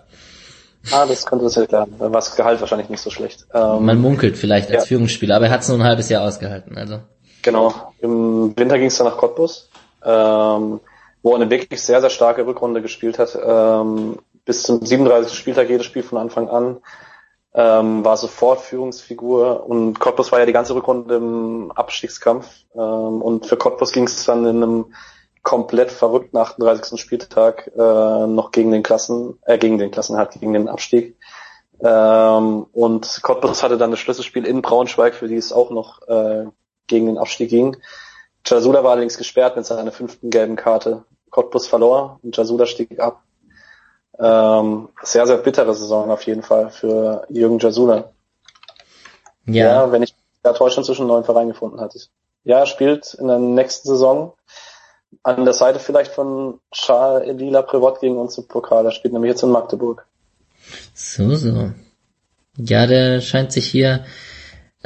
[0.92, 1.92] Ah, das könnte das erklären.
[1.98, 3.46] Da war das Gehalt wahrscheinlich nicht so schlecht.
[3.52, 4.86] Ähm, Man munkelt vielleicht als ja.
[4.86, 6.76] Führungsspieler, aber er hat es nur ein halbes Jahr ausgehalten.
[6.76, 7.00] Also.
[7.46, 7.72] Genau.
[8.00, 9.70] Im Winter ging es dann nach Cottbus,
[10.04, 10.80] ähm,
[11.22, 13.38] wo er eine wirklich sehr, sehr starke Rückrunde gespielt hat.
[13.40, 15.32] Ähm, bis zum 37.
[15.38, 16.78] Spieltag jedes Spiel von Anfang an.
[17.54, 22.48] Ähm, war sofort Führungsfigur und Cottbus war ja die ganze Rückrunde im Abstiegskampf.
[22.74, 24.86] Ähm, und für Cottbus ging es dann in einem
[25.44, 27.00] komplett verrückten 38.
[27.00, 31.16] Spieltag äh, noch gegen den Klassen, äh, gegen den Klassen hat, gegen den Abstieg.
[31.78, 36.46] Ähm, und Cottbus hatte dann das Schlüsselspiel in Braunschweig, für die es auch noch äh,
[36.86, 37.76] gegen den Abstieg ging.
[38.44, 41.04] Jasula war allerdings gesperrt mit seiner fünften gelben Karte.
[41.30, 43.22] Cottbus verlor und Jasula stieg ab.
[44.18, 48.12] Ähm, sehr, sehr bittere Saison auf jeden Fall für Jürgen Jasula.
[49.46, 49.66] Ja.
[49.66, 51.98] ja wenn ich da Deutschland zwischen neuen Verein gefunden hatte.
[52.44, 54.32] Ja, er spielt in der nächsten Saison
[55.22, 58.84] an der Seite vielleicht von Charles Elila Prevot gegen uns im Pokal.
[58.84, 60.06] Er spielt nämlich jetzt in Magdeburg.
[60.94, 61.72] So, so.
[62.56, 64.04] Ja, der scheint sich hier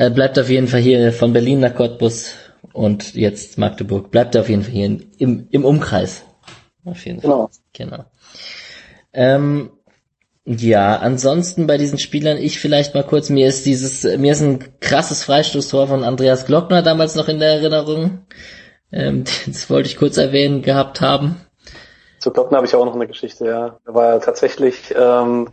[0.01, 2.33] er bleibt auf jeden Fall hier von Berlin nach Cottbus
[2.73, 4.11] und jetzt Magdeburg.
[4.11, 6.23] Bleibt er auf jeden Fall hier im, im Umkreis.
[6.87, 7.31] Auf jeden Fall.
[7.31, 7.51] Genau.
[7.75, 8.05] genau.
[9.13, 9.73] Ähm,
[10.47, 14.81] ja, ansonsten bei diesen Spielern, ich vielleicht mal kurz, mir ist dieses, mir ist ein
[14.81, 18.25] krasses Freistoßtor von Andreas Glockner damals noch in der Erinnerung.
[18.91, 21.37] Ähm, das wollte ich kurz erwähnen gehabt haben.
[22.21, 23.79] Zu Glockner habe ich auch noch eine Geschichte, ja.
[23.85, 25.51] Er war tatsächlich ähm,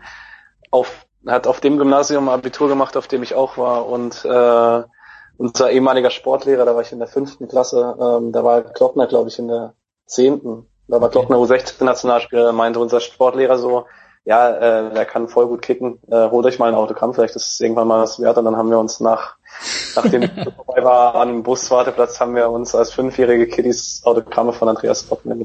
[0.71, 4.83] auf, hat auf dem Gymnasium Abitur gemacht, auf dem ich auch war und äh,
[5.37, 9.29] unser ehemaliger Sportlehrer, da war ich in der fünften Klasse, ähm, da war Glockner, glaube
[9.29, 9.73] ich, in der
[10.05, 10.65] zehnten.
[10.87, 13.85] Da war Glockner U16-Nationalspieler, meinte unser Sportlehrer so,
[14.25, 17.51] ja, äh, der kann voll gut kicken, äh, holt euch mal ein Autogramm, vielleicht ist
[17.51, 18.37] es irgendwann mal was wert.
[18.37, 19.35] Und dann haben wir uns nach,
[19.95, 24.67] nachdem ich vorbei war, an dem Buswarteplatz, haben wir uns als fünfjährige Kiddies Autogramme von
[24.67, 25.37] Andreas Glockner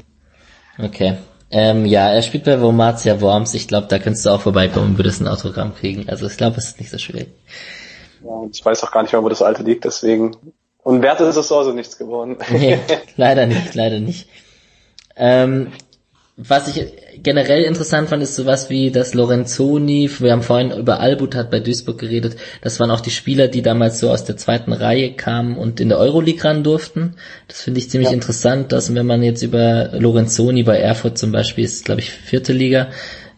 [0.79, 1.17] Okay.
[1.55, 3.53] Ähm, ja, er spielt bei Wormatia Worms.
[3.53, 6.09] Ich glaube, da könntest du auch vorbeikommen und würdest ein Autogramm kriegen.
[6.09, 7.27] Also ich glaube, es ist nicht so schwierig.
[8.23, 10.35] Ja, ich weiß auch gar nicht mehr, wo das alte liegt, deswegen.
[10.81, 12.37] Und Wert ist es also nichts geworden.
[12.51, 12.79] nee,
[13.17, 14.27] leider nicht, leider nicht.
[15.15, 15.71] Ähm,
[16.35, 16.91] was ich
[17.21, 21.59] generell interessant fand, ist sowas wie das Lorenzoni, wir haben vorhin über Albut hat bei
[21.59, 25.57] Duisburg geredet, das waren auch die Spieler, die damals so aus der zweiten Reihe kamen
[25.57, 27.17] und in der Euroleague ran durften.
[27.47, 28.15] Das finde ich ziemlich ja.
[28.15, 32.51] interessant, dass wenn man jetzt über Lorenzoni bei Erfurt zum Beispiel ist, glaube ich, vierte
[32.51, 32.89] Liga,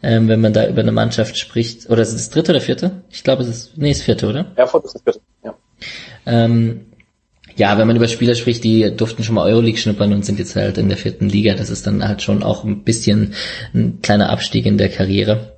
[0.02, 3.04] ähm, wenn man da über eine Mannschaft spricht, oder ist es das dritte oder vierte?
[3.10, 4.54] Ich glaube, es ist, nee, es ist vierte, oder?
[4.56, 5.56] Erfurt ist das vierte, ja.
[6.26, 6.86] Ähm,
[7.56, 10.56] ja, wenn man über Spieler spricht, die durften schon mal Euroleague schnuppern und sind jetzt
[10.56, 13.34] halt in der vierten Liga, das ist dann halt schon auch ein bisschen
[13.74, 15.58] ein kleiner Abstieg in der Karriere.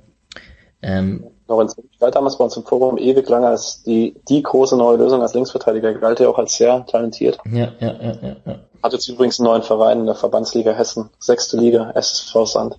[0.80, 4.98] Ähm, Lorenz galt damals bei uns im Forum ewig lange als die, die große neue
[4.98, 7.38] Lösung als Linksverteidiger, galt ja auch als sehr talentiert.
[7.50, 8.58] Ja, ja, ja, ja, ja.
[8.82, 12.78] Hat jetzt übrigens einen neuen Verein in der Verbandsliga Hessen, sechste Liga, SSV Sand.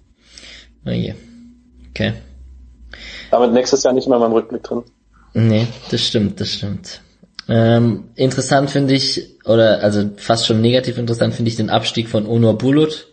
[0.85, 1.15] Oh je.
[1.89, 2.13] Okay.
[3.31, 4.83] Damit nächstes Jahr nicht mehr in meinem Rückblick drin.
[5.33, 7.01] Nee, das stimmt, das stimmt.
[7.49, 12.27] Ähm, interessant finde ich, oder also fast schon negativ interessant finde ich den Abstieg von
[12.27, 13.07] Onur Bulut,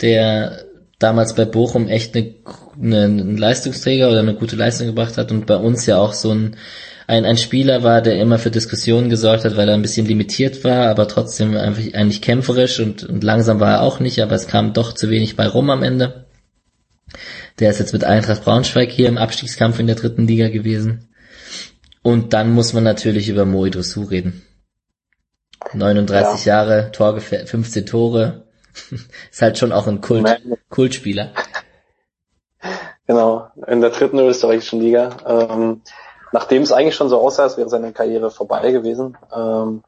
[0.00, 0.64] der
[0.98, 2.34] damals bei Bochum echt eine,
[2.80, 6.32] eine, ein Leistungsträger oder eine gute Leistung gebracht hat und bei uns ja auch so
[6.32, 6.56] ein,
[7.06, 10.64] ein, ein Spieler war, der immer für Diskussionen gesorgt hat, weil er ein bisschen limitiert
[10.64, 14.46] war, aber trotzdem einfach eigentlich kämpferisch und, und langsam war er auch nicht, aber es
[14.46, 16.24] kam doch zu wenig bei rum am Ende.
[17.58, 21.09] Der ist jetzt mit Eintracht Braunschweig hier im Abstiegskampf in der dritten Liga gewesen.
[22.02, 24.42] Und dann muss man natürlich über Moe reden.
[25.72, 26.54] 39 ja.
[26.54, 28.44] Jahre, Tor 15 Tore.
[29.30, 30.26] ist halt schon auch ein Kult,
[30.68, 31.32] Kultspieler.
[33.06, 35.16] Genau, in der dritten österreichischen Liga.
[35.26, 35.82] Ähm,
[36.32, 39.82] nachdem es eigentlich schon so aussah, als wäre seine Karriere vorbei gewesen, ähm,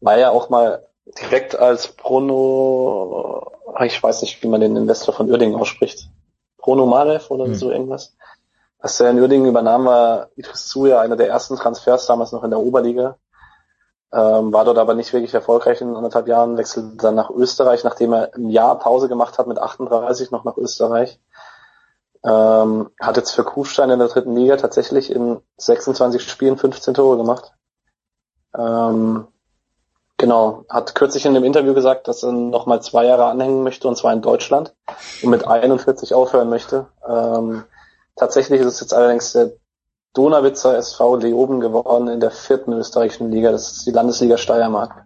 [0.00, 0.84] war er auch mal
[1.18, 3.52] direkt als Bruno,
[3.84, 6.08] ich weiß nicht, wie man den Investor von Uerdingen ausspricht.
[6.58, 7.54] Bruno Malev oder hm.
[7.54, 8.16] so irgendwas.
[8.78, 12.50] Als er in Uerdingen übernahm, war Idris Zuya einer der ersten Transfers damals noch in
[12.50, 13.16] der Oberliga.
[14.12, 18.12] Ähm, war dort aber nicht wirklich erfolgreich in anderthalb Jahren, wechselte dann nach Österreich, nachdem
[18.12, 21.20] er ein Jahr Pause gemacht hat mit 38 noch nach Österreich.
[22.24, 27.16] Ähm, hat jetzt für Kufstein in der dritten Liga tatsächlich in 26 Spielen 15 Tore
[27.16, 27.52] gemacht.
[28.56, 29.26] Ähm,
[30.16, 33.86] genau, hat kürzlich in dem Interview gesagt, dass er noch mal zwei Jahre anhängen möchte
[33.86, 34.74] und zwar in Deutschland
[35.22, 36.86] und mit 41 aufhören möchte.
[37.06, 37.64] Ähm,
[38.16, 39.52] Tatsächlich ist es jetzt allerdings der
[40.14, 43.52] Donauwitzer SV Leoben geworden in der vierten österreichischen Liga.
[43.52, 45.04] Das ist die Landesliga Steiermark.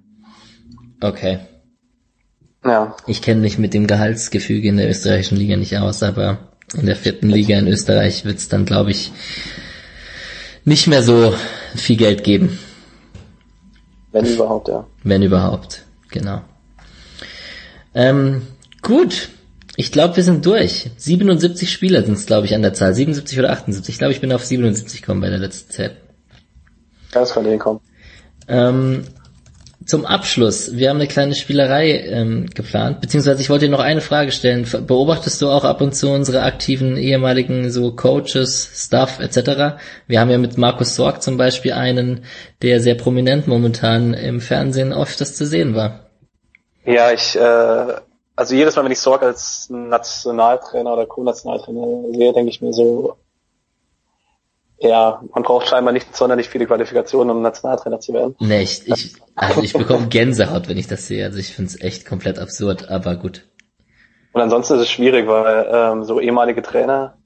[1.03, 1.41] Okay.
[2.65, 2.95] Ja.
[3.07, 6.39] Ich kenne mich mit dem Gehaltsgefüge in der österreichischen Liga nicht aus, aber
[6.75, 9.11] in der vierten Liga in Österreich wird es dann, glaube ich,
[10.65, 11.35] nicht mehr so
[11.75, 12.59] viel Geld geben.
[14.13, 14.87] Wenn überhaupt, ja.
[15.03, 16.43] Wenn überhaupt, genau.
[17.95, 18.43] Ähm,
[18.83, 19.31] gut,
[19.81, 20.91] ich glaube, wir sind durch.
[20.99, 22.93] 77 Spieler sind es, glaube ich, an der Zahl.
[22.93, 23.95] 77 oder 78.
[23.95, 25.97] Ich glaube, ich bin auf 77 gekommen bei der letzten Zeit.
[27.13, 27.81] Das kann hinkommen.
[28.47, 29.05] Ähm,
[29.87, 34.03] zum Abschluss, wir haben eine kleine Spielerei ähm, geplant, beziehungsweise ich wollte dir noch eine
[34.03, 34.67] Frage stellen.
[34.87, 39.81] Beobachtest du auch ab und zu unsere aktiven ehemaligen so Coaches, Staff etc.?
[40.07, 42.25] Wir haben ja mit Markus Sorg zum Beispiel einen,
[42.61, 46.11] der sehr prominent momentan im Fernsehen oft das zu sehen war.
[46.85, 47.95] Ja, ich äh,
[48.41, 53.19] also jedes Mal, wenn ich Sorg als Nationaltrainer oder Co-Nationaltrainer sehe, denke ich mir so,
[54.79, 58.37] ja, man braucht scheinbar nicht sonderlich viele Qualifikationen, um Nationaltrainer zu werden.
[58.41, 61.27] Nee, ich, ich, also ich bekomme Gänsehaut, wenn ich das sehe.
[61.27, 63.47] Also ich finde es echt komplett absurd, aber gut.
[64.33, 67.19] Und ansonsten ist es schwierig, weil ähm, so ehemalige Trainer,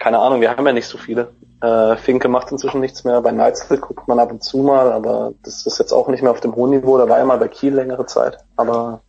[0.00, 1.34] keine Ahnung, wir haben ja nicht so viele.
[1.60, 3.22] Äh, Finke macht inzwischen nichts mehr.
[3.22, 6.32] Bei Neitzel guckt man ab und zu mal, aber das ist jetzt auch nicht mehr
[6.32, 6.98] auf dem hohen Niveau.
[6.98, 8.38] Da war ja mal bei Kiel längere Zeit.
[8.56, 9.02] Aber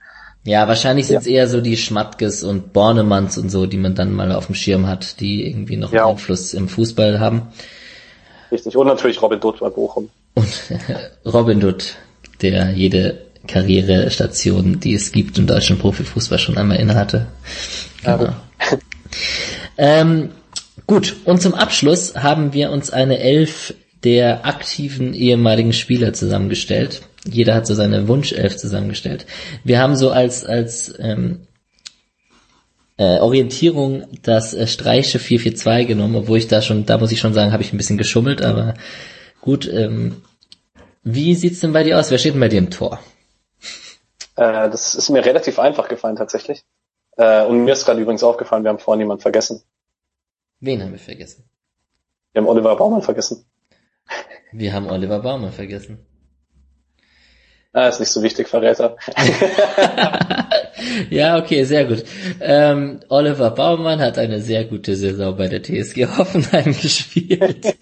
[0.46, 1.34] ja, wahrscheinlich sind es ja.
[1.34, 4.88] eher so die Schmattges und Bornemanns und so, die man dann mal auf dem Schirm
[4.88, 6.06] hat, die irgendwie noch ja.
[6.06, 7.48] Einfluss im Fußball haben.
[8.52, 10.10] Richtig, und natürlich Robin Dutt bei Bochum.
[10.34, 10.48] Und
[11.26, 11.96] Robin Dutt,
[12.42, 17.28] der jede Karrierestationen, die es gibt im deutschen Profifußball schon einmal innehatte.
[18.04, 18.36] Genau.
[19.78, 20.30] ähm,
[20.88, 23.74] gut, und zum Abschluss haben wir uns eine Elf
[24.04, 27.02] der aktiven ehemaligen Spieler zusammengestellt.
[27.26, 29.26] Jeder hat so seine Wunschelf zusammengestellt.
[29.64, 31.48] Wir haben so als, als ähm,
[32.98, 37.34] äh, Orientierung das äh, Streiche 442 genommen, obwohl ich da schon, da muss ich schon
[37.34, 38.76] sagen, habe ich ein bisschen geschummelt, aber
[39.42, 39.68] gut.
[39.68, 40.22] Ähm,
[41.06, 42.12] wie sieht's denn bei dir aus?
[42.12, 43.00] Wer steht denn bei dir im Tor?
[44.36, 46.64] Äh, das ist mir relativ einfach gefallen tatsächlich.
[47.18, 49.62] Äh, und mir ist gerade übrigens aufgefallen, wir haben vorhin jemanden vergessen.
[50.60, 51.44] Wen haben wir vergessen?
[52.32, 53.46] Wir haben Oliver Baumann vergessen.
[54.52, 56.06] Wir haben Oliver Baumann vergessen.
[57.76, 58.98] Ah, ist nicht so wichtig, Verräter.
[61.10, 62.04] ja, okay, sehr gut.
[62.40, 67.76] Ähm, Oliver Baumann hat eine sehr gute Saison bei der TSG Hoffenheim gespielt.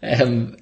[0.00, 0.56] ähm,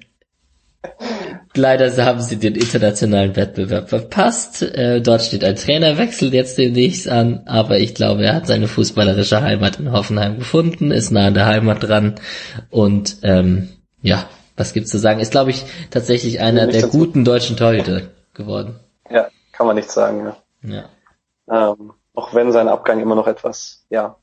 [1.53, 4.63] leider haben sie den internationalen Wettbewerb verpasst.
[4.63, 9.43] Äh, dort steht ein Trainerwechsel jetzt demnächst an, aber ich glaube, er hat seine fußballerische
[9.43, 12.15] Heimat in Hoffenheim gefunden, ist nah an der Heimat dran
[12.71, 13.69] und ähm,
[14.01, 14.27] ja,
[14.57, 15.19] was gibt's zu sagen?
[15.19, 18.79] Ist, glaube ich, tatsächlich einer der guten deutschen Torhüter geworden.
[19.09, 20.33] Ja, kann man nicht sagen.
[20.61, 20.89] Ja.
[21.47, 21.71] ja.
[21.71, 24.17] Ähm, auch wenn sein Abgang immer noch etwas, ja.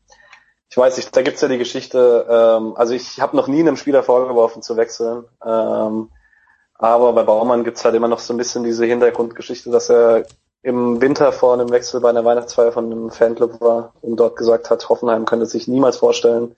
[0.70, 3.76] Ich weiß nicht, da gibt's ja die Geschichte, ähm, also ich habe noch nie einem
[3.76, 5.24] Spieler vorgeworfen zu wechseln.
[5.44, 6.10] Ähm,
[6.74, 10.24] aber bei Baumann gibt's halt immer noch so ein bisschen diese Hintergrundgeschichte, dass er
[10.62, 14.70] im Winter vor einem Wechsel bei einer Weihnachtsfeier von einem Fanclub war und dort gesagt
[14.70, 16.56] hat, Hoffenheim könnte sich niemals vorstellen,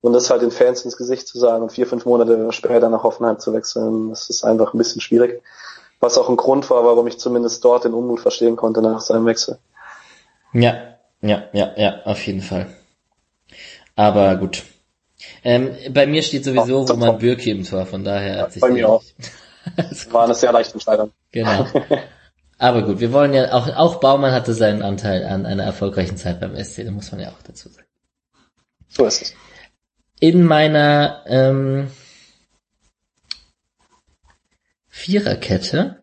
[0.00, 3.02] und das halt den Fans ins Gesicht zu sagen und vier, fünf Monate später nach
[3.02, 5.42] Hoffenheim zu wechseln, das ist einfach ein bisschen schwierig.
[6.00, 9.26] Was auch ein Grund war, warum ich zumindest dort den Unmut verstehen konnte nach seinem
[9.26, 9.58] Wechsel.
[10.52, 12.66] Ja, ja, ja, ja, auf jeden Fall.
[13.96, 14.62] Aber gut.
[15.42, 18.70] Ähm, bei mir steht sowieso Ach, Roman Bürki im Tor, von daher hat sich Bei
[18.70, 19.02] mir auch.
[20.10, 21.10] war eine sehr leichte Entscheidung.
[21.32, 21.66] Genau.
[22.58, 26.40] Aber gut, wir wollen ja auch, auch Baumann hatte seinen Anteil an einer erfolgreichen Zeit
[26.40, 27.86] beim SC, da muss man ja auch dazu sagen.
[28.88, 29.34] So ist es
[30.20, 31.90] in meiner ähm,
[34.98, 36.02] Viererkette.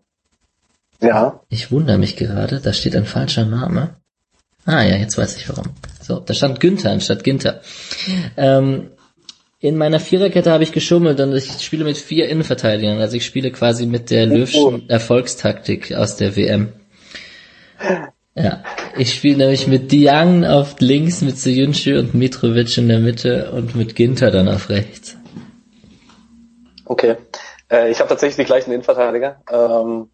[1.02, 1.42] Ja.
[1.50, 3.98] Ich wundere mich gerade, da steht ein falscher Name.
[4.66, 5.66] Ah ja, jetzt weiß ich warum.
[6.02, 7.62] So, da stand Günther anstatt Ginter.
[8.38, 8.92] Ähm,
[9.60, 13.00] in meiner Viererkette habe ich geschummelt und ich spiele mit vier Innenverteidigern.
[13.00, 16.70] Also ich spiele quasi mit der Löwschen Erfolgstaktik aus der WM.
[18.38, 18.66] Ja,
[18.98, 23.76] ich spiele nämlich mit Diang auf links, mit Soyuncu und Mitrovic in der Mitte und
[23.76, 25.16] mit Ginter dann auf rechts.
[26.84, 27.16] Okay.
[27.70, 29.42] Äh, ich habe tatsächlich die gleichen Innenverteidiger.
[29.52, 30.10] Ähm,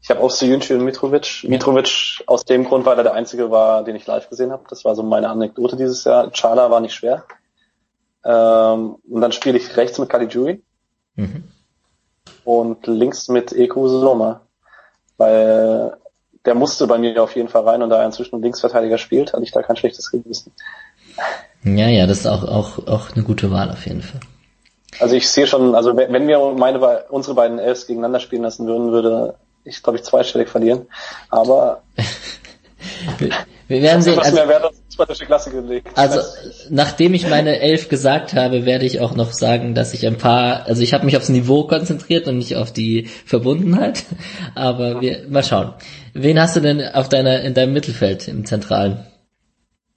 [0.00, 1.44] ich habe auch Soyuncu und Mitrovic.
[1.44, 4.64] Mitrovic aus dem Grund, weil er der einzige war, den ich live gesehen habe.
[4.68, 6.30] Das war so meine Anekdote dieses Jahr.
[6.32, 7.24] Chala war nicht schwer.
[8.24, 10.62] Ähm, und dann spiele ich rechts mit Caligiuri.
[11.16, 11.44] Mhm.
[12.44, 14.42] Und links mit Eko Soma.
[15.16, 15.96] Weil
[16.44, 19.42] der musste bei mir auf jeden Fall rein und da er inzwischen Linksverteidiger spielt, hatte
[19.42, 20.52] ich da kein schlechtes Gewissen.
[21.64, 24.20] Ja, ja, das ist auch, auch, auch eine gute Wahl auf jeden Fall.
[25.00, 28.90] Also ich sehe schon, also wenn wir meine, unsere beiden Elves gegeneinander spielen lassen würden,
[28.90, 29.34] würde
[29.64, 30.86] ich, glaube ich, zweistellig verlieren.
[31.30, 31.82] Aber
[33.68, 34.18] wir werden sehen.
[34.18, 35.88] Also, mehr Wert zweite Klasse gelegt.
[35.94, 36.20] Also
[36.70, 40.66] nachdem ich meine Elf gesagt habe, werde ich auch noch sagen, dass ich ein paar,
[40.66, 44.04] also ich habe mich aufs Niveau konzentriert und nicht auf die Verbundenheit.
[44.54, 45.74] Aber wir mal schauen.
[46.14, 49.06] Wen hast du denn auf deiner in deinem Mittelfeld im Zentralen?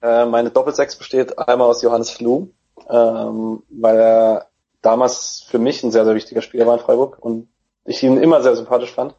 [0.00, 2.52] Äh, meine Doppelsechs besteht einmal aus Johannes Flum,
[2.88, 4.46] ähm, weil er
[4.82, 7.48] damals für mich ein sehr, sehr wichtiger Spieler war in Freiburg und
[7.84, 9.14] ich ihn immer sehr sympathisch fand.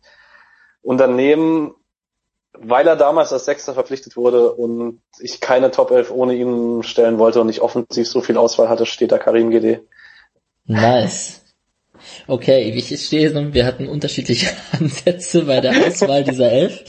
[0.81, 1.75] Und daneben
[2.59, 7.17] weil er damals als Sechster verpflichtet wurde und ich keine Top 11 ohne ihn stellen
[7.17, 9.79] wollte und ich offensiv so viel Auswahl hatte, steht da Karim GD.
[10.65, 11.41] Nice.
[12.27, 16.83] Okay, ich stehe wir hatten unterschiedliche Ansätze bei der Auswahl dieser Elf.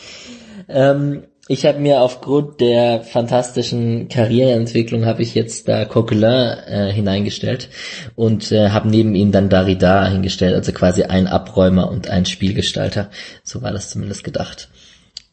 [0.68, 7.68] Ähm, ich habe mir aufgrund der fantastischen Karriereentwicklung habe ich jetzt da Coquelin äh, hineingestellt
[8.16, 13.10] und äh, habe neben ihm dann Darida hingestellt, also quasi ein Abräumer und ein Spielgestalter.
[13.42, 14.68] So war das zumindest gedacht.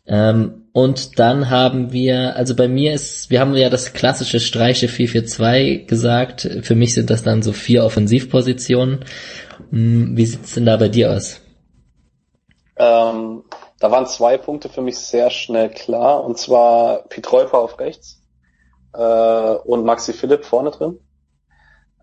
[0.06, 4.88] Ähm, und dann haben wir, also bei mir ist, wir haben ja das klassische Streiche
[4.88, 6.50] 4-4-2 gesagt.
[6.64, 9.06] Für mich sind das dann so vier Offensivpositionen.
[9.70, 11.40] Hm, wie sieht's denn da bei dir aus?
[12.78, 13.44] Ähm,
[13.82, 16.24] da waren zwei Punkte für mich sehr schnell klar.
[16.24, 18.22] Und zwar Pietreuper auf rechts
[18.94, 21.00] äh, und Maxi Philipp vorne drin.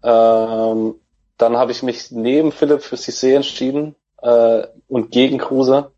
[0.03, 0.97] Ähm,
[1.39, 5.93] dann habe ich mich neben Philipp für Cissé entschieden äh, und gegen Kruse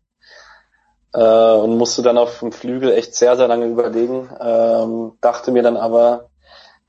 [1.13, 4.29] äh, und musste dann auf dem Flügel echt sehr, sehr lange überlegen.
[4.39, 6.29] Ähm, dachte mir dann aber,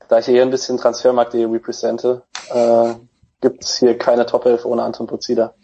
[0.07, 2.93] da ich hier ein bisschen Transfermarkt.de represente, äh,
[3.41, 5.55] gibt es hier keine Top 11 ohne Anton Pozida.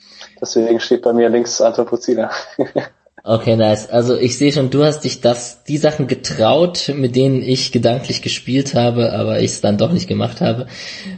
[0.41, 2.31] Deswegen steht bei mir links Anton Pozida.
[3.23, 3.89] Okay, nice.
[3.89, 8.21] Also ich sehe schon, du hast dich das, die Sachen getraut, mit denen ich gedanklich
[8.21, 10.67] gespielt habe, aber ich es dann doch nicht gemacht habe,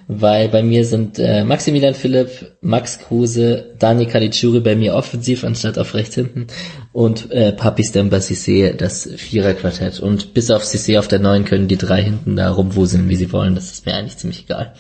[0.08, 5.78] weil bei mir sind äh, Maximilian Philipp, Max Kruse, Dani Caligiuri bei mir offensiv anstatt
[5.78, 6.48] auf rechts hinten
[6.92, 11.68] und äh, Papi Stemba Cissé das Viererquartett und bis auf Cissé auf der Neun können
[11.68, 13.56] die drei hinten da rumwuseln, wie sie wollen.
[13.56, 14.74] Das ist mir eigentlich ziemlich egal.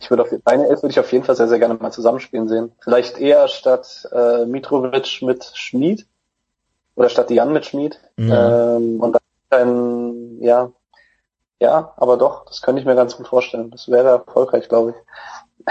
[0.00, 2.46] Ich würde auf deine Elf würde ich auf jeden Fall sehr, sehr gerne mal zusammenspielen
[2.46, 2.72] sehen.
[2.82, 6.06] Vielleicht eher statt äh, Mitrovic mit Schmid
[6.94, 7.98] oder statt Jan mit Schmid.
[8.16, 8.76] Ja.
[8.76, 9.16] Ähm, und
[9.50, 10.70] dann, ja,
[11.60, 13.70] ja, aber doch, das könnte ich mir ganz gut vorstellen.
[13.70, 15.66] Das wäre erfolgreich, glaube ich.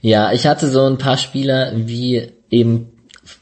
[0.00, 2.92] Ja, ich hatte so ein paar Spieler wie eben,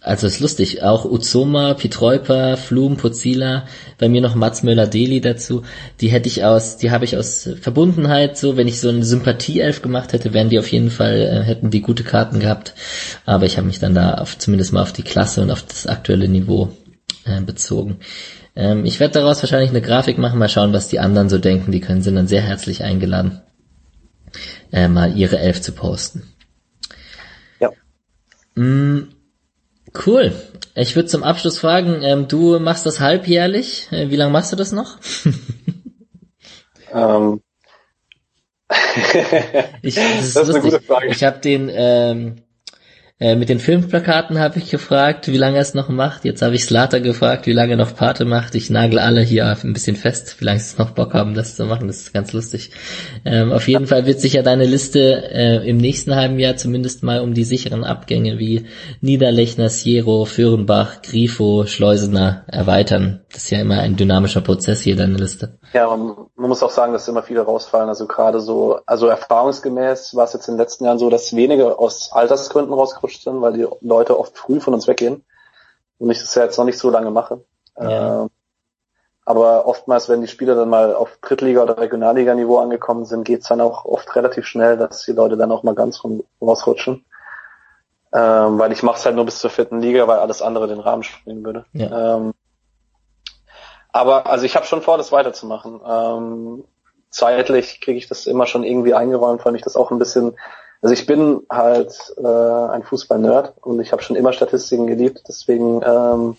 [0.00, 3.64] also ist lustig, auch Uzoma, Pietreuper, Flum, Pozila,
[3.96, 5.62] bei mir noch Mats Möller-Deli dazu.
[6.00, 9.80] Die hätte ich aus, die habe ich aus Verbundenheit so, wenn ich so eine Sympathie-Elf
[9.80, 12.74] gemacht hätte, wären die auf jeden Fall, äh, hätten die gute Karten gehabt.
[13.24, 15.86] Aber ich habe mich dann da auf, zumindest mal auf die Klasse und auf das
[15.86, 16.70] aktuelle Niveau
[17.28, 18.00] äh, bezogen.
[18.56, 21.72] Ähm, ich werde daraus wahrscheinlich eine Grafik machen, mal schauen, was die anderen so denken.
[21.72, 23.40] Die können sind dann sehr herzlich eingeladen,
[24.72, 26.22] äh, mal ihre Elf zu posten.
[27.60, 27.70] Ja.
[28.54, 29.08] Mm,
[30.06, 30.32] cool.
[30.74, 33.88] Ich würde zum Abschluss fragen, ähm, du machst das halbjährlich.
[33.90, 34.98] Äh, wie lange machst du das noch?
[36.92, 37.40] ähm.
[39.82, 40.54] ich, das ist, das ist lustig.
[40.54, 41.06] eine gute Frage.
[41.08, 42.42] Ich habe den ähm,
[43.20, 46.24] äh, mit den Filmplakaten habe ich gefragt, wie lange er es noch macht.
[46.24, 48.54] Jetzt habe ich Slater gefragt, wie lange er noch Pate macht.
[48.54, 51.66] Ich nagel alle hier ein bisschen fest, wie lange sie noch Bock haben, das zu
[51.66, 51.88] machen.
[51.88, 52.70] Das ist ganz lustig.
[53.24, 57.02] Ähm, auf jeden Fall wird sich ja deine Liste äh, im nächsten halben Jahr zumindest
[57.02, 58.66] mal um die sicheren Abgänge wie
[59.00, 63.22] Niederlechner, Siero, Föhrenbach, Grifo, Schleusener erweitern.
[63.32, 65.58] Das ist ja immer ein dynamischer Prozess hier, deine Liste.
[65.72, 67.88] Ja, man, man muss auch sagen, dass immer viele rausfallen.
[67.88, 71.78] Also gerade so, also erfahrungsgemäß war es jetzt in den letzten Jahren so, dass wenige
[71.78, 75.24] aus Altersgründen rausgerutscht ausgerutscht sind, weil die Leute oft früh von uns weggehen
[75.98, 77.44] und ich das ja jetzt noch nicht so lange mache.
[77.78, 78.22] Ja.
[78.22, 78.30] Ähm,
[79.24, 83.60] aber oftmals, wenn die Spieler dann mal auf Drittliga- oder Regionalliga-Niveau angekommen sind, geht's dann
[83.60, 86.02] auch oft relativ schnell, dass die Leute dann auch mal ganz
[86.40, 87.04] rausrutschen.
[88.10, 90.80] Ähm, weil ich mache es halt nur bis zur vierten Liga, weil alles andere den
[90.80, 91.66] Rahmen springen würde.
[91.74, 92.16] Ja.
[92.16, 92.32] Ähm,
[93.92, 95.80] aber also ich habe schon vor, das weiterzumachen.
[95.86, 96.64] Ähm,
[97.10, 100.36] zeitlich kriege ich das immer schon irgendwie eingeräumt, weil mich das auch ein bisschen
[100.80, 105.82] also ich bin halt äh, ein Fußball-Nerd und ich habe schon immer Statistiken geliebt, deswegen
[105.84, 106.36] ähm,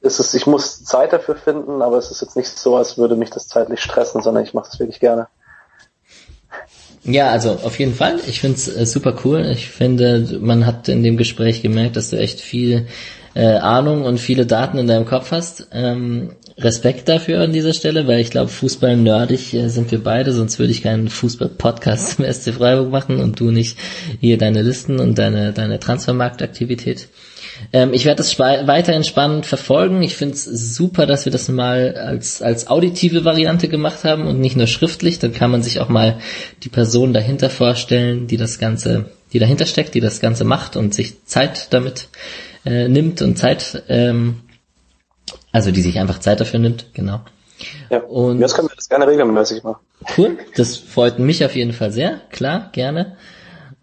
[0.00, 3.16] ist es, ich muss Zeit dafür finden, aber es ist jetzt nicht so, als würde
[3.16, 5.28] mich das zeitlich stressen, sondern ich mache das wirklich gerne.
[7.04, 8.20] Ja, also auf jeden Fall.
[8.26, 9.46] Ich finde es äh, super cool.
[9.46, 12.86] Ich finde, man hat in dem Gespräch gemerkt, dass du echt viel
[13.34, 15.68] äh, Ahnung und viele Daten in deinem Kopf hast.
[15.72, 20.32] Ähm, Respekt dafür an dieser Stelle, weil ich glaube, Fußball nerdig äh, sind wir beide,
[20.32, 23.78] sonst würde ich keinen Fußball-Podcast zum SC Freiburg machen und du nicht
[24.20, 27.08] hier deine Listen und deine, deine Transfermarktaktivität.
[27.72, 30.02] Ähm, ich werde das weiterhin spannend verfolgen.
[30.02, 34.40] Ich finde es super, dass wir das mal als, als auditive Variante gemacht haben und
[34.40, 35.20] nicht nur schriftlich.
[35.20, 36.18] Dann kann man sich auch mal
[36.64, 40.92] die Person dahinter vorstellen, die das Ganze, die dahinter steckt, die das Ganze macht und
[40.92, 42.08] sich Zeit damit
[42.64, 44.40] äh, nimmt und Zeit ähm,
[45.58, 47.20] also die sich einfach Zeit dafür nimmt, genau.
[47.90, 49.80] Ja, und das können wir das gerne regelmäßig machen.
[50.16, 53.16] Cool, das freut mich auf jeden Fall sehr, klar, gerne.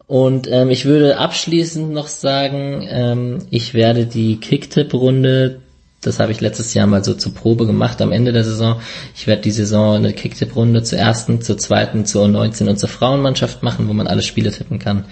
[0.07, 5.59] Und ähm, ich würde abschließend noch sagen, ähm, ich werde die Kicktipp-Runde,
[6.01, 8.79] das habe ich letztes Jahr mal so zur Probe gemacht am Ende der Saison.
[9.13, 13.63] Ich werde die Saison eine Kicktipp-Runde zur ersten, zur zweiten, zur 19 und zur Frauenmannschaft
[13.63, 15.05] machen, wo man alle Spiele tippen kann.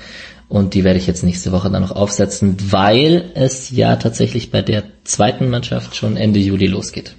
[0.54, 4.62] Und die werde ich jetzt nächste Woche dann noch aufsetzen, weil es ja tatsächlich bei
[4.62, 7.16] der zweiten Mannschaft schon Ende Juli losgeht.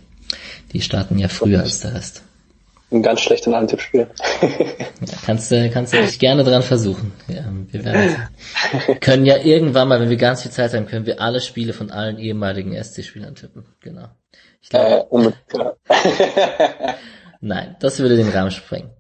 [0.73, 2.23] Die starten ja früher als der Rest.
[2.93, 4.07] Ein ganz schlechter Antippspiel.
[4.41, 7.11] ja, kannst du, kannst du dich gerne dran versuchen.
[7.27, 8.17] Ja, wir werden,
[9.01, 11.91] können ja irgendwann mal, wenn wir ganz viel Zeit haben, können wir alle Spiele von
[11.91, 13.67] allen ehemaligen SC-Spielern tippen.
[13.81, 14.11] Genau.
[14.63, 15.73] Ich glaube, äh,
[17.41, 18.91] Nein, das würde den Rahmen sprengen.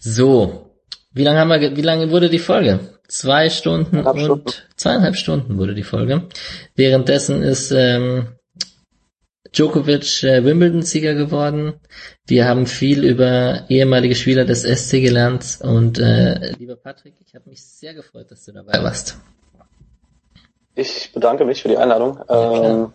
[0.00, 0.72] So.
[1.12, 2.93] Wie lange haben wir, wie lange wurde die Folge?
[3.08, 4.50] Zwei Stunden und Stunden.
[4.76, 6.28] zweieinhalb Stunden wurde die Folge.
[6.74, 8.28] Währenddessen ist ähm,
[9.52, 11.74] Djokovic äh, Wimbledon-Sieger geworden.
[12.26, 17.50] Wir haben viel über ehemalige Spieler des SC gelernt und äh, lieber Patrick, ich habe
[17.50, 19.18] mich sehr gefreut, dass du dabei warst.
[20.74, 22.18] Ich bedanke mich für die Einladung.
[22.28, 22.92] Ja, ähm,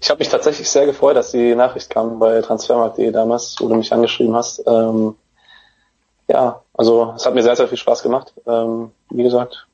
[0.00, 3.74] ich habe mich tatsächlich sehr gefreut, dass die Nachricht kam bei transfermarkt.de damals, wo du
[3.74, 4.62] mich angeschrieben hast.
[4.66, 5.14] Ähm,
[6.30, 8.32] ja, also es hat mir sehr, sehr viel Spaß gemacht.
[8.46, 9.66] Ähm, wie gesagt,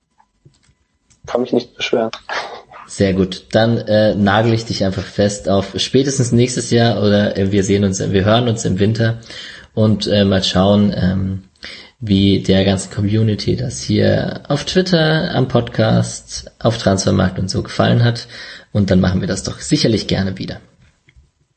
[1.26, 2.10] kann mich nicht beschweren.
[2.86, 3.46] Sehr gut.
[3.52, 7.84] Dann äh, nagel ich dich einfach fest auf spätestens nächstes Jahr oder äh, wir sehen
[7.84, 9.18] uns, wir hören uns im Winter
[9.74, 11.44] und äh, mal schauen, ähm,
[12.00, 18.02] wie der ganzen Community das hier auf Twitter, am Podcast, auf Transfermarkt und so gefallen
[18.02, 18.28] hat.
[18.72, 20.60] Und dann machen wir das doch sicherlich gerne wieder.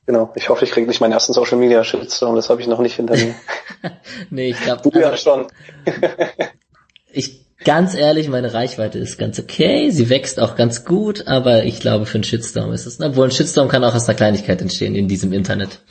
[0.09, 0.31] Genau.
[0.33, 2.35] Ich hoffe, ich kriege nicht meinen ersten Social Media Shitstorm.
[2.35, 3.35] Das habe ich noch nicht hinter mir.
[4.31, 4.81] nee, ich glaube.
[4.81, 5.47] Du also, ja schon.
[7.11, 9.91] ich ganz ehrlich, meine Reichweite ist ganz okay.
[9.91, 12.99] Sie wächst auch ganz gut, aber ich glaube, für einen Shitstorm ist es.
[12.99, 15.83] Obwohl ein Shitstorm kann auch aus einer Kleinigkeit entstehen in diesem Internet.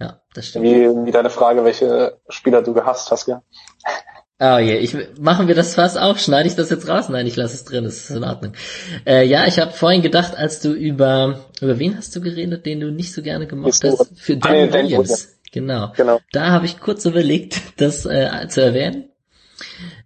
[0.00, 0.64] Ja, das stimmt.
[0.64, 3.42] Wie, wie deine Frage, welche Spieler du gehasst hast, gell?
[4.40, 6.18] Oh je, ich, machen wir das fast auch?
[6.18, 7.08] Schneide ich das jetzt raus?
[7.08, 8.54] Nein, ich lasse es drin, das ist in Ordnung.
[9.06, 12.80] Äh, ja, ich habe vorhin gedacht, als du über, über wen hast du geredet, den
[12.80, 14.10] du nicht so gerne gemacht hast?
[14.16, 14.90] Für Dan, ah, Williams.
[14.90, 15.28] Williams.
[15.52, 15.92] Genau.
[15.96, 16.20] genau.
[16.32, 19.04] Da habe ich kurz überlegt, das äh, zu erwähnen.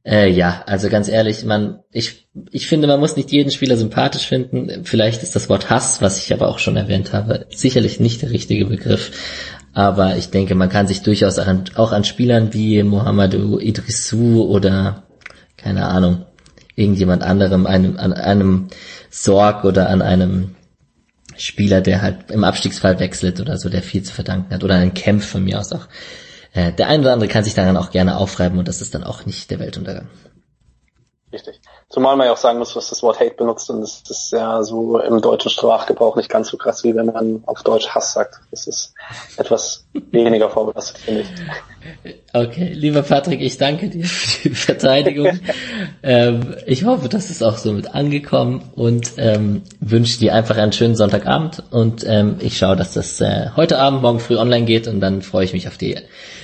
[0.05, 4.27] Äh, ja, also ganz ehrlich, man, ich, ich finde, man muss nicht jeden Spieler sympathisch
[4.27, 4.85] finden.
[4.85, 8.31] Vielleicht ist das Wort Hass, was ich aber auch schon erwähnt habe, sicherlich nicht der
[8.31, 9.11] richtige Begriff.
[9.77, 14.43] Aber ich denke, man kann sich durchaus auch an, auch an Spielern wie Mohamedou Idrissou
[14.43, 15.03] oder
[15.59, 16.25] keine Ahnung,
[16.77, 18.69] irgendjemand anderem, einem, an einem
[19.11, 20.55] Sorg oder an einem
[21.37, 24.95] Spieler, der halt im Abstiegsfall wechselt oder so, der viel zu verdanken hat, oder einen
[24.95, 25.89] Kämpf von mir aus auch.
[26.55, 29.05] Äh, der eine oder andere kann sich daran auch gerne aufreiben und das ist dann
[29.05, 30.09] auch nicht der Weltuntergang.
[31.31, 31.61] Richtig.
[31.89, 34.60] Zumal man ja auch sagen muss, was das Wort Hate benutzt und das ist ja
[34.65, 38.40] so im deutschen Sprachgebrauch nicht ganz so krass, wie wenn man auf Deutsch Hass sagt.
[38.50, 38.92] Das ist
[39.36, 42.15] etwas weniger vorbelastet, finde ich.
[42.32, 45.39] Okay, lieber Patrick, ich danke dir für die Verteidigung.
[46.02, 50.73] ähm, ich hoffe, das ist auch so mit angekommen und ähm, wünsche dir einfach einen
[50.73, 54.89] schönen Sonntagabend und ähm, ich schaue, dass das äh, heute Abend, morgen früh online geht
[54.89, 55.97] und dann freue ich mich auf die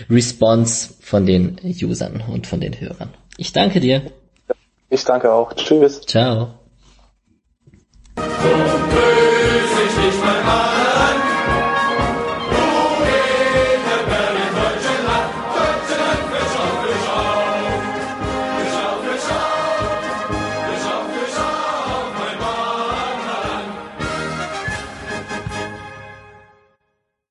[0.08, 3.12] Response von den Usern und von den Hörern.
[3.38, 4.02] Ich danke dir.
[4.92, 5.54] Ich danke auch.
[5.54, 6.02] Tschüss.
[6.02, 6.50] Ciao.